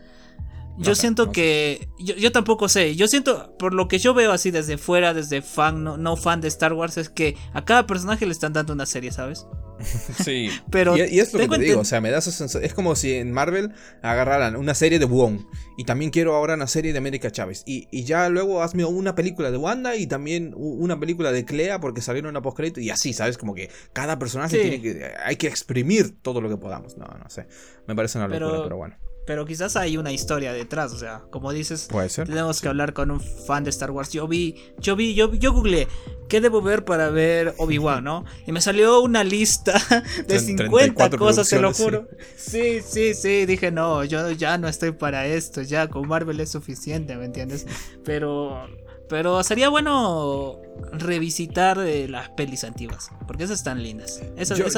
Yo 0.79 0.95
siento 0.95 1.31
que. 1.31 1.89
Yo, 1.99 2.33
tampoco 2.33 2.69
sé. 2.69 2.97
Yo 2.97 3.07
siento, 3.07 3.57
por 3.59 3.75
lo 3.75 3.89
que 3.89 3.99
yo 3.99 4.15
veo 4.15 4.33
así 4.33 4.51
desde 4.51 4.77
fuera, 4.79 5.15
desde 5.15 5.43
fan, 5.43 5.85
no, 5.85 6.17
fan 6.17 6.41
de 6.41 6.49
Star 6.49 6.73
Wars, 6.73 6.97
es 6.97 7.09
que 7.09 7.37
a 7.53 7.65
cada 7.65 7.87
personaje 7.87 8.27
le 8.27 8.33
están 8.33 8.53
dando 8.53 8.73
una 8.73 8.87
serie, 8.87 9.13
¿sabes? 9.13 9.47
Sí. 10.25 10.51
Pero. 10.71 10.97
Y, 10.97 11.21
es 11.21 11.33
lo 11.33 11.41
que 11.41 11.59
te 11.59 11.65
digo, 11.65 11.81
o 11.81 11.85
sea, 11.85 12.01
me 12.01 12.11
da 12.11 12.19
Es 12.19 12.75
como 12.75 12.97
si 12.97 13.13
en 13.13 13.33
Marvel 13.33 13.73
agarraran 14.03 14.57
una 14.57 14.75
serie 14.75 14.99
de 14.99 15.05
Wong. 15.05 15.41
Y 15.77 15.85
también 15.85 16.11
quiero 16.11 16.35
ahora 16.35 16.55
una 16.55 16.67
serie 16.67 16.93
de 16.93 16.99
América 16.99 17.31
Chávez. 17.31 17.63
Y, 17.67 17.89
y 17.91 18.05
ya 18.05 18.29
luego 18.29 18.63
hazme 18.63 18.85
una 18.85 19.15
película 19.15 19.51
de 19.51 19.57
Wanda 19.57 19.97
y 19.97 20.07
también 20.07 20.55
una 20.57 20.99
película 21.01 21.33
de 21.33 21.45
Clea 21.45 21.81
porque 21.81 22.01
salieron 22.01 22.31
una 22.31 22.43
postcrédito. 22.43 22.81
Y 22.81 22.91
así, 22.91 23.13
¿sabes? 23.13 23.39
Como 23.39 23.55
que 23.55 23.71
cada 23.93 24.19
personaje 24.19 24.59
tiene 24.59 24.81
que. 24.81 25.13
Hay 25.25 25.37
que 25.37 25.49
exprimir 25.49 26.21
todo 26.23 26.41
lo 26.41 26.49
que 26.49 26.57
podamos. 26.57 26.97
No, 26.97 27.07
no 27.07 27.29
sé. 27.29 27.47
Me 27.87 27.95
parece 27.95 28.19
una 28.19 28.29
locura, 28.29 28.63
pero 28.63 28.77
bueno 28.77 28.97
pero 29.27 29.47
quizás 29.47 29.77
hay 29.77 29.97
una 29.97 30.13
historia 30.13 30.53
detrás, 30.53 30.93
o 30.93 30.99
sea, 30.99 31.23
como 31.31 31.53
dices, 31.53 31.89
Puede 31.91 32.09
ser. 32.09 32.29
tenemos 32.29 32.61
que 32.61 32.69
hablar 32.69 32.93
con 32.93 33.11
un 33.11 33.21
fan 33.21 33.65
de 33.65 33.71
Star 33.71 33.91
Wars. 33.91 34.11
Yo 34.11 34.29
vi, 34.29 34.57
yo 34.79 34.97
vi, 34.97 35.15
yo, 35.15 35.33
yo 35.35 35.53
googleé, 35.53 35.89
¿qué 36.29 36.41
debo 36.41 36.61
ver 36.61 36.85
para 36.85 37.11
ver 37.11 37.55
Obi-Wan, 37.59 38.05
no? 38.05 38.25
Y 38.47 38.53
me 38.53 38.61
salió 38.61 39.01
una 39.01 39.25
lista 39.25 39.81
de 40.27 40.39
50 40.39 41.17
cosas, 41.17 41.49
te 41.49 41.61
lo 41.61 41.73
juro. 41.73 42.07
Sí. 42.37 42.81
sí, 42.87 43.15
sí, 43.15 43.47
dije, 43.47 43.71
no, 43.71 44.05
yo 44.05 44.31
ya 44.33 44.59
no 44.59 44.69
estoy 44.69 44.93
para 44.93 45.27
esto, 45.27 45.63
ya 45.63 45.89
con 45.89 46.07
Marvel 46.07 46.41
es 46.41 46.51
suficiente, 46.51 47.17
¿me 47.17 47.25
entiendes? 47.25 47.67
Pero 48.05 48.69
pero 49.09 49.43
sería 49.43 49.69
bueno 49.69 50.61
revisitar 50.93 51.79
eh, 51.79 52.09
las 52.09 52.31
pelis 52.31 52.65
antiguas, 52.65 53.11
porque 53.27 53.45
esas 53.45 53.59
están 53.59 53.83
lindas. 53.83 54.21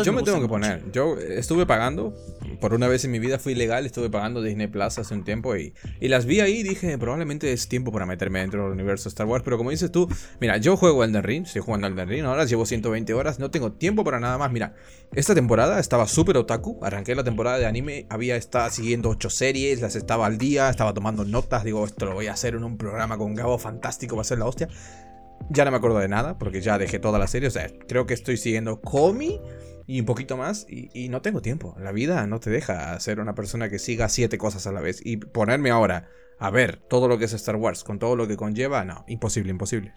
yo, 0.04 0.12
me, 0.12 0.22
tengo 0.22 0.40
que 0.40 0.48
poner, 0.48 0.90
yo 0.92 1.16
estuve 1.16 1.64
pagando, 1.64 2.14
por 2.60 2.74
una 2.74 2.88
vez 2.88 3.04
en 3.04 3.10
mi 3.10 3.18
vida 3.18 3.38
fui 3.38 3.54
legal, 3.54 3.86
estuve 3.86 4.10
pagando 4.10 4.42
Disney 4.42 4.66
Plus 4.66 4.98
hace 4.98 5.14
un 5.14 5.24
tiempo 5.24 5.56
y, 5.56 5.74
y 6.00 6.08
las 6.08 6.26
vi 6.26 6.40
ahí 6.40 6.58
y 6.58 6.62
dije, 6.62 6.98
probablemente 6.98 7.52
es 7.52 7.68
tiempo 7.68 7.92
para 7.92 8.06
meterme 8.06 8.40
dentro 8.40 8.64
del 8.64 8.72
universo 8.72 9.08
Star 9.08 9.26
Wars, 9.26 9.42
pero 9.44 9.58
como 9.58 9.70
dices 9.70 9.90
tú, 9.90 10.08
mira, 10.40 10.56
yo 10.56 10.76
juego 10.76 11.04
Elden 11.04 11.22
Ring, 11.22 11.46
estoy 11.46 11.62
jugando 11.62 11.86
Elden 11.86 12.08
Ring, 12.08 12.24
ahora 12.24 12.44
llevo 12.44 12.66
120 12.66 13.14
horas, 13.14 13.38
no 13.38 13.50
tengo 13.50 13.72
tiempo 13.72 14.04
para 14.04 14.20
nada 14.20 14.38
más, 14.38 14.50
mira, 14.52 14.74
esta 15.14 15.34
temporada 15.34 15.78
estaba 15.78 16.06
súper 16.06 16.36
otaku, 16.36 16.78
arranqué 16.82 17.14
la 17.14 17.24
temporada 17.24 17.58
de 17.58 17.66
anime, 17.66 18.06
había 18.10 18.36
estado 18.36 18.70
siguiendo 18.70 19.10
8 19.10 19.30
series, 19.30 19.80
las 19.80 19.96
estaba 19.96 20.26
al 20.26 20.38
día, 20.38 20.68
estaba 20.68 20.92
tomando 20.94 21.24
notas, 21.24 21.64
digo, 21.64 21.84
esto 21.84 22.06
lo 22.06 22.14
voy 22.14 22.26
a 22.26 22.32
hacer 22.32 22.54
en 22.54 22.64
un 22.64 22.76
programa 22.76 23.16
con 23.16 23.34
Gabo 23.34 23.58
fantástico, 23.58 24.16
va 24.16 24.22
a 24.22 24.24
ser 24.24 24.38
la 24.38 24.46
hostia. 24.46 24.68
Ya 25.50 25.64
no 25.64 25.70
me 25.70 25.76
acuerdo 25.76 25.98
de 25.98 26.08
nada, 26.08 26.38
porque 26.38 26.60
ya 26.60 26.78
dejé 26.78 26.98
toda 26.98 27.18
la 27.18 27.26
serie. 27.26 27.48
O 27.48 27.50
sea, 27.50 27.68
creo 27.86 28.06
que 28.06 28.14
estoy 28.14 28.36
siguiendo 28.36 28.80
Komi 28.80 29.40
y 29.86 30.00
un 30.00 30.06
poquito 30.06 30.36
más. 30.36 30.66
Y, 30.68 31.08
no 31.08 31.22
tengo 31.22 31.42
tiempo. 31.42 31.76
La 31.78 31.92
vida 31.92 32.26
no 32.26 32.40
te 32.40 32.50
deja 32.50 32.98
ser 33.00 33.20
una 33.20 33.34
persona 33.34 33.68
que 33.68 33.78
siga 33.78 34.08
siete 34.08 34.38
cosas 34.38 34.66
a 34.66 34.72
la 34.72 34.80
vez. 34.80 35.00
Y 35.04 35.16
ponerme 35.16 35.70
ahora 35.70 36.08
a 36.38 36.50
ver 36.50 36.76
todo 36.76 37.08
lo 37.08 37.18
que 37.18 37.26
es 37.26 37.32
Star 37.32 37.56
Wars 37.56 37.84
con 37.84 37.98
todo 37.98 38.16
lo 38.16 38.28
que 38.28 38.36
conlleva, 38.36 38.84
no, 38.84 39.04
imposible, 39.08 39.50
imposible. 39.50 39.94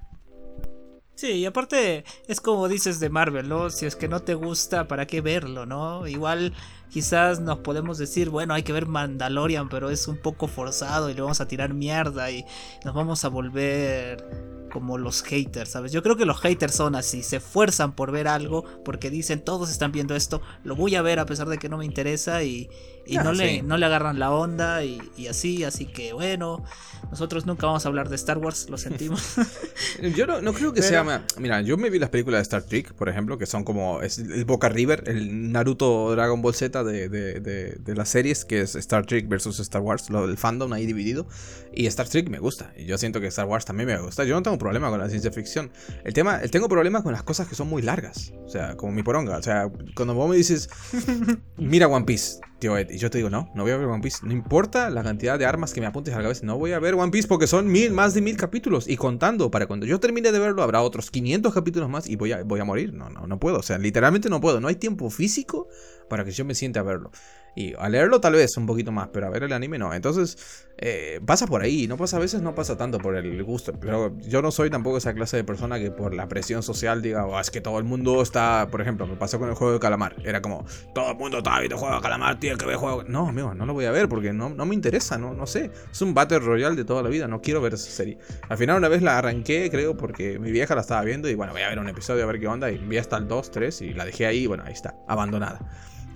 Sí, 1.15 1.31
y 1.31 1.45
aparte 1.45 2.05
es 2.29 2.39
como 2.39 2.69
dices 2.69 3.01
de 3.01 3.09
Marvel, 3.09 3.49
¿no? 3.49 3.69
Si 3.71 3.85
es 3.85 3.97
que 3.97 4.07
no 4.07 4.21
te 4.21 4.35
gusta, 4.35 4.87
¿para 4.87 5.05
qué 5.05 5.19
verlo, 5.19 5.65
no? 5.65 6.07
Igual 6.07 6.53
quizás 6.89 7.41
nos 7.41 7.59
podemos 7.59 7.97
decir, 7.97 8.29
bueno, 8.29 8.53
hay 8.53 8.63
que 8.63 8.71
ver 8.71 8.85
Mandalorian, 8.85 9.67
pero 9.67 9.89
es 9.89 10.07
un 10.07 10.15
poco 10.15 10.47
forzado 10.47 11.09
y 11.09 11.13
le 11.13 11.21
vamos 11.21 11.41
a 11.41 11.47
tirar 11.49 11.73
mierda 11.73 12.31
y 12.31 12.45
nos 12.85 12.95
vamos 12.95 13.25
a 13.25 13.27
volver 13.27 14.25
como 14.69 14.97
los 14.97 15.23
haters, 15.23 15.71
¿sabes? 15.71 15.91
Yo 15.91 16.03
creo 16.03 16.15
que 16.15 16.25
los 16.25 16.39
haters 16.39 16.75
son 16.75 16.95
así, 16.95 17.23
se 17.23 17.37
esfuerzan 17.37 17.95
por 17.95 18.11
ver 18.11 18.27
algo 18.27 18.63
porque 18.83 19.09
dicen 19.09 19.41
todos 19.41 19.69
están 19.69 19.91
viendo 19.91 20.15
esto, 20.15 20.41
lo 20.63 20.75
voy 20.75 20.95
a 20.95 21.01
ver 21.01 21.19
a 21.19 21.25
pesar 21.25 21.49
de 21.49 21.57
que 21.57 21.69
no 21.69 21.77
me 21.77 21.85
interesa 21.85 22.43
y, 22.43 22.69
ah, 23.17 23.23
no, 23.23 23.33
le, 23.33 23.61
no 23.61 23.77
le 23.77 23.85
agarran 23.85 24.19
la 24.19 24.31
onda 24.31 24.83
y, 24.83 24.99
así, 25.27 25.63
así 25.63 25.85
que 25.85 26.13
bueno, 26.13 26.63
nosotros 27.09 27.45
nunca 27.45 27.65
vamos 27.65 27.85
a 27.85 27.89
hablar 27.89 28.09
de 28.09 28.15
Star 28.15 28.37
Wars, 28.37 28.69
lo 28.69 28.77
sentimos. 28.77 29.35
yo 30.15 30.27
no, 30.27 30.53
creo 30.53 30.73
que 30.73 30.81
sea... 30.81 31.25
Mira, 31.37 31.61
yo 31.61 31.77
me 31.77 31.89
vi 31.89 31.99
las 31.99 32.09
películas 32.09 32.39
de 32.39 32.43
Star 32.43 32.63
Trek, 32.63 32.93
por 32.93 33.09
ejemplo, 33.09 33.37
que 33.37 33.45
son 33.45 33.63
como 33.63 34.01
el 34.01 34.45
Boca 34.45 34.69
River, 34.69 35.03
el 35.07 35.51
Naruto 35.51 36.11
Dragon 36.11 36.41
Ball 36.41 36.53
Z 36.53 36.83
de, 36.83 37.09
de, 37.09 37.39
de, 37.39 37.95
las 37.95 38.09
series, 38.09 38.45
que 38.45 38.61
es 38.61 38.75
Star 38.75 39.05
Trek 39.05 39.27
versus 39.27 39.59
Star 39.59 39.81
Wars, 39.81 40.09
lo 40.09 40.27
del 40.27 40.37
fandom 40.37 40.71
ahí 40.73 40.85
dividido. 40.85 41.27
Y 41.73 41.87
Star 41.87 42.07
Trek 42.07 42.29
me 42.29 42.39
gusta, 42.39 42.73
y 42.77 42.85
yo 42.85 42.97
siento 42.97 43.21
que 43.21 43.27
Star 43.27 43.45
Wars 43.45 43.65
también 43.65 43.87
me 43.87 43.97
gusta. 43.97 44.23
Yo 44.23 44.35
no 44.35 44.43
tengo 44.43 44.57
problema 44.59 44.89
con 44.89 44.99
la 44.99 45.09
ciencia 45.09 45.31
ficción. 45.31 45.71
El 46.03 46.13
tema, 46.13 46.37
el, 46.37 46.51
tengo 46.51 46.69
problemas 46.69 47.01
con 47.01 47.11
las 47.11 47.23
cosas 47.23 47.47
que 47.47 47.55
son 47.55 47.67
muy 47.67 47.81
largas. 47.81 48.31
O 48.45 48.49
sea, 48.49 48.77
como 48.77 48.91
mi 48.91 49.01
poronga. 49.01 49.37
O 49.37 49.41
sea, 49.41 49.71
cuando 49.95 50.13
vos 50.13 50.29
me 50.29 50.35
dices, 50.35 50.69
mira 51.57 51.87
One 51.87 52.05
Piece, 52.05 52.39
tío 52.59 52.77
Ed, 52.77 52.91
y 52.91 52.99
yo 52.99 53.09
te 53.09 53.17
digo, 53.17 53.31
no, 53.31 53.51
no 53.55 53.63
voy 53.63 53.71
a 53.71 53.77
ver 53.77 53.87
One 53.87 54.01
Piece. 54.01 54.19
No 54.23 54.31
importa 54.31 54.91
la 54.91 55.01
cantidad 55.01 55.39
de 55.39 55.47
armas 55.47 55.73
que 55.73 55.81
me 55.81 55.87
apuntes 55.87 56.13
a 56.13 56.17
la 56.17 56.23
cabeza, 56.23 56.45
no 56.45 56.59
voy 56.59 56.73
a 56.73 56.79
ver 56.79 56.93
One 56.93 57.11
Piece 57.11 57.27
porque 57.27 57.47
son 57.47 57.67
mil, 57.67 57.91
más 57.91 58.13
de 58.13 58.21
mil 58.21 58.37
capítulos. 58.37 58.87
Y 58.87 58.97
contando, 58.97 59.49
para 59.49 59.65
cuando 59.65 59.87
yo 59.87 59.99
termine 59.99 60.31
de 60.31 60.37
verlo, 60.37 60.61
habrá 60.61 60.83
otros 60.83 61.09
500 61.09 61.51
capítulos 61.51 61.89
más 61.89 62.07
y 62.07 62.15
voy 62.15 62.33
a, 62.33 62.43
voy 62.43 62.59
a 62.59 62.65
morir. 62.65 62.93
No, 62.93 63.09
no, 63.09 63.25
no 63.25 63.39
puedo. 63.39 63.57
O 63.57 63.63
sea, 63.63 63.79
literalmente 63.79 64.29
no 64.29 64.41
puedo. 64.41 64.59
No 64.59 64.67
hay 64.67 64.75
tiempo 64.75 65.09
físico 65.09 65.67
para 66.09 66.25
que 66.25 66.31
yo 66.31 66.45
me 66.45 66.53
sienta 66.53 66.81
a 66.81 66.83
verlo. 66.83 67.11
Y 67.59 67.75
a 67.77 67.89
leerlo 67.89 68.21
tal 68.21 68.35
vez 68.35 68.55
un 68.55 68.65
poquito 68.65 68.93
más, 68.93 69.09
pero 69.11 69.27
a 69.27 69.29
ver 69.29 69.43
el 69.43 69.51
anime 69.51 69.77
no. 69.77 69.93
Entonces, 69.93 70.65
eh, 70.77 71.19
pasa 71.25 71.45
por 71.45 71.61
ahí, 71.61 71.89
no 71.89 71.97
pasa 71.97 72.15
a 72.15 72.19
veces, 72.21 72.41
no 72.41 72.55
pasa 72.55 72.77
tanto 72.77 72.99
por 72.99 73.17
el 73.17 73.43
gusto. 73.43 73.73
Pero 73.77 74.17
yo 74.19 74.41
no 74.41 74.49
soy 74.49 74.69
tampoco 74.69 74.95
esa 74.95 75.13
clase 75.13 75.35
de 75.35 75.43
persona 75.43 75.77
que 75.77 75.91
por 75.91 76.13
la 76.13 76.29
presión 76.29 76.63
social 76.63 77.01
diga, 77.01 77.25
oh, 77.25 77.37
es 77.37 77.51
que 77.51 77.59
todo 77.59 77.77
el 77.77 77.83
mundo 77.83 78.21
está, 78.21 78.69
por 78.71 78.79
ejemplo, 78.79 79.05
me 79.07 79.17
pasó 79.17 79.39
con 79.39 79.49
el 79.49 79.55
juego 79.55 79.73
de 79.73 79.79
calamar. 79.81 80.15
Era 80.23 80.41
como, 80.41 80.65
todo 80.93 81.11
el 81.11 81.17
mundo 81.17 81.39
está 81.39 81.59
viendo 81.59 81.77
juego 81.77 81.95
de 81.95 82.01
calamar, 82.01 82.39
tiene 82.39 82.57
que 82.57 82.65
ver 82.65 82.77
juego. 82.77 83.03
No, 83.03 83.27
amigo, 83.27 83.53
no 83.53 83.65
lo 83.65 83.73
voy 83.73 83.83
a 83.83 83.91
ver 83.91 84.07
porque 84.07 84.31
no, 84.31 84.47
no 84.47 84.65
me 84.65 84.73
interesa, 84.73 85.17
no, 85.17 85.33
no 85.33 85.45
sé. 85.45 85.69
Es 85.91 86.01
un 86.01 86.13
Battle 86.13 86.39
Royale 86.39 86.77
de 86.77 86.85
toda 86.85 87.03
la 87.03 87.09
vida, 87.09 87.27
no 87.27 87.41
quiero 87.41 87.59
ver 87.59 87.73
esa 87.73 87.91
serie. 87.91 88.17
Al 88.47 88.57
final 88.57 88.77
una 88.77 88.87
vez 88.87 89.01
la 89.01 89.17
arranqué, 89.17 89.69
creo, 89.69 89.97
porque 89.97 90.39
mi 90.39 90.53
vieja 90.53 90.75
la 90.75 90.81
estaba 90.81 91.03
viendo 91.03 91.27
y 91.27 91.35
bueno, 91.35 91.51
voy 91.51 91.63
a 91.63 91.67
ver 91.67 91.79
un 91.79 91.89
episodio 91.89 92.23
a 92.23 92.27
ver 92.27 92.39
qué 92.39 92.47
onda. 92.47 92.71
Y 92.71 92.77
vi 92.77 92.97
hasta 92.97 93.17
el 93.17 93.27
2, 93.27 93.51
3 93.51 93.81
y 93.81 93.93
la 93.95 94.05
dejé 94.05 94.27
ahí 94.27 94.43
y 94.43 94.47
bueno, 94.47 94.63
ahí 94.65 94.71
está, 94.71 94.95
abandonada. 95.09 95.59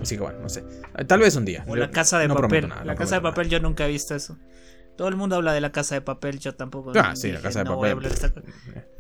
Así 0.04 0.16
que 0.16 0.22
bueno, 0.22 0.40
no 0.40 0.50
sé. 0.50 0.64
Tal 1.08 1.20
vez 1.20 1.36
un 1.36 1.46
día. 1.46 1.64
O 1.68 1.76
la 1.76 1.90
casa 1.90 2.20
de 2.20 2.30
papel. 2.30 2.70
la 2.84 2.96
casa 2.96 3.16
de 3.16 3.22
papel 3.22 3.50
yo 3.50 3.60
nunca 3.60 3.86
he 3.86 3.90
visto 3.90 4.16
eso. 4.16 4.38
Todo 4.96 5.08
el 5.08 5.16
mundo 5.16 5.36
habla 5.36 5.54
de 5.54 5.62
la 5.62 5.72
casa 5.72 5.96
de 5.96 6.02
papel, 6.02 6.40
yo 6.40 6.54
tampoco. 6.54 6.92
Ah, 6.96 7.16
sí, 7.16 7.32
la 7.32 7.42
casa 7.42 7.64
de 7.64 7.66
papel. 7.66 8.00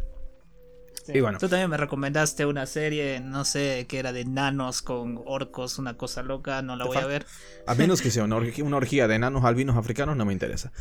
Y 1.07 1.19
bueno. 1.19 1.37
Tú 1.37 1.49
también 1.49 1.69
me 1.69 1.75
recomendaste 1.77 2.45
una 2.45 2.65
serie, 2.65 3.19
no 3.19 3.43
sé, 3.43 3.87
que 3.89 3.99
era 3.99 4.13
de 4.13 4.23
nanos 4.23 4.81
con 4.81 5.21
orcos, 5.25 5.77
una 5.77 5.97
cosa 5.97 6.23
loca, 6.23 6.61
no 6.61 6.75
la 6.77 6.85
voy 6.85 6.95
a 6.95 7.05
ver. 7.05 7.25
A 7.67 7.75
menos 7.75 8.01
que 8.01 8.09
sea 8.09 8.23
una 8.23 8.37
orgía, 8.37 9.07
de 9.07 9.19
nanos 9.19 9.43
albinos 9.43 9.75
africanos, 9.75 10.15
no 10.15 10.23
me 10.23 10.31
interesa. 10.31 10.71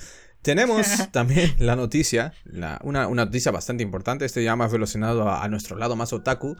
Tenemos 0.42 0.86
también 1.12 1.54
la 1.58 1.76
noticia, 1.76 2.34
una, 2.82 3.08
noticia 3.08 3.50
bastante 3.50 3.82
importante, 3.82 4.24
este 4.24 4.44
ya 4.44 4.54
más 4.54 4.70
relacionado 4.70 5.28
a 5.28 5.48
nuestro 5.48 5.76
lado 5.76 5.96
más 5.96 6.12
otaku, 6.12 6.56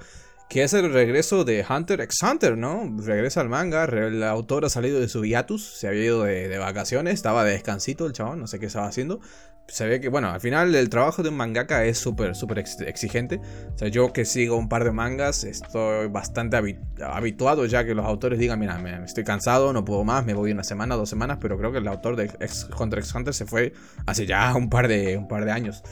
que 0.53 0.62
es 0.62 0.74
el 0.74 0.92
regreso 0.92 1.46
de 1.46 1.64
Hunter 1.66 2.03
x 2.03 2.18
Hunter, 2.22 2.59
¿no? 2.59 2.94
Regresa 2.98 3.40
al 3.40 3.48
manga, 3.48 3.84
el 3.84 4.22
autor 4.22 4.66
ha 4.66 4.68
salido 4.68 5.00
de 5.00 5.09
su 5.09 5.24
hiatus, 5.24 5.64
se 5.64 5.88
había 5.88 6.05
ido 6.05 6.24
de, 6.24 6.59
vacaciones, 6.59 7.14
estaba 7.14 7.42
de 7.42 7.53
descansito 7.53 8.05
el 8.05 8.12
chabón, 8.12 8.40
no 8.40 8.46
sé 8.46 8.61
qué 8.61 8.66
estaba 8.66 8.86
haciendo. 8.86 9.20
Se 9.66 9.86
ve 9.86 9.98
que, 9.98 10.11
bueno, 10.11 10.28
al 10.28 10.42
final 10.42 10.74
el 10.74 10.90
trabajo 10.90 11.22
de 11.22 11.30
un 11.30 11.36
mangaka 11.36 11.86
es 11.86 11.96
súper, 11.96 12.34
súper 12.34 12.59
exigente. 12.59 13.40
O 13.74 13.78
sea, 13.78 13.88
yo 13.88 14.12
que 14.12 14.26
sigo 14.26 14.59
un 14.59 14.68
par 14.68 14.84
de 14.84 14.92
mangas, 14.92 15.44
estoy 15.44 16.09
bastante 16.09 16.59
habituado 17.03 17.64
ya 17.64 17.86
que 17.86 17.94
los 17.94 18.05
autores 18.05 18.38
digan, 18.38 18.59
mira, 18.59 18.76
me, 18.76 19.03
estoy 19.07 19.24
cansado, 19.24 19.72
no 19.72 19.86
puedo 19.86 20.05
más, 20.05 20.26
me 20.26 20.34
voy 20.34 20.53
una 20.53 20.64
semana, 20.64 20.96
dos 20.96 21.09
semanas, 21.09 21.38
pero 21.40 21.57
creo 21.57 21.72
que 21.72 21.78
el 21.78 21.88
autor 21.88 22.14
de 22.14 22.30
Hunter 22.78 22.98
x 22.98 23.14
Hunter 23.14 23.32
se 23.32 23.46
fue 23.46 23.72
hace 24.05 24.26
ya 24.26 24.55
un 24.55 24.68
par 24.68 24.86
de, 24.86 25.16
un 25.16 25.28
par 25.28 25.46
de 25.46 25.53
años. 25.53 25.82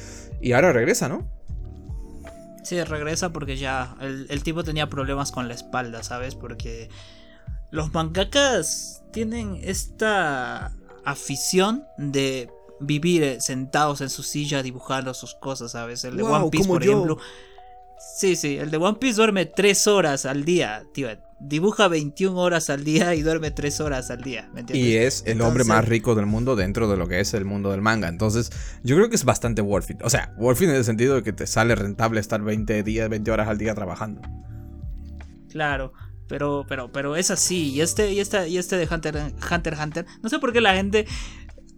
Y 0.43 0.53
ahora 0.53 0.75
regresa, 0.75 1.09
¿no? 1.09 1.40
Sí, 2.63 2.83
regresa 2.85 3.31
porque 3.31 3.57
ya 3.57 3.97
el, 4.01 4.43
tipo 4.43 4.63
tenía 4.65 4.89
problemas 4.89 5.33
con 5.33 5.49
la 5.49 5.55
espalda, 5.55 6.03
¿sabes? 6.03 6.35
Porque 6.35 6.89
los 7.71 7.93
mangakas 7.95 9.03
tienen 9.13 9.59
esta 9.63 10.73
afición 11.05 11.85
de 11.97 12.51
vivir 12.81 13.23
eh, 13.23 13.41
sentados 13.41 14.01
en 14.01 14.11
su 14.11 14.23
silla 14.23 14.63
dibujando 14.63 15.15
sus 15.15 15.35
cosas, 15.35 15.73
¿sabes? 15.73 16.05
El 16.05 16.17
de 16.17 16.23
One 16.23 16.51
Piece, 16.51 16.69
por 16.69 16.83
ejemplo. 16.83 17.19
Sí, 18.17 18.37
sí, 18.37 18.57
el 18.57 18.71
de 18.71 18.77
One 18.77 18.99
Piece 18.99 19.17
duerme 19.17 19.47
3 19.47 19.87
horas 19.87 20.27
al 20.27 20.45
día, 20.45 20.85
tío 20.93 21.09
dibuja 21.41 21.89
21 21.89 22.39
horas 22.39 22.71
al 22.71 22.85
día 22.85 23.15
y 23.15 23.23
duerme 23.23 23.51
3 23.51 23.81
horas 23.81 24.11
al 24.11 24.21
día. 24.23 24.51
¿me 24.53 24.61
entiendes? 24.61 24.87
Y 24.87 24.97
es 24.97 25.23
el 25.27 25.41
hombre 25.41 25.65
más 25.65 25.87
rico 25.87 26.15
del 26.15 26.27
mundo 26.27 26.57
dentro 26.57 26.89
de 26.89 26.97
lo 26.97 27.09
que 27.09 27.21
es 27.21 27.35
el 27.35 27.45
mundo 27.45 27.71
del 27.71 27.81
manga. 27.81 28.09
Entonces, 28.09 28.51
yo 28.83 28.97
creo 28.97 29.09
que 29.09 29.17
es 29.17 29.25
bastante 29.25 29.63
worth 29.63 29.91
it. 29.91 30.03
O 30.03 30.11
sea, 30.11 30.35
worth 30.37 30.61
it 30.63 30.69
en 30.69 30.77
el 30.77 30.85
sentido 30.85 31.17
de 31.17 31.23
que 31.23 31.33
te 31.33 31.47
sale 31.47 31.75
rentable 31.75 32.21
estar 32.21 32.43
20 32.43 32.83
días, 32.83 33.09
20 33.09 33.31
horas 33.31 33.49
al 33.49 33.59
día 33.59 33.75
trabajando. 33.75 34.23
Claro. 35.49 35.93
Pero, 36.31 36.65
pero, 36.69 36.93
pero 36.93 37.17
es 37.17 37.33
así. 37.33 37.73
Y 37.73 37.81
este, 37.81 38.13
y 38.13 38.21
este, 38.21 38.49
y 38.49 38.57
este 38.57 38.77
de 38.77 38.87
Hunter, 38.89 39.33
Hunter 39.51 39.77
Hunter. 39.83 40.07
No 40.23 40.29
sé 40.29 40.39
por 40.39 40.53
qué 40.53 40.61
la 40.61 40.75
gente 40.75 41.05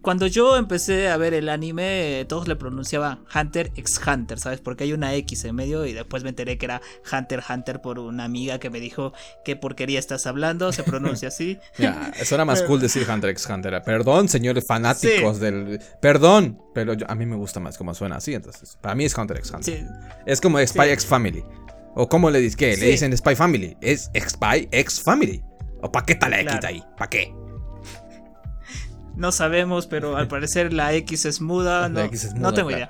cuando 0.03 0.27
yo 0.27 0.57
empecé 0.57 1.07
a 1.07 1.15
ver 1.15 1.33
el 1.33 1.47
anime, 1.47 2.25
todos 2.27 2.49
le 2.49 2.57
pronunciaban 2.57 3.23
Hunter 3.33 3.71
x 3.77 4.01
Hunter, 4.05 4.37
¿sabes? 4.37 4.59
Porque 4.59 4.83
hay 4.83 4.91
una 4.91 5.15
X 5.15 5.45
en 5.45 5.55
medio 5.55 5.85
y 5.85 5.93
después 5.93 6.23
me 6.23 6.29
enteré 6.29 6.57
que 6.57 6.65
era 6.65 6.81
Hunter 7.09 7.41
Hunter 7.49 7.81
por 7.81 7.99
una 7.99 8.25
amiga 8.25 8.59
que 8.59 8.69
me 8.69 8.81
dijo 8.81 9.13
qué 9.45 9.55
porquería 9.55 9.99
estás 9.99 10.27
hablando, 10.27 10.73
se 10.73 10.83
pronuncia 10.83 11.29
así. 11.29 11.57
Ya, 11.77 12.11
suena 12.23 12.45
más 12.45 12.61
cool 12.63 12.81
decir 12.81 13.07
Hunter 13.09 13.29
x 13.31 13.47
Hunter. 13.49 13.81
Perdón, 13.83 14.27
señores 14.27 14.65
fanáticos 14.67 15.39
del... 15.39 15.79
Perdón, 16.01 16.61
pero 16.73 16.93
a 17.07 17.15
mí 17.15 17.25
me 17.25 17.35
gusta 17.35 17.59
más 17.59 17.77
como 17.77 17.93
suena 17.93 18.17
así, 18.17 18.33
entonces. 18.33 18.77
Para 18.81 18.95
mí 18.95 19.05
es 19.05 19.17
Hunter 19.17 19.37
x 19.37 19.51
Hunter. 19.51 19.87
Es 20.25 20.41
como 20.41 20.59
Spy 20.59 20.89
x 20.89 21.05
Family. 21.05 21.43
¿O 21.95 22.09
cómo 22.09 22.29
le 22.29 22.39
dicen? 22.41 22.57
¿Qué? 22.57 22.77
¿Le 22.77 22.87
dicen 22.87 23.15
Spy 23.15 23.35
Family? 23.35 23.77
Es 23.81 24.11
Spy 24.15 24.67
x 24.71 25.01
Family. 25.01 25.41
¿O 25.81 25.91
para 25.91 26.05
qué 26.05 26.13
está 26.13 26.29
la 26.29 26.41
X 26.41 26.59
ahí? 26.63 26.83
¿Para 26.97 27.09
qué? 27.09 27.33
No 29.15 29.31
sabemos, 29.31 29.87
pero 29.87 30.17
al 30.17 30.27
parecer 30.29 30.73
la 30.73 30.93
X 30.93 31.25
es 31.25 31.41
muda. 31.41 31.89
No, 31.89 32.09
no 32.37 32.53
tengo 32.53 32.71
idea. 32.71 32.89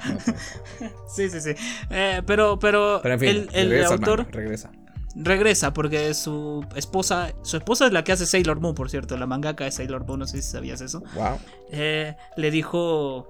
sí, 1.15 1.29
sí, 1.29 1.41
sí. 1.41 1.51
Eh, 1.89 2.21
pero, 2.25 2.59
pero, 2.59 3.03
el, 3.03 3.85
autor 3.85 4.27
regresa. 4.31 4.71
Regresa 5.15 5.73
porque 5.73 6.13
su 6.15 6.65
esposa, 6.75 7.33
su 7.43 7.57
esposa 7.57 7.85
es 7.85 7.93
la 7.93 8.03
que 8.03 8.13
hace 8.13 8.25
Sailor 8.25 8.59
Moon, 8.59 8.73
por 8.73 8.89
cierto, 8.89 9.15
la 9.15 9.27
mangaka 9.27 9.63
de 9.63 9.71
Sailor 9.71 10.07
Moon, 10.07 10.19
no 10.19 10.27
sé 10.27 10.41
si 10.41 10.49
sabías 10.49 10.81
eso. 10.81 11.03
Wow. 11.13 11.37
Eh, 11.71 12.15
le 12.35 12.49
dijo 12.49 13.27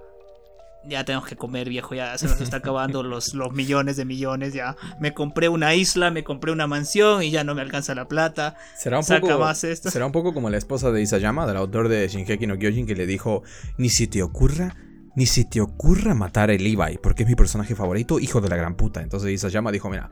ya 0.88 1.04
tenemos 1.04 1.28
que 1.28 1.36
comer, 1.36 1.68
viejo, 1.68 1.94
ya 1.94 2.16
se 2.18 2.26
nos 2.26 2.40
está 2.40 2.58
acabando 2.58 3.02
los, 3.02 3.34
los 3.34 3.52
millones 3.52 3.96
de 3.96 4.04
millones, 4.04 4.54
ya. 4.54 4.76
Me 5.00 5.14
compré 5.14 5.48
una 5.48 5.74
isla, 5.74 6.10
me 6.10 6.24
compré 6.24 6.52
una 6.52 6.66
mansión 6.66 7.22
y 7.22 7.30
ya 7.30 7.44
no 7.44 7.54
me 7.54 7.62
alcanza 7.62 7.94
la 7.94 8.06
plata. 8.06 8.56
Será 8.76 8.98
un, 8.98 9.04
poco, 9.04 9.54
será 9.54 10.06
un 10.06 10.12
poco 10.12 10.34
como 10.34 10.50
la 10.50 10.58
esposa 10.58 10.90
de 10.90 11.02
Isayama, 11.02 11.46
del 11.46 11.56
autor 11.56 11.88
de 11.88 12.08
Shinheki 12.08 12.46
no 12.46 12.58
Kyojin, 12.58 12.86
que 12.86 12.94
le 12.94 13.06
dijo, 13.06 13.42
ni 13.78 13.88
si 13.88 14.06
te 14.06 14.22
ocurra, 14.22 14.76
ni 15.16 15.26
si 15.26 15.44
te 15.44 15.60
ocurra 15.60 16.14
matar 16.14 16.50
a 16.50 16.54
Levi, 16.54 16.98
porque 17.02 17.22
es 17.22 17.28
mi 17.28 17.34
personaje 17.34 17.74
favorito, 17.74 18.18
hijo 18.18 18.40
de 18.40 18.48
la 18.48 18.56
gran 18.56 18.76
puta. 18.76 19.02
Entonces 19.02 19.30
Isayama 19.30 19.72
dijo, 19.72 19.88
mira, 19.88 20.10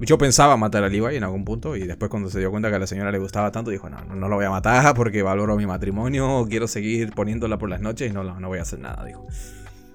yo 0.00 0.18
pensaba 0.18 0.56
matar 0.56 0.84
a 0.84 0.88
Levi 0.88 1.16
en 1.16 1.24
algún 1.24 1.44
punto 1.44 1.76
y 1.76 1.86
después 1.86 2.10
cuando 2.10 2.30
se 2.30 2.38
dio 2.38 2.50
cuenta 2.50 2.70
que 2.70 2.76
a 2.76 2.78
la 2.78 2.86
señora 2.86 3.12
le 3.12 3.18
gustaba 3.18 3.52
tanto, 3.52 3.70
dijo, 3.70 3.88
no, 3.88 4.04
no, 4.04 4.28
lo 4.28 4.36
voy 4.36 4.44
a 4.44 4.50
matar 4.50 4.94
porque 4.94 5.22
valoro 5.22 5.56
mi 5.56 5.66
matrimonio, 5.66 6.46
quiero 6.48 6.66
seguir 6.66 7.12
poniéndola 7.12 7.58
por 7.58 7.68
las 7.68 7.80
noches 7.80 8.10
y 8.10 8.14
no, 8.14 8.24
no 8.24 8.48
voy 8.48 8.58
a 8.58 8.62
hacer 8.62 8.78
nada, 8.78 9.04
dijo. 9.04 9.26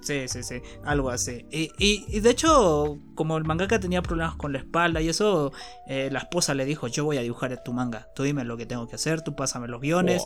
Sí, 0.08 0.30
sí, 0.30 0.42
sí, 0.42 0.62
algo 0.86 1.10
así. 1.10 1.46
Y, 1.52 1.70
y, 1.78 2.22
de 2.22 2.30
hecho, 2.30 2.98
como 3.14 3.36
el 3.38 3.44
mangaka 3.44 3.78
tenía 3.78 4.02
problemas 4.02 4.36
con 4.36 4.54
la 4.54 4.60
espalda 4.60 5.02
y 5.02 5.10
eso, 5.10 5.52
eh, 5.86 6.08
la 6.14 6.20
esposa 6.20 6.54
le 6.54 6.64
dijo, 6.64 6.88
yo 6.88 7.04
voy 7.04 7.18
a 7.18 7.22
dibujar 7.22 7.62
tu 7.62 7.74
manga, 7.74 8.08
tú 8.16 8.24
dime 8.24 8.46
lo 8.46 8.56
que 8.56 8.66
tengo 8.66 8.88
que 8.88 8.96
hacer, 8.96 9.22
tú 9.22 9.36
pásame 9.36 9.68
los 9.68 9.82
guiones, 9.82 10.26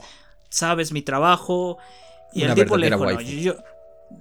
sabes 0.50 0.92
mi 0.92 1.02
trabajo. 1.02 1.80
Y 2.32 2.44
el 2.44 2.54
tipo 2.54 2.78
le 2.78 2.92
dijo, 2.92 3.04
no, 3.04 3.22
yo, 3.22 3.56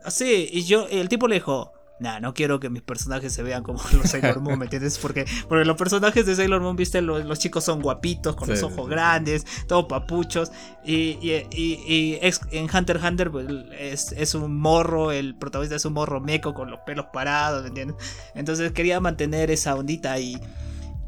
sí, 0.08 0.48
y 0.50 0.64
yo, 0.64 0.86
el 0.88 1.10
tipo 1.10 1.28
le 1.28 1.34
dijo, 1.34 1.74
Nah, 2.00 2.18
no 2.18 2.32
quiero 2.32 2.58
que 2.60 2.70
mis 2.70 2.80
personajes 2.80 3.32
se 3.32 3.42
vean 3.42 3.62
como 3.62 3.78
los 3.92 4.10
Sailor 4.10 4.40
Moon, 4.40 4.58
¿me 4.58 4.64
entiendes? 4.64 4.98
Porque, 4.98 5.26
porque 5.48 5.66
los 5.66 5.76
personajes 5.76 6.24
de 6.24 6.34
Sailor 6.34 6.62
Moon, 6.62 6.74
viste, 6.74 7.02
los, 7.02 7.38
chicos 7.38 7.62
son 7.62 7.82
guapitos, 7.82 8.34
con 8.36 8.48
los 8.48 8.62
ojos 8.62 8.88
grandes, 8.88 9.46
todos 9.68 9.84
papuchos. 9.84 10.50
Y, 10.84 11.18
y, 11.20 11.46
y, 11.52 12.18
en 12.52 12.64
Hunter 12.74 12.96
x 12.96 13.08
Hunter 13.08 13.30
pues, 13.30 13.46
es, 13.78 14.12
es, 14.12 14.34
un 14.34 14.56
morro, 14.56 15.12
el 15.12 15.36
protagonista 15.36 15.76
es 15.76 15.84
un 15.84 15.92
morro 15.92 16.20
meco 16.20 16.54
con 16.54 16.70
los 16.70 16.80
pelos 16.80 17.06
parados, 17.12 17.62
¿me 17.62 17.68
entiendes? 17.68 17.96
Entonces 18.34 18.72
quería 18.72 18.98
mantener 19.00 19.50
esa 19.50 19.74
ondita 19.74 20.18
y... 20.18 20.40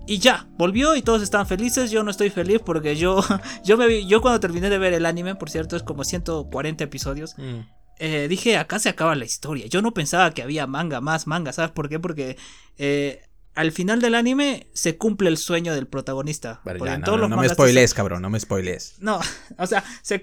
Y 0.05 0.19
ya, 0.19 0.49
volvió 0.59 0.97
y 0.97 1.03
todos 1.03 1.23
están 1.23 1.47
felices. 1.47 1.93
Yo 1.93 2.03
no 2.03 2.11
estoy 2.11 2.29
feliz 2.29 2.61
porque 2.65 2.97
yo, 2.97 3.21
yo, 3.65 3.77
me 3.77 3.87
vi, 3.87 4.05
yo 4.09 4.21
cuando 4.21 4.41
terminé 4.41 4.69
de 4.69 4.77
ver 4.77 4.95
el 4.95 5.07
anime, 5.07 5.37
por 5.37 5.49
cierto, 5.49 5.77
es 5.77 5.85
como 5.85 6.03
140 6.03 6.83
episodios. 6.83 7.39
Mm. 7.39 7.61
Eh, 8.05 8.27
dije, 8.27 8.57
acá 8.57 8.81
se 8.81 8.89
acaba 8.89 9.15
la 9.15 9.25
historia. 9.25 9.67
Yo 9.67 9.81
no 9.81 9.95
pensaba 9.95 10.35
que 10.35 10.43
había 10.43 10.67
manga, 10.67 11.01
más 11.01 11.29
manga, 11.29 11.53
¿sabes 11.53 11.71
por 11.71 11.89
qué? 11.89 12.01
Porque 12.01 12.37
eh, 12.77 13.23
al 13.55 13.71
final 13.71 14.01
del 14.01 14.17
anime 14.17 14.67
se 14.73 14.97
cumple 14.99 15.29
el 15.29 15.37
sueño 15.37 15.73
del 15.73 15.87
protagonista. 15.87 16.61
no, 16.65 17.29
me 17.37 17.49
spoiles, 17.49 17.95
cabrón, 17.95 18.21
no 18.21 18.29
me 18.29 18.41
spoiles. 18.41 18.97
No, 18.99 19.21
o 19.57 19.67
sea, 19.69 19.85
se, 20.03 20.21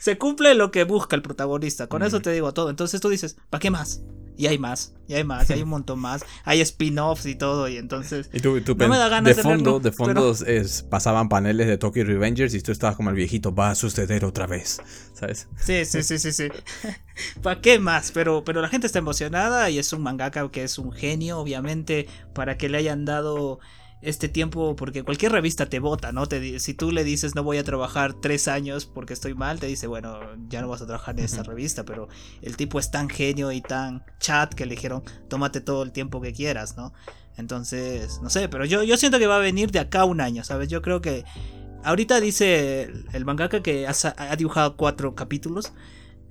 se 0.00 0.18
cumple 0.18 0.56
lo 0.56 0.72
que 0.72 0.82
busca 0.82 1.14
el 1.14 1.22
protagonista. 1.22 1.86
Con 1.86 2.02
eso 2.02 2.20
te 2.20 2.32
digo 2.32 2.52
todo. 2.52 2.68
Entonces 2.68 3.00
tú 3.00 3.08
dices, 3.08 3.36
¿para 3.48 3.60
qué 3.60 3.70
más? 3.70 4.00
Y 4.40 4.46
hay 4.46 4.56
más, 4.56 4.94
y 5.06 5.12
hay 5.12 5.22
más, 5.22 5.50
y 5.50 5.52
hay 5.52 5.62
un 5.62 5.68
montón 5.76 5.98
más. 5.98 6.24
Hay 6.44 6.62
spin-offs 6.62 7.26
y 7.26 7.34
todo, 7.34 7.68
y 7.68 7.76
entonces. 7.76 8.30
Y 8.32 8.40
tú, 8.40 8.58
no 8.74 8.88
me 8.88 8.96
da 8.96 9.10
ganas 9.10 9.36
de 9.36 9.42
fondo, 9.42 9.80
de 9.80 9.92
fondo 9.92 10.34
pasaban 10.88 11.28
paneles 11.28 11.66
de 11.66 11.76
Tokyo 11.76 12.04
Revengers 12.04 12.54
y 12.54 12.62
tú 12.62 12.72
estabas 12.72 12.96
como 12.96 13.10
el 13.10 13.16
viejito, 13.16 13.54
va 13.54 13.68
a 13.68 13.74
suceder 13.74 14.24
otra 14.24 14.46
vez, 14.46 14.80
¿sabes? 15.20 15.48
Sí, 15.56 15.84
sí, 15.84 16.02
sí, 16.02 16.18
sí, 16.18 16.32
sí. 16.32 16.48
¿Para 17.42 17.60
qué 17.60 17.78
más? 17.78 18.10
Pero, 18.10 18.42
pero 18.42 18.62
la 18.62 18.68
gente 18.68 18.86
está 18.86 18.98
emocionada 18.98 19.68
y 19.68 19.78
es 19.78 19.92
un 19.92 20.02
mangaka 20.02 20.50
que 20.50 20.64
es 20.64 20.78
un 20.78 20.92
genio, 20.92 21.38
obviamente, 21.38 22.08
para 22.34 22.56
que 22.56 22.70
le 22.70 22.78
hayan 22.78 23.04
dado 23.04 23.60
este 24.00 24.30
tiempo, 24.30 24.76
porque 24.76 25.02
cualquier 25.02 25.32
revista 25.32 25.66
te 25.66 25.78
vota, 25.78 26.10
¿no? 26.10 26.24
Te, 26.24 26.58
si 26.58 26.72
tú 26.72 26.90
le 26.90 27.04
dices 27.04 27.34
no 27.34 27.42
voy 27.42 27.58
a 27.58 27.64
trabajar 27.64 28.14
tres 28.14 28.48
años 28.48 28.86
porque 28.86 29.12
estoy 29.12 29.34
mal, 29.34 29.60
te 29.60 29.66
dice, 29.66 29.86
bueno, 29.86 30.20
ya 30.48 30.62
no 30.62 30.68
vas 30.68 30.80
a 30.80 30.86
trabajar 30.86 31.18
en 31.18 31.26
esta 31.26 31.42
revista, 31.42 31.84
pero 31.84 32.08
el 32.40 32.56
tipo 32.56 32.78
es 32.78 32.90
tan 32.90 33.10
genio 33.10 33.52
y 33.52 33.60
tan 33.60 34.02
chat 34.18 34.54
que 34.54 34.64
le 34.64 34.74
dijeron, 34.74 35.02
tómate 35.28 35.60
todo 35.60 35.82
el 35.82 35.92
tiempo 35.92 36.22
que 36.22 36.32
quieras, 36.32 36.78
¿no? 36.78 36.94
Entonces, 37.36 38.20
no 38.22 38.30
sé, 38.30 38.48
pero 38.48 38.64
yo, 38.64 38.82
yo 38.84 38.96
siento 38.96 39.18
que 39.18 39.26
va 39.26 39.36
a 39.36 39.40
venir 39.40 39.70
de 39.70 39.80
acá 39.80 40.06
un 40.06 40.22
año, 40.22 40.44
¿sabes? 40.44 40.68
Yo 40.68 40.80
creo 40.80 41.02
que 41.02 41.24
ahorita 41.84 42.20
dice 42.20 42.90
el, 43.12 43.24
mangaka 43.24 43.62
que 43.62 43.86
ha, 43.86 44.36
dibujado 44.36 44.76
cuatro 44.76 45.14
capítulos. 45.14 45.72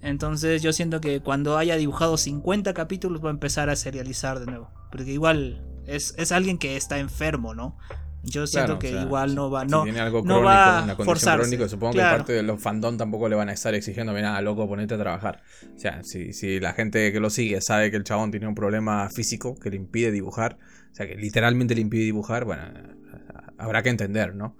Entonces 0.02 0.62
yo 0.62 0.72
siento 0.72 1.02
que 1.02 1.20
cuando 1.22 1.58
haya 1.58 1.76
dibujado 1.76 2.18
50 2.18 2.74
capítulos 2.74 3.24
va 3.24 3.30
a 3.30 3.32
empezar 3.32 3.70
a 3.70 3.76
serializar 3.76 4.40
de 4.40 4.46
nuevo. 4.46 4.70
Porque 4.92 5.12
igual 5.12 5.64
es, 5.86 6.16
es 6.18 6.32
alguien 6.32 6.58
que 6.58 6.78
está 6.78 7.00
enfermo, 7.00 7.54
¿no? 7.54 7.78
Yo 8.24 8.48
siento 8.48 8.80
que 8.80 8.92
igual 8.92 9.34
no 9.34 9.50
va, 9.50 9.64
no, 9.64 9.84
tiene 9.84 10.02
algo 10.02 10.20
no 10.20 10.42
crónico, 10.42 10.46
va 10.46 10.84
una 10.84 10.96
forzarse. 10.96 11.70
supongo 11.70 11.94
que 11.94 12.00
parte 12.00 12.34
de 12.34 12.44
los 12.44 12.62
fandom 12.62 12.98
tampoco 12.98 13.30
le 13.30 13.36
van 13.36 13.48
a 13.48 13.54
estar 13.54 13.74
exigiendo, 13.74 14.12
mira, 14.12 14.40
loco, 14.42 14.68
ponete 14.68 14.96
a 14.96 14.98
trabajar. 14.98 15.42
O 15.74 15.80
sea, 15.80 16.04
si, 16.04 16.34
si 16.34 16.60
la 16.60 16.74
gente 16.74 17.14
que 17.14 17.20
lo 17.22 17.30
sigue 17.30 17.62
sabe 17.62 17.92
que 17.92 17.98
el 17.98 18.04
chabón 18.04 18.32
tiene 18.32 18.48
un 18.48 18.56
problema 18.56 19.10
físico 19.10 19.58
que 19.58 19.70
le 19.70 19.78
impide 19.78 20.12
dibujar, 20.12 20.58
o 20.92 20.96
sea, 20.96 21.08
que 21.08 21.16
literalmente 21.16 21.76
le 21.76 21.82
impide 21.82 22.04
dibujar, 22.04 22.44
bueno, 22.44 22.64
habrá 23.58 23.84
que 23.84 23.90
entender, 23.90 24.36
¿no? 24.36 24.58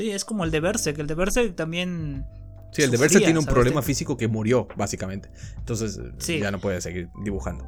Sí, 0.00 0.10
es 0.12 0.24
como 0.24 0.44
el 0.44 0.50
de 0.50 0.60
Berserk, 0.60 0.98
el 0.98 1.06
de 1.06 1.14
Berserk 1.14 1.54
también... 1.54 2.24
Sí, 2.72 2.80
el 2.80 2.90
de 2.90 2.96
Berserk 2.96 3.22
tiene 3.22 3.38
un 3.38 3.44
problema 3.44 3.82
físico 3.82 4.16
que 4.16 4.28
murió, 4.28 4.66
básicamente. 4.74 5.30
Entonces 5.58 6.00
ya 6.26 6.50
no 6.50 6.58
puede 6.58 6.80
seguir 6.80 7.10
dibujando. 7.22 7.66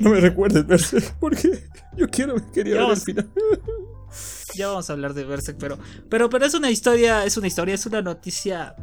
No 0.00 0.10
me 0.10 0.18
recuerdes 0.18 0.66
Berserk, 0.66 1.14
porque 1.20 1.62
yo 1.96 2.08
quiero, 2.08 2.34
quería 2.50 2.74
ver 2.74 2.90
el 2.90 2.96
final. 2.96 3.30
Ya 4.56 4.66
vamos 4.66 4.90
a 4.90 4.94
hablar 4.94 5.14
de 5.14 5.22
Berserk, 5.22 5.58
pero, 5.58 5.78
pero, 6.10 6.28
pero 6.28 6.44
es 6.44 6.54
una 6.54 6.70
historia, 6.72 7.24
es 7.24 7.36
una 7.36 7.46
historia, 7.46 7.76
es 7.76 7.86
una 7.86 8.02
noticia 8.02 8.74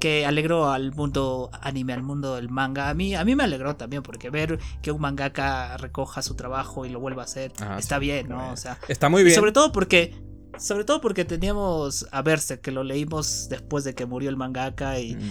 que 0.00 0.24
alegró 0.24 0.70
al 0.70 0.94
mundo 0.94 1.50
anime, 1.60 1.92
al 1.92 2.02
mundo 2.02 2.36
del 2.36 2.48
manga. 2.48 2.88
A 2.88 2.94
mí, 2.94 3.14
a 3.14 3.26
mí 3.26 3.36
me 3.36 3.44
alegró 3.44 3.76
también, 3.76 4.02
porque 4.02 4.30
ver 4.30 4.58
que 4.80 4.90
un 4.90 5.02
mangaka 5.02 5.76
recoja 5.76 6.22
su 6.22 6.34
trabajo 6.34 6.86
y 6.86 6.88
lo 6.88 6.98
vuelva 6.98 7.22
a 7.22 7.24
hacer 7.26 7.52
está 7.78 7.98
bien, 7.98 8.30
¿no? 8.30 8.52
O 8.52 8.56
sea, 8.56 8.78
está 8.88 9.10
muy 9.10 9.22
bien. 9.22 9.34
sobre 9.34 9.52
todo 9.52 9.70
porque. 9.70 10.14
Sobre 10.58 10.84
todo 10.84 11.00
porque 11.00 11.24
teníamos 11.24 12.06
a 12.10 12.22
Berserk, 12.22 12.60
que 12.60 12.70
lo 12.70 12.84
leímos 12.84 13.48
después 13.48 13.84
de 13.84 13.94
que 13.94 14.06
murió 14.06 14.30
el 14.30 14.36
mangaka 14.36 14.98
y. 14.98 15.16
Mm. 15.16 15.30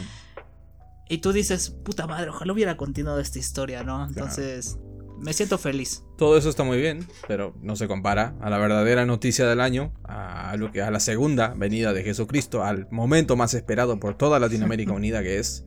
Y 1.10 1.18
tú 1.20 1.34
dices, 1.34 1.70
puta 1.70 2.08
madre, 2.08 2.30
ojalá 2.30 2.54
hubiera 2.54 2.78
continuado 2.78 3.20
esta 3.20 3.38
historia, 3.38 3.84
¿no? 3.84 4.06
Entonces 4.06 4.78
me 5.20 5.34
siento 5.34 5.58
feliz. 5.58 6.04
Todo 6.18 6.38
eso 6.38 6.50
está 6.50 6.64
muy 6.64 6.78
bien, 6.78 7.08
pero 7.28 7.54
no 7.62 7.76
se 7.76 7.88
compara 7.88 8.36
a 8.42 8.50
la 8.50 8.58
verdadera 8.58 9.06
noticia 9.06 9.48
del 9.48 9.62
año, 9.62 9.94
a, 10.04 10.56
lo 10.58 10.72
que, 10.72 10.82
a 10.82 10.92
la 10.92 11.00
segunda 11.00 11.54
venida 11.56 11.94
de 11.94 12.04
Jesucristo, 12.04 12.64
al 12.64 12.88
momento 12.90 13.36
más 13.36 13.54
esperado 13.54 14.00
por 14.00 14.16
toda 14.16 14.40
Latinoamérica 14.40 14.92
Unida, 14.94 15.22
que 15.22 15.40
es 15.40 15.66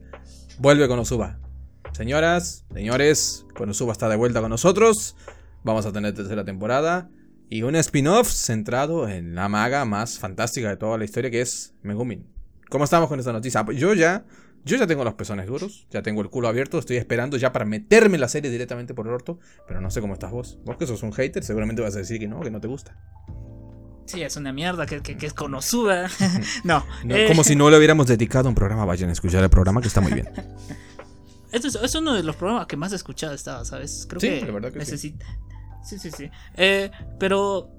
vuelve 0.59 0.88
con 0.88 0.98
Osuba. 0.98 1.38
Señoras, 1.92 2.64
señores, 2.74 3.46
Konosuba 3.54 3.92
está 3.92 4.09
de 4.09 4.16
vuelta 4.16 4.40
con 4.40 4.50
nosotros. 4.50 5.16
Vamos 5.64 5.86
a 5.86 5.92
tener 5.92 6.14
tercera 6.14 6.44
temporada 6.44 7.09
y 7.49 7.62
un 7.62 7.76
spin-off 7.76 8.30
centrado 8.30 9.09
en 9.09 9.34
la 9.34 9.49
maga 9.49 9.84
más 9.84 10.18
fantástica 10.18 10.68
de 10.68 10.76
toda 10.76 10.99
la 10.99 11.05
historia, 11.05 11.30
que 11.30 11.40
es 11.40 11.74
Megumin. 11.82 12.26
¿Cómo 12.68 12.84
estamos 12.84 13.09
con 13.09 13.18
esta 13.18 13.32
noticia? 13.32 13.64
Yo 13.72 13.94
ya 13.94 14.24
yo 14.66 14.76
ya 14.76 14.88
tengo 14.88 15.05
los 15.05 15.14
pezones 15.14 15.47
duros, 15.47 15.86
ya 15.92 16.03
tengo 16.03 16.22
el 16.22 16.28
culo 16.28 16.49
abierto, 16.49 16.80
estoy 16.80 16.97
esperando 16.97 17.36
ya 17.36 17.53
para 17.53 17.64
meterme 17.64 18.16
en 18.16 18.20
la 18.20 18.28
serie 18.28 18.51
directamente 18.51 18.94
por 18.94 19.07
el 19.07 19.12
orto, 19.12 19.38
pero 19.68 19.80
no 19.80 19.92
sé 19.92 20.01
cómo 20.01 20.14
estás 20.14 20.32
vos. 20.32 20.59
Vos 20.64 20.76
que 20.76 20.88
sos 20.88 21.05
un 21.05 21.12
hater, 21.12 21.44
seguramente 21.44 21.82
vas 21.82 21.94
a 21.94 21.99
decir 21.99 22.18
que 22.18 22.26
no, 22.26 22.40
que 22.40 22.51
no 22.51 22.61
te 22.61 22.66
gusta. 22.66 22.97
Sí, 24.07 24.22
es 24.22 24.36
una 24.36 24.53
mierda, 24.53 24.84
que, 24.86 25.03
que, 25.03 25.24
es 25.24 25.34
Konosuba. 25.34 26.09
no. 26.64 26.84
Eh. 27.09 27.26
Como 27.28 27.44
si 27.44 27.55
no 27.55 27.70
le 27.70 27.78
hubiéramos 27.78 28.09
dedicado 28.09 28.49
un 28.49 28.57
programa, 28.57 28.84
vayan 28.84 29.09
a 29.09 29.12
escuchar 29.12 29.44
el 29.44 29.51
programa 29.51 29.80
que 29.80 29.86
está 29.86 30.01
muy 30.01 30.12
bien. 30.12 30.28
Esto 31.53 31.68
es, 31.68 31.94
uno 31.94 32.14
de 32.14 32.24
los 32.24 32.34
programas 32.34 32.66
que 32.66 32.76
más 32.76 32.92
he 32.92 32.97
escuchado 32.97 33.34
estaba, 33.34 33.64
¿sabes? 33.64 34.05
Creo 34.09 34.20
sí, 34.20 34.28
que, 34.40 34.47
la 34.47 34.53
verdad 34.53 34.72
que 34.72 34.80
necesita... 34.80 35.24
Sí, 35.24 35.32
sí, 35.87 36.11
sí. 36.11 36.30
Eh, 36.57 36.91
pero... 37.18 37.70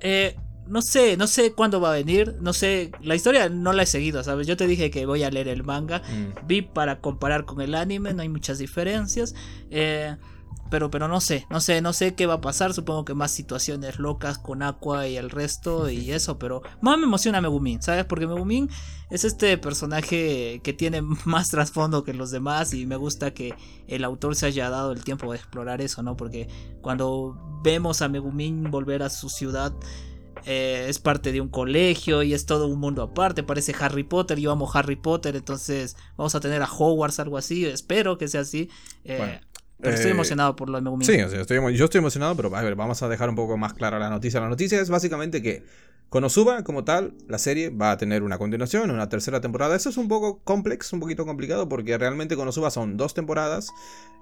Eh, 0.00 0.36
no 0.66 0.80
sé, 0.80 1.16
no 1.16 1.26
sé 1.26 1.52
cuándo 1.52 1.80
va 1.80 1.90
a 1.90 1.94
venir, 1.94 2.36
no 2.40 2.52
sé, 2.52 2.92
la 3.02 3.14
historia 3.14 3.48
no 3.48 3.72
la 3.72 3.82
he 3.82 3.86
seguido, 3.86 4.22
¿sabes? 4.22 4.46
Yo 4.46 4.56
te 4.56 4.66
dije 4.66 4.90
que 4.90 5.06
voy 5.06 5.22
a 5.22 5.30
leer 5.30 5.48
el 5.48 5.64
manga, 5.64 5.98
mm. 5.98 6.46
vi 6.46 6.62
para 6.62 7.00
comparar 7.00 7.44
con 7.44 7.60
el 7.60 7.74
anime, 7.74 8.14
no 8.14 8.22
hay 8.22 8.28
muchas 8.28 8.58
diferencias, 8.58 9.34
eh, 9.70 10.16
pero, 10.72 10.90
pero 10.90 11.06
no 11.06 11.20
sé, 11.20 11.46
no 11.50 11.60
sé, 11.60 11.82
no 11.82 11.92
sé 11.92 12.14
qué 12.14 12.24
va 12.24 12.32
a 12.32 12.40
pasar, 12.40 12.72
supongo 12.72 13.04
que 13.04 13.12
más 13.12 13.30
situaciones 13.30 13.98
locas 13.98 14.38
con 14.38 14.62
Aqua 14.62 15.06
y 15.06 15.18
el 15.18 15.28
resto 15.28 15.90
y 15.90 16.12
eso, 16.12 16.38
pero 16.38 16.62
más 16.80 16.96
me 16.96 17.04
emociona 17.04 17.42
Megumin, 17.42 17.82
¿sabes? 17.82 18.06
Porque 18.06 18.26
Megumin 18.26 18.70
es 19.10 19.24
este 19.24 19.58
personaje 19.58 20.62
que 20.64 20.72
tiene 20.72 21.02
más 21.26 21.50
trasfondo 21.50 22.04
que 22.04 22.14
los 22.14 22.30
demás 22.30 22.72
y 22.72 22.86
me 22.86 22.96
gusta 22.96 23.34
que 23.34 23.54
el 23.86 24.02
autor 24.02 24.34
se 24.34 24.46
haya 24.46 24.70
dado 24.70 24.92
el 24.92 25.04
tiempo 25.04 25.30
de 25.30 25.36
explorar 25.36 25.82
eso, 25.82 26.02
¿no? 26.02 26.16
Porque 26.16 26.48
cuando 26.80 27.36
vemos 27.62 28.00
a 28.00 28.08
Megumin 28.08 28.70
volver 28.70 29.02
a 29.02 29.10
su 29.10 29.28
ciudad, 29.28 29.74
eh, 30.46 30.86
es 30.88 30.98
parte 30.98 31.32
de 31.32 31.42
un 31.42 31.50
colegio 31.50 32.22
y 32.22 32.32
es 32.32 32.46
todo 32.46 32.66
un 32.66 32.80
mundo 32.80 33.02
aparte. 33.02 33.42
Parece 33.42 33.74
Harry 33.78 34.04
Potter, 34.04 34.38
yo 34.38 34.50
amo 34.50 34.70
Harry 34.72 34.96
Potter, 34.96 35.36
entonces 35.36 35.98
vamos 36.16 36.34
a 36.34 36.40
tener 36.40 36.62
a 36.62 36.66
Hogwarts, 36.66 37.20
algo 37.20 37.36
así. 37.36 37.66
Espero 37.66 38.16
que 38.16 38.26
sea 38.26 38.40
así. 38.40 38.70
Eh, 39.04 39.38
pero 39.82 39.94
estoy 39.94 40.10
eh, 40.10 40.14
emocionado 40.14 40.54
por 40.56 40.70
lo 40.70 40.80
de. 40.80 41.04
Sí, 41.04 41.14
estoy, 41.14 41.76
yo 41.76 41.84
estoy 41.84 41.98
emocionado, 41.98 42.36
pero 42.36 42.54
a 42.54 42.62
ver, 42.62 42.76
vamos 42.76 43.02
a 43.02 43.08
dejar 43.08 43.28
un 43.28 43.34
poco 43.34 43.56
más 43.56 43.74
clara 43.74 43.98
la 43.98 44.08
noticia. 44.08 44.40
La 44.40 44.48
noticia 44.48 44.80
es 44.80 44.88
básicamente 44.88 45.42
que 45.42 45.64
Konosuba, 46.08 46.62
como 46.62 46.84
tal, 46.84 47.14
la 47.26 47.38
serie 47.38 47.70
va 47.70 47.90
a 47.90 47.96
tener 47.96 48.22
una 48.22 48.38
continuación, 48.38 48.90
una 48.90 49.08
tercera 49.08 49.40
temporada. 49.40 49.74
Eso 49.74 49.88
es 49.88 49.96
un 49.96 50.08
poco 50.08 50.40
complex, 50.44 50.92
un 50.92 51.00
poquito 51.00 51.26
complicado, 51.26 51.68
porque 51.68 51.98
realmente 51.98 52.36
Konosuba 52.36 52.70
son 52.70 52.96
dos 52.96 53.14
temporadas 53.14 53.70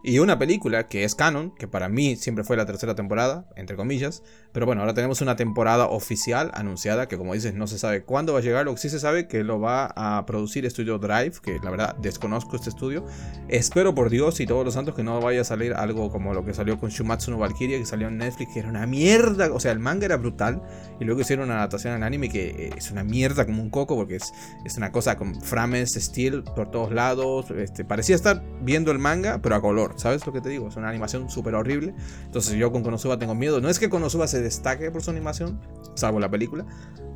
y 0.03 0.19
una 0.19 0.39
película 0.39 0.87
que 0.87 1.05
es 1.05 1.15
canon, 1.15 1.51
que 1.51 1.69
para 1.69 1.89
mí 1.89 2.17
siempre 2.17 2.43
fue 2.43 2.57
la 2.57 2.65
tercera 2.65 2.95
temporada, 2.95 3.47
entre 3.57 3.77
comillas. 3.77 4.23
Pero 4.53 4.67
bueno, 4.67 4.81
ahora 4.81 4.95
tenemos 4.95 5.21
una 5.21 5.37
temporada 5.37 5.87
oficial 5.87 6.51
anunciada, 6.55 7.07
que 7.07 7.19
como 7.19 7.35
dices, 7.35 7.55
no 7.55 7.67
se 7.67 7.79
sabe 7.79 8.03
cuándo 8.03 8.33
va 8.33 8.39
a 8.39 8.43
llegar. 8.43 8.65
Lo 8.65 8.75
que 8.75 8.81
sí 8.81 8.89
se 8.89 8.99
sabe 8.99 9.29
que 9.29 9.45
lo 9.45 9.61
va 9.61 9.93
a 9.95 10.25
producir 10.27 10.69
Studio 10.71 10.99
Drive, 10.99 11.35
que 11.43 11.59
la 11.63 11.71
verdad 11.71 11.97
desconozco 11.97 12.57
este 12.57 12.71
estudio. 12.71 13.05
Espero 13.49 13.95
por 13.95 14.09
Dios 14.11 14.41
y 14.41 14.47
todos 14.47 14.65
los 14.65 14.75
santos 14.75 14.95
que 14.95 15.03
no 15.03 15.21
vaya 15.21 15.43
a 15.43 15.45
salir 15.45 15.75
algo 15.75 16.11
como 16.11 16.33
lo 16.33 16.45
que 16.45 16.55
salió 16.55 16.79
con 16.79 16.91
Shumatsu 16.91 17.31
no 17.31 17.39
Valkyria, 17.39 17.79
que 17.79 17.87
salió 17.87 18.09
en 18.09 18.19
Netflix, 18.19 18.55
que 18.55 18.61
era 18.61 18.69
una 18.69 18.87
mierda. 18.87 19.53
O 19.53 19.61
sea, 19.61 19.73
el 19.73 19.81
manga 19.81 20.07
era 20.07 20.17
brutal 20.17 20.63
y 20.99 21.05
luego 21.05 21.21
hicieron 21.21 21.47
una 21.47 21.59
adaptación 21.59 21.95
en 21.95 22.03
anime 22.03 22.29
que 22.29 22.73
es 22.77 22.91
una 22.91 23.05
mierda 23.05 23.45
como 23.45 23.63
un 23.63 23.71
coco 23.71 23.97
porque 23.97 24.17
es, 24.17 24.33
es 24.65 24.77
una 24.77 24.93
cosa 24.93 25.17
con 25.17 25.41
frames, 25.43 25.93
steel 25.93 26.43
por 26.43 26.71
todos 26.71 26.91
lados. 26.91 27.51
Este, 27.51 27.85
parecía 27.85 28.17
estar 28.17 28.43
viendo 28.63 28.91
el 28.91 28.99
manga, 28.99 29.41
pero 29.43 29.55
a 29.55 29.61
color, 29.61 29.90
¿sabes 29.97 30.27
lo 30.27 30.33
que 30.33 30.41
te 30.41 30.49
digo? 30.49 30.69
Es 30.69 30.77
una 30.77 30.89
animación 30.89 31.31
súper 31.31 31.55
horrible. 31.55 31.95
Entonces 32.25 32.55
yo 32.55 32.73
con 32.73 32.83
Konosuba 32.83 33.19
tengo 33.19 33.35
miedo. 33.35 33.61
No 33.61 33.69
es 33.69 33.79
que 33.79 33.89
Konosuba 33.89 34.27
se 34.27 34.41
destaque 34.41 34.91
por 34.91 35.03
su 35.03 35.11
animación, 35.11 35.61
salvo 35.95 36.21
la 36.21 36.31
película, 36.31 36.67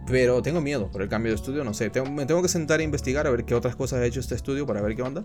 pero 0.06 0.42
tengo 0.42 0.60
miedo 0.60 0.90
por 0.90 1.02
el 1.02 1.08
cambio 1.08 1.32
de 1.32 1.36
estudio, 1.36 1.64
no 1.64 1.72
sé. 1.72 1.90
me 2.10 2.26
tengo 2.26 2.42
que 2.42 2.48
sentar 2.48 2.80
a 2.80 2.82
investigar 2.82 3.26
a 3.26 3.30
ver 3.30 3.44
qué 3.44 3.54
otras 3.54 3.74
cosas 3.74 4.00
ha 4.00 4.06
hecho 4.06 4.20
este 4.20 4.34
estudio 4.34 4.66
para 4.66 4.82
ver 4.82 4.94
qué 4.96 5.02
onda. 5.02 5.24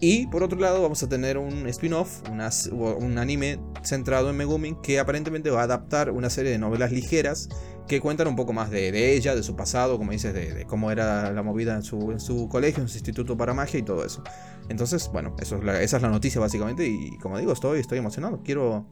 Y 0.00 0.26
por 0.28 0.42
otro 0.42 0.58
lado, 0.58 0.82
vamos 0.82 1.02
a 1.02 1.08
tener 1.08 1.38
un 1.38 1.66
spin-off, 1.68 2.22
un 2.28 3.18
anime 3.18 3.60
centrado 3.82 4.30
en 4.30 4.36
Megumin 4.36 4.76
que 4.82 4.98
aparentemente 4.98 5.50
va 5.50 5.60
a 5.60 5.64
adaptar 5.64 6.10
una 6.10 6.30
serie 6.30 6.50
de 6.50 6.58
novelas 6.58 6.90
ligeras 6.92 7.48
que 7.86 8.00
cuentan 8.00 8.28
un 8.28 8.36
poco 8.36 8.52
más 8.52 8.70
de, 8.70 9.14
ella, 9.14 9.34
de 9.34 9.42
su 9.42 9.56
pasado, 9.56 9.98
como 9.98 10.12
dices, 10.12 10.32
de, 10.32 10.64
cómo 10.66 10.90
era 10.90 11.32
la 11.32 11.42
movida 11.42 11.74
en 11.74 11.82
su, 11.82 12.12
en 12.12 12.20
su, 12.20 12.48
colegio, 12.48 12.82
en 12.82 12.88
su 12.88 12.96
instituto 12.96 13.36
para 13.36 13.52
magia 13.52 13.78
y 13.78 13.82
todo 13.82 14.04
eso. 14.04 14.22
Entonces, 14.68 15.10
bueno, 15.12 15.36
eso 15.40 15.56
es 15.56 15.80
esa 15.80 15.96
es 15.98 16.02
la 16.02 16.08
noticia 16.08 16.40
básicamente 16.40 16.86
y 16.86 17.18
como 17.18 17.38
digo, 17.38 17.52
estoy, 17.52 17.80
estoy 17.80 17.98
emocionado. 17.98 18.42
Quiero, 18.42 18.86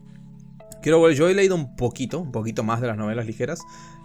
quiero 0.83 0.99
volver. 0.99 1.17
Yo 1.17 1.27
he 1.27 1.33
leído 1.33 1.55
un 1.55 1.75
poquito, 1.75 2.19
un 2.19 2.31
poquito 2.31 2.63
más 2.63 2.81
de 2.81 2.87
las 2.87 2.97
novelas 2.97 3.25
ligeras. 3.25 3.59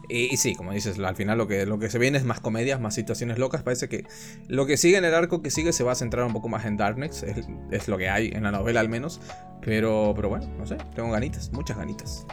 Y, 0.08 0.36
sí, 0.38 0.54
como 0.54 0.72
dices, 0.72 0.98
al 0.98 1.16
final 1.16 1.36
lo 1.36 1.46
que, 1.46 1.66
lo 1.66 1.78
que 1.78 1.90
se 1.90 1.98
viene 1.98 2.18
es 2.18 2.24
más 2.24 2.40
comedias, 2.40 2.80
más 2.80 2.94
situaciones 2.94 3.38
locas. 3.38 3.62
Parece 3.62 3.88
que 3.88 4.06
lo 4.46 4.66
que 4.66 4.76
sigue 4.76 4.96
en 4.96 5.04
el 5.04 5.14
arco 5.14 5.42
que 5.42 5.50
sigue 5.50 5.72
se 5.72 5.84
va 5.84 5.92
a 5.92 5.94
centrar 5.94 6.24
un 6.26 6.32
poco 6.32 6.48
más 6.48 6.64
en 6.64 6.76
Darkness. 6.76 7.22
Es, 7.22 7.46
es 7.70 7.88
lo 7.88 7.98
que 7.98 8.08
hay 8.08 8.28
en 8.28 8.42
la 8.44 8.50
novela 8.50 8.80
al 8.80 8.88
menos. 8.88 9.20
Pero, 9.60 10.12
pero 10.16 10.28
bueno, 10.28 10.46
no 10.58 10.66
sé, 10.66 10.76
tengo 10.94 11.10
ganitas, 11.10 11.52
muchas 11.52 11.76
ganitas. 11.76 12.26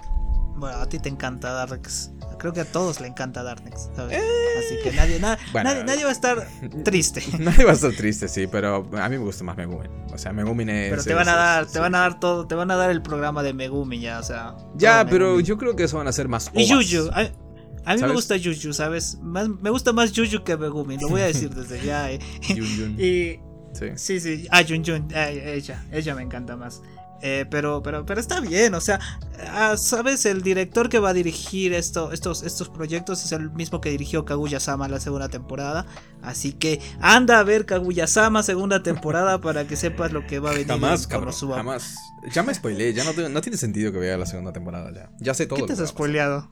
Bueno, 0.58 0.78
a 0.78 0.88
ti 0.88 1.00
te 1.00 1.10
encanta 1.10 1.52
Darkness. 1.52 2.12
Creo 2.40 2.54
que 2.54 2.62
a 2.62 2.66
todos 2.66 3.02
le 3.02 3.08
encanta 3.08 3.44
Darkness. 3.44 3.90
¿sabes? 3.94 4.18
Así 4.58 4.78
que 4.84 4.96
nadie, 4.96 5.20
nadie, 5.20 6.04
va 6.04 6.10
a 6.10 6.14
estar 6.14 6.48
triste. 6.86 7.22
nadie 7.40 7.66
va 7.66 7.72
a 7.72 7.76
estar 7.76 7.92
triste, 7.92 8.30
sí, 8.30 8.48
pero 8.48 8.88
a 8.98 9.10
mí 9.10 9.18
me 9.18 9.24
gusta 9.24 9.44
más 9.44 9.58
Megumin. 9.58 9.92
O 10.14 10.18
sea, 10.18 10.32
Megumin 10.32 10.70
es. 10.70 10.90
Pero 10.92 11.04
te 11.04 11.14
van 11.14 11.28
a 11.28 11.36
dar, 11.36 11.66
te 11.66 11.80
van 11.80 11.94
a 11.94 12.00
dar 12.00 12.20
todo, 12.20 12.48
te 12.48 12.56
van 12.56 12.72
a 12.72 12.78
dar 12.78 12.90
el 12.90 13.02
programa 13.02 13.44
de 13.44 13.54
Megumin 13.54 14.00
ya, 14.00 14.20
o 14.20 14.24
sea. 14.24 14.56
Ya, 14.76 15.06
pero 15.10 15.42
yo 15.42 15.58
creo 15.58 15.76
que 15.76 15.84
eso 15.84 15.98
van 15.98 16.08
a 16.08 16.14
ser 16.14 16.30
más. 16.30 16.50
Y 16.54 16.66
Yuyu. 16.66 17.10
A, 17.86 17.96
mí 17.96 18.02
me 18.02 18.14
gusta 18.14 18.36
Yuyu, 18.36 18.74
¿sabes? 18.74 19.20
me 19.22 19.70
gusta 19.70 19.94
más 19.94 20.12
Yuyu 20.12 20.44
que 20.44 20.58
Megumin, 20.58 21.00
lo 21.00 21.10
voy 21.10 21.22
a 21.22 21.26
decir 21.26 21.50
desde 21.56 21.86
ya. 21.86 22.12
Eh. 22.12 22.20
y, 22.50 23.40
sí. 23.78 23.92
sí, 23.96 24.20
sí. 24.20 24.48
Ah, 24.52 24.64
Jun, 24.68 24.84
eh, 25.14 25.54
ella, 25.56 25.86
ella 25.92 26.16
me 26.16 26.24
encanta 26.24 26.56
más. 26.56 26.82
Eh, 27.22 27.46
pero, 27.50 27.82
pero, 27.82 28.06
pero 28.06 28.20
está 28.20 28.40
bien, 28.42 28.74
o 28.76 28.82
sea, 28.82 29.00
ah, 29.48 29.78
sabes, 29.78 30.26
el 30.26 30.42
director 30.42 30.90
que 30.90 31.00
va 31.00 31.10
a 31.10 31.14
dirigir 31.14 31.74
esto, 31.74 32.12
estos, 32.12 32.44
estos 32.44 32.70
proyectos 32.70 33.24
es 33.24 33.32
el 33.32 33.50
mismo 33.52 33.82
que 33.82 33.90
dirigió 33.90 34.26
Kaguya-sama 34.26 34.88
la 34.88 35.00
segunda 35.00 35.30
temporada. 35.30 35.86
Así 36.22 36.54
que 36.54 36.82
anda 37.00 37.40
a 37.40 37.44
ver 37.44 37.66
Kaguya-sama 37.66 38.44
segunda 38.44 38.84
temporada 38.84 39.40
para 39.40 39.66
que 39.66 39.76
sepas 39.76 40.12
lo 40.12 40.28
que 40.28 40.40
va 40.40 40.50
a 40.50 40.54
venir. 40.54 40.68
Jamás, 40.68 41.08
cabrón, 41.08 41.34
jamás. 41.34 41.96
Ya 42.32 42.44
me 42.44 42.54
spoileé, 42.54 42.94
ya 42.94 43.04
no, 43.04 43.30
no, 43.30 43.42
tiene 43.42 43.58
sentido 43.58 43.92
que 43.92 44.00
vea 44.00 44.18
la 44.18 44.26
segunda 44.26 44.52
temporada 44.52 44.92
ya. 44.94 45.10
Ya 45.20 45.34
sé 45.34 45.46
todo. 45.46 45.66
¿Qué 45.66 45.74
te 45.74 45.82
has 45.82 45.90
spoileado? 45.90 46.50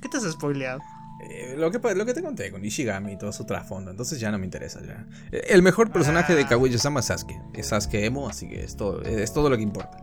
¿Qué 0.00 0.08
te 0.08 0.16
has 0.18 0.30
spoileado? 0.30 0.80
Eh, 1.20 1.56
lo, 1.58 1.72
que, 1.72 1.80
lo 1.94 2.06
que 2.06 2.14
te 2.14 2.22
conté 2.22 2.52
con 2.52 2.64
Ishigami 2.64 3.14
y 3.14 3.18
todo 3.18 3.32
su 3.32 3.44
trasfondo, 3.44 3.90
entonces 3.90 4.20
ya 4.20 4.30
no 4.30 4.38
me 4.38 4.44
interesa 4.44 4.80
ya. 4.80 5.04
Eh, 5.32 5.46
el 5.48 5.62
mejor 5.62 5.90
personaje 5.90 6.34
de 6.36 6.42
ah. 6.42 6.48
Kaguya-sama 6.48 7.00
es 7.00 7.06
Sasuke. 7.06 7.40
Es 7.54 7.68
Sasuke 7.68 8.04
Emo, 8.04 8.28
así 8.28 8.48
que 8.48 8.62
es 8.62 8.76
todo, 8.76 9.02
es 9.02 9.32
todo 9.32 9.50
lo 9.50 9.56
que 9.56 9.62
importa. 9.62 9.98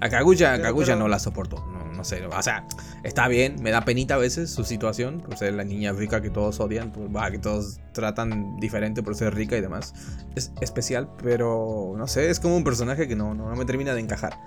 A 0.00 0.08
Kaguya, 0.08 0.62
Kaguya 0.62 0.96
no 0.96 1.08
la 1.08 1.18
soporto, 1.18 1.62
no, 1.72 1.92
no, 1.92 2.04
sé. 2.04 2.24
O 2.24 2.42
sea, 2.42 2.66
está 3.02 3.26
bien, 3.26 3.56
me 3.60 3.70
da 3.70 3.84
penita 3.84 4.14
a 4.14 4.18
veces 4.18 4.50
su 4.50 4.64
situación, 4.64 5.20
por 5.20 5.36
ser 5.36 5.54
la 5.54 5.64
niña 5.64 5.92
rica 5.92 6.22
que 6.22 6.30
todos 6.30 6.60
odian, 6.60 6.92
que 6.92 7.38
todos 7.38 7.80
tratan 7.92 8.56
diferente 8.58 9.02
por 9.02 9.16
ser 9.16 9.34
rica 9.34 9.56
y 9.56 9.60
demás. 9.60 9.92
Es 10.36 10.52
especial, 10.60 11.10
pero 11.22 11.94
no 11.98 12.06
sé, 12.06 12.30
es 12.30 12.38
como 12.38 12.56
un 12.56 12.64
personaje 12.64 13.08
que 13.08 13.16
no, 13.16 13.34
no, 13.34 13.54
me 13.56 13.64
termina 13.64 13.92
de 13.92 14.00
encajar. 14.00 14.38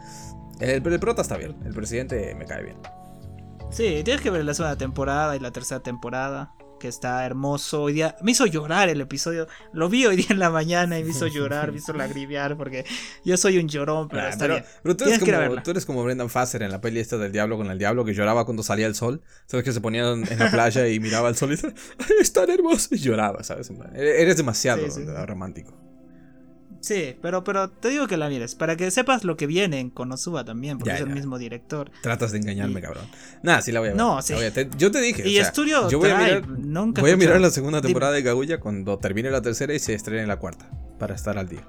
El, 0.59 0.87
el 0.87 0.99
prota 0.99 1.21
está 1.21 1.37
bien, 1.37 1.55
el 1.65 1.73
presidente 1.73 2.33
me 2.33 2.45
cae 2.45 2.63
bien. 2.63 2.77
Sí, 3.73 4.01
tienes 4.03 4.21
que 4.21 4.29
ver 4.29 4.45
la 4.45 4.53
segunda 4.53 4.77
temporada 4.77 5.35
y 5.35 5.39
la 5.39 5.49
tercera 5.49 5.81
temporada 5.81 6.53
que 6.79 6.87
está 6.87 7.25
hermoso. 7.25 7.81
Hoy 7.81 7.93
día 7.93 8.15
me 8.21 8.31
hizo 8.31 8.45
llorar 8.45 8.87
el 8.87 9.01
episodio. 9.01 9.47
Lo 9.71 9.89
vi 9.89 10.05
hoy 10.05 10.15
día 10.15 10.27
en 10.29 10.37
la 10.37 10.51
mañana 10.51 10.99
y 10.99 11.03
me 11.03 11.09
hizo 11.09 11.25
llorar, 11.33 11.71
me 11.71 11.79
hizo 11.79 11.91
lagrimear 11.91 12.55
porque 12.55 12.85
yo 13.25 13.35
soy 13.35 13.57
un 13.57 13.67
llorón, 13.67 14.09
pero 14.09 14.27
está 14.27 14.45
bien. 14.45 14.63
Pero 14.83 14.95
tú 14.95 15.05
eres, 15.05 15.17
como, 15.17 15.63
tú 15.63 15.71
eres, 15.71 15.85
como, 15.87 16.03
Brendan 16.03 16.29
Fasser 16.29 16.61
en 16.61 16.69
la 16.69 16.81
peli 16.81 16.99
esta 16.99 17.17
del 17.17 17.31
diablo 17.31 17.57
con 17.57 17.71
el 17.71 17.79
diablo 17.79 18.05
que 18.05 18.13
lloraba 18.13 18.45
cuando 18.45 18.61
salía 18.61 18.85
el 18.85 18.93
sol. 18.93 19.23
Sabes 19.47 19.63
que 19.63 19.71
se 19.71 19.81
ponía 19.81 20.07
en 20.11 20.37
la 20.37 20.51
playa 20.51 20.87
y 20.87 20.99
miraba 20.99 21.29
el 21.29 21.35
sol 21.35 21.49
y 21.49 21.55
decía, 21.55 21.73
es 22.19 22.31
tan 22.31 22.51
hermoso! 22.51 22.89
Y 22.91 22.97
lloraba, 22.97 23.43
¿sabes? 23.43 23.71
Eres 23.95 24.37
demasiado 24.37 24.85
romántico. 25.25 25.92
Sí, 26.83 27.15
pero, 27.21 27.45
pero 27.45 27.69
te 27.69 27.87
digo 27.87 28.07
que 28.07 28.17
la 28.17 28.27
mires, 28.27 28.55
para 28.55 28.75
que 28.75 28.91
sepas 28.91 29.23
lo 29.23 29.37
que 29.37 29.47
viene 29.47 29.79
en 29.79 29.89
Konosuba 29.89 30.43
también, 30.43 30.77
porque 30.77 30.95
es 30.95 30.99
el 30.99 31.11
mismo 31.11 31.37
director. 31.37 31.89
Tratas 32.01 32.33
de 32.33 32.39
engañarme, 32.39 32.81
cabrón. 32.81 33.05
Nada, 33.41 33.61
sí 33.61 33.71
la 33.71 33.79
voy 33.79 33.87
a 33.87 33.91
ver. 33.93 33.97
No, 33.97 34.21
sí. 34.21 34.33
yo 34.77 34.91
te 34.91 34.99
dije. 34.99 35.25
Y 35.25 35.37
Estudio 35.37 35.89
yo 35.89 35.99
voy 35.99 36.09
a 36.09 36.17
mirar, 36.17 36.43
voy 36.45 37.11
a 37.11 37.15
mirar 37.15 37.39
la 37.39 37.51
segunda 37.51 37.81
temporada 37.81 38.11
de 38.11 38.21
Kaguya 38.21 38.59
cuando 38.59 38.99
termine 38.99 39.31
la 39.31 39.41
tercera 39.41 39.73
y 39.73 39.79
se 39.79 39.93
estrene 39.93 40.27
la 40.27 40.39
cuarta, 40.39 40.69
para 40.99 41.15
estar 41.15 41.37
al 41.37 41.47
día. 41.47 41.65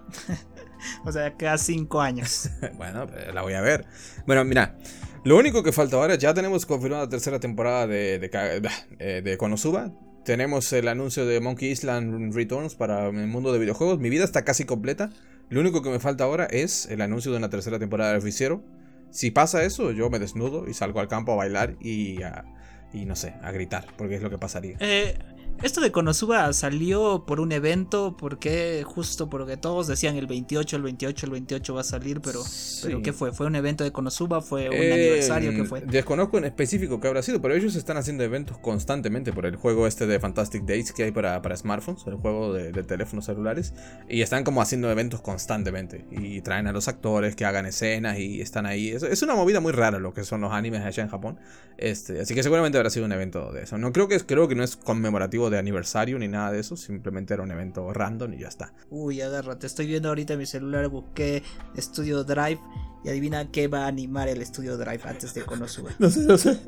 o 1.04 1.12
sea, 1.12 1.36
queda 1.36 1.58
cinco 1.58 2.00
años. 2.00 2.50
bueno, 2.76 3.06
pues, 3.06 3.32
la 3.32 3.42
voy 3.42 3.52
a 3.52 3.60
ver. 3.60 3.86
Bueno, 4.26 4.44
mira. 4.44 4.76
Lo 5.22 5.38
único 5.38 5.62
que 5.62 5.72
falta 5.72 5.96
ahora, 5.96 6.16
ya 6.16 6.34
tenemos 6.34 6.66
confirmada 6.66 7.04
la 7.04 7.08
tercera 7.08 7.40
temporada 7.40 7.86
de, 7.86 8.18
de, 8.18 8.70
eh, 8.98 9.22
de 9.24 9.38
Konosuba. 9.38 9.90
Tenemos 10.24 10.72
el 10.72 10.88
anuncio 10.88 11.26
de 11.26 11.38
Monkey 11.38 11.70
Island 11.70 12.34
Returns 12.34 12.74
para 12.74 13.08
el 13.08 13.26
mundo 13.26 13.52
de 13.52 13.58
videojuegos. 13.58 13.98
Mi 13.98 14.08
vida 14.08 14.24
está 14.24 14.42
casi 14.42 14.64
completa. 14.64 15.10
Lo 15.50 15.60
único 15.60 15.82
que 15.82 15.90
me 15.90 16.00
falta 16.00 16.24
ahora 16.24 16.46
es 16.46 16.86
el 16.86 17.02
anuncio 17.02 17.30
de 17.30 17.36
una 17.36 17.50
tercera 17.50 17.78
temporada 17.78 18.12
de 18.12 18.18
Oficiero. 18.18 18.64
Si 19.10 19.30
pasa 19.30 19.64
eso, 19.64 19.92
yo 19.92 20.08
me 20.08 20.18
desnudo 20.18 20.66
y 20.66 20.72
salgo 20.72 21.00
al 21.00 21.08
campo 21.08 21.32
a 21.32 21.36
bailar 21.36 21.76
y 21.78 22.22
a, 22.22 22.46
y 22.94 23.04
no 23.04 23.16
sé, 23.16 23.34
a 23.42 23.52
gritar, 23.52 23.86
porque 23.98 24.14
es 24.14 24.22
lo 24.22 24.30
que 24.30 24.38
pasaría. 24.38 24.78
Eh, 24.80 25.18
esto 25.62 25.80
de 25.80 25.92
Konosuba 25.92 26.52
salió 26.52 27.24
por 27.26 27.40
un 27.40 27.52
evento, 27.52 28.16
porque 28.18 28.82
justo 28.84 29.30
porque 29.30 29.56
todos 29.56 29.86
decían 29.86 30.16
el 30.16 30.26
28, 30.26 30.76
el 30.76 30.82
28, 30.82 31.26
el 31.26 31.32
28 31.32 31.74
va 31.74 31.80
a 31.80 31.84
salir, 31.84 32.20
pero, 32.20 32.42
pero 32.82 33.02
¿qué 33.02 33.12
fue? 33.12 33.32
¿Fue 33.32 33.46
un 33.46 33.56
evento 33.56 33.84
de 33.84 33.92
Konosuba? 33.92 34.42
¿Fue 34.42 34.68
un 34.68 34.92
aniversario? 34.92 35.52
¿Qué 35.52 35.64
fue? 35.64 35.80
Desconozco 35.80 36.38
en 36.38 36.44
específico 36.44 37.00
qué 37.00 37.08
habrá 37.08 37.22
sido, 37.22 37.40
pero 37.40 37.54
ellos 37.54 37.76
están 37.76 37.96
haciendo 37.96 38.24
eventos 38.24 38.58
constantemente 38.58 39.32
por 39.32 39.46
el 39.46 39.56
juego 39.56 39.86
este 39.86 40.06
de 40.06 40.20
Fantastic 40.20 40.64
Days 40.64 40.92
que 40.92 41.04
hay 41.04 41.12
para, 41.12 41.40
para 41.40 41.56
smartphones, 41.56 42.06
el 42.06 42.16
juego 42.16 42.52
de, 42.52 42.72
teléfonos 42.84 43.24
celulares, 43.24 43.72
y 44.08 44.20
están 44.20 44.44
como 44.44 44.60
haciendo 44.60 44.90
eventos 44.90 45.20
constantemente, 45.20 46.04
y 46.10 46.40
traen 46.42 46.66
a 46.66 46.72
los 46.72 46.88
actores 46.88 47.36
que 47.36 47.44
hagan 47.44 47.64
escenas 47.66 48.18
y 48.18 48.40
están 48.40 48.66
ahí. 48.66 48.90
Es, 48.90 49.02
es 49.02 49.22
una 49.22 49.34
movida 49.34 49.60
muy 49.60 49.72
rara 49.72 49.98
lo 49.98 50.12
que 50.12 50.24
son 50.24 50.40
los 50.40 50.52
animes 50.52 50.82
allá 50.82 51.02
en 51.02 51.08
Japón, 51.08 51.38
este, 51.76 52.20
así 52.20 52.34
que 52.34 52.42
seguramente 52.42 52.78
habrá 52.78 52.90
sido 52.90 53.06
un 53.06 53.12
evento 53.12 53.52
de 53.52 53.62
eso. 53.62 53.78
No 53.78 53.92
creo 53.92 54.08
que, 54.08 54.20
creo 54.20 54.48
que 54.48 54.54
no 54.54 54.62
es 54.62 54.76
conmemorativo 54.76 55.43
de 55.50 55.58
aniversario 55.58 56.18
ni 56.18 56.28
nada 56.28 56.52
de 56.52 56.60
eso, 56.60 56.76
simplemente 56.76 57.34
era 57.34 57.42
un 57.42 57.50
evento 57.50 57.92
random 57.92 58.34
y 58.34 58.40
ya 58.40 58.48
está. 58.48 58.72
Uy, 58.90 59.20
agárrate, 59.20 59.66
estoy 59.66 59.86
viendo 59.86 60.08
ahorita 60.08 60.36
mi 60.36 60.46
celular, 60.46 60.88
busqué 60.88 61.42
Studio 61.76 62.24
Drive 62.24 62.60
y 63.04 63.08
adivina 63.08 63.50
qué 63.50 63.68
va 63.68 63.84
a 63.84 63.86
animar 63.88 64.28
el 64.28 64.44
Studio 64.44 64.76
Drive 64.76 65.00
antes 65.04 65.34
de 65.34 65.42
Konosuba. 65.42 65.90
no 65.98 66.10
sé, 66.10 66.20
no 66.20 66.38
sé. 66.38 66.58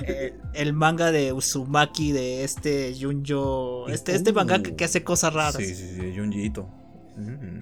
Eh, 0.00 0.34
el 0.54 0.72
manga 0.72 1.12
de 1.12 1.32
Uzumaki 1.32 2.12
de 2.12 2.44
este 2.44 2.94
Junjo. 2.98 3.88
Este, 3.88 4.14
este 4.14 4.32
manga 4.32 4.62
que, 4.62 4.84
hace 4.84 5.04
cosas 5.04 5.32
raras. 5.32 5.56
Sí, 5.56 5.74
sí, 5.74 5.96
sí, 5.96 6.14
Junjito. 6.16 6.68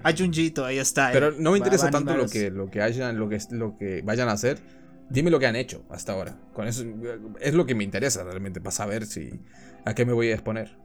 A 0.03 0.11
Junjito, 0.11 0.65
ahí 0.65 0.79
está. 0.79 1.11
Pero 1.11 1.31
no 1.31 1.51
me 1.51 1.59
interesa 1.59 1.91
tanto 1.91 2.15
lo 2.15 2.27
que, 2.27 2.49
lo 2.49 2.71
que 2.71 2.81
hayan, 2.81 3.19
lo 3.19 3.29
que, 3.29 3.37
lo 3.51 3.77
que 3.77 4.01
vayan 4.01 4.29
a 4.29 4.31
hacer 4.31 4.59
Dime 5.09 5.29
lo 5.29 5.39
que 5.39 5.45
han 5.45 5.55
hecho 5.55 5.83
hasta 5.89 6.13
ahora. 6.13 6.35
Con 6.53 6.67
eso 6.67 6.83
es 7.39 7.53
lo 7.53 7.65
que 7.65 7.75
me 7.75 7.83
interesa 7.83 8.23
realmente 8.23 8.61
para 8.61 8.71
saber 8.71 9.05
si 9.05 9.41
a 9.85 9.93
qué 9.93 10.05
me 10.05 10.13
voy 10.13 10.29
a 10.29 10.33
exponer. 10.33 10.83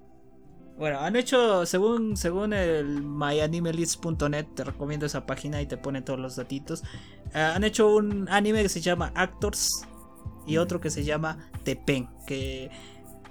Bueno, 0.79 1.01
han 1.01 1.17
hecho, 1.17 1.67
según, 1.67 2.17
según 2.17 2.53
el 2.53 3.03
myanimelist.net, 3.03 4.47
te 4.55 4.63
recomiendo 4.63 5.07
esa 5.07 5.27
página 5.27 5.61
y 5.61 5.67
te 5.67 5.77
pone 5.77 6.03
todos 6.03 6.21
los 6.21 6.37
datitos. 6.37 6.85
Eh, 7.35 7.41
han 7.41 7.65
hecho 7.65 7.93
un 7.93 8.29
anime 8.31 8.63
que 8.63 8.69
se 8.69 8.81
llama 8.81 9.11
Actors 9.17 9.85
y 10.47 10.57
otro 10.57 10.81
que 10.81 10.91
se 10.91 11.03
llama 11.03 11.51
Tepen, 11.65 12.09
que 12.27 12.71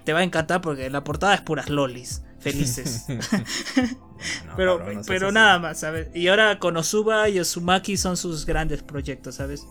te 0.04 0.12
va 0.12 0.18
a 0.18 0.24
encantar 0.24 0.60
porque 0.60 0.90
la 0.90 1.04
portada 1.04 1.34
es 1.34 1.40
puras 1.40 1.70
lolis, 1.70 2.22
felices. 2.38 3.06
pero 4.56 4.86
pero 5.06 5.32
nada 5.32 5.58
más, 5.58 5.80
¿sabes? 5.80 6.14
Y 6.14 6.28
ahora 6.28 6.58
Konosuba 6.58 7.30
y 7.30 7.40
Osumaki 7.40 7.96
son 7.96 8.18
sus 8.18 8.44
grandes 8.44 8.82
proyectos, 8.82 9.36
¿sabes? 9.36 9.66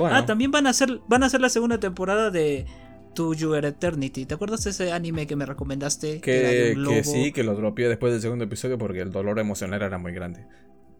Ah, 0.00 0.26
también 0.26 0.50
van 0.50 0.66
a 0.66 0.70
hacer 0.70 1.00
van 1.08 1.22
a 1.22 1.26
hacer 1.26 1.40
la 1.40 1.48
segunda 1.48 1.78
temporada 1.78 2.30
de 2.30 2.66
To 3.14 3.34
Your 3.34 3.64
Eternity. 3.64 4.26
¿Te 4.26 4.34
acuerdas 4.34 4.64
de 4.64 4.70
ese 4.70 4.92
anime 4.92 5.26
que 5.26 5.36
me 5.36 5.46
recomendaste? 5.46 6.20
Que, 6.20 6.76
que 6.76 7.04
sí, 7.04 7.32
que 7.32 7.42
lo 7.42 7.54
dropeé 7.54 7.88
después 7.88 8.12
del 8.12 8.20
segundo 8.20 8.44
episodio 8.44 8.78
porque 8.78 9.00
el 9.00 9.12
dolor 9.12 9.38
emocional 9.38 9.82
era 9.82 9.98
muy 9.98 10.12
grande. 10.12 10.46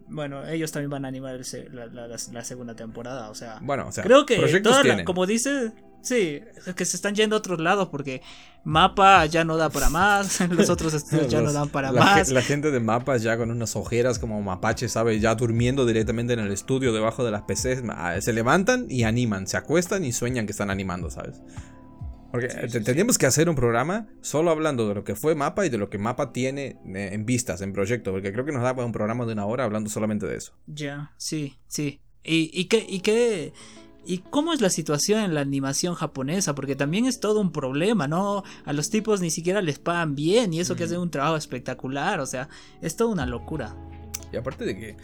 Bueno, 0.09 0.47
ellos 0.47 0.71
también 0.71 0.91
van 0.91 1.05
a 1.05 1.09
animar 1.09 1.41
la, 1.73 2.45
segunda 2.45 2.75
temporada, 2.75 3.31
o 3.31 3.35
sea. 3.35 3.59
Bueno, 3.63 3.89
o 3.89 3.93
sea, 3.93 4.05
creo 4.05 4.27
que 4.27 4.63
como 5.05 5.27
dice, 5.27 5.73
sí, 6.03 6.43
que 6.77 6.85
se 6.85 6.97
están 6.97 7.15
yendo 7.15 7.37
a 7.37 7.39
otros 7.39 7.59
lados 7.59 7.89
porque 7.89 8.21
Mapa 8.65 9.25
ya 9.27 9.45
no 9.45 9.57
da 9.57 9.71
para 9.71 9.89
más, 9.89 10.41
los 10.51 10.69
otros 10.69 10.93
estudios 10.95 11.29
ya 11.29 11.41
no 11.41 11.53
dan 11.53 11.71
para 11.71 11.91
más. 11.91 12.31
La 12.31 12.43
gente 12.43 12.71
de 12.71 12.81
Mapa 12.81 13.17
ya 13.17 13.37
con 13.39 13.51
unas 13.51 13.77
ojeras 13.77 14.19
como 14.19 14.41
mapache, 14.43 14.89
¿sabe? 14.89 15.19
Ya 15.21 15.35
durmiendo 15.35 15.87
directamente 15.87 16.35
en 16.35 16.41
el 16.41 16.53
estudio 16.53 16.93
debajo 16.93 17.25
de 17.25 17.31
las 17.31 17.43
PCs, 17.43 17.83
se 18.21 18.33
levantan 18.33 18.87
y 18.91 19.05
animan, 19.05 19.47
se 19.47 19.57
acuestan 19.57 20.05
y 20.05 20.13
sueñan 20.13 20.45
que 20.47 20.53
están 20.53 20.71
animando, 20.71 21.11
¿sabes? 21.11 21.41
Porque 22.35 22.49
tendríamos 22.49 23.17
que 23.17 23.27
hacer 23.27 23.49
un 23.49 23.55
programa 23.55 24.09
solo 24.21 24.51
hablando 24.51 24.89
de 24.89 24.95
lo 24.97 25.05
que 25.05 25.15
fue 25.15 25.37
Mapa 25.37 25.67
y 25.67 25.69
de 25.69 25.79
lo 25.79 25.89
que 25.89 25.99
Mapa 25.99 26.33
tiene 26.33 26.81
eh, 26.85 27.11
en 27.13 27.25
vistas, 27.25 27.61
en 27.61 27.73
proyecto, 27.73 28.11
porque 28.11 28.33
creo 28.33 28.45
que 28.45 28.51
nos 28.51 28.65
da 28.65 28.73
un 28.73 28.91
programa 28.91 29.25
de 29.25 29.35
una 29.35 29.47
hora 29.47 29.63
hablando 29.63 29.89
solamente 29.89 30.27
de 30.27 30.37
eso. 30.37 30.53
Ya, 30.67 31.13
sí, 31.17 31.61
sí. 31.69 32.01
¿Y, 32.25 32.51
y 32.53 32.65
qué, 32.65 32.85
y 32.89 33.01
qué, 33.03 33.53
y 34.05 34.19
cómo 34.19 34.53
es 34.53 34.61
la 34.61 34.71
situación 34.71 35.21
en 35.21 35.33
la 35.33 35.43
animación 35.43 35.95
japonesa? 35.95 36.57
Porque 36.57 36.75
también 36.75 37.07
es 37.07 37.21
todo 37.21 37.41
un 37.41 37.53
problema, 37.53 38.09
¿no? 38.09 38.43
A 38.65 38.73
los 38.73 38.91
tipos 38.91 39.21
ni 39.21 39.31
siquiera 39.31 39.63
les 39.63 39.79
pagan 39.79 40.17
bien 40.17 40.53
y 40.53 40.59
eso 40.59 40.75
que 40.75 40.83
hacen 40.83 40.99
un 40.99 41.13
trabajo 41.13 41.37
espectacular, 41.37 42.19
o 42.19 42.27
sea, 42.27 42.49
es 42.83 42.97
toda 42.97 43.13
una 43.13 43.27
locura. 43.27 43.77
Y 44.33 44.37
aparte 44.37 44.65
de 44.65 44.77
que 44.77 44.97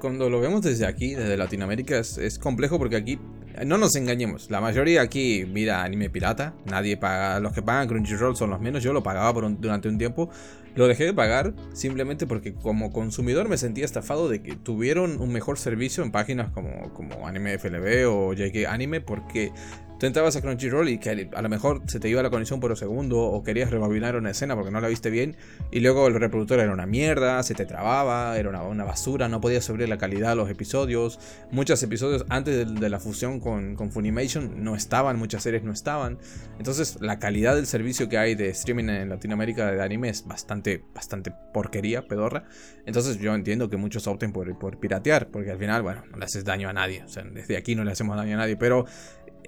cuando 0.00 0.28
lo 0.28 0.40
vemos 0.40 0.62
desde 0.62 0.86
aquí, 0.86 1.14
desde 1.14 1.36
Latinoamérica, 1.36 1.98
es, 1.98 2.38
complejo 2.38 2.78
porque 2.78 2.96
aquí, 2.96 3.18
no 3.64 3.78
nos 3.78 3.96
engañemos, 3.96 4.50
la 4.50 4.60
mayoría 4.60 5.02
aquí 5.02 5.44
mira 5.46 5.82
anime 5.82 6.10
pirata, 6.10 6.54
nadie 6.64 6.96
paga, 6.96 7.40
los 7.40 7.52
que 7.52 7.62
pagan 7.62 7.88
Crunchyroll 7.88 8.36
son 8.36 8.50
los 8.50 8.60
menos, 8.60 8.82
yo 8.82 8.92
lo 8.92 9.02
pagaba 9.02 9.32
por 9.34 9.60
durante 9.60 9.88
un 9.88 9.98
tiempo, 9.98 10.30
lo 10.78 10.86
dejé 10.86 11.06
de 11.06 11.12
pagar 11.12 11.54
simplemente 11.72 12.24
porque 12.24 12.54
como 12.54 12.92
consumidor 12.92 13.48
me 13.48 13.56
sentía 13.56 13.84
estafado 13.84 14.28
de 14.28 14.42
que 14.42 14.54
tuvieron 14.54 15.20
un 15.20 15.32
mejor 15.32 15.58
servicio 15.58 16.04
en 16.04 16.12
páginas 16.12 16.52
como, 16.52 16.94
como 16.94 17.26
Anime 17.26 17.58
FLB 17.58 18.08
o 18.08 18.32
JK 18.32 18.66
Anime 18.68 19.00
porque 19.00 19.50
tú 19.98 20.06
entrabas 20.06 20.36
a 20.36 20.40
Crunchyroll 20.40 20.88
y 20.88 20.98
que 20.98 21.28
a 21.34 21.42
lo 21.42 21.48
mejor 21.48 21.82
se 21.86 21.98
te 21.98 22.08
iba 22.08 22.22
la 22.22 22.30
conexión 22.30 22.60
por 22.60 22.70
un 22.70 22.76
segundo 22.76 23.18
o 23.18 23.42
querías 23.42 23.70
rebobinar 23.70 24.16
una 24.16 24.30
escena 24.30 24.54
porque 24.54 24.70
no 24.70 24.80
la 24.80 24.88
viste 24.88 25.10
bien 25.10 25.36
y 25.70 25.80
luego 25.80 26.06
el 26.06 26.14
reproductor 26.14 26.60
era 26.60 26.72
una 26.72 26.86
mierda, 26.86 27.42
se 27.42 27.54
te 27.54 27.66
trababa, 27.66 28.38
era 28.38 28.48
una, 28.48 28.84
basura, 28.84 29.28
no 29.28 29.40
podías 29.40 29.64
subir 29.64 29.88
la 29.88 29.98
calidad 29.98 30.30
de 30.30 30.36
los 30.36 30.50
episodios. 30.50 31.18
Muchos 31.50 31.82
episodios 31.82 32.24
antes 32.28 32.80
de, 32.80 32.88
la 32.88 33.00
fusión 33.00 33.40
con, 33.40 33.74
con, 33.74 33.90
Funimation 33.90 34.62
no 34.62 34.76
estaban, 34.76 35.18
muchas 35.18 35.42
series 35.42 35.64
no 35.64 35.72
estaban. 35.72 36.18
Entonces 36.58 36.98
la 37.00 37.18
calidad 37.18 37.56
del 37.56 37.66
servicio 37.66 38.08
que 38.08 38.18
hay 38.18 38.34
de 38.34 38.48
streaming 38.50 38.88
en 38.88 39.08
Latinoamérica 39.08 39.70
de 39.70 39.82
anime 39.82 40.08
es 40.10 40.26
bastante, 40.26 40.67
bastante 40.94 41.32
porquería, 41.52 42.06
pedorra. 42.06 42.44
Entonces 42.86 43.18
yo 43.18 43.34
entiendo 43.34 43.68
que 43.68 43.76
muchos 43.76 44.06
opten 44.06 44.32
por, 44.32 44.78
piratear 44.78 45.28
porque 45.28 45.50
al 45.50 45.58
final, 45.58 45.82
bueno, 45.82 46.04
no 46.10 46.18
le 46.18 46.24
haces 46.24 46.44
daño 46.44 46.68
a 46.68 46.72
nadie. 46.72 47.02
O 47.04 47.08
sea, 47.08 47.24
desde 47.24 47.56
aquí 47.56 47.74
no 47.74 47.84
le 47.84 47.92
hacemos 47.92 48.16
daño 48.16 48.34
a 48.34 48.38
nadie, 48.38 48.56
pero 48.56 48.84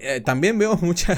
eh, 0.00 0.20
también 0.20 0.58
veo 0.58 0.76
mucha 0.82 1.16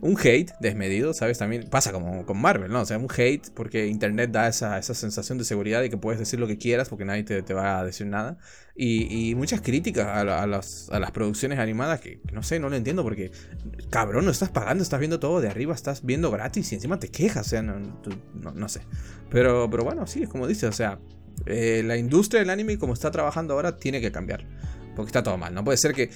un 0.00 0.16
hate 0.18 0.52
desmedido, 0.60 1.12
¿sabes? 1.14 1.38
También 1.38 1.68
pasa 1.68 1.92
como 1.92 2.24
con 2.24 2.40
Marvel, 2.40 2.70
¿no? 2.70 2.80
O 2.80 2.86
sea, 2.86 2.98
un 2.98 3.08
hate 3.10 3.50
porque 3.54 3.86
Internet 3.86 4.30
da 4.30 4.48
esa, 4.48 4.78
esa 4.78 4.94
sensación 4.94 5.38
de 5.38 5.44
seguridad 5.44 5.82
y 5.82 5.90
que 5.90 5.96
puedes 5.96 6.18
decir 6.18 6.40
lo 6.40 6.46
que 6.46 6.58
quieras 6.58 6.88
porque 6.88 7.04
nadie 7.04 7.24
te, 7.24 7.42
te 7.42 7.54
va 7.54 7.80
a 7.80 7.84
decir 7.84 8.06
nada. 8.06 8.38
Y, 8.74 9.30
y 9.30 9.34
muchas 9.34 9.60
críticas 9.60 10.06
a, 10.06 10.20
a, 10.20 10.46
las, 10.46 10.88
a, 10.90 10.98
las, 10.98 11.10
producciones 11.10 11.58
animadas 11.58 12.00
que, 12.00 12.20
no 12.32 12.42
sé, 12.42 12.58
no 12.58 12.70
lo 12.70 12.76
entiendo 12.76 13.02
porque, 13.02 13.30
cabrón, 13.90 14.24
no 14.24 14.30
estás 14.30 14.48
pagando, 14.48 14.82
estás 14.82 15.00
viendo 15.00 15.20
todo 15.20 15.40
de 15.40 15.48
arriba, 15.48 15.74
estás 15.74 16.04
viendo 16.04 16.30
gratis 16.30 16.72
y 16.72 16.76
encima 16.76 16.98
te 16.98 17.08
quejas, 17.08 17.46
o 17.46 17.50
sea, 17.50 17.62
no, 17.62 17.78
no, 18.34 18.52
no 18.52 18.68
sé. 18.68 18.80
Pero, 19.28 19.68
pero 19.70 19.84
bueno, 19.84 20.06
sí, 20.06 20.22
es 20.22 20.28
como 20.28 20.46
dices, 20.46 20.70
o 20.70 20.72
sea, 20.72 20.98
eh, 21.46 21.82
la 21.84 21.96
industria 21.96 22.40
del 22.40 22.50
anime 22.50 22.78
como 22.78 22.92
está 22.92 23.10
trabajando 23.10 23.54
ahora 23.54 23.76
tiene 23.76 24.00
que 24.00 24.12
cambiar. 24.12 24.46
Porque 24.94 25.08
está 25.08 25.22
todo 25.22 25.38
mal. 25.38 25.54
No 25.54 25.64
puede 25.64 25.78
ser 25.78 25.94
que. 25.94 26.10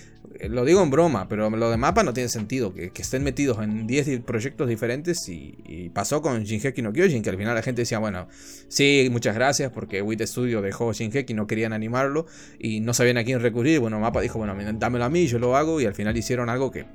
Lo 0.48 0.64
digo 0.64 0.82
en 0.82 0.90
broma, 0.90 1.28
pero 1.28 1.48
lo 1.48 1.70
de 1.70 1.76
mapa 1.76 2.02
no 2.02 2.12
tiene 2.12 2.28
sentido. 2.28 2.74
Que, 2.74 2.90
estén 2.96 3.22
metidos 3.22 3.58
en 3.62 3.86
10 3.86 4.20
proyectos 4.20 4.68
diferentes. 4.68 5.28
Y, 5.28 5.90
pasó 5.94 6.22
con 6.22 6.44
Shinheki 6.44 6.82
no 6.82 6.92
Kyojin. 6.92 7.22
Que 7.22 7.30
al 7.30 7.36
final 7.36 7.54
la 7.54 7.62
gente 7.62 7.82
decía, 7.82 7.98
bueno, 7.98 8.28
sí, 8.68 9.08
muchas 9.10 9.34
gracias. 9.34 9.70
Porque 9.72 10.02
WIT 10.02 10.22
Studio 10.22 10.62
dejó 10.62 10.92
Shinheki 10.92 11.34
no 11.34 11.46
querían 11.46 11.72
animarlo. 11.72 12.26
Y 12.58 12.80
no 12.80 12.94
sabían 12.94 13.18
a 13.18 13.24
quién 13.24 13.40
recurrir. 13.40 13.80
Bueno, 13.80 14.00
mapa 14.00 14.20
dijo, 14.20 14.38
bueno, 14.38 14.54
dámelo 14.74 15.04
a 15.04 15.10
mí, 15.10 15.26
yo 15.26 15.38
lo 15.38 15.56
hago. 15.56 15.80
Y 15.80 15.86
al 15.86 15.94
final 15.94 16.16
hicieron 16.16 16.48
algo 16.48 16.70
que. 16.70 16.86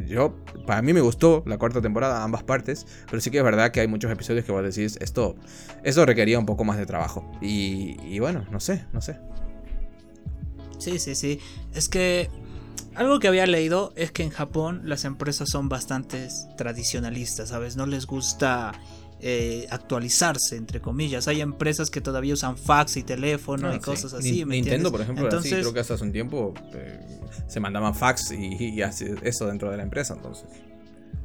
Yo, 0.00 0.34
para 0.66 0.82
mí 0.82 0.92
me 0.92 1.00
gustó 1.00 1.44
la 1.46 1.56
cuarta 1.56 1.80
temporada, 1.80 2.24
ambas 2.24 2.42
partes, 2.42 2.84
pero 3.08 3.20
sí 3.20 3.30
que 3.30 3.38
es 3.38 3.44
verdad 3.44 3.70
que 3.70 3.78
hay 3.78 3.86
muchos 3.86 4.10
episodios 4.10 4.44
que 4.44 4.50
vos 4.50 4.64
decís, 4.64 4.98
esto, 5.00 5.36
esto 5.84 6.04
requería 6.04 6.36
un 6.36 6.46
poco 6.46 6.64
más 6.64 6.78
de 6.78 6.86
trabajo. 6.86 7.30
Y 7.40 8.18
bueno, 8.18 8.44
no 8.50 8.58
sé, 8.58 8.86
no 8.92 9.00
sé. 9.00 9.20
Sí, 10.78 10.98
sí, 10.98 11.14
sí. 11.14 11.40
Es 11.74 11.88
que 11.88 12.30
algo 12.98 13.18
que 13.20 13.28
había 13.28 13.46
leído 13.46 13.92
es 13.96 14.10
que 14.12 14.22
en 14.22 14.30
Japón 14.30 14.82
las 14.84 15.04
empresas 15.04 15.48
son 15.50 15.68
bastante 15.68 16.28
tradicionalistas, 16.56 17.48
¿sabes? 17.50 17.76
No 17.76 17.86
les 17.86 18.06
gusta 18.06 18.72
eh, 19.20 19.66
actualizarse, 19.70 20.56
entre 20.56 20.80
comillas. 20.80 21.26
Hay 21.28 21.40
empresas 21.40 21.90
que 21.90 22.00
todavía 22.00 22.34
usan 22.34 22.56
fax 22.56 22.96
y 22.98 23.02
teléfono 23.02 23.68
Ah, 23.68 23.74
y 23.76 23.80
cosas 23.80 24.14
así. 24.14 24.44
¿me 24.44 24.56
Nintendo, 24.56 24.90
por 24.92 25.00
ejemplo, 25.00 25.24
Entonces, 25.24 25.52
así, 25.54 25.60
creo 25.62 25.72
que 25.74 25.80
hasta 25.80 25.94
hace 25.94 26.04
un 26.04 26.12
tiempo 26.12 26.54
eh, 26.74 27.00
se 27.48 27.58
mandaban 27.60 27.94
fax 27.94 28.30
y, 28.32 28.54
y 28.74 28.82
así- 28.82 29.06
eso 29.22 29.46
dentro 29.46 29.70
de 29.70 29.76
la 29.76 29.82
empresa, 29.82 30.14
entonces. 30.14 30.44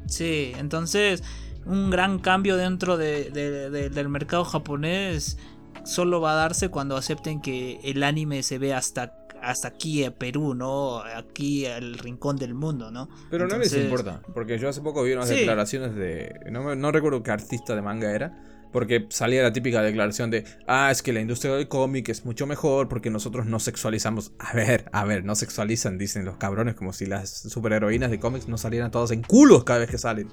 Sí, 0.06 0.52
entonces 0.58 1.22
un 1.66 1.88
gran 1.90 2.18
cambio 2.18 2.56
dentro 2.56 2.96
de- 2.96 3.30
de- 3.30 3.70
de- 3.70 3.90
del 3.90 4.08
mercado 4.08 4.44
japonés 4.44 5.38
solo 5.84 6.20
va 6.20 6.32
a 6.32 6.34
darse 6.34 6.68
cuando 6.70 6.96
acepten 6.96 7.40
que 7.40 7.78
el 7.84 8.02
anime 8.02 8.42
se 8.42 8.58
ve 8.58 8.74
hasta 8.74 9.14
hasta 9.44 9.68
aquí 9.68 10.04
a 10.04 10.10
Perú, 10.16 10.54
¿no? 10.54 11.00
Aquí 11.00 11.66
al 11.66 11.98
rincón 11.98 12.36
del 12.36 12.54
mundo, 12.54 12.90
¿no? 12.90 13.08
Pero 13.30 13.46
no 13.46 13.58
les 13.58 13.72
Entonces, 13.72 13.84
importa, 13.84 14.22
porque 14.34 14.58
yo 14.58 14.68
hace 14.68 14.80
poco 14.80 15.02
vi 15.02 15.12
unas 15.12 15.28
Sí. 15.28 15.36
declaraciones 15.36 15.94
de. 15.94 16.34
No, 16.50 16.74
no 16.74 16.92
recuerdo 16.92 17.22
qué 17.22 17.30
artista 17.30 17.74
de 17.74 17.82
manga 17.82 18.12
era. 18.12 18.40
Porque 18.72 19.06
salía 19.10 19.40
la 19.40 19.52
típica 19.52 19.82
declaración 19.82 20.32
de, 20.32 20.42
ah, 20.66 20.90
es 20.90 21.00
que 21.00 21.12
la 21.12 21.20
industria 21.20 21.54
del 21.54 21.68
cómic 21.68 22.08
es 22.08 22.24
mucho 22.24 22.44
mejor 22.44 22.88
porque 22.88 23.08
nosotros 23.08 23.46
no 23.46 23.60
sexualizamos. 23.60 24.32
A 24.40 24.52
ver, 24.52 24.86
a 24.92 25.04
ver, 25.04 25.24
no 25.24 25.36
sexualizan, 25.36 25.96
dicen 25.96 26.24
los 26.24 26.38
cabrones, 26.38 26.74
como 26.74 26.92
si 26.92 27.06
las 27.06 27.30
superheroínas 27.42 28.10
de 28.10 28.18
cómics 28.18 28.48
no 28.48 28.58
salieran 28.58 28.90
todas 28.90 29.12
en 29.12 29.22
culos 29.22 29.62
cada 29.62 29.78
vez 29.78 29.90
que 29.90 29.98
salen. 29.98 30.28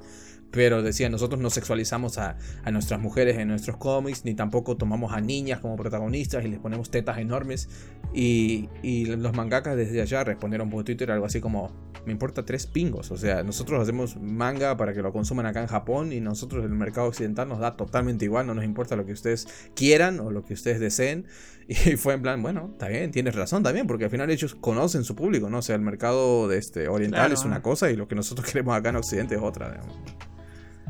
Pero 0.52 0.82
decían, 0.84 1.12
nosotros 1.12 1.40
no 1.40 1.50
sexualizamos 1.50 2.18
a, 2.18 2.38
a 2.64 2.72
nuestras 2.72 3.00
mujeres 3.00 3.38
en 3.38 3.48
nuestros 3.48 3.78
cómics, 3.78 4.26
ni 4.26 4.34
tampoco 4.34 4.76
tomamos 4.78 5.14
a 5.14 5.22
niñas 5.22 5.60
como 5.60 5.76
protagonistas 5.78 6.44
y 6.44 6.50
les 6.50 6.60
ponemos 6.60 6.92
tetas 6.92 7.20
enormes. 7.20 7.70
Y, 8.14 8.70
y 8.84 9.06
los 9.06 9.34
mangakas 9.34 9.78
desde 9.78 10.02
allá 10.02 10.24
respondieron 10.26 10.70
por 10.70 10.84
Twitter 10.84 11.10
algo 11.12 11.26
así 11.26 11.40
como, 11.40 11.72
me 12.06 12.12
importa 12.12 12.44
tres 12.44 12.68
pingos. 12.68 13.12
O 13.12 13.18
sea, 13.18 13.44
nosotros 13.44 13.82
hacemos 13.82 14.18
manga 14.18 14.76
para 14.76 14.94
que 14.94 15.02
lo 15.02 15.14
consuman 15.14 15.46
acá 15.46 15.62
en 15.62 15.68
Japón 15.68 16.12
y 16.12 16.20
nosotros 16.20 16.66
el 16.66 16.72
mercado 16.72 17.08
occidental 17.08 17.48
nos 17.48 17.60
da 17.60 17.78
totalmente 17.78 18.26
igual, 18.26 18.46
no 18.48 18.54
nos 18.54 18.66
importa 18.66 18.96
lo 18.98 19.06
que 19.06 19.14
ustedes 19.14 19.48
quieran 19.76 20.20
o 20.20 20.32
lo 20.32 20.44
que 20.44 20.54
ustedes 20.54 20.80
deseen. 20.80 21.26
Y 21.68 21.96
fue 21.96 22.16
en 22.16 22.22
plan, 22.22 22.42
bueno, 22.42 22.70
está 22.74 22.90
bien, 22.90 23.12
tienes 23.12 23.34
razón 23.34 23.64
también, 23.64 23.88
porque 23.88 24.04
al 24.06 24.10
final 24.10 24.30
ellos 24.30 24.56
conocen 24.56 25.06
su 25.06 25.16
público, 25.16 25.50
¿no? 25.50 25.60
O 25.60 25.62
sea, 25.62 25.76
el 25.76 25.82
mercado 25.82 26.50
de 26.50 26.58
este 26.58 26.90
oriental 26.90 27.20
Claro. 27.22 27.34
es 27.34 27.46
una 27.46 27.62
cosa 27.62 27.90
y 27.90 27.96
lo 27.96 28.10
que 28.10 28.16
nosotros 28.16 28.46
queremos 28.52 28.76
acá 28.76 28.90
en 28.90 28.98
Occidente 28.98 29.36
es 29.36 29.42
otra. 29.42 29.72
digamos. 29.72 29.96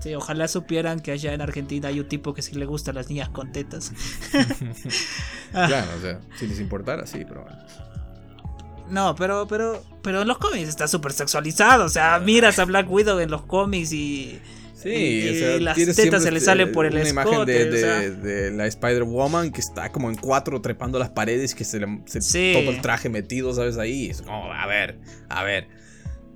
Sí, 0.02 0.16
ojalá 0.16 0.48
supieran 0.48 1.00
que 1.00 1.12
allá 1.12 1.34
en 1.34 1.42
Argentina 1.42 1.88
hay 1.90 2.00
un 2.00 2.08
tipo 2.08 2.34
que 2.34 2.42
sí 2.42 2.56
le 2.56 2.66
gustan 2.66 2.96
las 2.96 3.08
niñas 3.10 3.30
con 3.30 3.52
tetas. 3.52 3.92
Ah. 5.54 5.68
Claro, 5.68 5.88
o 5.98 6.02
sea, 6.02 6.20
si 6.40 6.48
les 6.48 6.62
importara, 6.62 7.06
sí, 7.06 7.26
pero 7.28 7.44
bueno. 7.44 7.58
No, 8.90 9.16
pero, 9.16 9.48
pero, 9.50 9.84
pero 10.02 10.22
en 10.22 10.28
los 10.30 10.38
cómics 10.38 10.70
está 10.70 10.88
súper 10.88 11.12
sexualizado. 11.12 11.84
O 11.86 11.90
sea, 11.90 12.20
miras 12.20 12.58
a 12.60 12.64
Black 12.66 12.90
Widow 12.90 13.20
en 13.20 13.30
los 13.32 13.42
cómics 13.44 13.92
y. 13.92 14.40
Sí, 14.76 14.90
y- 14.90 15.30
o 15.30 15.34
sea, 15.36 15.56
y 15.58 15.60
las 15.60 15.76
tetas 15.96 16.24
se 16.24 16.32
le 16.32 16.40
salen 16.40 16.72
por 16.72 16.86
el 16.86 16.94
una 16.96 17.08
imagen 17.08 17.46
de, 17.46 17.54
escote, 17.58 17.68
o 17.68 17.72
de- 17.74 17.80
sea. 17.80 18.00
de 18.10 18.52
la 18.52 18.66
Spider-Woman 18.66 19.52
que 19.52 19.60
está 19.62 19.92
como 19.92 20.10
en 20.10 20.16
cuatro 20.16 20.62
trepando 20.62 20.98
las 21.00 21.10
paredes 21.10 21.54
que 21.54 21.64
se 21.66 21.80
le 21.82 22.02
se- 22.06 22.22
Sí. 22.22 22.54
todo 22.56 22.72
el 22.72 22.82
traje 22.82 23.10
metido, 23.10 23.54
¿sabes? 23.54 23.78
Ahí. 23.78 24.10
Es 24.10 24.22
como, 24.22 24.52
a 24.52 24.66
ver, 24.68 25.00
a 25.30 25.44
ver. 25.44 25.68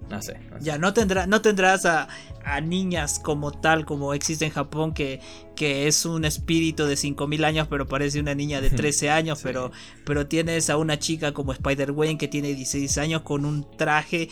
No 0.10 0.22
sé. 0.22 0.38
no 0.52 0.60
sé. 0.60 0.64
Ya, 0.66 0.78
no, 0.78 0.94
tendrá, 0.94 1.26
no 1.28 1.42
tendrás 1.42 1.86
a, 1.86 2.08
a 2.44 2.62
niñas 2.62 3.20
como 3.20 3.52
tal, 3.52 3.86
como 3.86 4.14
existe 4.14 4.46
en 4.46 4.52
Japón, 4.52 4.94
que, 4.94 5.20
que 5.56 5.88
es 5.88 6.06
un 6.06 6.26
espíritu 6.26 6.86
de 6.86 6.96
5000 6.96 7.44
años, 7.44 7.68
pero 7.70 7.88
parece 7.88 8.20
una 8.20 8.36
niña 8.36 8.62
de 8.62 8.70
13 8.72 9.10
años. 9.10 9.40
Sí. 9.40 9.44
pero, 9.46 9.72
pero 10.06 10.28
tienes 10.28 10.70
a 10.70 10.78
una 10.78 11.00
chica 11.00 11.34
como 11.34 11.54
Spider-Gwen 11.54 12.18
que 12.18 12.28
tiene 12.28 12.50
16 12.54 12.98
años 13.00 13.22
con 13.24 13.46
un 13.46 13.66
traje 13.78 14.30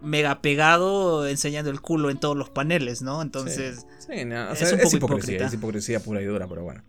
mega 0.00 0.42
pegado 0.42 1.28
enseñando 1.28 1.70
el 1.70 1.80
culo 1.80 2.10
en 2.10 2.18
todos 2.18 2.36
los 2.36 2.50
paneles, 2.50 3.02
¿no? 3.02 3.22
Entonces, 3.22 3.86
Sí, 3.98 4.24
no, 4.24 4.50
o 4.50 4.52
es 4.52 4.72
un 4.72 4.80
es, 4.80 4.82
poco 4.82 4.96
hipocresía, 4.96 5.34
hipócrita. 5.36 5.46
es 5.46 5.54
hipocresía 5.54 6.00
pura 6.00 6.20
y 6.20 6.24
dura, 6.24 6.48
pero 6.48 6.64
bueno. 6.64 6.82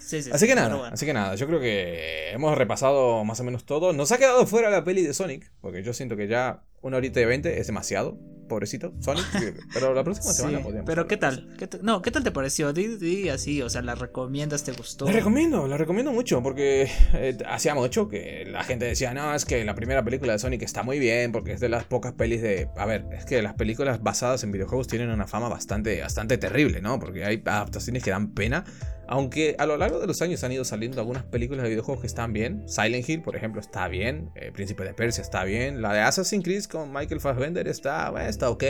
sí, 0.00 0.22
sí, 0.24 0.30
Así 0.32 0.40
sí, 0.46 0.48
que 0.48 0.56
nada, 0.56 0.74
bueno. 0.74 0.92
así 0.92 1.06
que 1.06 1.12
nada, 1.12 1.36
yo 1.36 1.46
creo 1.46 1.60
que 1.60 2.32
hemos 2.32 2.58
repasado 2.58 3.24
más 3.24 3.38
o 3.38 3.44
menos 3.44 3.64
todo. 3.64 3.92
Nos 3.92 4.10
ha 4.10 4.18
quedado 4.18 4.44
fuera 4.44 4.70
la 4.70 4.82
peli 4.82 5.02
de 5.02 5.14
Sonic, 5.14 5.52
porque 5.60 5.84
yo 5.84 5.92
siento 5.92 6.16
que 6.16 6.26
ya 6.26 6.64
una 6.82 6.96
horita 6.96 7.20
y 7.20 7.24
veinte 7.24 7.60
es 7.60 7.66
demasiado, 7.66 8.18
pobrecito 8.48 8.94
Sonic, 9.00 9.26
pero 9.74 9.94
la 9.94 10.02
próxima 10.02 10.32
Sí, 10.32 10.38
semana 10.38 10.60
podríamos 10.60 10.86
pero 10.86 11.02
hablar 11.02 11.08
¿qué 11.08 11.16
tal? 11.18 11.54
¿Qué? 11.58 11.68
No, 11.82 12.02
¿qué 12.02 12.10
tal 12.10 12.24
te 12.24 12.30
pareció? 12.30 12.72
Di, 12.72 12.96
di 12.96 13.28
así, 13.28 13.60
o 13.62 13.68
sea, 13.68 13.82
¿la 13.82 13.94
recomiendas? 13.94 14.64
¿Te 14.64 14.72
gustó? 14.72 15.04
La 15.04 15.12
recomiendo, 15.12 15.68
la 15.68 15.76
recomiendo 15.76 16.12
mucho 16.12 16.42
porque 16.42 16.88
eh, 17.14 17.36
hacía 17.46 17.74
mucho 17.74 18.08
que 18.08 18.46
la 18.50 18.64
gente 18.64 18.86
decía, 18.86 19.12
no, 19.12 19.34
es 19.34 19.44
que 19.44 19.64
la 19.64 19.74
primera 19.74 20.02
película 20.02 20.32
de 20.32 20.38
Sonic 20.38 20.62
está 20.62 20.82
muy 20.82 20.98
bien 20.98 21.30
porque 21.30 21.52
es 21.52 21.60
de 21.60 21.68
las 21.68 21.84
pocas 21.84 22.14
pelis 22.14 22.40
de... 22.40 22.68
A 22.76 22.86
ver, 22.86 23.04
es 23.12 23.24
que 23.26 23.42
las 23.42 23.54
películas 23.54 24.02
basadas 24.02 24.42
en 24.44 24.50
videojuegos 24.50 24.88
tienen 24.88 25.10
una 25.10 25.26
fama 25.26 25.48
bastante, 25.48 26.00
bastante 26.00 26.38
terrible, 26.38 26.80
¿no? 26.80 26.98
Porque 26.98 27.24
hay 27.24 27.42
adaptaciones 27.44 28.02
que 28.02 28.10
dan 28.10 28.32
pena. 28.32 28.64
Aunque 29.10 29.56
a 29.58 29.64
lo 29.64 29.78
largo 29.78 30.00
de 30.00 30.06
los 30.06 30.20
años 30.20 30.44
han 30.44 30.52
ido 30.52 30.64
saliendo 30.66 31.00
algunas 31.00 31.24
películas 31.24 31.62
de 31.62 31.70
videojuegos 31.70 32.02
que 32.02 32.06
están 32.06 32.34
bien. 32.34 32.68
Silent 32.68 33.08
Hill, 33.08 33.22
por 33.22 33.36
ejemplo, 33.36 33.58
está 33.58 33.88
bien. 33.88 34.30
Eh, 34.34 34.50
Príncipe 34.52 34.84
de 34.84 34.92
Persia 34.92 35.22
está 35.22 35.44
bien. 35.44 35.80
La 35.80 35.94
de 35.94 36.00
Assassin's 36.00 36.44
Creed 36.44 36.64
con 36.68 36.92
Michael 36.92 37.20
Fassbender 37.20 37.66
está, 37.68 38.10
bueno, 38.10 38.28
está 38.28 38.50
ok. 38.50 38.64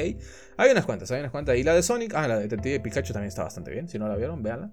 Hay 0.56 0.70
unas 0.70 0.84
cuantas, 0.84 1.10
hay 1.10 1.20
unas 1.20 1.30
cuantas. 1.30 1.56
Y 1.56 1.62
la 1.62 1.74
de 1.74 1.82
Sonic, 1.82 2.14
ah, 2.14 2.26
la 2.28 2.36
de 2.36 2.42
Detective 2.42 2.80
Pikachu 2.80 3.12
también 3.12 3.28
está 3.28 3.44
bastante 3.44 3.70
bien. 3.70 3.88
Si 3.88 3.98
no 3.98 4.08
la 4.08 4.16
vieron, 4.16 4.42
véanla. 4.42 4.72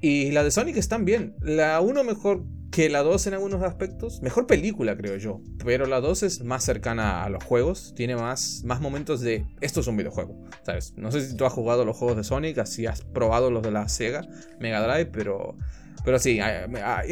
Y 0.00 0.30
la 0.30 0.44
de 0.44 0.50
Sonic 0.50 0.76
están 0.76 1.04
bien. 1.04 1.34
La 1.40 1.80
1 1.80 2.04
mejor 2.04 2.44
que 2.70 2.88
la 2.88 3.02
2 3.02 3.26
en 3.26 3.34
algunos 3.34 3.62
aspectos. 3.62 4.22
Mejor 4.22 4.46
película, 4.46 4.96
creo 4.96 5.16
yo. 5.16 5.40
Pero 5.64 5.86
la 5.86 6.00
2 6.00 6.22
es 6.22 6.44
más 6.44 6.64
cercana 6.64 7.24
a 7.24 7.28
los 7.30 7.42
juegos. 7.42 7.94
Tiene 7.96 8.14
más, 8.14 8.62
más 8.64 8.80
momentos 8.80 9.20
de. 9.20 9.46
Esto 9.60 9.80
es 9.80 9.86
un 9.88 9.96
videojuego. 9.96 10.44
¿Sabes? 10.62 10.94
No 10.96 11.10
sé 11.10 11.26
si 11.26 11.36
tú 11.36 11.44
has 11.46 11.52
jugado 11.52 11.84
los 11.84 11.96
juegos 11.96 12.16
de 12.16 12.24
Sonic. 12.24 12.58
Así 12.58 12.86
has 12.86 13.02
probado 13.02 13.50
los 13.50 13.62
de 13.62 13.72
la 13.72 13.88
Sega 13.88 14.26
Mega 14.60 14.80
Drive. 14.82 15.10
Pero. 15.12 15.56
Pero 16.04 16.18
sí, 16.18 16.40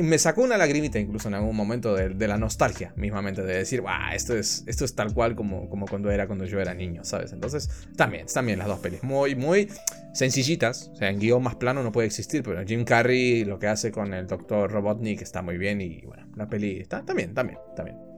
me, 0.03 0.19
sacó 0.19 0.43
una 0.43 0.57
lagrimita 0.57 0.99
incluso 0.99 1.29
en 1.29 1.35
algún 1.35 1.57
momento 1.57 1.95
de, 1.95 2.29
la 2.29 2.39
nostalgia 2.39 2.93
mismamente, 2.97 3.43
de 3.43 3.59
decir, 3.59 3.81
"Buah, 3.81 4.15
esto 4.15 4.37
es, 4.37 4.65
esto 4.67 4.85
es 4.85 4.95
tal 4.95 5.13
cual 5.13 5.35
como, 5.35 5.69
como 5.69 5.87
cuando 5.87 6.11
era 6.11 6.27
cuando 6.27 6.45
yo 6.45 6.61
era 6.61 6.75
niño, 6.75 7.05
¿sabes? 7.05 7.33
Entonces, 7.33 7.69
también, 7.97 8.27
también 8.33 8.59
las 8.59 8.69
dos 8.69 8.81
pelis, 8.81 9.03
muy, 9.03 9.35
muy 9.35 9.69
sencillitas, 10.13 10.91
o 10.93 10.97
sea, 10.97 11.11
en 11.11 11.19
guion 11.19 11.43
más 11.43 11.57
plano 11.57 11.83
no 11.83 11.93
puede 11.93 12.07
existir, 12.07 12.43
pero 12.43 12.65
Jim 12.65 12.85
Carrey 12.85 13.45
lo 13.45 13.59
que 13.59 13.67
hace 13.67 13.93
con 13.93 14.15
el 14.15 14.27
Dr. 14.27 14.71
Robotnik 14.71 15.23
está 15.23 15.43
muy 15.43 15.59
bien 15.59 15.81
y 15.81 16.01
bueno, 16.07 16.27
la 16.37 16.49
peli 16.49 16.81
está 16.81 17.05
también, 17.05 17.35
también, 17.35 17.59
también. 17.77 18.16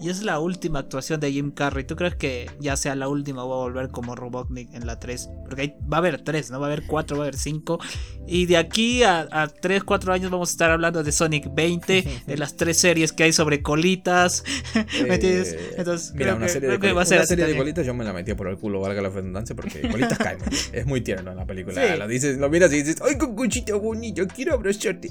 Y 0.00 0.10
es 0.10 0.22
la 0.22 0.38
última 0.38 0.78
actuación 0.78 1.18
de 1.18 1.32
Jim 1.32 1.50
Carrey. 1.50 1.84
¿Tú 1.84 1.96
crees 1.96 2.14
que 2.14 2.48
ya 2.60 2.76
sea 2.76 2.94
la 2.94 3.08
última 3.08 3.44
o 3.44 3.48
va 3.48 3.56
a 3.56 3.58
volver 3.58 3.88
como 3.88 4.14
Robotnik 4.14 4.72
en 4.72 4.86
la 4.86 5.00
3? 5.00 5.28
Porque 5.44 5.62
ahí 5.62 5.74
va 5.92 5.96
a 5.96 5.98
haber 5.98 6.20
3, 6.22 6.52
¿no? 6.52 6.60
Va 6.60 6.66
a 6.66 6.72
haber 6.72 6.86
4, 6.86 7.16
va 7.16 7.24
a 7.24 7.26
haber 7.26 7.36
5. 7.36 7.80
Y 8.28 8.46
de 8.46 8.58
aquí 8.58 9.02
a, 9.02 9.26
a 9.30 9.48
3, 9.48 9.82
4 9.82 10.12
años 10.12 10.30
vamos 10.30 10.50
a 10.50 10.52
estar 10.52 10.70
hablando 10.70 11.02
de 11.02 11.10
Sonic 11.10 11.52
20, 11.52 12.04
de 12.26 12.36
las 12.36 12.56
tres 12.56 12.76
series 12.78 13.12
que 13.12 13.24
hay 13.24 13.32
sobre 13.32 13.60
colitas. 13.60 14.44
¿Me 15.08 15.14
entiendes? 15.14 15.54
Eh, 15.54 15.74
Entonces, 15.78 16.12
mira, 16.12 16.26
creo 16.26 16.36
una 16.36 16.46
que- 16.46 16.52
serie, 16.52 16.68
creo 16.68 16.78
de, 16.78 16.86
que 16.86 16.92
va 16.92 17.02
a 17.02 17.04
coli- 17.04 17.08
ser 17.08 17.16
una 17.16 17.22
así 17.24 17.28
serie 17.30 17.46
de 17.46 17.56
colitas 17.56 17.84
yo 17.86 17.94
me 17.94 18.04
la 18.04 18.12
metía 18.12 18.36
por 18.36 18.46
el 18.48 18.56
culo, 18.56 18.80
valga 18.80 19.02
la 19.02 19.08
redundancia, 19.10 19.56
porque 19.56 19.80
colitas 19.80 20.16
caen. 20.18 20.38
Es 20.72 20.86
muy 20.86 21.00
tierno 21.00 21.32
en 21.32 21.36
la 21.38 21.44
película. 21.46 21.74
Sí. 21.74 21.98
Lo 21.98 22.06
dices, 22.06 22.38
lo 22.38 22.48
miras 22.48 22.72
y 22.72 22.76
dices, 22.82 23.02
¡ay, 23.02 23.18
cucuchita 23.18 23.74
bonito! 23.74 24.24
Quiero 24.28 24.54
abrazarte. 24.54 25.10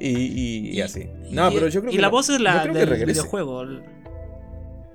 Y, 0.00 0.08
y, 0.10 0.70
y 0.76 0.80
así. 0.80 1.06
No, 1.30 1.50
Y- 1.50 1.54
pero 1.54 1.68
yo 1.68 1.80
creo 1.80 1.92
y 1.92 1.96
que. 1.96 2.02
la 2.02 2.08
voz 2.08 2.28
es 2.28 2.40
la 2.40 2.66
del 2.66 3.04
videojuego. 3.06 3.64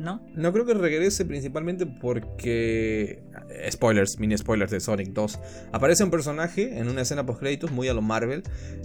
¿No? 0.04 0.22
Creo 0.54 0.66
que 0.66 0.74
regrese 0.74 1.26
principalmente 1.26 1.86
porque. 1.86 3.24
eh, 3.50 3.72
Spoilers, 3.72 4.20
mini 4.20 4.38
spoilers 4.38 4.72
de 4.72 4.80
Sonic 4.80 5.10
2. 5.10 5.40
Aparece 5.72 6.04
un 6.04 6.12
personaje 6.12 6.78
en 6.78 6.90
una 6.90 7.02
escena 7.02 7.26
post 7.26 7.40
créditos 7.40 7.72
muy 7.72 7.88
a 7.88 7.94
lo 7.94 8.02
Marvel. 8.02 8.44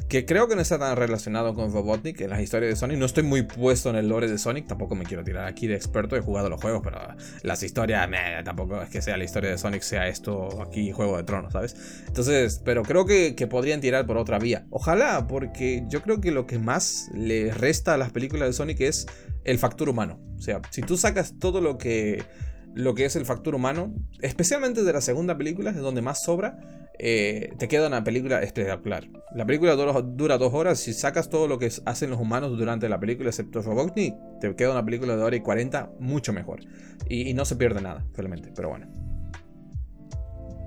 Que 0.09 0.25
creo 0.25 0.49
que 0.49 0.55
no 0.55 0.63
está 0.63 0.79
tan 0.79 0.97
relacionado 0.97 1.55
con 1.55 1.73
Robotnik 1.73 2.21
en 2.21 2.31
las 2.31 2.41
historias 2.41 2.73
de 2.73 2.77
Sonic. 2.77 2.99
No 2.99 3.07
estoy 3.07 3.25
muy 3.25 3.43
puesto 3.43 3.91
en 3.91 3.97
el 3.97 4.09
lore 4.09 4.29
de 4.29 4.39
Sonic. 4.39 4.67
Tampoco 4.67 4.95
me 4.95 5.05
quiero 5.05 5.25
tirar 5.25 5.47
aquí 5.47 5.67
de 5.67 5.75
experto. 5.75 6.17
He 6.17 6.21
jugado 6.21 6.49
los 6.49 6.61
juegos, 6.61 6.83
pero 6.85 6.99
las 7.43 7.63
historias. 7.63 8.09
tampoco 8.45 8.81
es 8.83 8.89
que 8.89 9.03
sea 9.03 9.17
la 9.17 9.25
historia 9.25 9.51
de 9.51 9.59
Sonic, 9.59 9.83
sea 9.83 10.09
esto 10.09 10.63
aquí 10.63 10.93
Juego 10.93 11.17
de 11.17 11.25
Tronos, 11.25 11.53
¿sabes? 11.53 11.77
Entonces, 12.07 12.63
pero 12.65 12.83
creo 12.83 13.05
que, 13.07 13.35
que 13.35 13.47
podrían 13.47 13.81
tirar 13.81 14.07
por 14.07 14.17
otra 14.17 14.39
vía. 14.39 14.67
Ojalá, 14.71 15.27
porque 15.27 15.85
yo 15.89 16.03
creo 16.03 16.21
que 16.21 16.31
lo 16.31 16.47
que 16.47 16.59
más 16.59 17.11
le 17.15 17.53
resta 17.53 17.95
a 17.95 17.97
las 17.97 18.11
películas 18.11 18.49
de 18.49 18.53
Sonic 18.53 18.81
es 18.81 19.07
el 19.51 19.59
factor 19.59 19.89
humano. 19.89 20.21
O 20.37 20.41
sea, 20.43 20.61
si 20.71 20.83
tú 20.83 20.97
sacas 20.97 21.35
todo 21.39 21.61
lo 21.61 21.79
que, 21.79 22.23
lo 22.75 22.95
que 22.95 23.05
es 23.05 23.17
el 23.17 23.25
factor 23.27 23.55
humano, 23.55 23.95
especialmente 24.21 24.83
de 24.85 24.93
la 24.93 25.01
segunda 25.01 25.37
película, 25.37 25.71
es 25.71 25.77
donde 25.77 26.03
más 26.03 26.23
sobra, 26.23 26.59
eh, 26.99 27.53
te 27.59 27.69
queda 27.69 27.87
una 27.87 28.03
película 28.05 28.43
espectacular. 28.43 29.09
La 29.35 29.47
película 29.47 29.75
dura, 29.77 30.39
dos 30.39 30.53
horas, 30.55 30.81
si 30.81 30.93
sacas 30.93 31.29
todo 31.31 31.47
lo 31.49 31.59
que 31.59 31.71
hacen 31.87 32.11
los 32.11 32.21
humanos 32.21 32.57
durante 32.59 32.89
la 32.89 32.99
película, 32.99 33.31
excepto 33.31 33.63
Robotnik, 33.63 34.15
te 34.41 34.55
queda 34.57 34.73
una 34.73 34.85
película 34.85 35.17
de 35.17 35.23
hora 35.23 35.37
y 35.37 35.41
40 35.41 35.93
mucho 36.01 36.33
mejor. 36.33 36.61
Y, 37.09 37.29
y 37.31 37.35
no 37.35 37.45
se 37.45 37.57
pierde 37.57 37.81
nada, 37.81 38.05
realmente, 38.15 38.51
pero 38.55 38.69
bueno. 38.71 38.87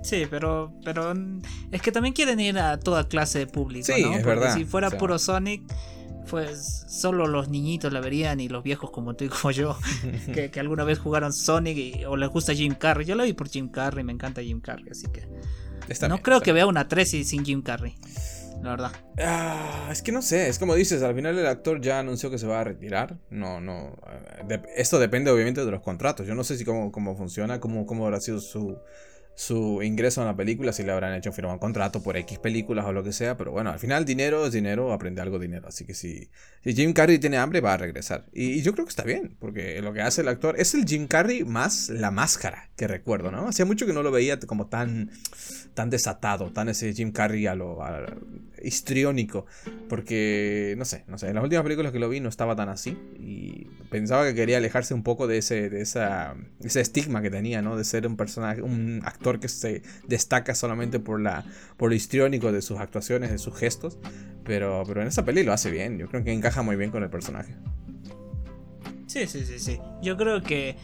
Sí, 0.02 0.24
pero, 0.28 0.74
pero 0.84 1.14
mm, 1.14 1.42
es 1.70 1.80
que 1.82 1.92
también 1.92 2.12
quieren 2.14 2.40
ir 2.40 2.58
a 2.58 2.78
toda 2.80 3.06
clase 3.08 3.38
de 3.40 3.46
público, 3.46 3.86
Sí, 3.86 4.02
¿no? 4.02 4.08
es 4.12 4.22
Porque 4.22 4.40
verdad, 4.40 4.54
si 4.54 4.64
fuera 4.64 4.88
o 4.88 4.90
sea. 4.90 4.98
puro 4.98 5.18
Sonic, 5.18 5.62
pues 6.30 6.84
solo 6.88 7.26
los 7.26 7.48
niñitos 7.48 7.92
la 7.92 8.00
verían 8.00 8.40
y 8.40 8.48
los 8.48 8.62
viejos 8.62 8.90
como 8.90 9.14
tú 9.14 9.24
y 9.24 9.28
como 9.28 9.50
yo, 9.50 9.76
que, 10.34 10.50
que 10.50 10.60
alguna 10.60 10.84
vez 10.84 10.98
jugaron 10.98 11.32
Sonic 11.32 11.76
y- 11.76 12.04
o 12.04 12.16
les 12.16 12.28
gusta 12.30 12.54
Jim 12.54 12.74
Carrey. 12.74 13.06
Yo 13.06 13.14
lo 13.14 13.24
vi 13.24 13.32
por 13.32 13.48
Jim 13.48 13.68
Carrey, 13.70 14.04
me 14.04 14.12
encanta 14.12 14.42
Jim 14.42 14.60
Carrey, 14.60 14.86
así 14.90 15.06
que 15.12 15.28
Está 15.88 16.08
no 16.08 16.14
bien, 16.16 16.22
creo 16.24 16.40
que 16.40 16.52
bien. 16.52 16.54
vea 16.56 16.66
una 16.66 16.88
3 16.88 17.14
y 17.14 17.24
sin 17.24 17.44
Jim 17.44 17.60
Carrey, 17.62 17.94
la 18.62 18.70
verdad. 18.70 18.92
Ah, 19.18 19.88
es 19.90 20.00
que 20.00 20.12
no 20.12 20.22
sé, 20.22 20.48
es 20.48 20.58
como 20.58 20.74
dices, 20.74 21.02
al 21.02 21.14
final 21.14 21.36
el 21.38 21.46
actor 21.46 21.80
ya 21.80 21.98
anunció 21.98 22.30
que 22.30 22.38
se 22.38 22.46
va 22.46 22.60
a 22.60 22.64
retirar. 22.64 23.18
No, 23.30 23.60
no. 23.60 23.96
eh, 24.06 24.44
de- 24.46 24.62
esto 24.76 24.98
depende 25.00 25.30
obviamente 25.30 25.64
de 25.64 25.70
los 25.70 25.82
contratos. 25.82 26.26
Yo 26.26 26.34
no 26.34 26.44
sé 26.44 26.56
si 26.56 26.64
cómo, 26.64 26.92
cómo 26.92 27.16
funciona, 27.16 27.58
cómo, 27.60 27.84
cómo 27.84 28.04
habrá 28.06 28.20
sido 28.20 28.38
su, 28.40 28.78
su 29.34 29.82
ingreso 29.82 30.20
en 30.20 30.26
la 30.26 30.36
película, 30.36 30.72
si 30.72 30.82
le 30.82 30.92
habrán 30.92 31.14
hecho 31.14 31.32
firmar 31.32 31.54
un 31.54 31.58
contrato 31.58 32.02
por 32.02 32.16
X 32.16 32.38
películas 32.38 32.84
o 32.84 32.92
lo 32.92 33.02
que 33.02 33.12
sea. 33.12 33.36
Pero 33.36 33.52
bueno, 33.52 33.70
al 33.70 33.78
final 33.78 34.04
dinero 34.04 34.46
es 34.46 34.52
dinero, 34.52 34.92
aprende 34.92 35.22
algo 35.22 35.38
dinero. 35.38 35.68
Así 35.68 35.84
que 35.84 35.94
si, 35.94 36.30
si 36.62 36.74
Jim 36.74 36.92
Carrey 36.92 37.18
tiene 37.18 37.38
hambre, 37.38 37.60
va 37.60 37.74
a 37.74 37.78
regresar. 37.78 38.26
Y, 38.32 38.62
yo 38.62 38.72
creo 38.72 38.84
que 38.84 38.90
está 38.90 39.04
bien, 39.04 39.36
porque 39.38 39.80
lo 39.80 39.92
que 39.92 40.02
hace 40.02 40.20
el 40.20 40.28
actor 40.28 40.54
es 40.58 40.74
el 40.74 40.84
Jim 40.86 41.06
Carrey 41.06 41.44
más 41.44 41.88
la 41.88 42.10
máscara 42.10 42.70
que 42.76 42.86
recuerdo, 42.86 43.30
¿no? 43.30 43.48
Hacía 43.48 43.64
mucho 43.64 43.86
que 43.86 43.92
no 43.92 44.02
lo 44.02 44.10
veía 44.10 44.38
como 44.40 44.66
tan, 44.66 45.10
tan 45.74 45.90
desatado, 45.90 46.52
tan 46.52 46.68
ese 46.68 46.92
Jim 46.92 47.12
Carrey 47.12 47.46
a 47.46 47.54
lo 47.54 47.78
histriónico. 48.64 49.46
Porque, 49.88 50.74
no 50.78 50.84
sé, 50.84 51.04
no 51.08 51.18
sé, 51.18 51.28
en 51.28 51.34
las 51.34 51.44
últimas 51.44 51.64
películas 51.64 51.92
que 51.92 51.98
lo 51.98 52.08
vi 52.08 52.20
no 52.20 52.28
estaba 52.28 52.56
tan 52.56 52.68
así. 52.68 52.96
Y 53.18 53.66
pensaba 53.90 54.24
que 54.26 54.34
quería 54.34 54.58
alejarse 54.58 54.94
un 54.94 55.02
poco 55.02 55.26
de 55.26 55.38
ese, 55.38 55.70
de 55.70 55.80
esa, 55.80 56.34
ese 56.60 56.80
estigma 56.80 57.22
que 57.22 57.30
tenía, 57.30 57.62
¿no? 57.62 57.76
De 57.76 57.84
ser 57.84 58.06
un 58.06 58.16
personaje, 58.16 58.62
un 58.62 59.02
actor 59.04 59.40
que 59.40 59.48
se 59.48 59.82
destaca 60.06 60.54
solamente 60.54 60.98
por, 60.98 61.20
la, 61.20 61.44
por 61.76 61.90
lo 61.90 61.94
histriónico 61.94 62.52
de 62.52 62.62
sus 62.62 62.78
actuaciones, 62.78 63.30
de 63.30 63.38
sus 63.38 63.56
gestos. 63.56 63.98
Pero, 64.44 64.82
pero 64.86 65.02
en 65.02 65.08
esa 65.08 65.24
peli 65.24 65.44
lo 65.44 65.52
hace 65.52 65.70
bien, 65.70 65.98
yo 65.98 66.08
creo 66.08 66.24
que 66.24 66.32
encaja 66.32 66.62
muy 66.62 66.76
bien 66.76 66.90
con 66.90 67.02
el 67.02 67.10
personaje. 67.10 67.54
Sí, 69.06 69.26
sí, 69.26 69.44
sí, 69.44 69.58
sí. 69.58 69.78
Yo 70.02 70.16
creo 70.16 70.42
que 70.42 70.76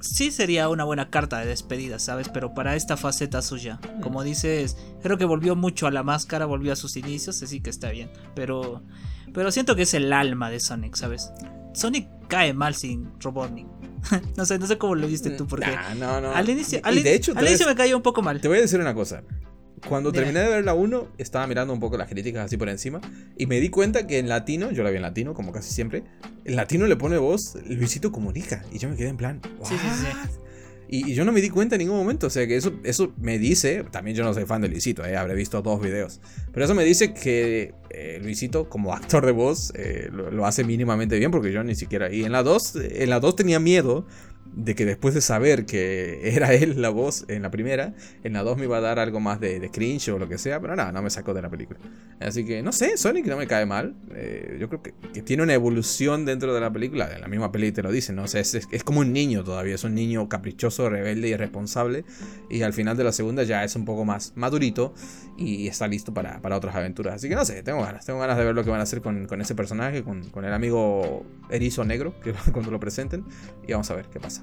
sí 0.00 0.30
sería 0.30 0.68
una 0.68 0.84
buena 0.84 1.10
carta 1.10 1.38
de 1.40 1.46
despedida, 1.46 1.98
¿sabes? 1.98 2.28
Pero 2.28 2.54
para 2.54 2.76
esta 2.76 2.96
faceta 2.96 3.42
suya. 3.42 3.80
Como 4.02 4.22
dices, 4.22 4.76
creo 5.02 5.18
que 5.18 5.24
volvió 5.24 5.56
mucho 5.56 5.86
a 5.86 5.90
la 5.90 6.02
máscara, 6.02 6.46
volvió 6.46 6.72
a 6.72 6.76
sus 6.76 6.96
inicios, 6.96 7.42
así 7.42 7.60
que 7.60 7.70
está 7.70 7.90
bien. 7.90 8.10
Pero, 8.34 8.82
pero 9.32 9.50
siento 9.52 9.76
que 9.76 9.82
es 9.82 9.94
el 9.94 10.12
alma 10.12 10.50
de 10.50 10.60
Sonic, 10.60 10.96
¿sabes? 10.96 11.30
Sonic 11.74 12.08
cae 12.28 12.52
mal 12.52 12.74
sin 12.74 13.10
Robotnik. 13.20 13.66
no 14.36 14.46
sé, 14.46 14.58
no 14.58 14.66
sé 14.66 14.78
cómo 14.78 14.94
lo 14.94 15.06
viste 15.06 15.30
tú, 15.30 15.46
porque 15.46 15.66
Nah, 15.66 15.94
no, 15.94 16.20
no. 16.20 16.32
al 16.32 16.48
inicio, 16.48 16.80
al, 16.82 16.98
y 16.98 17.02
de 17.02 17.14
hecho, 17.14 17.32
al 17.32 17.44
te 17.44 17.50
inicio 17.50 17.66
me 17.66 17.74
cayó 17.74 17.96
un 17.96 18.02
poco 18.02 18.22
mal. 18.22 18.40
Te 18.40 18.48
voy 18.48 18.58
a 18.58 18.62
decir 18.62 18.80
una 18.80 18.94
cosa. 18.94 19.22
Cuando 19.88 20.12
terminé 20.12 20.40
de 20.40 20.48
ver 20.48 20.64
la 20.64 20.74
1, 20.74 21.08
estaba 21.18 21.46
mirando 21.46 21.72
un 21.72 21.80
poco 21.80 21.96
las 21.96 22.08
críticas 22.08 22.44
así 22.44 22.56
por 22.56 22.68
encima. 22.68 23.00
Y 23.36 23.46
me 23.46 23.60
di 23.60 23.70
cuenta 23.70 24.06
que 24.06 24.18
en 24.18 24.28
latino, 24.28 24.70
yo 24.70 24.82
la 24.82 24.90
vi 24.90 24.96
en 24.96 25.02
latino, 25.02 25.34
como 25.34 25.52
casi 25.52 25.72
siempre. 25.72 26.04
En 26.44 26.56
latino 26.56 26.86
le 26.86 26.96
pone 26.96 27.18
voz 27.18 27.56
Luisito 27.66 28.12
Comunica. 28.12 28.64
Y 28.72 28.78
yo 28.78 28.88
me 28.88 28.96
quedé 28.96 29.08
en 29.08 29.16
plan. 29.16 29.40
Sí, 29.62 29.74
sí, 29.74 29.88
sí. 30.00 30.38
Y, 30.92 31.12
y 31.12 31.14
yo 31.14 31.24
no 31.24 31.30
me 31.30 31.40
di 31.40 31.50
cuenta 31.50 31.76
en 31.76 31.80
ningún 31.80 31.96
momento. 31.96 32.26
O 32.26 32.30
sea 32.30 32.46
que 32.46 32.56
eso, 32.56 32.72
eso 32.82 33.12
me 33.16 33.38
dice. 33.38 33.84
También 33.90 34.16
yo 34.16 34.24
no 34.24 34.34
soy 34.34 34.44
fan 34.44 34.60
de 34.60 34.68
Luisito, 34.68 35.04
eh, 35.04 35.16
habré 35.16 35.34
visto 35.34 35.62
dos 35.62 35.80
videos. 35.80 36.20
Pero 36.52 36.64
eso 36.64 36.74
me 36.74 36.84
dice 36.84 37.14
que 37.14 37.74
eh, 37.90 38.18
Luisito, 38.22 38.68
como 38.68 38.92
actor 38.92 39.24
de 39.24 39.32
voz, 39.32 39.72
eh, 39.76 40.08
lo, 40.12 40.30
lo 40.30 40.46
hace 40.46 40.64
mínimamente 40.64 41.18
bien. 41.18 41.30
Porque 41.30 41.52
yo 41.52 41.62
ni 41.62 41.74
siquiera. 41.74 42.12
Y 42.12 42.24
en 42.24 42.32
la 42.32 42.42
2, 42.42 42.76
en 42.76 43.08
la 43.08 43.20
2 43.20 43.36
tenía 43.36 43.60
miedo 43.60 44.06
de 44.52 44.74
que 44.74 44.84
después 44.84 45.14
de 45.14 45.20
saber 45.20 45.66
que 45.66 46.20
era 46.36 46.52
él 46.54 46.80
la 46.82 46.90
voz 46.90 47.24
en 47.28 47.42
la 47.42 47.50
primera, 47.50 47.94
en 48.24 48.32
la 48.32 48.42
2 48.42 48.58
me 48.58 48.64
iba 48.64 48.78
a 48.78 48.80
dar 48.80 48.98
algo 48.98 49.20
más 49.20 49.40
de, 49.40 49.60
de 49.60 49.70
cringe 49.70 50.08
o 50.10 50.18
lo 50.18 50.28
que 50.28 50.38
sea, 50.38 50.60
pero 50.60 50.74
nada, 50.76 50.92
no 50.92 51.02
me 51.02 51.10
sacó 51.10 51.34
de 51.34 51.42
la 51.42 51.50
película. 51.50 51.78
Así 52.20 52.44
que 52.44 52.62
no 52.62 52.72
sé, 52.72 52.96
Sonic 52.98 53.26
no 53.26 53.36
me 53.38 53.46
cae 53.46 53.64
mal. 53.64 53.94
Eh, 54.14 54.58
yo 54.60 54.68
creo 54.68 54.82
que, 54.82 54.92
tiene 55.22 55.42
una 55.42 55.54
evolución 55.54 56.24
dentro 56.26 56.52
de 56.54 56.60
la 56.60 56.70
película. 56.70 57.10
En 57.14 57.20
la 57.22 57.28
misma 57.28 57.50
peli 57.50 57.72
te 57.72 57.82
lo 57.82 57.90
dicen, 57.90 58.16
¿no? 58.16 58.24
O 58.24 58.28
sea, 58.28 58.40
es, 58.42 58.54
es- 58.54 58.68
es 58.70 58.84
como 58.84 59.00
un 59.00 59.12
niño 59.12 59.42
todavía, 59.44 59.74
es 59.74 59.84
un 59.84 59.94
niño 59.94 60.28
caprichoso, 60.28 60.90
rebelde 60.90 61.28
y 61.28 61.32
irresponsable. 61.32 62.04
Y 62.50 62.62
al 62.62 62.72
final 62.74 62.96
de 62.96 63.04
la 63.04 63.12
segunda 63.12 63.42
ya 63.44 63.64
es 63.64 63.74
un 63.76 63.84
poco 63.86 64.04
más 64.04 64.32
madurito 64.36 64.92
y 65.38 65.66
está 65.68 65.88
listo 65.88 66.12
para, 66.12 66.42
para 66.42 66.56
otras 66.56 66.74
aventuras. 66.76 67.14
Así 67.14 67.28
que 67.28 67.34
no 67.36 67.44
sé, 67.46 67.62
tengo 67.62 67.80
ganas, 67.82 68.04
tengo 68.04 68.18
ganas 68.20 68.36
de 68.36 68.44
ver 68.44 68.54
lo 68.54 68.64
que 68.64 68.70
van 68.70 68.80
a 68.80 68.82
hacer 68.82 69.00
con, 69.00 69.26
con 69.26 69.40
ese 69.40 69.54
personaje, 69.54 70.02
con, 70.02 70.28
con 70.30 70.44
el 70.44 70.52
amigo 70.52 71.24
erizo 71.50 71.84
negro, 71.84 72.14
que 72.20 72.34
cuando 72.52 72.70
lo 72.70 72.80
presenten. 72.80 73.24
Y 73.66 73.72
vamos 73.72 73.90
a 73.90 73.94
ver 73.94 74.06
qué 74.12 74.20
pasa. 74.20 74.39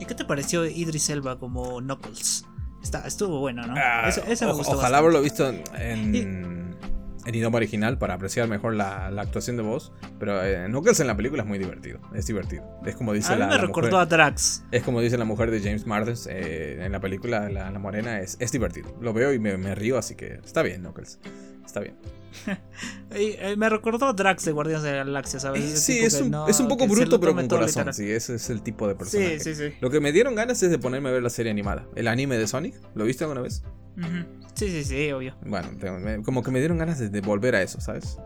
¿Y 0.00 0.06
qué 0.06 0.14
te 0.14 0.24
pareció 0.24 0.64
Idris 0.66 1.08
Elba 1.10 1.38
como 1.38 1.78
Knuckles? 1.80 2.44
Está, 2.82 3.06
estuvo 3.06 3.38
bueno, 3.40 3.66
¿no? 3.66 3.74
Ah, 3.76 4.08
Eso- 4.08 4.22
eso 4.26 4.46
me 4.46 4.54
gustó 4.54 4.72
ojalá 4.72 4.98
haberlo 4.98 5.20
visto 5.20 5.46
en, 5.48 5.62
en, 5.76 6.76
en 7.26 7.34
idioma 7.34 7.58
original 7.58 7.98
para 7.98 8.14
apreciar 8.14 8.48
mejor 8.48 8.74
la, 8.74 9.10
la 9.10 9.20
actuación 9.20 9.58
de 9.58 9.62
voz. 9.62 9.92
Pero 10.18 10.42
eh, 10.42 10.64
Knuckles 10.68 10.98
en 11.00 11.06
la 11.06 11.14
película 11.16 11.42
es 11.42 11.48
muy 11.48 11.58
divertido. 11.58 12.00
Es 12.14 12.26
divertido. 12.26 12.64
Es 12.86 12.96
como 12.96 13.12
dice 13.12 13.32
A 13.32 13.36
mí 13.36 13.40
la, 13.40 13.46
me 13.48 13.54
la 13.56 13.60
recordó 13.60 13.90
mujer, 13.90 14.02
a 14.02 14.06
Drax. 14.06 14.64
Es 14.70 14.82
como 14.82 15.02
dice 15.02 15.18
la 15.18 15.26
mujer 15.26 15.50
de 15.50 15.60
James 15.60 15.86
Marsden 15.86 16.16
eh, 16.34 16.78
en 16.86 16.90
la 16.92 17.00
película, 17.00 17.50
la, 17.50 17.70
la 17.70 17.78
morena. 17.78 18.20
Es, 18.20 18.38
es 18.40 18.50
divertido. 18.50 18.96
Lo 19.02 19.12
veo 19.12 19.34
y 19.34 19.38
me, 19.38 19.58
me 19.58 19.74
río, 19.74 19.98
así 19.98 20.14
que 20.14 20.40
está 20.42 20.62
bien, 20.62 20.80
Knuckles. 20.80 21.18
Está 21.70 21.80
bien. 21.80 21.94
Eh, 23.12 23.56
me 23.56 23.68
recordó 23.68 24.06
a 24.06 24.12
Drax 24.12 24.44
de 24.44 24.52
Guardianes 24.52 24.84
de 24.84 24.92
la 24.92 24.98
Galaxia, 24.98 25.40
¿sabes? 25.40 25.80
Sí, 25.80 25.98
es 25.98 26.20
un, 26.20 26.30
no- 26.30 26.46
es 26.46 26.60
un 26.60 26.68
poco 26.68 26.86
bruto, 26.86 27.18
pero 27.18 27.34
con 27.34 27.48
corazón. 27.48 27.86
literal. 27.86 27.94
Sí, 27.94 28.08
ese 28.08 28.36
es 28.36 28.50
el 28.50 28.62
tipo 28.62 28.86
de 28.86 28.94
personaje. 28.94 29.40
Sí, 29.40 29.52
sí, 29.56 29.68
sí. 29.70 29.74
Lo 29.80 29.90
que 29.90 29.98
me 29.98 30.12
dieron 30.12 30.36
ganas 30.36 30.62
es 30.62 30.70
de 30.70 30.78
ponerme 30.78 31.08
a 31.08 31.12
ver 31.12 31.22
la 31.24 31.28
serie 31.30 31.50
animada. 31.50 31.86
El 31.96 32.06
anime 32.06 32.38
de 32.38 32.46
Sonic. 32.46 32.76
¿Lo 32.94 33.04
viste 33.04 33.24
alguna 33.24 33.40
vez? 33.40 33.64
Sí, 34.54 34.68
sí, 34.70 34.84
sí, 34.84 35.10
obvio. 35.10 35.34
Bueno, 35.44 35.70
como 36.24 36.44
que 36.44 36.52
me 36.52 36.60
dieron 36.60 36.78
ganas 36.78 37.00
de, 37.00 37.08
de 37.08 37.20
volver 37.20 37.56
a 37.56 37.62
eso, 37.62 37.80
¿sabes? 37.80 38.16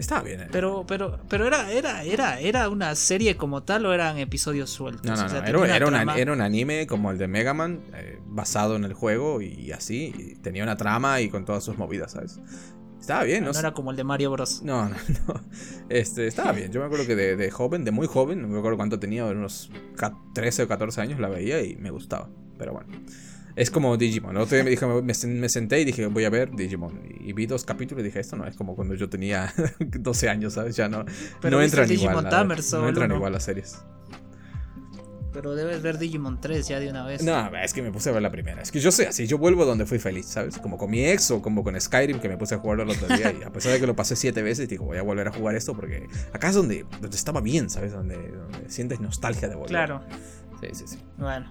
Estaba 0.00 0.22
bien. 0.22 0.40
eh. 0.40 0.48
Pero, 0.50 0.84
pero, 0.86 1.20
pero 1.28 1.46
era, 1.46 1.70
era, 1.70 2.02
era, 2.02 2.40
era 2.40 2.68
una 2.68 2.94
serie 2.94 3.36
como 3.36 3.62
tal 3.62 3.86
o 3.86 3.92
eran 3.92 4.18
episodios 4.18 4.70
sueltos. 4.70 5.04
No, 5.06 5.14
no, 5.16 5.22
O 5.22 5.28
no. 5.28 5.30
Era, 5.36 5.44
tenía 5.44 5.60
una 5.62 5.76
era 5.76 5.86
una- 5.86 5.96
trama. 5.98 6.18
era 6.18 6.32
un 6.32 6.40
anime 6.40 6.86
como 6.86 7.10
el 7.10 7.18
de 7.18 7.28
Mega 7.28 7.54
Man, 7.54 7.80
eh, 7.94 8.18
basado 8.26 8.76
en 8.76 8.84
el 8.84 8.94
juego 8.94 9.40
y 9.42 9.70
así. 9.72 10.12
y 10.16 10.34
tenía 10.36 10.62
una 10.64 10.76
trama 10.76 11.20
y 11.20 11.28
con 11.28 11.44
todas 11.44 11.62
sus 11.62 11.78
movidas, 11.78 12.12
¿sabes? 12.12 12.40
Estaba 13.00 13.24
bien, 13.24 13.44
no, 13.44 13.52
¿no? 13.52 13.58
era 13.58 13.72
como 13.72 13.90
el 13.92 13.96
de 13.96 14.04
Mario 14.04 14.30
Bros. 14.30 14.62
No, 14.62 14.88
no, 14.88 14.94
no. 15.28 15.40
Este, 15.88 16.26
estaba 16.26 16.52
bien. 16.52 16.70
Yo 16.70 16.80
me 16.80 16.86
acuerdo 16.86 17.06
que 17.06 17.16
de, 17.16 17.34
de 17.36 17.50
joven, 17.50 17.84
de 17.84 17.90
muy 17.92 18.06
joven, 18.06 18.42
no 18.42 18.48
me 18.48 18.58
acuerdo 18.58 18.76
cuánto 18.76 18.98
tenía, 19.00 19.24
unos 19.24 19.70
ca- 19.96 20.14
13 20.34 20.64
o 20.64 20.68
14 20.68 21.00
años, 21.00 21.18
la 21.18 21.28
veía 21.28 21.62
y 21.62 21.76
me 21.76 21.90
gustaba. 21.90 22.28
Pero 22.58 22.72
bueno. 22.74 22.88
Es 23.60 23.70
como 23.70 23.96
Digimon. 23.96 24.36
El 24.36 24.42
otro 24.42 24.56
día 24.56 24.64
me, 24.64 24.70
dije, 24.70 24.86
me, 24.86 25.12
sen- 25.12 25.38
me 25.38 25.48
senté 25.48 25.80
y 25.80 25.84
dije, 25.84 26.06
voy 26.06 26.24
a 26.24 26.30
ver 26.30 26.50
Digimon. 26.54 26.98
Y, 27.20 27.32
vi 27.34 27.44
dos 27.46 27.64
capítulos 27.64 28.00
y 28.02 28.06
dije, 28.06 28.18
esto 28.20 28.34
no 28.36 28.46
es 28.46 28.56
como 28.56 28.74
cuando 28.74 28.94
yo 28.94 29.08
tenía 29.10 29.52
12 29.78 30.28
años, 30.30 30.54
¿sabes? 30.54 30.76
Ya 30.76 30.88
no, 30.88 31.04
Pero 31.42 31.58
no 31.58 31.62
entran 31.62 31.86
Digimon 31.86 32.12
igual. 32.12 32.28
Tamers 32.30 32.72
no 32.72 32.88
entran 32.88 33.10
uno. 33.10 33.16
igual 33.16 33.32
las 33.34 33.44
series. 33.44 33.76
Pero 35.32 35.54
debes 35.54 35.80
ver 35.82 35.98
Digimon 35.98 36.40
3 36.40 36.66
ya 36.66 36.80
de 36.80 36.88
una 36.90 37.04
vez. 37.04 37.22
No, 37.22 37.54
es 37.56 37.72
que 37.72 37.82
me 37.82 37.92
puse 37.92 38.08
a 38.10 38.12
ver 38.12 38.22
la 38.22 38.30
primera. 38.32 38.62
Es 38.62 38.72
que 38.72 38.80
yo 38.80 38.90
soy 38.90 39.04
así, 39.04 39.26
yo 39.28 39.38
vuelvo 39.38 39.64
donde 39.64 39.86
fui 39.86 39.98
feliz, 39.98 40.26
¿sabes? 40.26 40.58
Como 40.58 40.76
con 40.76 40.90
mi 40.90 41.04
ex 41.06 41.30
o 41.30 41.40
como 41.40 41.62
con 41.62 41.78
Skyrim, 41.80 42.18
que 42.18 42.28
me 42.28 42.36
puse 42.36 42.56
a 42.56 42.58
jugarlo 42.58 42.82
el 42.82 42.90
otro 42.90 43.08
día. 43.14 43.32
Y 43.38 43.42
a 43.44 43.50
pesar 43.52 43.72
de 43.72 43.78
que 43.78 43.86
lo 43.86 43.94
pasé 43.94 44.16
siete 44.16 44.42
veces, 44.42 44.68
digo, 44.68 44.86
voy 44.86 44.96
a 44.98 45.02
volver 45.02 45.28
a 45.28 45.32
jugar 45.32 45.54
esto 45.54 45.74
porque 45.74 46.08
acá 46.32 46.48
es 46.48 46.54
donde, 46.56 46.84
donde 47.00 47.16
estaba 47.16 47.40
bien, 47.40 47.70
¿sabes? 47.70 47.92
Donde, 47.92 48.16
donde 48.16 48.70
sientes 48.70 48.98
nostalgia 49.00 49.48
de 49.48 49.54
volver. 49.54 49.68
Claro. 49.70 50.02
Sí, 50.62 50.68
sí, 50.72 50.84
sí. 50.86 50.98
Bueno. 51.18 51.46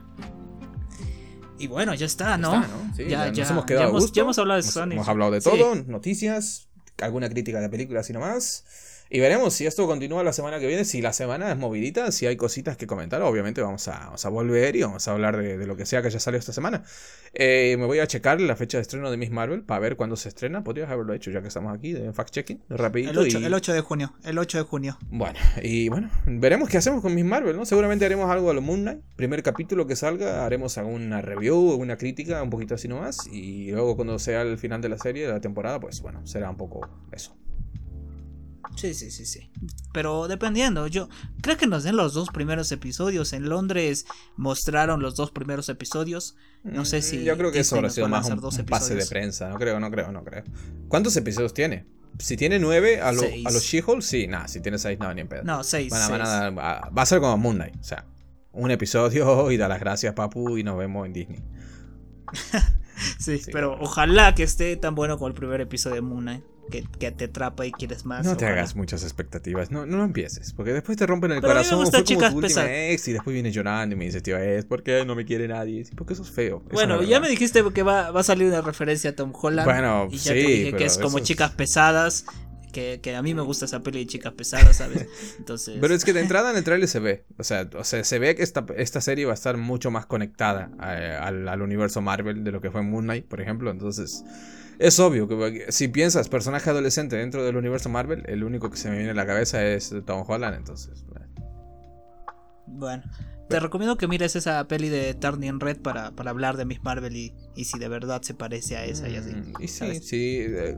Y 1.59 1.67
bueno, 1.67 1.93
ya 1.93 2.05
está, 2.05 2.37
¿no? 2.37 2.55
Está, 2.55 2.67
¿no? 2.67 2.95
Sí, 2.95 3.03
ya, 3.03 3.25
ya, 3.27 3.31
ya, 3.33 3.41
nos 3.43 3.51
hemos 3.51 3.63
ya 3.63 3.65
quedado 3.67 3.85
a 3.85 3.89
hemos, 3.89 4.01
gusto. 4.03 4.15
ya 4.15 4.21
hemos 4.23 4.39
hablado 4.39 4.57
de 4.61 4.63
Sonic. 4.63 4.93
Hemos 4.95 5.07
hablado 5.09 5.31
de 5.31 5.41
Sí. 5.41 5.49
todo, 5.49 5.75
noticias, 5.75 6.67
alguna 7.01 7.29
crítica 7.29 7.59
de 7.59 7.69
películas 7.69 8.09
y 8.09 8.13
nomás. 8.13 8.63
Y 9.11 9.19
veremos 9.19 9.55
si 9.55 9.65
esto 9.65 9.87
continúa 9.87 10.23
la 10.23 10.33
semana 10.33 10.59
que 10.59 10.67
viene, 10.67 10.85
si 10.85 11.01
la 11.01 11.13
semana 11.13 11.51
es 11.51 11.57
movidita, 11.57 12.11
si 12.11 12.27
hay 12.27 12.35
cositas 12.35 12.77
que 12.77 12.85
comentar, 12.85 13.19
obviamente 13.23 13.59
vamos 13.59 13.87
a, 13.87 14.13
a 14.13 14.29
volver 14.29 14.75
y 14.75 14.83
vamos 14.83 15.07
a 15.07 15.11
hablar 15.11 15.35
de, 15.35 15.65
lo 15.65 15.75
que 15.75 15.87
sea 15.87 16.01
que 16.03 16.09
haya 16.09 16.19
salido 16.19 16.37
esta 16.37 16.53
semana. 16.53 16.83
Eh, 17.33 17.75
me 17.79 17.87
voy 17.87 17.99
a 17.99 18.05
checar 18.07 18.39
la 18.39 18.55
fecha 18.55 18.77
de 18.77 18.83
estreno 18.83 19.09
de 19.09 19.17
Miss 19.17 19.31
Marvel 19.31 19.63
para 19.63 19.79
ver 19.79 19.95
cuándo 19.95 20.15
se 20.15 20.29
estrena. 20.29 20.63
Podrías 20.63 20.91
haberlo 20.91 21.13
hecho 21.15 21.31
ya 21.31 21.41
que 21.41 21.47
estamos 21.47 21.75
aquí, 21.75 21.91
de 21.91 22.13
fact-checking, 22.13 22.59
rapidito. 22.69 23.21
El 23.21 23.53
8, 23.53 23.73
de 23.73 23.81
junio, 23.81 24.13
el 24.23 24.37
8 24.37 24.59
de 24.59 24.63
junio. 24.63 24.99
Bueno, 25.09 25.39
y 25.63 25.89
bueno, 25.89 26.11
veremos 26.27 26.69
qué 26.69 26.77
hacemos 26.77 27.01
con 27.01 27.15
Miss 27.15 27.25
Marvel, 27.25 27.57
¿no? 27.57 27.65
Seguramente 27.65 28.05
haremos 28.05 28.29
algo 28.29 28.51
a 28.51 28.53
lo 28.53 28.61
Moon 28.61 28.81
Knight. 28.81 29.01
Primer 29.15 29.41
capítulo 29.41 29.87
que 29.87 29.95
salga, 29.95 30.45
haremos 30.45 30.77
alguna 30.77 31.21
review, 31.21 31.71
alguna 31.71 31.97
crítica, 31.97 32.43
un 32.43 32.51
poquito 32.51 32.75
así 32.75 32.87
nomás. 32.87 33.25
Y 33.31 33.71
luego 33.71 33.95
cuando 33.95 34.19
sea 34.19 34.43
el 34.43 34.59
final 34.59 34.81
de 34.81 34.89
la 34.89 34.99
serie, 34.99 35.25
de 35.25 35.33
la 35.33 35.41
temporada, 35.41 35.79
pues 35.79 35.99
bueno, 36.01 36.27
será 36.27 36.47
un 36.51 36.57
poco 36.57 36.87
eso. 37.11 37.35
Sí, 38.75 38.93
sí, 38.93 39.11
sí, 39.11 39.25
sí. 39.25 39.51
Pero 39.93 40.27
dependiendo, 40.27 40.87
yo 40.87 41.09
creo 41.41 41.57
que 41.57 41.67
nos 41.67 41.83
den 41.83 41.97
los 41.97 42.13
dos 42.13 42.29
primeros 42.29 42.71
episodios. 42.71 43.33
En 43.33 43.49
Londres 43.49 44.05
mostraron 44.37 45.01
los 45.01 45.15
dos 45.15 45.31
primeros 45.31 45.67
episodios. 45.69 46.35
No 46.63 46.85
sé 46.85 47.01
si. 47.01 47.17
Mm, 47.17 47.23
yo 47.23 47.37
creo 47.37 47.51
que 47.51 47.59
eso 47.59 47.75
habrá 47.75 47.89
sido 47.89 48.07
más 48.07 48.29
un, 48.29 48.39
pase 48.65 48.95
de 48.95 49.05
prensa. 49.05 49.49
No 49.49 49.57
creo, 49.57 49.79
no 49.79 49.91
creo, 49.91 50.11
no 50.11 50.23
creo. 50.23 50.43
¿Cuántos 50.87 51.15
episodios 51.17 51.53
tiene? 51.53 51.85
Si 52.19 52.37
tiene 52.37 52.59
nueve 52.59 53.01
a, 53.01 53.09
a 53.09 53.11
los 53.11 53.63
She-Hulk, 53.63 54.01
sí, 54.01 54.27
nada. 54.27 54.47
Si 54.47 54.61
tiene 54.61 54.77
seis, 54.77 54.97
no, 54.99 55.13
ni 55.13 55.21
en 55.21 55.27
pedo. 55.27 55.43
No, 55.43 55.63
seis. 55.63 55.91
va 55.91 56.89
a 56.95 57.05
ser 57.05 57.19
como 57.19 57.37
Moon 57.37 57.55
Knight. 57.55 57.75
O 57.79 57.83
sea, 57.83 58.05
un 58.51 58.71
episodio 58.71 59.51
y 59.51 59.57
da 59.57 59.67
las 59.67 59.79
gracias, 59.79 60.13
papu, 60.13 60.57
y 60.57 60.63
nos 60.63 60.77
vemos 60.77 61.05
en 61.05 61.13
Disney. 61.13 61.43
sí, 63.19 63.41
pero 63.51 63.77
ojalá 63.79 64.35
que 64.35 64.43
esté 64.43 64.75
tan 64.75 64.95
bueno 64.95 65.17
como 65.17 65.27
el 65.27 65.33
primer 65.33 65.61
episodio 65.61 65.95
de 65.95 66.01
Moon 66.01 66.21
Knight 66.21 66.43
que, 66.69 67.11
te 67.11 67.25
atrapa 67.25 67.65
y 67.65 67.71
quieres 67.71 68.05
más. 68.05 68.25
No 68.25 68.37
te 68.37 68.45
hagas 68.45 68.75
muchas 68.75 69.03
expectativas, 69.03 69.71
no, 69.71 69.85
no 69.85 70.03
empieces, 70.03 70.53
porque 70.53 70.73
después 70.73 70.97
te 70.97 71.05
rompen 71.05 71.31
el 71.31 71.41
corazón. 71.41 71.85
Fue 71.89 72.03
chicas 72.03 72.33
como 72.33 72.47
tu 72.47 72.59
ex 72.59 73.07
y 73.07 73.13
después 73.13 73.33
viene 73.33 73.51
llorando 73.51 73.95
y 73.95 73.97
me 73.97 74.05
dice, 74.05 74.21
tío, 74.21 74.37
es 74.37 74.65
porque 74.65 75.03
no 75.05 75.15
me 75.15 75.25
quiere 75.25 75.47
nadie, 75.47 75.85
porque 75.95 76.13
eso 76.13 76.23
es 76.23 76.31
feo. 76.31 76.63
Bueno, 76.71 77.01
ya 77.03 77.19
me 77.19 77.29
dijiste 77.29 77.63
que 77.73 77.83
va, 77.83 78.11
va, 78.11 78.21
a 78.21 78.23
salir 78.23 78.47
una 78.47 78.61
referencia 78.61 79.11
a 79.11 79.15
Tom 79.15 79.33
Holland. 79.33 79.65
Bueno, 79.65 80.07
y 80.11 80.17
ya 80.17 80.33
sí, 80.33 80.39
te 80.39 80.47
dije 80.47 80.73
que 80.73 80.85
es 80.85 80.97
como 80.97 81.19
chicas 81.19 81.51
pesadas. 81.51 82.25
Que, 82.71 82.99
que, 83.01 83.15
a 83.15 83.23
mí 83.23 83.33
me 83.33 83.41
gusta 83.41 83.65
esa 83.65 83.81
peli 83.81 84.01
de 84.01 84.05
chicas 84.05 84.31
pesadas, 84.33 84.77
¿sabes? 84.77 85.07
Entonces... 85.39 85.79
Pero 85.81 85.95
es 85.95 86.05
que 86.05 86.13
de 86.13 86.19
entrada 86.21 86.51
en 86.51 86.57
el 86.57 86.63
trailer 86.63 86.87
se 86.87 86.99
ve, 86.99 87.25
o 87.39 87.43
sea, 87.43 87.67
o 87.75 87.83
sea 87.83 88.03
se 88.03 88.19
ve 88.19 88.35
que 88.35 88.43
esta, 88.43 88.63
esta 88.77 89.01
serie 89.01 89.25
va 89.25 89.31
a 89.31 89.33
estar 89.33 89.57
mucho 89.57 89.89
más 89.89 90.05
conectada 90.05 90.69
eh, 90.79 91.17
al, 91.19 91.47
al, 91.47 91.63
universo 91.63 91.99
Marvel 92.01 92.43
de 92.43 92.51
lo 92.51 92.61
que 92.61 92.69
fue 92.69 92.83
Moon 92.83 93.05
Knight, 93.05 93.25
por 93.25 93.41
ejemplo, 93.41 93.71
entonces 93.71 94.23
es 94.79 94.99
obvio 94.99 95.27
que 95.27 95.65
si 95.69 95.89
piensas 95.89 96.29
personaje 96.29 96.69
adolescente 96.69 97.17
dentro 97.17 97.43
del 97.43 97.57
universo 97.57 97.89
Marvel, 97.89 98.23
el 98.27 98.43
único 98.43 98.69
que 98.71 98.77
se 98.77 98.89
me 98.89 98.95
viene 98.95 99.11
a 99.11 99.13
la 99.13 99.25
cabeza 99.25 99.63
es 99.63 99.93
Tom 100.05 100.23
Holland, 100.25 100.55
entonces. 100.55 101.05
Bueno, 102.65 103.03
te 103.49 103.59
recomiendo 103.59 103.97
que 103.97 104.07
mires 104.07 104.37
esa 104.37 104.65
peli 104.67 104.87
de 104.87 105.15
Turning 105.15 105.59
Red 105.59 105.81
para, 105.81 106.11
para 106.11 106.29
hablar 106.29 106.55
de 106.55 106.63
Miss 106.63 106.81
Marvel 106.81 107.13
y, 107.15 107.33
si 107.65 107.77
de 107.77 107.89
verdad 107.89 108.21
se 108.21 108.35
parece 108.35 108.77
a 108.77 108.85
esa 108.85 109.09
y 109.09 109.17
así. 109.17 109.31
Mm, 109.31 109.53
y 109.59 109.67
sí, 109.67 109.99
sí, 109.99 110.45
eh, 110.47 110.77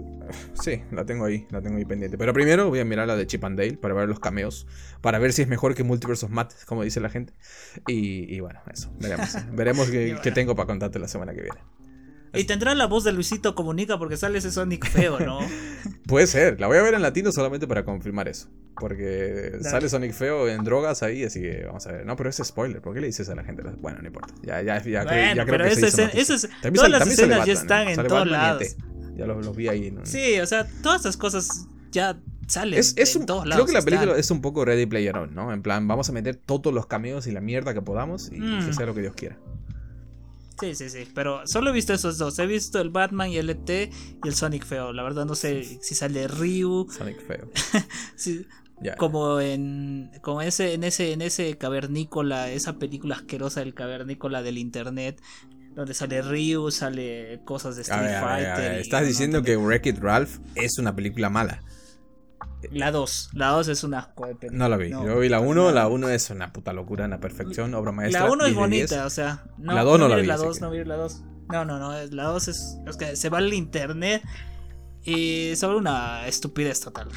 sí, 0.54 0.82
la 0.92 1.06
tengo 1.06 1.26
ahí, 1.26 1.46
la 1.52 1.62
tengo 1.62 1.78
ahí 1.78 1.86
pendiente. 1.86 2.18
Pero 2.18 2.34
primero 2.34 2.70
voy 2.70 2.80
a 2.80 2.86
mirar 2.86 3.08
la 3.08 3.16
de 3.16 3.28
Chip 3.28 3.44
and 3.44 3.60
Dale 3.60 3.78
para 3.78 3.94
ver 3.94 4.10
los 4.10 4.20
cameos, 4.20 4.66
para 5.02 5.20
ver 5.20 5.32
si 5.32 5.44
es 5.44 5.48
mejor 5.48 5.76
que 5.76 5.84
Multiverse 5.84 6.26
of 6.26 6.32
Matt, 6.32 6.54
como 6.66 6.84
dice 6.84 7.02
la 7.02 7.10
gente. 7.10 7.34
Y, 7.88 8.40
bueno, 8.40 8.62
eso, 8.74 8.92
veremos. 9.00 9.36
veremos 9.54 9.90
qué 9.90 10.32
tengo 10.34 10.56
para 10.56 10.66
contarte 10.66 10.98
la 10.98 11.08
semana 11.08 11.34
que 11.34 11.42
viene. 11.42 11.60
Y 12.34 12.46
tendrá 12.46 12.74
la 12.76 12.88
voz 12.88 13.04
de 13.04 13.12
Luisito 13.12 13.56
Comunica 13.56 13.98
porque 13.98 14.16
sale 14.16 14.38
ese 14.38 14.52
Sonic 14.52 14.88
feo, 14.88 15.20
¿no? 15.20 15.40
Puede 16.08 16.28
ser, 16.28 16.60
la 16.60 16.68
voy 16.68 16.78
a 16.78 16.82
ver 16.82 16.94
en 16.94 17.02
latino 17.02 17.32
solamente 17.32 17.68
para 17.68 17.84
confirmar 17.84 18.28
eso. 18.28 18.48
Porque 18.76 19.58
sale 19.62 19.90
Sonic 19.90 20.14
feo 20.14 20.48
en 20.48 20.64
drogas 20.64 21.04
ahí, 21.04 21.24
así 21.24 21.42
que 21.42 21.64
vamos 21.66 21.86
a 21.88 21.92
ver. 21.92 22.06
No, 22.06 22.16
pero 22.16 22.30
es 22.30 22.42
spoiler, 22.44 22.82
¿por 22.82 22.94
qué 22.94 23.02
le 23.02 23.08
dices 23.08 23.28
a 23.30 23.36
la 23.36 23.44
gente? 23.44 23.64
Bueno, 23.80 24.00
no 24.02 24.08
importa. 24.08 24.34
Ya, 24.44 24.62
ya, 24.62 24.82
ya, 24.82 25.04
bueno, 25.04 25.36
ya 25.36 25.46
creo 25.46 25.46
pero 25.46 25.66
que 25.66 25.72
ese, 25.72 26.10
ese 26.14 26.34
es, 26.36 26.50
todas 26.74 26.90
las 26.90 27.08
escenas 27.08 27.46
ya 27.46 27.54
están 27.54 27.90
en 27.90 28.08
todos 28.08 28.28
lados. 28.28 28.76
Ya 29.16 29.26
los, 29.26 29.56
vi 29.56 29.68
ahí. 29.68 29.94
Sí, 30.04 30.40
o 30.40 30.48
sea, 30.48 30.68
todas 30.82 31.02
esas 31.02 31.18
cosas 31.18 31.68
ya 31.92 32.18
salen 32.48 32.80
es, 32.80 32.96
en 33.16 33.26
todos 33.26 33.46
lados. 33.46 33.66
Creo 33.66 33.66
que 33.68 33.74
la 33.74 33.82
película 33.82 34.18
es 34.18 34.32
un 34.32 34.42
poco 34.42 34.66
Ready 34.66 34.86
Player 34.86 35.16
On, 35.18 35.36
¿no? 35.36 35.54
En 35.54 35.62
plan, 35.62 35.88
vamos 35.88 36.10
a 36.10 36.12
meter 36.12 36.36
todos 36.36 36.74
los 36.74 36.88
cameos 36.88 37.28
y 37.28 37.32
la 37.32 37.42
mierda 37.42 37.74
que 37.74 37.82
podamos 37.82 38.32
y 38.32 38.40
mm. 38.40 38.66
que 38.66 38.74
sea 38.74 38.86
lo 38.86 38.94
que 38.94 39.02
Dios 39.02 39.14
quiera. 39.16 39.38
Sí, 40.62 40.76
sí, 40.76 40.90
sí. 40.90 41.08
Pero 41.14 41.46
solo 41.48 41.72
he 41.72 41.74
visto 41.74 41.94
esos 41.94 42.20
dos. 42.20 42.38
He 42.38 42.46
visto 42.46 42.80
el 42.80 42.92
Batman 42.92 43.30
y 43.30 43.38
el 43.38 43.50
ET 43.50 43.70
y 43.70 44.28
el 44.28 44.36
Sonic 44.36 44.64
feo. 44.64 44.94
La 44.94 45.02
verdad 45.02 45.26
no 45.26 45.34
sé 45.34 45.64
si 45.82 45.96
sale 45.96 46.28
Ryu. 46.28 46.88
Sonic 46.90 47.20
feo. 47.26 47.50
Como 48.98 49.40
en. 49.40 50.12
Como 50.22 50.42
ese, 50.42 50.74
en 50.74 50.84
ese, 50.84 51.14
en 51.14 51.22
ese 51.22 51.58
cavernícola, 51.58 52.52
esa 52.52 52.78
película 52.78 53.16
asquerosa 53.16 53.62
del 53.62 53.74
cavernícola 53.74 54.44
del 54.44 54.58
internet. 54.58 55.20
Donde 55.74 55.94
sale 55.94 56.22
Ryu, 56.22 56.70
sale 56.70 57.42
cosas 57.46 57.76
de 57.76 57.84
Street 57.84 58.20
Fighter. 58.22 58.74
Estás 58.80 59.08
diciendo 59.08 59.42
que 59.42 59.58
Wreck 59.58 59.86
It 59.88 60.00
Ralph 60.00 60.40
es 60.56 60.78
una 60.78 60.96
película 60.96 61.30
mala. 61.30 61.64
La 62.72 62.92
2, 62.92 63.32
la 63.34 63.50
2 63.50 63.68
es 63.70 63.84
un 63.84 63.94
asco 63.94 64.28
No 64.52 64.70
la 64.70 64.78
vi, 64.78 64.90
yo 64.90 65.20
vi 65.20 65.30
la 65.30 65.40
1, 65.40 65.72
la 65.72 65.88
1 65.88 66.10
es 66.10 66.30
una 66.30 66.54
puta 66.54 66.74
locura, 66.74 67.06
una 67.06 67.20
perfección, 67.20 67.74
obra 67.74 67.92
maestra. 67.92 68.26
La 68.26 68.32
1 68.32 68.46
es 68.46 68.56
bonita, 68.56 69.06
o 69.06 69.10
sea, 69.10 69.44
no, 69.58 69.74
la 69.74 69.84
2 69.84 70.00
no, 70.00 70.08
la 70.08 70.16
vi. 70.18 70.28
La 70.28 70.38
2, 70.38 70.62
no 70.62 70.72
vi 70.72 70.84
la 70.84 70.96
2. 70.96 71.24
No, 71.52 71.66
no, 71.66 71.80
no, 71.80 71.94
la 71.94 72.24
2 72.24 72.48
es, 72.48 72.78
es 72.88 72.98
que 72.98 73.16
se 73.16 73.30
va 73.30 73.40
al 73.40 73.54
internet 73.54 74.24
y 75.04 75.54
sobre 75.56 75.78
una 75.78 76.28
estupidez 76.28 76.80
total. 76.80 77.10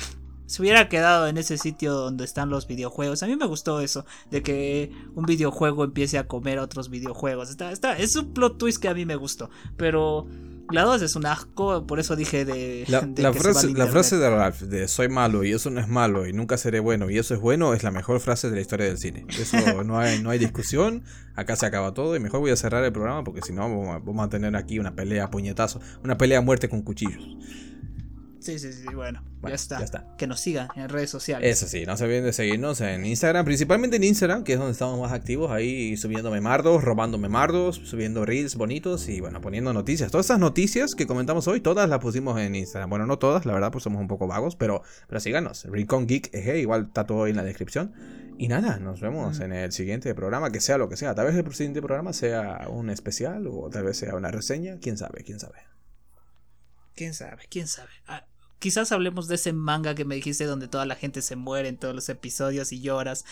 Se 0.47 0.61
hubiera 0.61 0.89
quedado 0.89 1.27
en 1.27 1.39
ese 1.39 1.57
sitio 1.59 1.95
donde 1.95 2.25
están 2.25 2.51
los 2.51 2.67
videojuegos. 2.67 3.23
A 3.23 3.27
mí 3.27 3.35
me 3.35 3.47
gustó 3.47 3.81
eso, 3.81 4.05
de 4.31 4.43
que 4.43 4.93
un 5.15 5.25
videojuego 5.25 5.85
empiece 5.85 6.19
a 6.19 6.27
comer 6.27 6.59
otros 6.59 6.91
videojuegos. 6.91 7.51
Está, 7.51 7.73
está, 7.73 7.97
es 7.97 8.15
un 8.17 8.33
plot 8.35 8.59
twist 8.59 8.81
que 8.81 8.89
a 8.89 8.95
mí 8.95 9.05
me 9.05 9.17
gustó, 9.17 9.51
pero 9.77 10.27
la 10.71 10.83
2 10.83 11.03
es 11.03 11.17
un 11.17 11.27
asco, 11.27 11.87
por 11.87 12.01
eso 12.01 12.17
dije 12.17 12.45
de. 12.45 12.85
La, 12.89 13.33
frase, 13.33 13.73
la 13.73 13.87
frase 13.87 14.17
de 14.17 14.31
Ralph 14.31 14.63
de 14.63 14.89
soy 14.89 15.09
malo 15.09 15.45
y 15.45 15.53
eso 15.53 15.71
no 15.71 15.81
es 15.81 15.89
malo 15.89 16.27
y 16.27 16.33
nunca 16.33 16.57
seré 16.57 16.81
bueno 16.81 17.11
y 17.11 17.19
eso 17.19 17.35
es 17.35 17.41
bueno 17.41 17.75
es 17.75 17.83
la 17.83 17.91
mejor 17.91 18.19
frase 18.21 18.49
de 18.49 18.57
la 18.57 18.63
historia 18.63 18.87
del 18.87 18.99
cine. 18.99 19.27
Eso 19.29 19.57
no 19.85 19.99
hay, 19.99 20.23
no 20.23 20.31
hay 20.31 20.39
discusión. 20.39 21.03
Acá 21.37 21.57
se 21.57 21.67
acaba 21.67 21.93
todo 21.93 22.17
y 22.17 22.21
mejor 22.21 22.41
voy 22.41 22.51
a 22.51 22.57
cerrar 22.57 22.85
el 22.85 22.93
programa 22.93 23.25
porque 23.25 23.43
si 23.43 23.53
no 23.53 23.63
vamos 23.63 24.27
a 24.27 24.29
tener 24.29 24.57
aquí 24.57 24.79
una 24.79 24.95
pelea 24.95 25.25
a 25.25 25.31
puñetazo, 25.31 25.81
una 26.03 26.17
pelea 26.17 26.39
a 26.39 26.43
muerte 26.43 26.69
con 26.69 26.83
cuchillos. 26.83 27.23
Sí, 28.45 28.59
sí, 28.59 28.75
sí, 28.75 28.85
bueno, 28.95 29.25
ya, 29.43 29.55
está. 29.55 30.07
Que 30.19 30.27
nos 30.27 30.39
sigan 30.39 30.69
en 30.77 30.91
redes 30.91 31.09
sociales. 31.09 31.51
Eso 31.51 31.67
sí, 31.67 31.87
no 31.87 31.97
se 31.97 32.05
olviden 32.05 32.25
de 32.25 32.33
seguirnos 32.35 32.79
en 32.83 33.07
Instagram, 33.07 33.43
principalmente 33.47 33.97
en 33.97 34.05
Instagram, 34.05 34.45
que 34.45 34.53
es 34.53 34.59
donde 34.59 34.73
estamos 34.73 35.01
más 35.01 35.13
activos, 35.13 35.51
ahí 35.51 35.97
subiendo 35.97 36.31
memardos, 36.31 36.85
robando 36.85 37.17
memardos, 37.17 37.77
subiendo 37.85 38.27
reels 38.27 38.57
bonitos 38.57 39.09
y 39.09 39.23
bueno, 39.23 39.41
poniendo 39.41 39.73
noticias. 39.73 40.11
Todas 40.11 40.27
esas 40.27 40.41
noticias 40.41 40.95
que 40.95 41.07
comentamos 41.07 41.49
hoy, 41.49 41.63
todas 41.63 41.89
las 41.89 42.01
pusimos 42.01 42.39
en 42.39 42.55
Instagram. 42.55 42.91
Bueno, 42.91 43.07
no 43.07 43.19
todas, 43.19 43.47
la 43.47 43.55
verdad, 43.55 43.73
pues 43.73 43.83
somos 43.83 43.99
un 43.99 44.09
poco 44.09 44.27
vagos, 44.27 44.57
pero, 44.57 44.83
pero 45.09 45.21
síganos. 45.21 45.65
Recon 45.65 46.07
Geek 46.07 46.29
Eje, 46.35 46.59
igual 46.59 46.89
está 46.89 47.07
todo 47.07 47.25
ahí 47.25 47.31
en 47.31 47.37
la 47.37 47.45
descripción. 47.45 47.95
Y 48.37 48.49
nada, 48.49 48.79
nos 48.79 49.01
vemos 49.01 49.41
en 49.41 49.55
el 49.55 49.73
siguiente 49.73 50.15
programa, 50.15 50.51
que 50.51 50.61
sea 50.61 50.77
lo 50.77 50.91
que 50.91 50.99
sea. 50.99 51.15
Tal 51.15 51.25
vez 51.25 51.35
el 51.35 51.55
siguiente 51.55 51.81
programa 51.81 52.13
sea 52.13 52.67
un 52.69 52.91
especial 52.91 53.47
o 53.47 53.71
tal 53.71 53.85
vez 53.85 53.97
sea 53.97 54.15
una 54.15 54.31
reseña, 54.31 54.77
quién 54.83 54.99
sabe, 54.99 55.25
quién 55.25 55.41
sabe. 55.41 55.61
Quién 56.95 57.15
sabe, 57.15 57.47
quién 57.49 57.67
sabe. 57.67 57.91
Ah, 58.07 58.27
quizás 58.65 58.93
hablemos 58.93 59.29
de 59.29 59.35
ese 59.35 59.53
manga 59.53 59.95
que 59.95 60.07
me 60.07 60.15
dijiste 60.15 60.47
donde 60.47 60.69
toda 60.69 60.87
la 60.87 60.95
gente 60.95 61.21
se 61.21 61.37
muere 61.37 61.69
en 61.69 61.77
todos 61.77 61.95
los 61.95 62.09
episodios 62.09 62.73
y 62.73 62.81
lloras. 62.81 63.27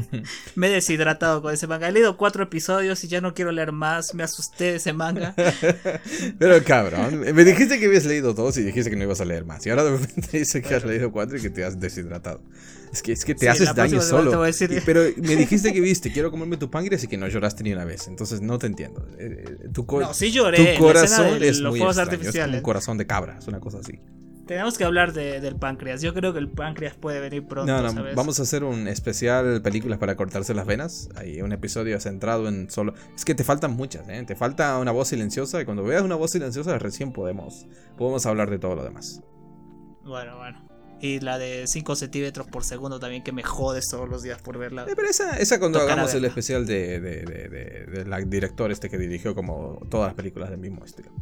me 0.54 0.68
he 0.68 0.70
deshidratado 0.70 1.42
con 1.42 1.52
ese 1.52 1.66
manga. 1.66 1.88
He 1.88 1.92
leído 1.92 2.16
cuatro 2.16 2.42
episodios 2.42 3.04
y 3.04 3.08
ya 3.08 3.20
no 3.20 3.34
quiero 3.34 3.52
leer 3.52 3.70
más. 3.70 4.14
Me 4.14 4.22
asusté 4.22 4.64
de 4.64 4.76
ese 4.76 4.94
manga. 4.94 5.34
Pero 6.38 6.64
cabrón, 6.64 7.20
me 7.20 7.44
dijiste 7.44 7.78
que 7.78 7.84
habías 7.84 8.06
leído 8.06 8.32
dos 8.32 8.56
y 8.56 8.62
dijiste 8.62 8.88
que 8.88 8.96
no 8.96 9.02
ibas 9.02 9.20
a 9.20 9.26
leer 9.26 9.44
más. 9.44 9.66
Y 9.66 9.68
ahora 9.68 9.84
de 9.84 9.98
repente 9.98 10.26
dice 10.38 10.62
que 10.62 10.74
has 10.74 10.86
leído 10.86 11.12
cuatro 11.12 11.36
y 11.36 11.42
que 11.42 11.50
te 11.50 11.66
has 11.66 11.78
deshidratado. 11.78 12.40
Es 12.90 13.02
que, 13.02 13.12
es 13.12 13.26
que 13.26 13.34
te 13.34 13.50
haces 13.50 13.74
daño 13.74 14.00
solo. 14.00 14.42
pero 14.86 15.02
me 15.18 15.36
dijiste 15.36 15.70
que 15.74 15.82
viste, 15.82 16.10
quiero 16.10 16.30
comerme 16.30 16.56
tu 16.56 16.70
páncreas 16.70 17.04
y 17.04 17.08
que 17.08 17.18
no 17.18 17.28
lloraste 17.28 17.62
ni 17.62 17.74
una 17.74 17.84
vez. 17.84 18.08
Entonces 18.08 18.40
no 18.40 18.58
te 18.58 18.68
entiendo. 18.68 19.06
Eh, 19.18 19.44
eh, 19.64 19.68
tu, 19.70 19.86
no, 20.00 20.14
sí 20.14 20.30
lloré. 20.30 20.76
Tu 20.76 20.82
corazón 20.82 21.42
es 21.42 21.60
muy 21.60 21.82
extraño, 21.82 22.56
un 22.56 22.62
corazón 22.62 22.96
de 22.96 23.06
cabra, 23.06 23.36
es 23.38 23.46
una 23.48 23.60
cosa 23.60 23.80
así. 23.80 24.00
Tenemos 24.48 24.78
que 24.78 24.84
hablar 24.84 25.12
del 25.12 25.56
páncreas. 25.56 26.00
Yo 26.00 26.14
creo 26.14 26.32
que 26.32 26.38
el 26.38 26.48
páncreas 26.48 26.96
puede 26.96 27.20
venir 27.20 27.46
pronto. 27.46 27.70
No, 27.70 27.92
no, 27.92 28.04
vamos 28.16 28.40
a 28.40 28.44
hacer 28.44 28.64
un 28.64 28.88
especial 28.88 29.60
películas 29.60 29.98
para 29.98 30.16
cortarse 30.16 30.54
las 30.54 30.64
venas. 30.64 31.10
Hay 31.16 31.42
un 31.42 31.52
episodio 31.52 32.00
centrado 32.00 32.48
en 32.48 32.70
solo. 32.70 32.94
Es 33.14 33.26
que 33.26 33.34
te 33.34 33.44
faltan 33.44 33.76
muchas, 33.76 34.08
¿eh? 34.08 34.24
Te 34.26 34.36
falta 34.36 34.78
una 34.78 34.90
voz 34.90 35.08
silenciosa 35.08 35.60
y 35.60 35.66
cuando 35.66 35.84
veas 35.84 36.02
una 36.02 36.14
voz 36.14 36.30
silenciosa 36.30 36.78
recién 36.78 37.12
podemos, 37.12 37.66
podemos 37.98 38.24
hablar 38.24 38.48
de 38.48 38.58
todo 38.58 38.74
lo 38.74 38.84
demás. 38.84 39.20
Bueno, 40.02 40.38
bueno. 40.38 40.66
Y 40.98 41.20
la 41.20 41.36
de 41.36 41.66
5 41.66 41.94
centímetros 41.94 42.46
por 42.46 42.64
segundo 42.64 42.98
también 42.98 43.22
que 43.22 43.32
me 43.32 43.42
jodes 43.42 43.86
todos 43.90 44.08
los 44.08 44.22
días 44.22 44.40
por 44.40 44.56
verla. 44.56 44.86
Eh, 44.88 44.94
pero 44.96 45.10
esa, 45.10 45.36
esa 45.36 45.60
cuando 45.60 45.78
hagamos 45.78 46.14
el 46.14 46.24
especial 46.24 46.66
de, 46.66 47.00
de, 47.00 47.22
de, 47.22 47.48
de, 47.48 47.86
de, 47.86 48.04
la 48.06 48.18
director 48.20 48.72
este 48.72 48.88
que 48.88 48.96
dirigió 48.96 49.34
como 49.34 49.78
todas 49.90 50.08
las 50.08 50.14
películas 50.14 50.48
del 50.48 50.58
mismo 50.58 50.86
estilo. 50.86 51.12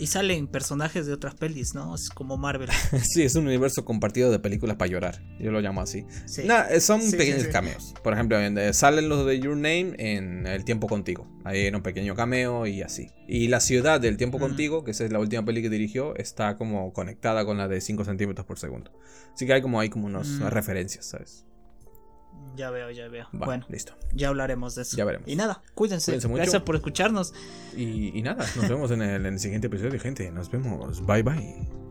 Y 0.00 0.06
salen 0.06 0.46
personajes 0.46 1.04
de 1.04 1.12
otras 1.12 1.34
pelis, 1.34 1.74
¿no? 1.74 1.94
Es 1.94 2.08
como 2.08 2.38
Marvel. 2.38 2.70
sí, 3.02 3.22
es 3.22 3.34
un 3.34 3.46
universo 3.46 3.84
compartido 3.84 4.30
de 4.30 4.38
películas 4.38 4.76
para 4.76 4.90
llorar. 4.90 5.22
Yo 5.38 5.52
lo 5.52 5.60
llamo 5.60 5.82
así. 5.82 6.06
Eh, 6.38 6.80
son 6.80 7.02
pequeños 7.10 7.46
cameos. 7.48 7.92
Por 8.02 8.14
ejemplo, 8.14 8.38
eh, 8.38 8.72
salen 8.72 9.10
los 9.10 9.26
de 9.26 9.38
Your 9.38 9.56
Name 9.56 9.94
en 9.98 10.46
El 10.46 10.64
tiempo 10.64 10.86
contigo. 10.86 11.28
Ahí 11.44 11.66
hay 11.66 11.74
un 11.74 11.82
pequeño 11.82 12.14
cameo 12.14 12.66
y 12.66 12.80
así. 12.80 13.10
Y 13.28 13.48
la 13.48 13.60
ciudad 13.60 14.00
del 14.00 14.16
tiempo 14.16 14.38
contigo, 14.38 14.84
que 14.84 14.92
esa 14.92 15.04
es 15.04 15.12
la 15.12 15.18
última 15.18 15.44
peli 15.44 15.60
que 15.60 15.68
dirigió, 15.68 16.16
está 16.16 16.56
como 16.56 16.94
conectada 16.94 17.44
con 17.44 17.58
la 17.58 17.68
de 17.68 17.82
5 17.82 18.06
centímetros 18.06 18.46
por 18.46 18.58
segundo. 18.58 18.90
Así 19.34 19.46
que 19.46 19.52
hay 19.52 19.60
como, 19.60 19.80
hay 19.80 19.90
como 19.90 20.06
unas 20.06 20.28
mm. 20.28 20.46
referencias, 20.46 21.04
¿sabes? 21.04 21.44
Ya 22.56 22.70
veo, 22.70 22.90
ya 22.90 23.08
veo. 23.08 23.26
bueno, 23.32 23.64
listo. 23.68 23.94
Ya 24.12 24.28
hablaremos 24.28 24.74
de 24.74 24.82
eso. 24.82 24.96
Ya 24.96 25.04
veremos. 25.04 25.28
Y 25.28 25.36
nada, 25.36 25.62
cuídense. 25.74 26.18
Gracias 26.18 26.62
por 26.62 26.76
escucharnos. 26.76 27.32
Y, 27.76 28.20
nada, 28.22 28.46
nos 28.56 28.68
vemos 28.68 28.90
en 28.90 29.02
el, 29.02 29.26
en 29.26 29.34
el 29.34 29.40
siguiente 29.40 29.68
episodio, 29.68 29.98
gente. 29.98 30.30
Nos 30.30 30.50
vemos. 30.50 31.04
Bye 31.06 31.22
bye. 31.22 31.89